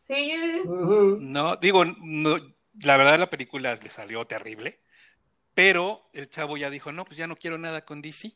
Sí, 0.06 0.32
Ujú. 0.64 1.16
No, 1.20 1.56
digo, 1.56 1.84
no, 1.84 2.36
la 2.82 2.96
verdad 2.96 3.18
la 3.18 3.30
película 3.30 3.74
le 3.74 3.90
salió 3.90 4.24
terrible, 4.26 4.80
pero 5.54 6.08
el 6.12 6.28
chavo 6.28 6.56
ya 6.56 6.70
dijo, 6.70 6.92
no, 6.92 7.04
pues 7.04 7.16
ya 7.16 7.26
no 7.26 7.36
quiero 7.36 7.58
nada 7.58 7.84
con 7.84 8.02
DC. 8.02 8.32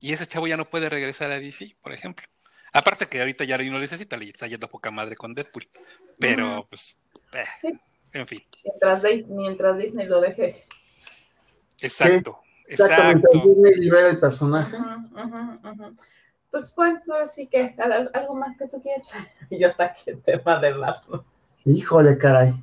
Y 0.00 0.12
ese 0.12 0.26
chavo 0.26 0.46
ya 0.46 0.56
no 0.56 0.68
puede 0.70 0.88
regresar 0.88 1.30
a 1.32 1.38
DC, 1.38 1.76
por 1.82 1.92
ejemplo. 1.92 2.26
Aparte 2.72 3.06
que 3.06 3.20
ahorita 3.20 3.44
ya 3.44 3.56
no 3.58 3.64
lo 3.72 3.78
necesita, 3.78 4.16
le 4.16 4.26
está 4.26 4.46
yendo 4.46 4.68
poca 4.68 4.90
madre 4.90 5.16
con 5.16 5.34
Deadpool. 5.34 5.68
Pero, 6.18 6.66
pues, 6.68 6.96
eh, 7.32 7.44
Sí. 7.60 7.68
en 8.12 8.26
fin, 8.28 8.44
mientras, 8.64 9.26
mientras 9.28 9.78
Disney 9.78 10.06
lo 10.06 10.20
deje. 10.20 10.64
exacto, 11.80 12.40
Exactamente, 12.66 13.26
exacto. 13.26 13.48
Disney 13.48 13.74
libera 13.76 14.08
el 14.10 14.20
personaje. 14.20 14.76
Ujú, 14.76 15.20
ujú, 15.20 15.68
ujú. 15.84 15.94
Pues 16.50 16.70
pues 16.70 16.94
así 17.22 17.46
que 17.48 17.74
¿al- 17.78 18.10
algo 18.14 18.34
más 18.36 18.56
que 18.56 18.68
tú 18.68 18.80
quieres. 18.80 19.06
Yo 19.50 19.68
saqué 19.70 20.12
el 20.12 20.22
tema 20.22 20.60
de 20.60 20.72
Batman. 20.72 21.22
Híjole, 21.64 22.16
caray. 22.18 22.54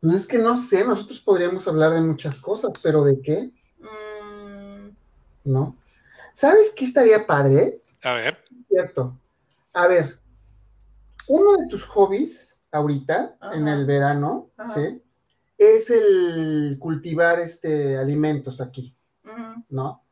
Pues 0.00 0.14
es 0.16 0.26
que 0.26 0.38
no 0.38 0.56
sé, 0.56 0.84
nosotros 0.84 1.20
podríamos 1.20 1.66
hablar 1.66 1.92
de 1.92 2.02
muchas 2.02 2.38
cosas, 2.40 2.72
pero 2.82 3.04
¿de 3.04 3.20
qué? 3.22 3.50
Mm, 3.80 4.90
¿No? 5.44 5.76
¿Sabes 6.34 6.74
qué 6.76 6.84
estaría 6.84 7.26
padre? 7.26 7.80
A 8.02 8.12
ver, 8.14 8.38
Cierto. 8.68 9.16
A 9.72 9.86
ver, 9.86 10.18
uno 11.28 11.56
de 11.56 11.68
tus 11.68 11.84
hobbies 11.86 12.60
ahorita, 12.70 13.36
Ajá. 13.40 13.54
en 13.54 13.66
el 13.66 13.86
verano, 13.86 14.50
Ajá. 14.56 14.74
¿sí? 14.74 15.02
Es 15.58 15.90
el 15.90 16.76
cultivar 16.80 17.38
este 17.40 17.96
alimentos 17.96 18.60
aquí. 18.60 18.94
¿no? 19.70 20.02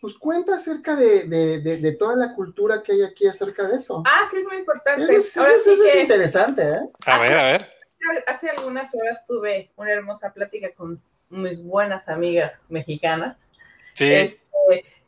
Pues 0.00 0.14
cuenta 0.16 0.56
acerca 0.56 0.96
de, 0.96 1.24
de- 1.28 1.60
de- 1.60 1.76
de 1.78 1.92
toda 1.94 2.16
la 2.16 2.34
cultura 2.34 2.82
que 2.82 2.92
hay 2.92 3.02
aquí 3.02 3.26
acerca 3.26 3.66
de 3.68 3.76
eso. 3.76 4.02
Ah, 4.06 4.22
sí, 4.30 4.38
es 4.38 4.44
muy 4.44 4.56
importante. 4.56 5.04
Eso, 5.04 5.12
es- 5.12 5.36
Ahora 5.36 5.52
eso- 5.52 5.64
sí 5.64 5.70
eso 5.72 5.84
es 5.84 5.92
que 5.92 6.00
interesante, 6.02 6.62
¿eh? 6.62 6.80
a 7.06 7.18
ver, 7.18 7.32
a 7.38 7.42
ver. 7.44 7.68
hace 8.26 8.50
algunas 8.50 8.92
horas 8.94 9.24
tuve 9.26 9.70
una 9.76 9.92
hermosa 9.92 10.32
plática 10.32 10.72
con 10.74 11.00
mis 11.30 11.62
buenas 11.62 12.08
amigas 12.08 12.66
mexicanas. 12.70 13.38
Sí, 13.94 14.12
Este, 14.12 14.41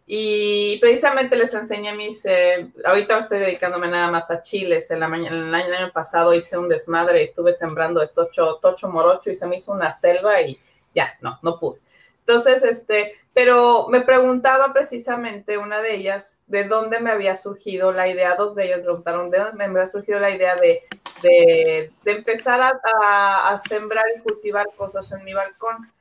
y 0.07 0.79
precisamente 0.81 1.35
les 1.35 1.55
enseñé 1.55 1.95
mis, 1.95 2.27
eh, 2.27 2.71
ahorita 2.85 3.19
estoy 3.19 3.39
dedicándome 3.39 3.89
nada 3.89 4.11
más 4.11 4.31
a 4.31 4.43
chiles. 4.43 4.91
En 4.91 5.01
la 5.01 5.09
mañana, 5.09 5.65
el 5.65 5.75
año, 5.75 5.93
pasado 5.93 6.35
hice 6.35 6.59
un 6.59 6.69
desmadre 6.69 7.21
y 7.21 7.25
estuve 7.25 7.55
sembrando 7.55 8.01
de 8.01 8.09
tocho, 8.09 8.59
tocho 8.61 8.89
morocho 8.89 9.31
y 9.31 9.35
se 9.35 9.47
me 9.47 9.57
hizo 9.57 9.73
una 9.73 9.91
selva 9.91 10.43
y 10.43 10.61
ya, 10.95 11.15
no, 11.23 11.39
no 11.43 11.59
pude. 11.59 11.81
Entonces, 12.21 12.65
este, 12.65 13.15
pero 13.33 13.89
me 13.89 14.03
preguntaba 14.03 14.73
precisamente 14.75 15.57
una 15.57 15.81
de 15.81 15.95
ellas 15.95 16.43
de 16.49 16.65
dónde 16.65 17.01
me 17.01 17.11
había 17.11 17.35
surgido 17.35 17.91
la 17.93 18.09
idea, 18.09 18.37
dos 18.37 18.55
de 18.55 18.67
ellas 18.67 18.81
preguntaron 18.81 19.31
de 19.31 19.39
dónde 19.39 19.57
me 19.57 19.65
había 19.65 19.87
surgido 19.87 20.19
la 20.19 20.31
idea 20.31 20.57
de, 20.57 20.83
de, 21.23 21.91
de 22.03 22.13
empezar 22.13 22.61
a 22.63 23.59
sembrar 23.69 24.05
y 24.17 24.21
cultivar 24.21 24.67
cosas 24.77 25.11
en 25.13 25.25
mi 25.25 25.33
balcón. 25.33 25.94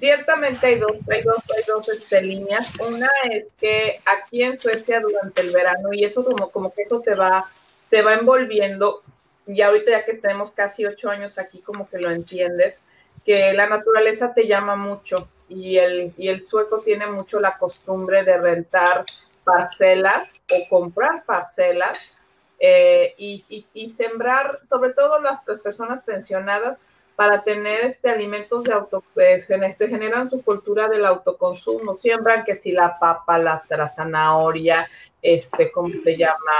Ciertamente 0.00 0.66
hay 0.66 0.78
dos, 0.78 0.92
hay 1.10 1.22
dos, 1.22 1.38
hay 1.56 1.62
dos 1.66 1.88
este, 1.90 2.22
líneas. 2.22 2.72
Una 2.80 3.08
es 3.30 3.52
que 3.60 3.96
aquí 4.06 4.42
en 4.42 4.56
Suecia 4.56 4.98
durante 5.00 5.42
el 5.42 5.50
verano, 5.52 5.92
y 5.92 6.04
eso 6.04 6.24
como, 6.24 6.50
como 6.50 6.72
que 6.72 6.82
eso 6.82 7.00
te 7.00 7.14
va, 7.14 7.50
te 7.90 8.00
va 8.00 8.14
envolviendo, 8.14 9.02
y 9.46 9.60
ahorita 9.60 9.90
ya 9.90 10.04
que 10.06 10.14
tenemos 10.14 10.52
casi 10.52 10.86
ocho 10.86 11.10
años 11.10 11.38
aquí, 11.38 11.60
como 11.60 11.88
que 11.88 11.98
lo 11.98 12.10
entiendes, 12.10 12.78
que 13.26 13.52
la 13.52 13.66
naturaleza 13.68 14.32
te 14.32 14.46
llama 14.46 14.74
mucho 14.76 15.28
y 15.50 15.76
el, 15.76 16.14
y 16.16 16.28
el 16.28 16.42
sueco 16.42 16.80
tiene 16.80 17.06
mucho 17.06 17.38
la 17.38 17.58
costumbre 17.58 18.22
de 18.24 18.38
rentar 18.38 19.04
parcelas 19.44 20.32
o 20.50 20.68
comprar 20.68 21.24
parcelas 21.24 22.16
eh, 22.58 23.14
y, 23.18 23.44
y- 23.74 23.90
sembrar, 23.90 24.60
sobre 24.62 24.92
todo 24.94 25.18
las 25.20 25.40
personas 25.62 26.02
pensionadas, 26.02 26.80
para 27.20 27.42
tener 27.42 27.84
este 27.84 28.08
alimentos 28.08 28.64
de 28.64 28.72
auto, 28.72 29.04
eh, 29.16 29.38
se, 29.38 29.88
generan 29.88 30.26
su 30.26 30.42
cultura 30.42 30.88
del 30.88 31.04
autoconsumo, 31.04 31.94
siembran 31.94 32.44
que 32.46 32.54
si 32.54 32.72
la 32.72 32.98
papa, 32.98 33.36
la, 33.36 33.62
la 33.68 33.88
zanahoria, 33.90 34.88
este, 35.20 35.70
¿cómo 35.70 35.90
se 36.02 36.16
llama? 36.16 36.52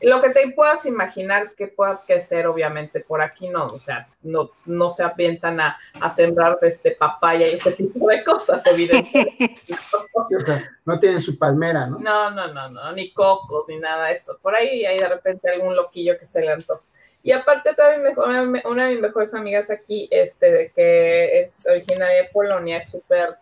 Lo 0.00 0.22
que 0.22 0.30
te 0.30 0.50
puedas 0.52 0.86
imaginar 0.86 1.52
que 1.52 1.66
pueda 1.66 2.00
crecer, 2.06 2.46
obviamente, 2.46 3.00
por 3.00 3.20
aquí 3.20 3.50
no, 3.50 3.66
o 3.66 3.78
sea, 3.78 4.08
no, 4.22 4.52
no 4.64 4.88
se 4.88 5.02
avientan 5.02 5.60
a, 5.60 5.78
a 6.00 6.08
sembrar 6.08 6.56
este 6.62 6.92
papaya 6.92 7.46
y 7.48 7.56
ese 7.56 7.72
tipo 7.72 8.08
de 8.08 8.24
cosas, 8.24 8.64
evidentemente. 8.64 9.60
Sí, 9.66 9.74
o 10.36 10.40
sea, 10.40 10.70
no 10.86 10.98
tienen 11.00 11.20
su 11.20 11.36
palmera, 11.36 11.86
¿no? 11.86 11.98
No, 11.98 12.30
no, 12.30 12.50
no, 12.50 12.70
no, 12.70 12.92
ni 12.92 13.12
cocos, 13.12 13.66
ni 13.68 13.76
nada 13.76 14.06
de 14.06 14.14
eso. 14.14 14.38
Por 14.40 14.54
ahí 14.54 14.86
hay 14.86 14.98
de 14.98 15.08
repente 15.08 15.50
algún 15.50 15.76
loquillo 15.76 16.18
que 16.18 16.24
se 16.24 16.40
le 16.40 16.50
antoja. 16.50 16.80
Y 17.22 17.32
aparte, 17.32 17.74
toda 17.74 17.96
mi 17.96 18.02
mejor- 18.02 18.28
una 18.64 18.86
de 18.86 18.92
mis 18.92 19.00
mejores 19.00 19.32
amigas 19.34 19.70
aquí, 19.70 20.08
este, 20.10 20.72
que 20.74 21.40
es 21.40 21.66
originaria 21.66 22.22
de 22.22 22.28
Polonia, 22.30 22.78
es 22.78 22.90
súper, 22.90 23.36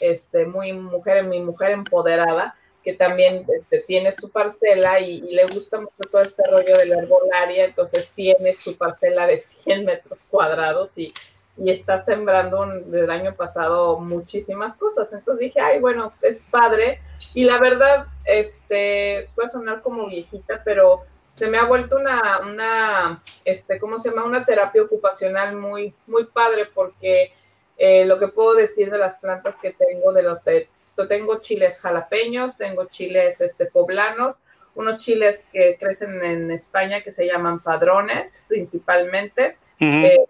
este, 0.00 0.46
muy 0.46 0.72
mujer, 0.72 1.24
mi 1.24 1.40
mujer 1.40 1.72
empoderada, 1.72 2.54
que 2.84 2.92
también 2.92 3.44
este, 3.58 3.80
tiene 3.80 4.12
su 4.12 4.30
parcela 4.30 5.00
y, 5.00 5.20
le 5.22 5.46
gusta 5.46 5.80
mucho 5.80 6.02
todo 6.10 6.22
este 6.22 6.42
rollo 6.50 6.76
de 6.76 6.86
la 6.86 6.98
herbolaria, 6.98 7.64
entonces 7.64 8.08
tiene 8.14 8.52
su 8.52 8.76
parcela 8.76 9.26
de 9.26 9.38
100 9.38 9.84
metros 9.86 10.18
cuadrados 10.30 10.96
y, 10.98 11.12
y 11.56 11.70
está 11.70 11.98
sembrando 11.98 12.66
desde 12.84 13.04
el 13.04 13.10
año 13.10 13.34
pasado 13.34 13.98
muchísimas 13.98 14.76
cosas. 14.76 15.12
Entonces 15.12 15.40
dije, 15.40 15.60
ay, 15.60 15.80
bueno, 15.80 16.12
es 16.20 16.46
padre. 16.50 17.00
Y 17.32 17.44
la 17.44 17.58
verdad, 17.58 18.06
este, 18.26 19.30
puede 19.34 19.48
sonar 19.48 19.80
como 19.80 20.06
viejita, 20.08 20.60
pero 20.64 21.04
se 21.34 21.48
me 21.48 21.58
ha 21.58 21.64
vuelto 21.64 21.96
una, 21.96 22.40
una 22.40 23.22
este, 23.44 23.78
¿cómo 23.80 23.98
se 23.98 24.08
llama? 24.08 24.24
Una 24.24 24.44
terapia 24.44 24.82
ocupacional 24.82 25.56
muy, 25.56 25.92
muy 26.06 26.26
padre 26.26 26.66
porque 26.72 27.32
eh, 27.76 28.06
lo 28.06 28.20
que 28.20 28.28
puedo 28.28 28.54
decir 28.54 28.90
de 28.90 28.98
las 28.98 29.16
plantas 29.16 29.58
que 29.58 29.72
tengo, 29.72 30.12
de 30.12 30.22
los 30.22 30.42
de, 30.44 30.68
tengo 31.08 31.40
chiles 31.40 31.80
jalapeños, 31.80 32.56
tengo 32.56 32.84
chiles 32.84 33.40
este, 33.40 33.66
poblanos, 33.66 34.40
unos 34.76 34.98
chiles 34.98 35.44
que 35.52 35.76
crecen 35.78 36.24
en 36.24 36.52
España 36.52 37.02
que 37.02 37.10
se 37.10 37.26
llaman 37.26 37.60
padrones 37.60 38.44
principalmente. 38.48 39.58
Uh 39.80 39.84
-huh. 39.84 40.04
eh, 40.06 40.26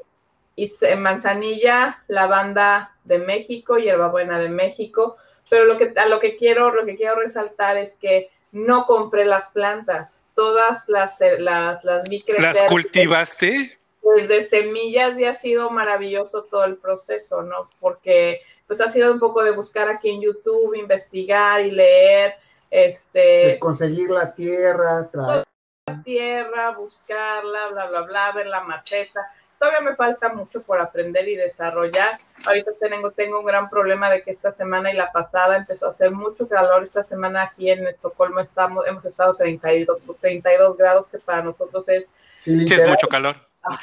y 0.56 0.70
manzanilla, 0.96 2.02
lavanda 2.06 2.94
de 3.04 3.18
México, 3.18 3.76
hierbabuena 3.76 4.38
de 4.38 4.48
México, 4.48 5.16
pero 5.50 5.64
lo 5.64 5.76
que, 5.76 5.92
a 5.96 6.06
lo 6.06 6.20
que 6.20 6.36
quiero, 6.36 6.72
lo 6.72 6.86
que 6.86 6.96
quiero 6.96 7.16
resaltar 7.16 7.76
es 7.76 7.96
que 7.96 8.30
no 8.54 8.86
compré 8.86 9.24
las 9.24 9.50
plantas, 9.50 10.22
todas 10.34 10.88
las, 10.88 11.18
las, 11.38 11.84
las 11.84 12.08
vi 12.08 12.22
crecer. 12.22 12.42
¿Las 12.42 12.62
cultivaste? 12.62 13.78
Desde 14.16 14.44
semillas 14.44 15.18
y 15.18 15.24
ha 15.24 15.32
sido 15.32 15.70
maravilloso 15.70 16.44
todo 16.44 16.64
el 16.64 16.76
proceso, 16.76 17.42
¿no? 17.42 17.68
Porque 17.80 18.40
pues 18.66 18.80
ha 18.80 18.88
sido 18.88 19.12
un 19.12 19.18
poco 19.18 19.42
de 19.42 19.50
buscar 19.50 19.88
aquí 19.88 20.08
en 20.08 20.22
YouTube, 20.22 20.74
investigar 20.74 21.62
y 21.62 21.72
leer, 21.72 22.34
este... 22.70 23.18
De 23.18 23.58
conseguir 23.58 24.10
la 24.10 24.32
tierra, 24.34 25.10
traer... 25.10 25.44
La 25.86 26.02
tierra, 26.02 26.70
buscarla, 26.78 27.68
bla, 27.72 27.86
bla, 27.88 28.00
bla, 28.02 28.32
ver 28.32 28.46
la 28.46 28.60
maceta 28.60 29.20
todavía 29.64 29.90
me 29.90 29.96
falta 29.96 30.28
mucho 30.28 30.62
por 30.62 30.78
aprender 30.78 31.26
y 31.26 31.36
desarrollar. 31.36 32.18
Ahorita 32.44 32.72
tengo, 32.78 33.12
tengo 33.12 33.40
un 33.40 33.46
gran 33.46 33.70
problema 33.70 34.10
de 34.10 34.22
que 34.22 34.30
esta 34.30 34.50
semana 34.50 34.92
y 34.92 34.96
la 34.96 35.10
pasada 35.10 35.56
empezó 35.56 35.86
a 35.86 35.88
hacer 35.88 36.10
mucho 36.10 36.46
calor. 36.48 36.82
Esta 36.82 37.02
semana 37.02 37.44
aquí 37.44 37.70
en 37.70 37.86
Estocolmo 37.86 38.40
estamos, 38.40 38.86
hemos 38.86 39.04
estado 39.06 39.32
32, 39.32 40.02
32 40.20 40.76
grados, 40.76 41.08
que 41.08 41.18
para 41.18 41.42
nosotros 41.42 41.88
es... 41.88 42.06
Sí, 42.40 42.66
sí 42.66 42.74
es 42.74 42.86
mucho 42.86 43.08
calor. 43.08 43.36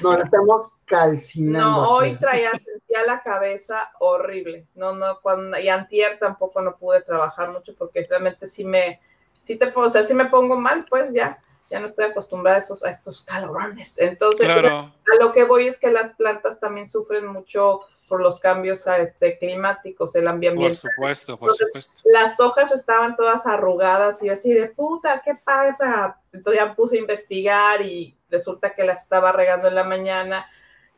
No, 0.03 0.13
estamos 0.13 0.75
calcinando. 0.85 1.71
No, 1.71 1.89
hoy 1.89 2.15
traía 2.17 2.51
sentía 2.51 3.03
la 3.03 3.23
cabeza 3.23 3.89
horrible. 3.99 4.67
No, 4.75 4.93
no, 4.93 5.19
cuando, 5.21 5.57
y 5.57 5.69
antier 5.69 6.19
tampoco 6.19 6.61
no 6.61 6.77
pude 6.77 7.01
trabajar 7.01 7.49
mucho 7.49 7.73
porque 7.75 8.05
realmente 8.07 8.45
sí 8.45 8.63
me, 8.63 8.99
sí 9.41 9.55
te 9.55 9.67
puedo, 9.71 9.87
o 9.87 9.89
sea, 9.89 10.03
sí 10.03 10.13
me 10.13 10.25
pongo 10.25 10.55
mal, 10.55 10.85
pues 10.87 11.11
ya 11.11 11.39
ya 11.71 11.79
no 11.79 11.85
estoy 11.85 12.05
acostumbrada 12.05 12.57
a, 12.57 12.59
esos, 12.59 12.83
a 12.83 12.91
estos 12.91 13.23
calorones. 13.23 13.97
Entonces, 13.97 14.45
claro. 14.45 14.69
a 15.11 15.23
lo 15.23 15.31
que 15.31 15.45
voy 15.45 15.67
es 15.67 15.79
que 15.79 15.89
las 15.89 16.13
plantas 16.13 16.59
también 16.59 16.85
sufren 16.85 17.25
mucho 17.25 17.79
por 18.09 18.21
los 18.21 18.41
cambios 18.41 18.87
a 18.87 18.97
este, 18.97 19.37
climáticos, 19.37 20.13
el 20.17 20.27
ambiente. 20.27 20.59
Por 20.59 20.75
supuesto, 20.75 21.37
por 21.37 21.51
Entonces, 21.51 21.67
supuesto. 21.67 22.09
Las 22.11 22.39
hojas 22.41 22.69
estaban 22.73 23.15
todas 23.15 23.47
arrugadas 23.47 24.21
y 24.21 24.29
así 24.29 24.51
de 24.51 24.67
puta, 24.67 25.21
¿qué 25.23 25.33
pasa? 25.33 26.19
Entonces 26.33 26.61
ya 26.61 26.75
puse 26.75 26.97
a 26.97 26.99
investigar 26.99 27.81
y 27.81 28.17
resulta 28.29 28.75
que 28.75 28.83
las 28.83 29.03
estaba 29.03 29.31
regando 29.31 29.69
en 29.69 29.75
la 29.75 29.85
mañana 29.85 30.45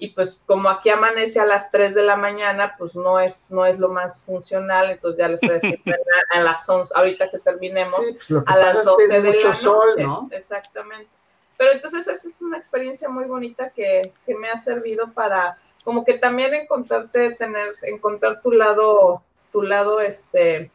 y 0.04 0.10
pues 0.10 0.42
como 0.46 0.68
aquí 0.68 0.90
amanece 0.90 1.40
a 1.40 1.46
las 1.46 1.72
3 1.72 1.96
de 1.96 2.04
la 2.04 2.18
mañana, 2.18 2.76
pues 2.78 2.94
no 2.94 3.22
es, 3.22 3.46
no 3.48 3.66
es 3.66 3.80
lo 3.80 3.88
más 3.88 4.22
funcional, 4.22 4.92
entonces 4.92 5.18
ya 5.18 5.30
lo 5.30 5.36
estoy 5.36 5.52
haciendo 5.52 5.82
a 6.34 6.42
las 6.42 6.68
11, 6.68 6.94
ahorita 6.94 7.32
que 7.32 7.40
terminemos, 7.40 7.96
Sí, 8.06 8.18
pues, 8.28 8.44
que 8.44 8.52
a 8.52 8.58
las 8.58 8.80
es 8.80 8.84
12 8.84 9.08
que 9.08 9.16
es 9.16 9.24
de 9.24 9.32
mucho 9.32 9.48
la 9.48 9.56
sol, 9.56 9.88
noche. 9.92 10.04
¿no? 10.04 10.28
Exactamente. 10.30 11.10
Pero 11.56 11.72
entonces 11.72 12.06
esa 12.06 12.28
es 12.28 12.42
una 12.42 12.58
experiencia 12.58 13.08
muy 13.08 13.24
bonita 13.24 13.70
que, 13.70 14.12
que 14.26 14.36
me 14.36 14.50
ha 14.50 14.58
servido 14.58 15.10
para 15.14 15.58
como 15.86 16.04
que 16.04 16.16
también 16.16 16.54
encontrarte, 16.54 17.36
tener, 17.36 17.74
encontrar 17.84 18.42
tu 18.42 18.52
lado, 18.52 19.24
tu 19.54 19.62
lado, 19.62 20.02
este, 20.02 20.70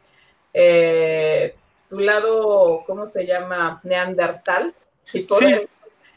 eh, 0.55 1.53
tu 1.87 1.99
lado, 1.99 2.83
¿cómo 2.87 3.05
se 3.05 3.27
llama? 3.27 3.79
Neandertal. 3.83 4.73
Y 5.13 5.21
poder 5.21 5.69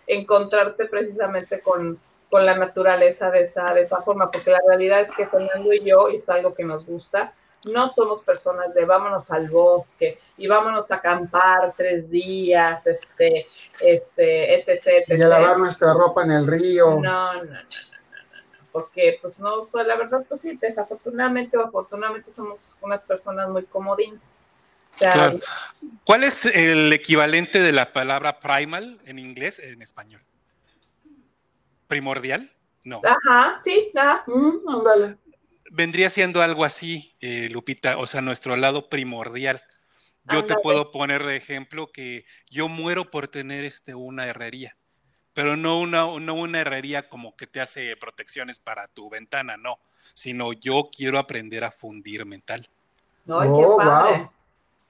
encontrarte 0.07 0.87
precisamente 0.87 1.61
con, 1.61 2.01
con 2.33 2.47
la 2.47 2.57
naturaleza 2.57 3.31
de 3.31 3.43
esa, 3.43 3.75
de 3.75 3.83
esa 3.83 4.01
forma, 4.01 4.31
porque 4.31 4.51
la 4.51 4.61
realidad 4.67 5.03
es 5.03 5.11
que 5.15 5.27
Fernando 5.27 5.71
y 5.71 5.85
yo, 5.85 6.09
y 6.09 6.17
es 6.17 6.31
algo 6.31 6.55
que 6.55 6.65
nos 6.65 6.87
gusta, 6.87 7.35
no 7.71 7.89
somos 7.89 8.23
personas 8.23 8.73
de 8.73 8.87
vámonos 8.87 9.31
al 9.31 9.51
bosque 9.51 10.19
y 10.39 10.47
vámonos 10.47 10.91
a 10.91 10.95
acampar 10.95 11.75
tres 11.77 12.11
días, 12.11 12.87
este, 12.87 13.45
este, 13.83 14.55
etc, 14.55 14.87
etc. 14.87 15.19
Y 15.19 15.23
a 15.23 15.29
lavar 15.29 15.59
nuestra 15.59 15.93
ropa 15.93 16.23
en 16.23 16.31
el 16.31 16.47
río. 16.47 16.93
No, 16.93 17.01
no, 17.01 17.35
no, 17.35 17.45
no, 17.45 17.51
no, 17.51 17.53
no, 17.53 17.59
no, 17.59 18.67
porque 18.73 19.19
pues 19.21 19.39
no, 19.39 19.69
la 19.85 19.97
verdad, 19.97 20.25
pues 20.27 20.41
sí, 20.41 20.59
desafortunadamente 20.59 21.59
o 21.59 21.67
afortunadamente 21.67 22.31
somos 22.31 22.75
unas 22.81 23.05
personas 23.05 23.51
muy 23.51 23.65
comodines. 23.67 24.39
Claro. 24.99 25.39
¿Cuál 26.05 26.25
es 26.25 26.47
el 26.47 26.91
equivalente 26.95 27.61
de 27.61 27.73
la 27.73 27.93
palabra 27.93 28.41
primal 28.41 29.03
en 29.05 29.19
inglés, 29.19 29.59
en 29.59 29.83
español? 29.83 30.23
¿Primordial? 31.93 32.49
No. 32.85 33.03
Ajá, 33.05 33.59
sí, 33.61 33.93
ajá. 33.95 34.25
Mm, 34.27 34.67
ándale. 34.67 35.19
Vendría 35.71 36.09
siendo 36.09 36.41
algo 36.41 36.65
así, 36.65 37.15
eh, 37.21 37.51
Lupita, 37.51 37.99
o 37.99 38.07
sea, 38.07 38.23
nuestro 38.23 38.57
lado 38.57 38.89
primordial. 38.89 39.63
Yo 40.25 40.47
te 40.47 40.55
puedo 40.63 40.91
poner 40.91 41.23
de 41.23 41.37
ejemplo 41.37 41.93
que 41.93 42.25
yo 42.49 42.69
muero 42.69 43.11
por 43.11 43.29
tener 43.29 43.67
este, 43.67 43.95
una 43.95 44.27
herrería, 44.27 44.75
pero 45.35 45.55
no 45.55 45.81
una, 45.81 46.07
no 46.19 46.33
una 46.33 46.61
herrería 46.63 47.11
como 47.11 47.37
que 47.37 47.47
te 47.47 47.61
hace 47.61 47.95
protecciones 47.99 48.59
para 48.59 48.89
tu 48.89 49.11
ventana, 49.11 49.59
no, 49.59 49.79
sino 50.15 50.55
yo 50.55 50.89
quiero 50.97 51.19
aprender 51.19 51.63
a 51.63 51.73
fundir 51.73 52.25
metal. 52.25 52.67
Ay, 53.29 53.49
Oh, 53.51 53.77
qué 53.79 53.85
padre. 53.85 54.19
wow. 54.19 54.31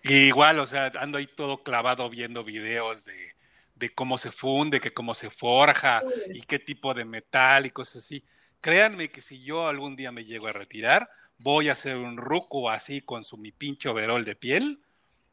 Y 0.04 0.14
igual, 0.28 0.60
o 0.60 0.66
sea, 0.66 0.92
ando 1.00 1.18
ahí 1.18 1.26
todo 1.26 1.64
clavado 1.64 2.08
viendo 2.08 2.44
videos 2.44 3.04
de, 3.04 3.31
de 3.74 3.92
cómo 3.94 4.18
se 4.18 4.30
funde, 4.30 4.80
que 4.80 4.92
cómo 4.94 5.14
se 5.14 5.30
forja 5.30 6.02
y 6.32 6.42
qué 6.42 6.58
tipo 6.58 6.94
de 6.94 7.04
metal 7.04 7.66
y 7.66 7.70
cosas 7.70 8.04
así. 8.04 8.24
Créanme 8.60 9.10
que 9.10 9.20
si 9.22 9.42
yo 9.42 9.66
algún 9.68 9.96
día 9.96 10.12
me 10.12 10.24
llego 10.24 10.46
a 10.46 10.52
retirar, 10.52 11.08
voy 11.38 11.68
a 11.68 11.72
hacer 11.72 11.96
un 11.96 12.16
ruco 12.16 12.70
así 12.70 13.00
con 13.00 13.24
su 13.24 13.36
mi 13.36 13.50
pinche 13.50 13.88
overol 13.88 14.24
de 14.24 14.36
piel 14.36 14.80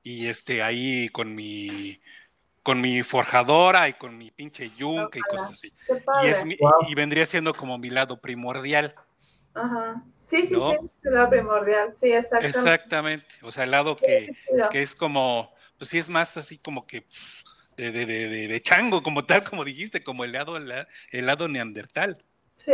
y 0.01 0.27
este 0.27 0.63
ahí 0.63 1.09
con 1.09 1.35
mi 1.35 1.99
con 2.63 2.81
mi 2.81 3.01
forjadora 3.03 3.87
y 3.89 3.93
con 3.93 4.17
mi 4.17 4.31
pinche 4.31 4.69
yunque 4.77 5.19
y 5.19 5.21
cosas 5.23 5.51
así. 5.51 5.73
Y, 6.23 6.27
es 6.27 6.45
mi- 6.45 6.57
Wow. 6.59 6.71
y 6.89 6.93
vendría 6.95 7.25
siendo 7.25 7.53
como 7.53 7.77
mi 7.77 7.89
lado 7.89 8.19
primordial. 8.19 8.93
Ajá. 9.53 10.03
Sí, 10.23 10.45
sí, 10.45 10.53
¿No? 10.55 10.71
sí, 10.71 10.77
es 11.03 11.11
la 11.11 11.29
primordial. 11.29 11.93
Sí, 11.97 12.11
exactamente. 12.11 12.47
Exactamente. 12.59 13.35
O 13.41 13.51
sea, 13.51 13.63
el 13.63 13.71
lado 13.71 13.95
que, 13.97 14.27
Sí, 14.27 14.33
sí, 14.47 14.61
que 14.71 14.81
es 14.83 14.95
como, 14.95 15.51
pues 15.77 15.89
sí 15.89 15.97
es 15.97 16.09
más 16.09 16.37
así 16.37 16.57
como 16.59 16.85
que 16.85 17.01
pff, 17.01 17.43
de, 17.79 18.05
de, 18.05 18.05
de, 18.05 18.47
de- 18.47 18.61
chango, 18.61 19.01
como 19.01 19.25
tal, 19.25 19.43
como 19.43 19.63
dijiste, 19.63 20.03
como 20.03 20.23
el 20.25 20.33
lado, 20.33 20.59
la- 20.59 20.87
el 21.11 21.25
lado 21.25 21.47
neandertal, 21.47 22.17
Sí, 22.55 22.73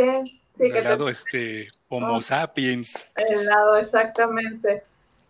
sí, 0.56 0.58
que 0.58 0.66
el 0.66 0.74
te 0.74 0.82
lado 0.82 1.08
este 1.08 1.68
Homo 1.88 2.16
Oh. 2.16 2.20
sapiens. 2.20 3.12
el 3.16 3.44
lado, 3.46 3.76
exactamente. 3.76 4.82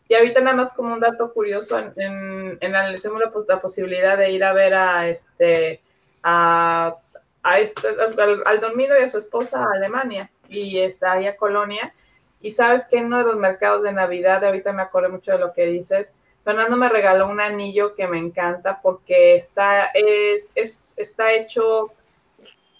Y 0.08 0.14
ahorita 0.14 0.40
nada 0.40 0.56
más 0.56 0.72
como 0.72 0.94
un 0.94 1.00
dato 1.00 1.32
curioso, 1.32 1.78
en, 1.78 1.92
en, 1.96 2.58
en 2.60 2.72
la, 2.72 2.94
tengo 2.94 3.18
la, 3.18 3.30
la 3.48 3.60
posibilidad 3.60 4.16
de 4.16 4.30
ir 4.30 4.44
a 4.44 4.52
ver 4.52 4.72
a 4.74 5.08
este, 5.08 5.80
a, 6.22 6.96
a 7.42 7.58
este, 7.58 7.88
al, 7.88 8.42
al 8.46 8.60
Dormido 8.60 8.98
y 8.98 9.02
a 9.02 9.08
su 9.08 9.18
esposa 9.18 9.64
a 9.64 9.72
Alemania, 9.74 10.30
y 10.48 10.78
está 10.78 11.12
ahí 11.12 11.26
a 11.26 11.36
Colonia, 11.36 11.92
y 12.40 12.52
sabes 12.52 12.84
que 12.88 12.98
en 12.98 13.06
uno 13.06 13.18
de 13.18 13.24
los 13.24 13.36
mercados 13.36 13.82
de 13.82 13.92
Navidad, 13.92 14.44
ahorita 14.44 14.72
me 14.72 14.82
acuerdo 14.82 15.10
mucho 15.10 15.32
de 15.32 15.38
lo 15.38 15.52
que 15.52 15.66
dices, 15.66 16.14
Fernando 16.46 16.76
me 16.76 16.88
regaló 16.88 17.26
un 17.26 17.40
anillo 17.40 17.96
que 17.96 18.06
me 18.06 18.20
encanta 18.20 18.80
porque 18.80 19.34
está, 19.34 19.86
es, 19.86 20.52
es, 20.54 20.94
está 20.96 21.32
hecho 21.32 21.92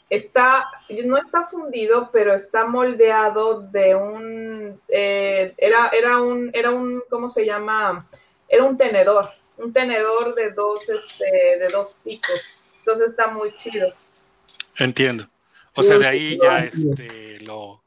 está, 0.08 0.70
no 1.04 1.16
está 1.18 1.46
fundido, 1.46 2.10
pero 2.12 2.32
está 2.32 2.68
moldeado 2.68 3.62
de 3.62 3.96
un, 3.96 4.80
eh, 4.86 5.52
era, 5.58 5.88
era 5.88 6.20
un, 6.20 6.48
era 6.54 6.70
un, 6.70 7.02
¿cómo 7.10 7.28
se 7.28 7.44
llama? 7.44 8.08
Era 8.48 8.62
un 8.62 8.76
tenedor, 8.76 9.30
un 9.56 9.72
tenedor 9.72 10.36
de 10.36 10.52
dos, 10.52 10.88
este, 10.88 11.58
de 11.58 11.68
dos 11.72 11.96
picos. 12.04 12.40
Entonces 12.78 13.10
está 13.10 13.26
muy 13.26 13.52
chido. 13.56 13.92
Entiendo. 14.78 15.26
O 15.74 15.82
Sí, 15.82 15.88
sea, 15.88 15.98
de 15.98 16.06
ahí 16.06 16.38
ya 16.40 16.60
este 16.60 17.40
lo. 17.40 17.82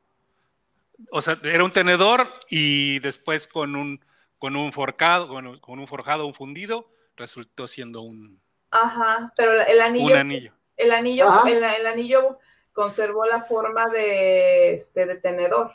O 1.09 1.21
sea, 1.21 1.39
era 1.41 1.63
un 1.63 1.71
tenedor 1.71 2.27
y 2.49 2.99
después 2.99 3.47
con 3.47 3.77
un 3.77 4.01
con 4.39 4.55
un 4.55 4.71
forjado, 4.73 5.27
con 5.27 5.47
un, 5.47 5.59
con 5.59 5.79
un 5.79 5.87
forjado, 5.87 6.25
un 6.25 6.33
fundido, 6.33 6.89
resultó 7.15 7.67
siendo 7.67 8.01
un, 8.01 8.41
Ajá, 8.71 9.33
pero 9.35 9.53
el 9.61 9.81
anillo, 9.81 10.05
un 10.05 10.19
anillo. 10.19 10.53
el 10.77 10.91
anillo, 10.91 11.27
Ajá. 11.27 11.49
el, 11.49 11.63
el 11.63 11.87
anillo 11.87 12.39
conservó 12.73 13.25
la 13.25 13.41
forma 13.41 13.87
de, 13.89 14.73
este, 14.73 15.05
de 15.05 15.15
tenedor. 15.15 15.71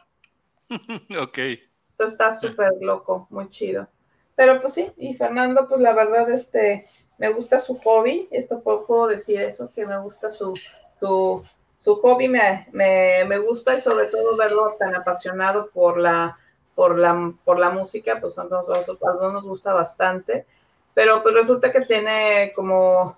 ok. 1.21 1.39
Entonces 1.39 2.13
está 2.13 2.33
súper 2.33 2.73
loco, 2.81 3.27
muy 3.31 3.49
chido. 3.51 3.89
Pero 4.37 4.61
pues 4.61 4.75
sí, 4.75 4.91
y 4.97 5.15
Fernando, 5.15 5.69
pues 5.69 5.81
la 5.81 5.93
verdad, 5.93 6.29
este, 6.31 6.89
me 7.19 7.29
gusta 7.31 7.61
su 7.61 7.79
hobby, 7.79 8.29
esto 8.31 8.63
puedo, 8.63 8.87
puedo 8.87 9.07
decir 9.09 9.41
eso, 9.41 9.73
que 9.73 9.87
me 9.87 10.01
gusta 10.01 10.31
su, 10.31 10.59
su, 10.99 11.45
su 11.79 11.97
hobby, 11.97 12.29
me, 12.29 12.67
me, 12.73 13.25
me 13.27 13.39
gusta 13.39 13.77
y 13.77 13.81
sobre 13.81 14.07
todo 14.07 14.37
verlo 14.37 14.75
tan 14.79 14.95
apasionado 14.95 15.71
por 15.71 15.99
la, 15.99 16.39
por 16.75 16.99
la, 16.99 17.33
por 17.45 17.59
la 17.59 17.71
música, 17.71 18.19
pues 18.21 18.39
a 18.39 18.45
nosotros, 18.45 18.77
a 18.77 18.81
nosotros 18.81 19.33
nos 19.33 19.45
gusta 19.45 19.73
bastante, 19.73 20.47
pero 20.95 21.23
pues 21.23 21.35
resulta 21.35 21.73
que 21.73 21.83
tiene 21.83 22.53
como, 22.55 23.17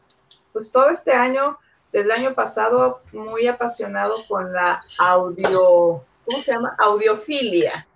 pues 0.52 0.70
todo 0.70 0.90
este 0.90 1.12
año, 1.12 1.58
desde 1.92 2.06
el 2.06 2.10
año 2.12 2.34
pasado, 2.34 3.00
muy 3.12 3.46
apasionado 3.46 4.14
con 4.28 4.52
la 4.52 4.84
audio, 4.98 6.02
¿cómo 6.24 6.42
se 6.42 6.52
llama? 6.52 6.74
Audiofilia 6.78 7.86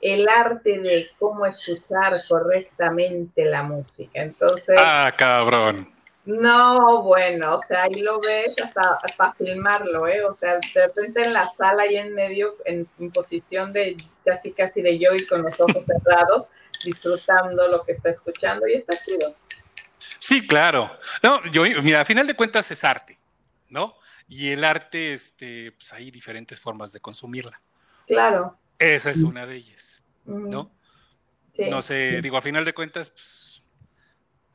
el 0.00 0.28
arte 0.28 0.78
de 0.78 1.08
cómo 1.18 1.46
escuchar 1.46 2.20
correctamente 2.28 3.44
la 3.44 3.62
música. 3.62 4.22
Entonces. 4.22 4.78
Ah, 4.78 5.12
cabrón. 5.16 5.92
No, 6.24 7.02
bueno, 7.02 7.54
o 7.54 7.60
sea, 7.60 7.84
ahí 7.84 8.02
lo 8.02 8.20
ves 8.20 8.56
hasta 8.60 8.98
para 9.16 9.32
filmarlo, 9.34 10.08
¿eh? 10.08 10.24
O 10.24 10.34
sea, 10.34 10.54
de 10.74 10.86
repente 10.88 11.22
en 11.22 11.32
la 11.32 11.48
sala 11.56 11.84
ahí 11.84 11.96
en 11.96 12.14
medio, 12.14 12.56
en, 12.64 12.88
posición 13.12 13.72
de 13.72 13.96
casi 14.26 14.52
casi 14.52 14.82
de 14.82 14.98
yogi 14.98 15.24
con 15.26 15.40
los 15.42 15.58
ojos 15.60 15.84
cerrados, 15.86 16.48
disfrutando 16.84 17.68
lo 17.68 17.82
que 17.84 17.92
está 17.92 18.10
escuchando 18.10 18.66
y 18.66 18.74
está 18.74 18.98
chido. 19.00 19.34
Sí, 20.18 20.46
claro. 20.46 20.90
No, 21.22 21.44
yo, 21.46 21.62
mira, 21.82 22.00
a 22.00 22.04
final 22.04 22.26
de 22.26 22.34
cuentas 22.34 22.70
es 22.70 22.82
arte, 22.84 23.16
¿no? 23.68 23.96
Y 24.28 24.50
el 24.50 24.64
arte, 24.64 25.14
este, 25.14 25.72
pues 25.72 25.92
hay 25.92 26.10
diferentes 26.10 26.58
formas 26.58 26.92
de 26.92 27.00
consumirla. 27.00 27.60
Claro. 28.06 28.58
Esa 28.78 29.10
es 29.10 29.22
una 29.22 29.46
de 29.46 29.56
ellas, 29.56 30.02
¿no? 30.24 30.70
No 31.58 31.80
sé, 31.80 32.20
digo, 32.20 32.36
a 32.36 32.42
final 32.42 32.64
de 32.64 32.74
cuentas, 32.74 33.10
pues, 33.10 33.62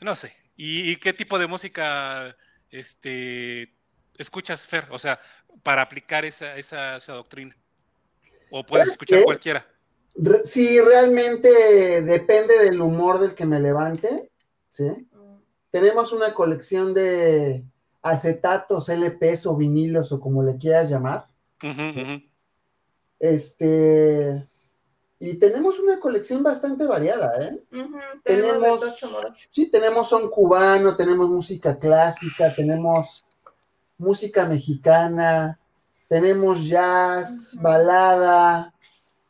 no 0.02 0.16
sé. 0.16 0.36
¿Y, 0.56 0.98
qué 0.98 1.14
tipo 1.14 1.40
de 1.40 1.48
música 1.48 2.36
este, 2.70 3.74
escuchas, 4.18 4.68
Fer? 4.68 4.88
O 4.92 5.00
sea, 5.00 5.20
para 5.64 5.82
aplicar 5.82 6.26
esa, 6.26 6.56
esa, 6.58 7.00
doctrina. 7.00 7.56
¿O 8.52 8.64
puedes 8.64 8.90
escuchar 8.90 9.24
cualquiera? 9.24 9.66
sí, 10.44 10.80
realmente 10.82 12.02
depende 12.02 12.60
del 12.66 12.82
humor 12.82 13.20
del 13.20 13.34
que 13.34 13.46
me 13.46 13.60
levante, 13.60 14.30
¿sí? 14.70 14.84
Mm. 14.84 15.38
Tenemos 15.72 16.12
una 16.12 16.34
colección 16.34 16.94
de 16.94 17.64
acetatos, 18.02 18.90
LPs 18.90 19.46
o 19.46 19.56
vinilos 19.56 20.12
o 20.12 20.20
como 20.20 20.44
le 20.44 20.58
quieras 20.58 20.90
llamar. 20.90 21.28
Este, 23.20 24.44
y 25.20 25.36
tenemos 25.36 25.80
una 25.80 26.00
colección 26.00 26.42
bastante 26.42 26.86
variada, 26.88 27.32
¿eh? 27.46 27.62
Tenemos, 28.24 28.82
sí, 29.52 29.70
tenemos 29.70 30.10
son 30.10 30.30
cubano, 30.32 30.96
tenemos 30.96 31.30
música 31.30 31.78
clásica, 31.78 32.54
tenemos 32.56 33.24
música 34.00 34.46
mexicana, 34.46 35.60
tenemos 36.12 36.68
jazz, 36.68 37.56
balada, 37.62 38.74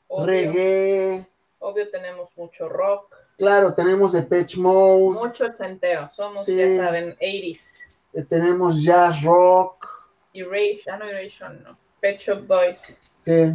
reggae. 0.09 1.27
Obvio 1.59 1.87
tenemos 1.91 2.35
mucho 2.35 2.67
rock. 2.67 3.15
Claro, 3.37 3.75
tenemos 3.75 4.13
Depeche 4.13 4.59
Mode. 4.59 5.19
Mucho 5.19 5.45
entero, 5.59 6.09
somos, 6.09 6.47
ya 6.47 6.77
saben, 6.77 7.15
80s. 7.21 7.83
Eh, 8.13 8.23
tenemos 8.27 8.81
jazz 8.81 9.21
rock. 9.21 9.85
Erasure, 10.33 10.97
no 10.97 11.05
Erasure, 11.05 11.53
no. 11.59 11.77
Pet 11.99 12.17
Shop 12.17 12.47
Boys. 12.47 12.99
Sí. 13.19 13.53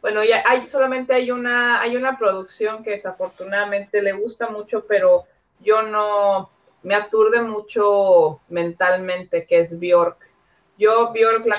Bueno, 0.00 0.22
ya 0.22 0.44
hay 0.46 0.64
solamente 0.64 1.14
hay 1.14 1.32
una 1.32 1.80
hay 1.80 1.96
una 1.96 2.16
producción 2.16 2.84
que 2.84 2.90
desafortunadamente 2.90 4.00
le 4.00 4.12
gusta 4.12 4.50
mucho, 4.50 4.84
pero 4.86 5.24
yo 5.58 5.82
no 5.82 6.48
me 6.84 6.94
aturde 6.94 7.42
mucho 7.42 8.40
mentalmente, 8.48 9.46
que 9.46 9.62
es 9.62 9.80
Bjork. 9.80 10.27
Yo 10.78 11.12
Bjork 11.12 11.44
la 11.46 11.56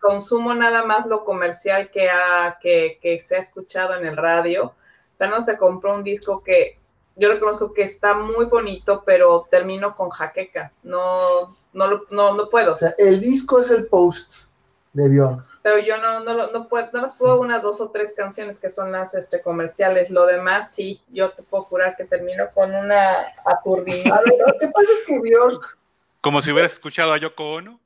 consumo, 0.00 0.54
nada 0.54 0.84
más 0.84 1.06
lo 1.06 1.24
comercial 1.24 1.90
que 1.90 2.08
ha 2.08 2.58
que, 2.60 2.98
que 3.02 3.18
se 3.20 3.36
ha 3.36 3.38
escuchado 3.38 3.94
en 3.94 4.06
el 4.06 4.16
radio. 4.16 4.74
no 5.18 5.40
se 5.40 5.58
compró 5.58 5.94
un 5.94 6.04
disco 6.04 6.42
que 6.42 6.78
yo 7.16 7.32
reconozco 7.32 7.74
que 7.74 7.82
está 7.82 8.14
muy 8.14 8.46
bonito, 8.46 9.02
pero 9.04 9.46
termino 9.50 9.94
con 9.94 10.10
jaqueca. 10.10 10.72
No, 10.82 11.56
no, 11.72 12.02
no, 12.10 12.34
no 12.34 12.48
puedo. 12.48 12.72
O 12.72 12.76
sea, 12.76 12.94
el 12.96 13.20
disco 13.20 13.60
es 13.60 13.70
el 13.70 13.86
post 13.88 14.46
de 14.92 15.08
Bjork 15.08 15.52
pero 15.62 15.78
yo 15.78 15.96
no, 15.98 16.20
no, 16.20 16.50
no 16.50 16.68
puedo, 16.68 16.86
nada 16.86 17.02
más 17.02 17.16
puedo 17.16 17.40
unas 17.40 17.62
dos 17.62 17.80
o 17.80 17.90
tres 17.90 18.14
canciones 18.16 18.58
que 18.58 18.68
son 18.68 18.90
las 18.90 19.14
este, 19.14 19.40
comerciales, 19.40 20.10
lo 20.10 20.26
demás 20.26 20.74
sí, 20.74 21.00
yo 21.08 21.30
te 21.30 21.42
puedo 21.42 21.64
jurar 21.64 21.96
que 21.96 22.04
termino 22.04 22.44
con 22.52 22.74
una 22.74 23.14
aturdida. 23.44 24.20
Lo 24.26 24.58
que 24.58 24.68
pasa 24.68 24.92
es 24.92 25.04
que 25.06 25.20
Bjork... 25.20 25.78
Como 26.20 26.42
si 26.42 26.50
hubieras 26.50 26.72
escuchado 26.72 27.12
a 27.12 27.18
Yoko 27.18 27.52
Ono. 27.52 27.80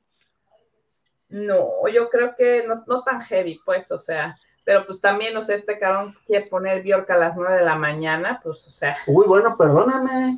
No, 1.29 1.87
yo 1.93 2.09
creo 2.09 2.35
que 2.35 2.65
no, 2.65 2.83
no 2.87 3.03
tan 3.03 3.21
heavy, 3.21 3.59
pues, 3.65 3.91
o 3.91 3.99
sea, 3.99 4.35
pero 4.63 4.85
pues 4.85 4.99
también, 4.99 5.35
o 5.37 5.41
sea, 5.41 5.55
este 5.55 5.79
cabrón 5.79 6.15
quiere 6.25 6.45
poner 6.47 6.83
Bjork 6.83 7.09
a 7.09 7.17
las 7.17 7.35
nueve 7.35 7.55
de 7.55 7.65
la 7.65 7.75
mañana, 7.75 8.39
pues, 8.43 8.65
o 8.67 8.69
sea. 8.69 8.97
Uy, 9.07 9.25
bueno, 9.25 9.55
perdóname. 9.57 10.37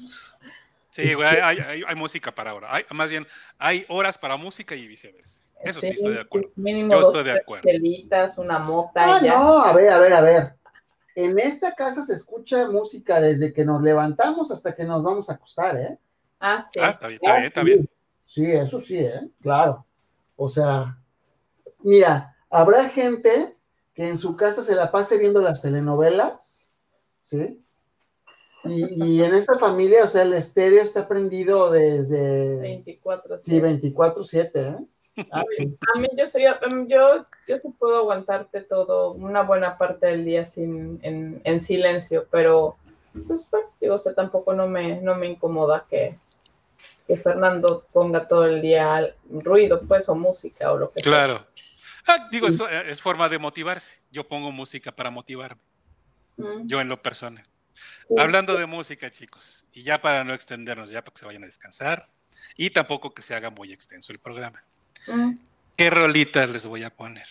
Sí, 0.92 1.14
güey, 1.14 1.28
hay, 1.28 1.58
hay, 1.60 1.84
hay, 1.88 1.96
música 1.96 2.34
para 2.34 2.52
ahora. 2.52 2.68
Hay, 2.74 2.84
más 2.92 3.10
bien, 3.10 3.26
hay 3.58 3.86
horas 3.90 4.18
para 4.18 4.38
música 4.38 4.76
y 4.76 4.88
viceversa. 4.88 5.42
Eso 5.62 5.82
sí, 5.82 5.88
estoy 5.88 6.14
de 6.14 6.22
acuerdo. 6.22 6.50
Mínimo 6.56 6.94
Yo 6.94 7.02
estoy 7.02 7.24
de 7.24 7.40
acuerdo. 7.40 7.64
Pelitas, 7.64 8.38
una 8.38 8.60
mota. 8.60 9.16
Ah, 9.16 9.22
no, 9.22 9.64
a 9.64 9.74
ver, 9.74 9.90
a 9.90 10.00
ver, 10.00 10.14
a 10.14 10.22
ver. 10.22 10.54
En 11.16 11.38
esta 11.38 11.74
casa 11.74 12.04
se 12.04 12.14
escucha 12.14 12.70
música 12.70 13.20
desde 13.20 13.52
que 13.52 13.66
nos 13.66 13.82
levantamos 13.82 14.52
hasta 14.52 14.76
que 14.76 14.84
nos 14.84 15.04
vamos 15.04 15.30
a 15.30 15.34
acostar, 15.34 15.76
¿eh? 15.76 15.98
Ah, 16.40 16.64
sí. 16.72 16.80
Ah, 16.80 16.92
está 16.92 17.08
bien, 17.08 17.20
está 17.22 17.34
bien, 17.34 17.46
está 17.46 17.64
bien. 17.64 17.90
Sí, 18.24 18.52
eso 18.52 18.80
sí, 18.80 19.00
¿eh? 19.00 19.28
Claro. 19.42 19.86
O 20.42 20.50
sea, 20.50 20.98
mira, 21.80 22.34
habrá 22.50 22.88
gente 22.88 23.58
que 23.94 24.08
en 24.08 24.18
su 24.18 24.38
casa 24.38 24.64
se 24.64 24.74
la 24.74 24.90
pase 24.90 25.18
viendo 25.18 25.42
las 25.42 25.62
telenovelas, 25.62 26.72
¿sí? 27.22 27.62
Y, 28.64 29.04
y, 29.04 29.22
en 29.22 29.34
esta 29.34 29.58
familia, 29.58 30.06
o 30.06 30.08
sea, 30.08 30.22
el 30.22 30.34
estéreo 30.34 30.82
está 30.82 31.10
prendido 31.10 31.70
desde... 31.72 32.86
24-7. 32.86 33.38
Sí, 33.38 33.60
24-7, 33.60 34.50
¿eh? 34.56 34.86
Ah, 35.32 35.42
a 35.42 36.00
mí 36.00 36.08
yo, 36.18 36.26
soy, 36.26 36.44
yo, 36.88 37.26
yo 37.46 37.58
sí 37.58 37.70
puedo 37.78 37.98
aguantarte 37.98 38.62
todo, 38.62 39.12
una 39.12 39.44
buena 39.44 39.78
parte 39.78 40.08
del 40.08 40.24
día 40.24 40.46
sin, 40.46 41.02
en, 41.04 41.62
silencio, 41.62 42.28
pero 42.32 42.78
pues 43.28 43.50
digo, 43.82 43.96
o 43.96 44.14
tampoco 44.14 44.54
no 44.54 44.68
me, 44.70 45.02
no 45.02 45.16
me 45.16 45.28
incomoda 45.28 45.86
que, 45.90 46.18
que 47.08 47.18
Fernando 47.18 47.88
ponga 47.92 48.28
todo 48.28 48.46
el 48.46 48.62
día 48.62 49.16
ruido, 49.30 49.82
pues, 49.88 50.08
o 50.10 50.16
música 50.16 50.72
o 50.72 50.78
lo 50.78 50.92
que 50.92 51.02
sea. 51.02 51.12
Claro. 51.12 51.48
Ah, 52.08 52.28
digo, 52.32 52.48
eso 52.48 52.68
es 52.70 53.02
forma 53.02 53.30
de 53.30 53.40
motivarse. 53.40 54.00
Yo 54.12 54.28
pongo 54.28 54.52
música 54.52 54.92
para 54.92 55.10
motivarme. 55.10 55.62
Mm. 56.38 56.68
Yo 56.68 56.82
en 56.82 56.90
lo 56.90 57.02
personal. 57.02 57.46
Hablando 58.18 58.58
de 58.58 58.66
música, 58.66 59.12
chicos, 59.12 59.66
y 59.74 59.84
ya 59.84 60.02
para 60.02 60.24
no 60.24 60.34
extendernos, 60.34 60.90
ya 60.90 61.04
para 61.04 61.14
que 61.14 61.20
se 61.20 61.26
vayan 61.26 61.44
a 61.44 61.46
descansar, 61.46 62.10
y 62.56 62.72
tampoco 62.72 63.14
que 63.14 63.22
se 63.22 63.36
haga 63.36 63.50
muy 63.50 63.72
extenso 63.72 64.12
el 64.12 64.20
programa. 64.20 64.64
¿Qué 65.76 65.90
rolitas 65.90 66.50
les 66.50 66.66
voy 66.66 66.84
a 66.84 66.90
poner? 66.90 67.28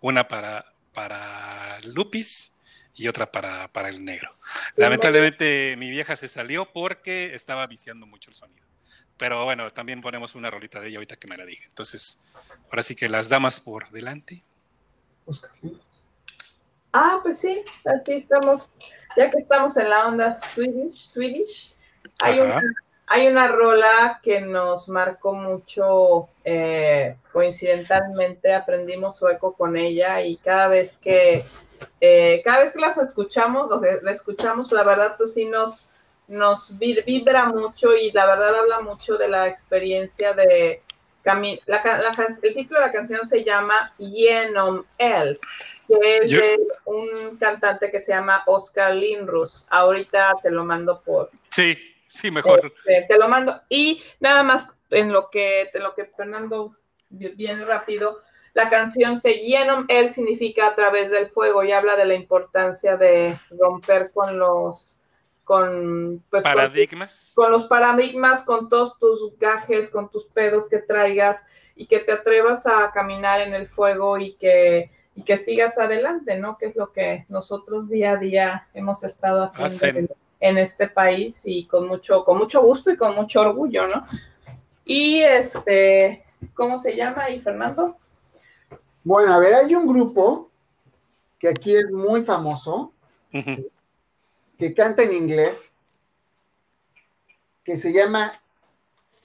Una 0.00 0.28
para, 0.28 0.72
para 0.92 1.80
Lupis 1.80 2.54
y 2.94 3.08
otra 3.08 3.30
para, 3.32 3.68
para 3.68 3.88
el 3.88 4.04
negro. 4.04 4.34
Lamentablemente 4.76 5.74
mi 5.76 5.90
vieja 5.90 6.16
se 6.16 6.28
salió 6.28 6.70
porque 6.70 7.34
estaba 7.34 7.66
viciando 7.66 8.06
mucho 8.06 8.30
el 8.30 8.36
sonido. 8.36 8.69
Pero 9.20 9.44
bueno, 9.44 9.70
también 9.72 10.00
ponemos 10.00 10.34
una 10.34 10.50
rolita 10.50 10.80
de 10.80 10.88
ella 10.88 10.96
ahorita 10.98 11.16
que 11.16 11.28
me 11.28 11.36
la 11.36 11.44
diga. 11.44 11.62
Entonces, 11.66 12.20
ahora 12.70 12.82
sí 12.82 12.96
que 12.96 13.08
las 13.08 13.28
damas 13.28 13.60
por 13.60 13.88
delante. 13.90 14.42
Ah, 16.92 17.20
pues 17.22 17.38
sí, 17.38 17.62
así 17.84 18.14
estamos. 18.14 18.70
Ya 19.16 19.30
que 19.30 19.38
estamos 19.38 19.76
en 19.76 19.90
la 19.90 20.08
onda 20.08 20.34
Swedish, 20.34 21.10
Swedish 21.10 21.74
hay 22.20 22.40
una 22.40 22.62
hay 23.12 23.26
una 23.26 23.48
rola 23.48 24.20
que 24.22 24.40
nos 24.40 24.88
marcó 24.88 25.32
mucho, 25.32 26.28
eh, 26.44 27.16
coincidentalmente 27.32 28.54
aprendimos 28.54 29.16
sueco 29.16 29.52
con 29.54 29.76
ella 29.76 30.22
y 30.22 30.36
cada 30.36 30.68
vez 30.68 30.98
que, 30.98 31.44
eh, 32.00 32.40
cada 32.44 32.60
vez 32.60 32.72
que 32.72 32.78
las 32.78 32.98
escuchamos, 32.98 33.68
la 34.02 34.12
escuchamos, 34.12 34.70
la 34.70 34.84
verdad 34.84 35.16
pues 35.16 35.34
sí 35.34 35.44
nos, 35.44 35.92
nos 36.30 36.78
vibra 36.78 37.46
mucho 37.46 37.94
y 37.94 38.12
la 38.12 38.24
verdad 38.24 38.54
habla 38.54 38.80
mucho 38.80 39.16
de 39.18 39.28
la 39.28 39.48
experiencia 39.48 40.32
de, 40.32 40.82
el 41.24 42.54
título 42.54 42.80
de 42.80 42.86
la 42.86 42.92
canción 42.92 43.26
se 43.26 43.44
llama 43.44 43.92
Yenom 43.98 44.84
El, 44.96 45.38
que 45.86 46.18
es 46.18 46.30
de 46.30 46.58
un 46.86 47.36
cantante 47.38 47.90
que 47.90 48.00
se 48.00 48.12
llama 48.12 48.42
Oscar 48.46 48.94
Lindrus. 48.94 49.66
Ahorita 49.68 50.34
te 50.42 50.50
lo 50.50 50.64
mando 50.64 51.02
por, 51.02 51.30
sí. 51.50 51.76
Sí, 52.10 52.30
mejor. 52.30 52.72
Este, 52.84 53.06
te 53.08 53.18
lo 53.18 53.28
mando. 53.28 53.60
Y 53.68 54.02
nada 54.18 54.42
más 54.42 54.66
en 54.90 55.12
lo 55.12 55.30
que, 55.30 55.70
en 55.72 55.82
lo 55.82 55.94
que 55.94 56.06
Fernando 56.06 56.74
viene 57.08 57.64
rápido, 57.64 58.20
la 58.52 58.68
canción 58.68 59.16
se 59.16 59.34
llena, 59.34 59.84
él 59.88 60.12
significa 60.12 60.66
a 60.66 60.74
través 60.74 61.12
del 61.12 61.28
fuego 61.30 61.62
y 61.62 61.70
habla 61.70 61.94
de 61.94 62.04
la 62.04 62.14
importancia 62.14 62.96
de 62.96 63.36
romper 63.60 64.10
con 64.12 64.40
los 64.40 64.99
con, 65.50 66.22
pues, 66.30 66.44
con- 66.44 66.52
Paradigmas. 66.52 67.32
con 67.34 67.50
los 67.50 67.64
paradigmas, 67.64 68.44
con 68.44 68.68
todos 68.68 68.96
tus 69.00 69.36
gajes, 69.36 69.88
con 69.88 70.08
tus 70.08 70.24
pedos 70.26 70.68
que 70.68 70.78
traigas 70.78 71.44
y 71.74 71.86
que 71.86 71.98
te 71.98 72.12
atrevas 72.12 72.68
a 72.68 72.92
caminar 72.94 73.40
en 73.40 73.52
el 73.54 73.66
fuego 73.66 74.16
y 74.16 74.34
que, 74.34 74.92
y 75.16 75.22
que 75.24 75.36
sigas 75.36 75.76
adelante, 75.76 76.38
¿no? 76.38 76.56
Que 76.56 76.66
es 76.66 76.76
lo 76.76 76.92
que 76.92 77.26
nosotros 77.28 77.88
día 77.88 78.12
a 78.12 78.16
día 78.16 78.68
hemos 78.74 79.02
estado 79.02 79.42
haciendo 79.42 79.66
Hacen. 79.74 79.96
en, 79.96 80.08
en 80.38 80.58
este 80.58 80.86
país 80.86 81.42
y 81.46 81.66
con 81.66 81.88
mucho, 81.88 82.24
con 82.24 82.38
mucho 82.38 82.62
gusto 82.62 82.92
y 82.92 82.96
con 82.96 83.16
mucho 83.16 83.40
orgullo, 83.40 83.88
¿no? 83.88 84.04
Y 84.84 85.20
este, 85.22 86.22
¿cómo 86.54 86.78
se 86.78 86.94
llama 86.94 87.24
ahí, 87.24 87.40
Fernando? 87.40 87.96
Bueno, 89.02 89.34
a 89.34 89.38
ver, 89.40 89.54
hay 89.54 89.74
un 89.74 89.88
grupo 89.88 90.48
que 91.40 91.48
aquí 91.48 91.74
es 91.74 91.90
muy 91.90 92.22
famoso. 92.22 92.92
Que 94.60 94.74
canta 94.74 95.02
en 95.02 95.14
inglés, 95.14 95.72
que 97.64 97.78
se 97.78 97.92
llama 97.92 98.32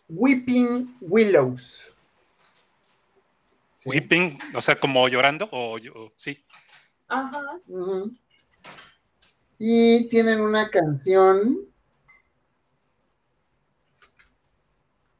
Weeping 0.08 0.98
Willows. 1.02 1.94
Sí. 3.78 3.90
Weeping, 3.90 4.38
o 4.56 4.62
sea, 4.62 4.80
como 4.80 5.08
llorando, 5.10 5.48
o 5.52 5.76
o- 5.76 6.14
sí. 6.16 6.44
Ajá. 7.10 7.42
Y 9.60 10.08
tienen 10.08 10.40
una 10.40 10.70
canción 10.70 11.68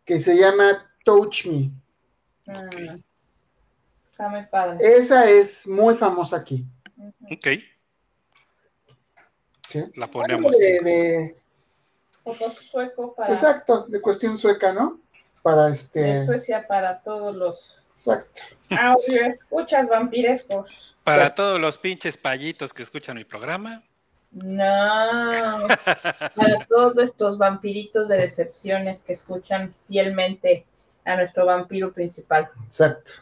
que 0.06 0.22
se 0.22 0.38
llama 0.38 0.90
Touch 1.04 1.46
Me. 1.48 1.72
Mm. 2.48 3.04
Está 4.12 4.30
muy 4.30 4.46
padre. 4.46 4.78
Esa 4.82 5.30
es 5.30 5.68
muy 5.68 5.96
famosa 5.96 6.38
aquí. 6.38 6.66
Ok, 7.30 7.48
¿sí? 9.84 9.92
la 9.96 10.08
ponemos. 10.08 10.58
de- 10.58 10.80
de- 10.80 11.36
Foto 12.24 12.50
sueco 12.50 13.14
para 13.14 13.34
exacto, 13.34 13.86
de 13.88 14.02
cuestión 14.02 14.38
sueca, 14.38 14.74
¿no? 14.74 15.00
Para 15.44 15.68
de 15.68 15.74
este. 15.74 16.26
Suecia 16.26 16.66
para 16.68 17.00
todos 17.02 17.36
los 17.36 17.78
Exacto. 17.96 18.42
audio 18.72 19.26
escuchas 19.28 19.88
vampirescos. 19.88 20.98
Para 21.04 21.28
Sí. 21.28 21.34
todos 21.36 21.62
los 21.62 21.78
pinches 21.78 22.18
payitos 22.18 22.74
que 22.74 22.82
escuchan 22.84 23.16
mi 23.18 23.26
programa. 23.26 23.84
No, 24.32 25.68
para 26.36 26.66
todos 26.68 26.98
estos 26.98 27.38
vampiritos 27.38 28.08
de 28.08 28.18
decepciones 28.18 29.04
que 29.04 29.14
escuchan 29.14 29.74
fielmente 29.88 30.66
a 31.06 31.16
nuestro 31.16 31.46
vampiro 31.46 31.94
principal. 31.94 32.50
Exacto. 32.66 33.14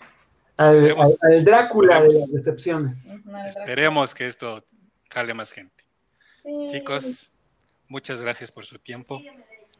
Al, 0.58 0.76
Esperemos. 0.78 1.24
al- 1.24 1.34
al 1.34 1.46
Drácula 1.46 2.02
de 2.02 2.14
las 2.14 2.32
decepciones. 2.32 3.06
Esperemos 3.48 4.16
que 4.16 4.28
esto 4.28 4.64
jale 5.10 5.34
más 5.34 5.52
gente. 5.52 5.83
Sí. 6.44 6.68
Chicos, 6.72 7.32
muchas 7.88 8.22
gracias 8.22 8.52
por 8.52 8.66
su 8.66 8.78
tiempo. 8.80 9.22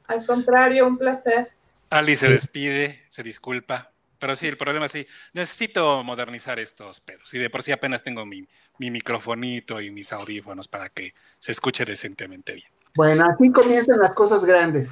Al 0.08 0.26
contrario, 0.26 0.88
un 0.88 0.98
placer. 0.98 1.52
Ali 1.90 2.18
se 2.18 2.30
despide, 2.30 3.04
se 3.10 3.24
disculpa. 3.24 3.92
Pero 4.20 4.38
sí, 4.38 4.48
el 4.48 4.56
problema 4.56 4.88
sí, 4.88 5.06
necesito 5.34 6.02
modernizar 6.04 6.58
estos 6.58 7.02
pedos. 7.02 7.34
Y 7.34 7.40
de 7.40 7.50
por 7.50 7.62
sí 7.62 7.74
apenas 7.74 8.04
tengo 8.04 8.26
mi, 8.26 8.48
mi 8.78 8.90
microfonito 8.90 9.82
y 9.82 9.92
mis 9.92 10.14
audífonos 10.14 10.70
para 10.70 10.88
que 10.90 11.14
se 11.40 11.52
escuche 11.52 11.84
decentemente 11.84 12.54
bien. 12.54 12.68
Bueno, 12.96 13.26
así 13.30 13.52
comienzan 13.52 14.00
las 14.00 14.14
cosas 14.14 14.46
grandes. 14.46 14.92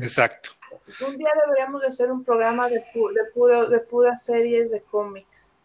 Exacto. 0.00 0.50
Un 1.06 1.18
día 1.18 1.28
deberíamos 1.44 1.82
de 1.82 1.88
hacer 1.88 2.10
un 2.10 2.24
programa 2.24 2.68
de, 2.68 2.80
pu- 2.94 3.12
de, 3.12 3.30
puro, 3.34 3.68
de 3.68 3.80
puras 3.80 4.24
series 4.24 4.70
de 4.70 4.80
cómics. 4.82 5.56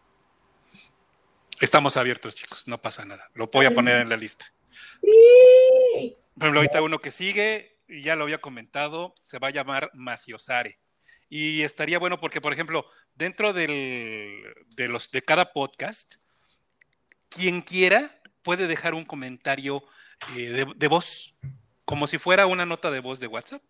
Estamos 1.60 1.96
abiertos, 1.96 2.34
chicos, 2.34 2.68
no 2.68 2.82
pasa 2.82 3.04
nada. 3.06 3.30
Lo 3.34 3.46
voy 3.46 3.64
a 3.64 3.74
poner 3.74 3.96
en 3.98 4.10
la 4.10 4.16
lista. 4.16 4.44
Sí. 5.00 6.16
Por 6.34 6.42
ejemplo, 6.44 6.60
ahorita 6.60 6.82
uno 6.82 6.98
que 6.98 7.10
sigue, 7.10 7.78
y 7.88 8.02
ya 8.02 8.16
lo 8.16 8.24
había 8.24 8.38
comentado, 8.40 9.14
se 9.22 9.38
va 9.38 9.48
a 9.48 9.52
llamar 9.52 9.90
Maciosare. 9.94 10.78
Y 11.28 11.62
estaría 11.62 11.98
bueno 11.98 12.20
porque, 12.20 12.40
por 12.40 12.52
ejemplo, 12.52 12.86
dentro 13.14 13.52
del, 13.52 14.42
de, 14.76 14.88
los, 14.88 15.10
de 15.10 15.22
cada 15.22 15.52
podcast, 15.52 16.16
quien 17.28 17.62
quiera 17.62 18.20
puede 18.42 18.66
dejar 18.68 18.94
un 18.94 19.04
comentario 19.04 19.82
eh, 20.36 20.48
de, 20.50 20.72
de 20.76 20.88
voz, 20.88 21.36
como 21.84 22.06
si 22.06 22.18
fuera 22.18 22.46
una 22.46 22.64
nota 22.66 22.90
de 22.90 23.00
voz 23.00 23.18
de 23.18 23.26
WhatsApp. 23.26 23.62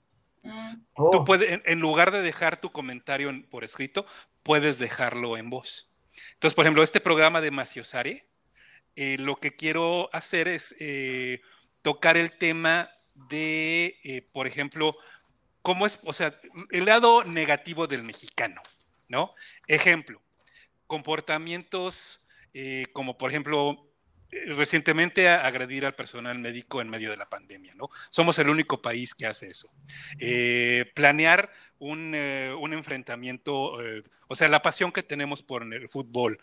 Oh, 0.94 1.10
Tú 1.10 1.24
puedes, 1.24 1.50
en, 1.50 1.62
en 1.64 1.80
lugar 1.80 2.10
de 2.10 2.22
dejar 2.22 2.60
tu 2.60 2.70
comentario 2.70 3.30
en- 3.30 3.44
por 3.48 3.64
escrito, 3.64 4.06
puedes 4.42 4.78
dejarlo 4.78 5.36
en 5.36 5.50
voz. 5.50 5.90
Entonces, 6.34 6.54
por 6.54 6.64
ejemplo, 6.64 6.82
este 6.82 7.00
programa 7.00 7.40
de 7.40 7.50
Maciosare, 7.50 8.28
eh, 8.96 9.18
lo 9.18 9.36
que 9.36 9.54
quiero 9.54 10.08
hacer 10.14 10.48
es 10.48 10.74
eh, 10.80 11.42
tocar 11.82 12.16
el 12.16 12.32
tema 12.32 12.90
de, 13.14 13.98
eh, 14.02 14.22
por 14.32 14.46
ejemplo, 14.46 14.96
cómo 15.60 15.86
es, 15.86 16.00
o 16.04 16.14
sea, 16.14 16.40
el 16.70 16.86
lado 16.86 17.22
negativo 17.22 17.86
del 17.86 18.02
mexicano, 18.02 18.62
¿no? 19.08 19.34
Ejemplo, 19.68 20.20
comportamientos 20.86 22.20
como, 22.94 23.18
por 23.18 23.30
ejemplo, 23.30 23.92
recientemente 24.30 25.28
agredir 25.28 25.84
al 25.84 25.94
personal 25.94 26.38
médico 26.38 26.80
en 26.80 26.88
medio 26.88 27.10
de 27.10 27.18
la 27.18 27.28
pandemia, 27.28 27.74
¿no? 27.74 27.90
Somos 28.08 28.38
el 28.38 28.48
único 28.48 28.80
país 28.80 29.14
que 29.14 29.26
hace 29.26 29.48
eso. 29.48 29.70
Planear 30.94 31.50
un, 31.78 32.14
un 32.14 32.72
enfrentamiento, 32.72 33.76
o 34.26 34.34
sea, 34.34 34.48
la 34.48 34.62
pasión 34.62 34.90
que 34.90 35.02
tenemos 35.02 35.42
por 35.42 35.70
el 35.70 35.90
fútbol, 35.90 36.40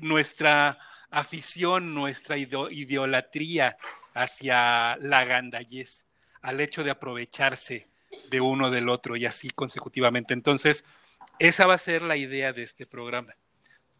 nuestra 0.00 0.78
afición, 1.10 1.94
nuestra 1.94 2.36
idolatría 2.36 3.76
hacia 4.14 4.96
la 4.96 5.24
gandallez, 5.24 6.06
al 6.42 6.60
hecho 6.60 6.84
de 6.84 6.90
aprovecharse 6.90 7.88
de 8.30 8.40
uno 8.40 8.70
del 8.70 8.88
otro 8.88 9.16
y 9.16 9.26
así 9.26 9.50
consecutivamente. 9.50 10.34
Entonces, 10.34 10.86
esa 11.38 11.66
va 11.66 11.74
a 11.74 11.78
ser 11.78 12.02
la 12.02 12.16
idea 12.16 12.52
de 12.52 12.62
este 12.62 12.86
programa. 12.86 13.34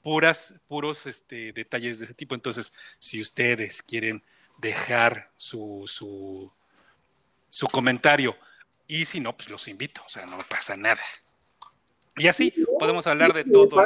Puras, 0.02 0.60
puros 0.68 1.06
este, 1.06 1.52
detalles 1.52 1.98
de 1.98 2.04
ese 2.06 2.14
tipo. 2.14 2.34
Entonces, 2.34 2.74
si 2.98 3.20
ustedes 3.20 3.82
quieren 3.82 4.22
dejar 4.58 5.30
su, 5.36 5.84
su, 5.86 6.52
su 7.48 7.66
comentario 7.68 8.36
y 8.86 9.04
si 9.06 9.20
no, 9.20 9.36
pues 9.36 9.48
los 9.48 9.66
invito. 9.68 10.02
O 10.04 10.08
sea, 10.08 10.26
no 10.26 10.38
pasa 10.48 10.76
nada. 10.76 11.02
Y 12.16 12.28
así 12.28 12.52
podemos 12.78 13.06
hablar 13.06 13.32
de 13.32 13.44
todo. 13.44 13.76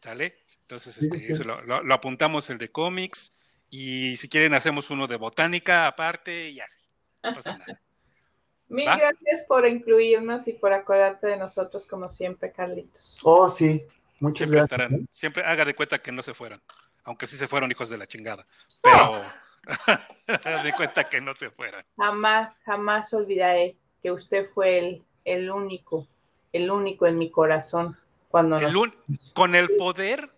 ¿Sale? 0.00 0.39
Entonces, 0.70 0.98
este, 1.02 1.18
sí, 1.18 1.26
sí. 1.26 1.32
eso 1.32 1.42
lo, 1.42 1.60
lo- 1.62 1.82
lo 1.82 1.94
apuntamos 1.94 2.48
el 2.48 2.58
de 2.58 2.70
cómics 2.70 3.34
y 3.70 4.16
si 4.18 4.28
quieren 4.28 4.54
hacemos 4.54 4.88
uno 4.90 5.08
de 5.08 5.16
botánica 5.16 5.88
aparte 5.88 6.48
y 6.50 6.60
así. 6.60 6.86
No 7.24 7.34
pasa 7.34 7.58
nada. 7.58 7.80
Mil 8.68 8.86
¿Va? 8.86 8.96
gracias 8.96 9.44
por 9.48 9.66
incluirnos 9.66 10.46
y 10.46 10.52
por 10.52 10.72
acordarte 10.72 11.26
de 11.26 11.36
nosotros 11.36 11.88
como 11.88 12.08
siempre, 12.08 12.52
Carlitos. 12.52 13.18
Oh, 13.24 13.50
sí. 13.50 13.82
Muchas 14.20 14.36
Siempre 14.48 14.58
gracias. 14.60 14.72
estarán, 14.80 14.94
¿eh? 15.02 15.06
siempre 15.10 15.42
haga 15.44 15.64
de 15.64 15.74
cuenta 15.74 15.98
que 16.00 16.12
no 16.12 16.22
se 16.22 16.34
fueron, 16.34 16.62
aunque 17.02 17.26
sí 17.26 17.36
se 17.36 17.48
fueron 17.48 17.72
hijos 17.72 17.88
de 17.88 17.98
la 17.98 18.06
chingada, 18.06 18.46
pero 18.80 19.24
haga 20.44 20.62
de 20.62 20.72
cuenta 20.74 21.08
que 21.08 21.20
no 21.20 21.34
se 21.34 21.50
fueron. 21.50 21.82
Jamás, 21.96 22.54
jamás 22.64 23.12
olvidaré 23.12 23.76
que 24.02 24.12
usted 24.12 24.48
fue 24.54 24.78
el, 24.78 25.02
el 25.24 25.50
único, 25.50 26.06
el 26.52 26.70
único 26.70 27.06
en 27.08 27.18
mi 27.18 27.30
corazón 27.30 27.96
cuando 28.28 28.58
El 28.58 28.64
nos... 28.64 28.76
un- 28.76 28.94
con 29.34 29.54
el 29.56 29.74
poder 29.76 30.30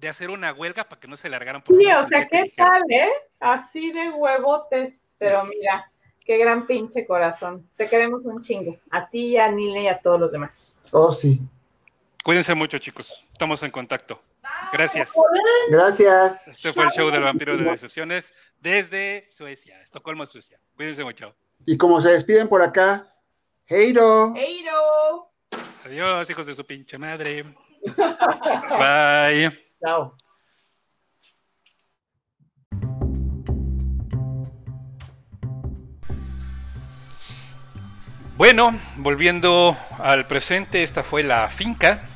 de 0.00 0.08
hacer 0.08 0.30
una 0.30 0.52
huelga 0.52 0.84
para 0.84 1.00
que 1.00 1.08
no 1.08 1.16
se 1.16 1.28
largaran 1.28 1.62
por 1.62 1.76
Sí, 1.76 1.86
o 1.86 2.06
sea, 2.06 2.26
¿qué 2.26 2.52
tal, 2.56 2.82
eh? 2.90 3.10
Así 3.40 3.92
de 3.92 4.10
huevotes, 4.10 4.94
pero 5.18 5.44
mira, 5.44 5.90
qué 6.24 6.38
gran 6.38 6.66
pinche 6.66 7.06
corazón. 7.06 7.68
Te 7.76 7.88
queremos 7.88 8.24
un 8.24 8.42
chingo. 8.42 8.76
A 8.90 9.08
ti, 9.08 9.36
a 9.36 9.50
Nile 9.50 9.82
y 9.82 9.88
a 9.88 9.98
todos 9.98 10.20
los 10.20 10.32
demás. 10.32 10.78
Oh, 10.92 11.12
sí. 11.12 11.40
Cuídense 12.22 12.54
mucho, 12.54 12.78
chicos. 12.78 13.24
Estamos 13.32 13.62
en 13.62 13.70
contacto. 13.70 14.20
Gracias. 14.72 15.12
Gracias. 15.70 16.48
Este 16.48 16.72
fue 16.72 16.84
el 16.84 16.90
show 16.90 17.10
del 17.10 17.22
vampiro 17.22 17.56
de 17.56 17.64
decepciones 17.64 18.34
desde 18.60 19.26
Suecia, 19.30 19.80
Estocolmo, 19.82 20.26
Suecia. 20.26 20.60
Cuídense 20.76 21.04
mucho. 21.04 21.34
Y 21.66 21.76
como 21.76 22.00
se 22.00 22.10
despiden 22.10 22.48
por 22.48 22.62
acá, 22.62 23.14
Heiro. 23.66 24.34
¡Eiro! 24.36 25.32
Adiós, 25.84 26.30
hijos 26.30 26.46
de 26.46 26.54
su 26.54 26.64
pinche 26.64 26.98
madre. 26.98 27.44
Bye. 27.96 29.67
Chao. 29.80 30.16
Bueno, 38.36 38.78
volviendo 38.96 39.76
al 39.98 40.28
presente, 40.28 40.84
esta 40.84 41.02
fue 41.02 41.24
la 41.24 41.48
finca, 41.48 42.08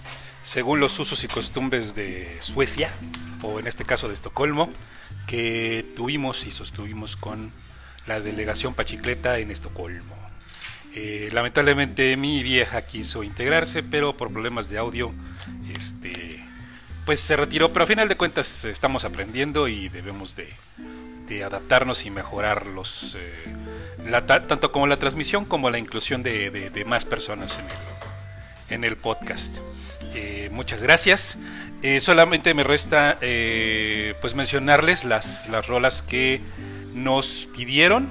según 0.43 0.79
los 0.79 0.97
usos 1.01 1.25
y 1.25 1.29
costumbres 1.29 1.97
de 1.97 2.37
Suecia, 2.41 2.93
o 3.43 3.59
en 3.59 3.67
este 3.67 3.85
caso 3.85 4.07
de 4.07 4.15
Estocolmo, 4.15 4.71
que 5.27 5.85
tuvimos 5.97 6.47
y 6.47 6.53
sostuvimos 6.53 7.17
con 7.17 7.53
la 8.07 8.21
delegación 8.21 8.73
Pachicleta 8.75 9.39
en 9.39 9.51
Estocolmo. 9.51 10.15
Eh, 10.95 11.31
lamentablemente 11.33 12.17
mi 12.17 12.43
vieja 12.45 12.83
quiso 12.83 13.25
integrarse, 13.25 13.83
pero 13.83 14.17
por 14.17 14.31
problemas 14.31 14.69
de 14.69 14.79
audio, 14.79 15.13
este, 15.75 16.32
pues 17.05 17.21
se 17.21 17.37
retiró. 17.37 17.73
Pero 17.73 17.85
a 17.85 17.87
final 17.87 18.09
de 18.09 18.17
cuentas 18.17 18.65
estamos 18.65 19.05
aprendiendo 19.05 19.69
y 19.69 19.89
debemos 19.89 20.37
de, 20.37 20.53
adaptarnos 21.43 22.05
y 22.05 22.11
mejorar 22.11 22.67
los, 22.67 23.17
eh, 23.19 24.13
tanto 24.27 24.71
como 24.71 24.87
la 24.87 24.99
transmisión 24.99 25.47
como 25.47 25.71
la 25.71 25.79
inclusión 25.79 26.23
de, 26.23 26.85
más 26.87 27.07
personas 27.07 27.59
en 27.59 27.65
el, 27.65 28.77
en 28.77 28.85
el 28.85 28.97
podcast. 28.99 29.57
Eh, 30.15 30.51
muchas 30.53 30.83
gracias. 30.83 31.39
Eh, 31.83 32.03
solamente 32.03 32.53
me 32.53 32.65
resta 32.65 33.17
pues 34.21 34.35
mencionarles 34.35 35.05
las, 35.05 35.49
las 35.49 35.67
rolas 35.67 36.03
que 36.03 36.43
nos 36.93 37.49
pidieron. 37.57 38.09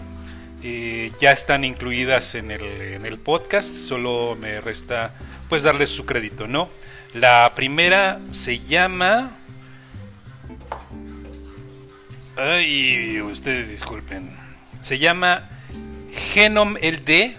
Ya 0.64 1.32
están 1.32 1.64
incluidas 1.64 2.34
en 2.34 2.50
el, 2.50 2.64
en 2.64 3.06
el 3.06 3.20
podcast. 3.20 3.70
Solo 3.70 4.36
me 4.40 4.62
resta 4.62 5.14
pues 5.48 5.62
darles 5.62 5.90
su 5.92 6.08
crédito, 6.08 6.48
¿no? 6.48 6.70
La 7.14 7.52
primera 7.56 8.20
se 8.32 8.58
llama. 8.60 9.32
Ay, 12.38 13.20
ustedes 13.22 13.70
disculpen. 13.70 14.34
Se 14.80 14.98
llama 14.98 15.50
Genom 16.14 16.76
LD 16.76 17.36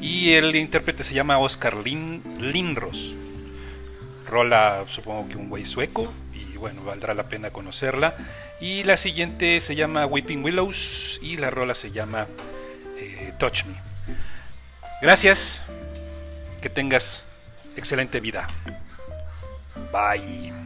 y 0.00 0.32
el 0.32 0.54
intérprete 0.56 1.04
se 1.04 1.14
llama 1.14 1.38
Oscar 1.38 1.76
Lin, 1.76 2.20
Lindros. 2.40 3.14
Rola, 4.28 4.84
supongo 4.88 5.28
que 5.28 5.36
un 5.36 5.48
güey 5.48 5.64
sueco 5.64 6.12
y 6.34 6.56
bueno, 6.56 6.82
valdrá 6.82 7.14
la 7.14 7.28
pena 7.28 7.50
conocerla. 7.50 8.16
Y 8.60 8.82
la 8.82 8.96
siguiente 8.96 9.60
se 9.60 9.76
llama 9.76 10.06
Weeping 10.06 10.44
Willows 10.44 11.20
y 11.22 11.36
la 11.36 11.50
rola 11.50 11.76
se 11.76 11.92
llama 11.92 12.26
eh, 12.98 13.32
Touch 13.38 13.64
Me. 13.66 13.74
Gracias, 15.00 15.62
que 16.60 16.70
tengas 16.70 17.24
excelente 17.76 18.18
vida. 18.18 18.48
Bye. 19.92 20.65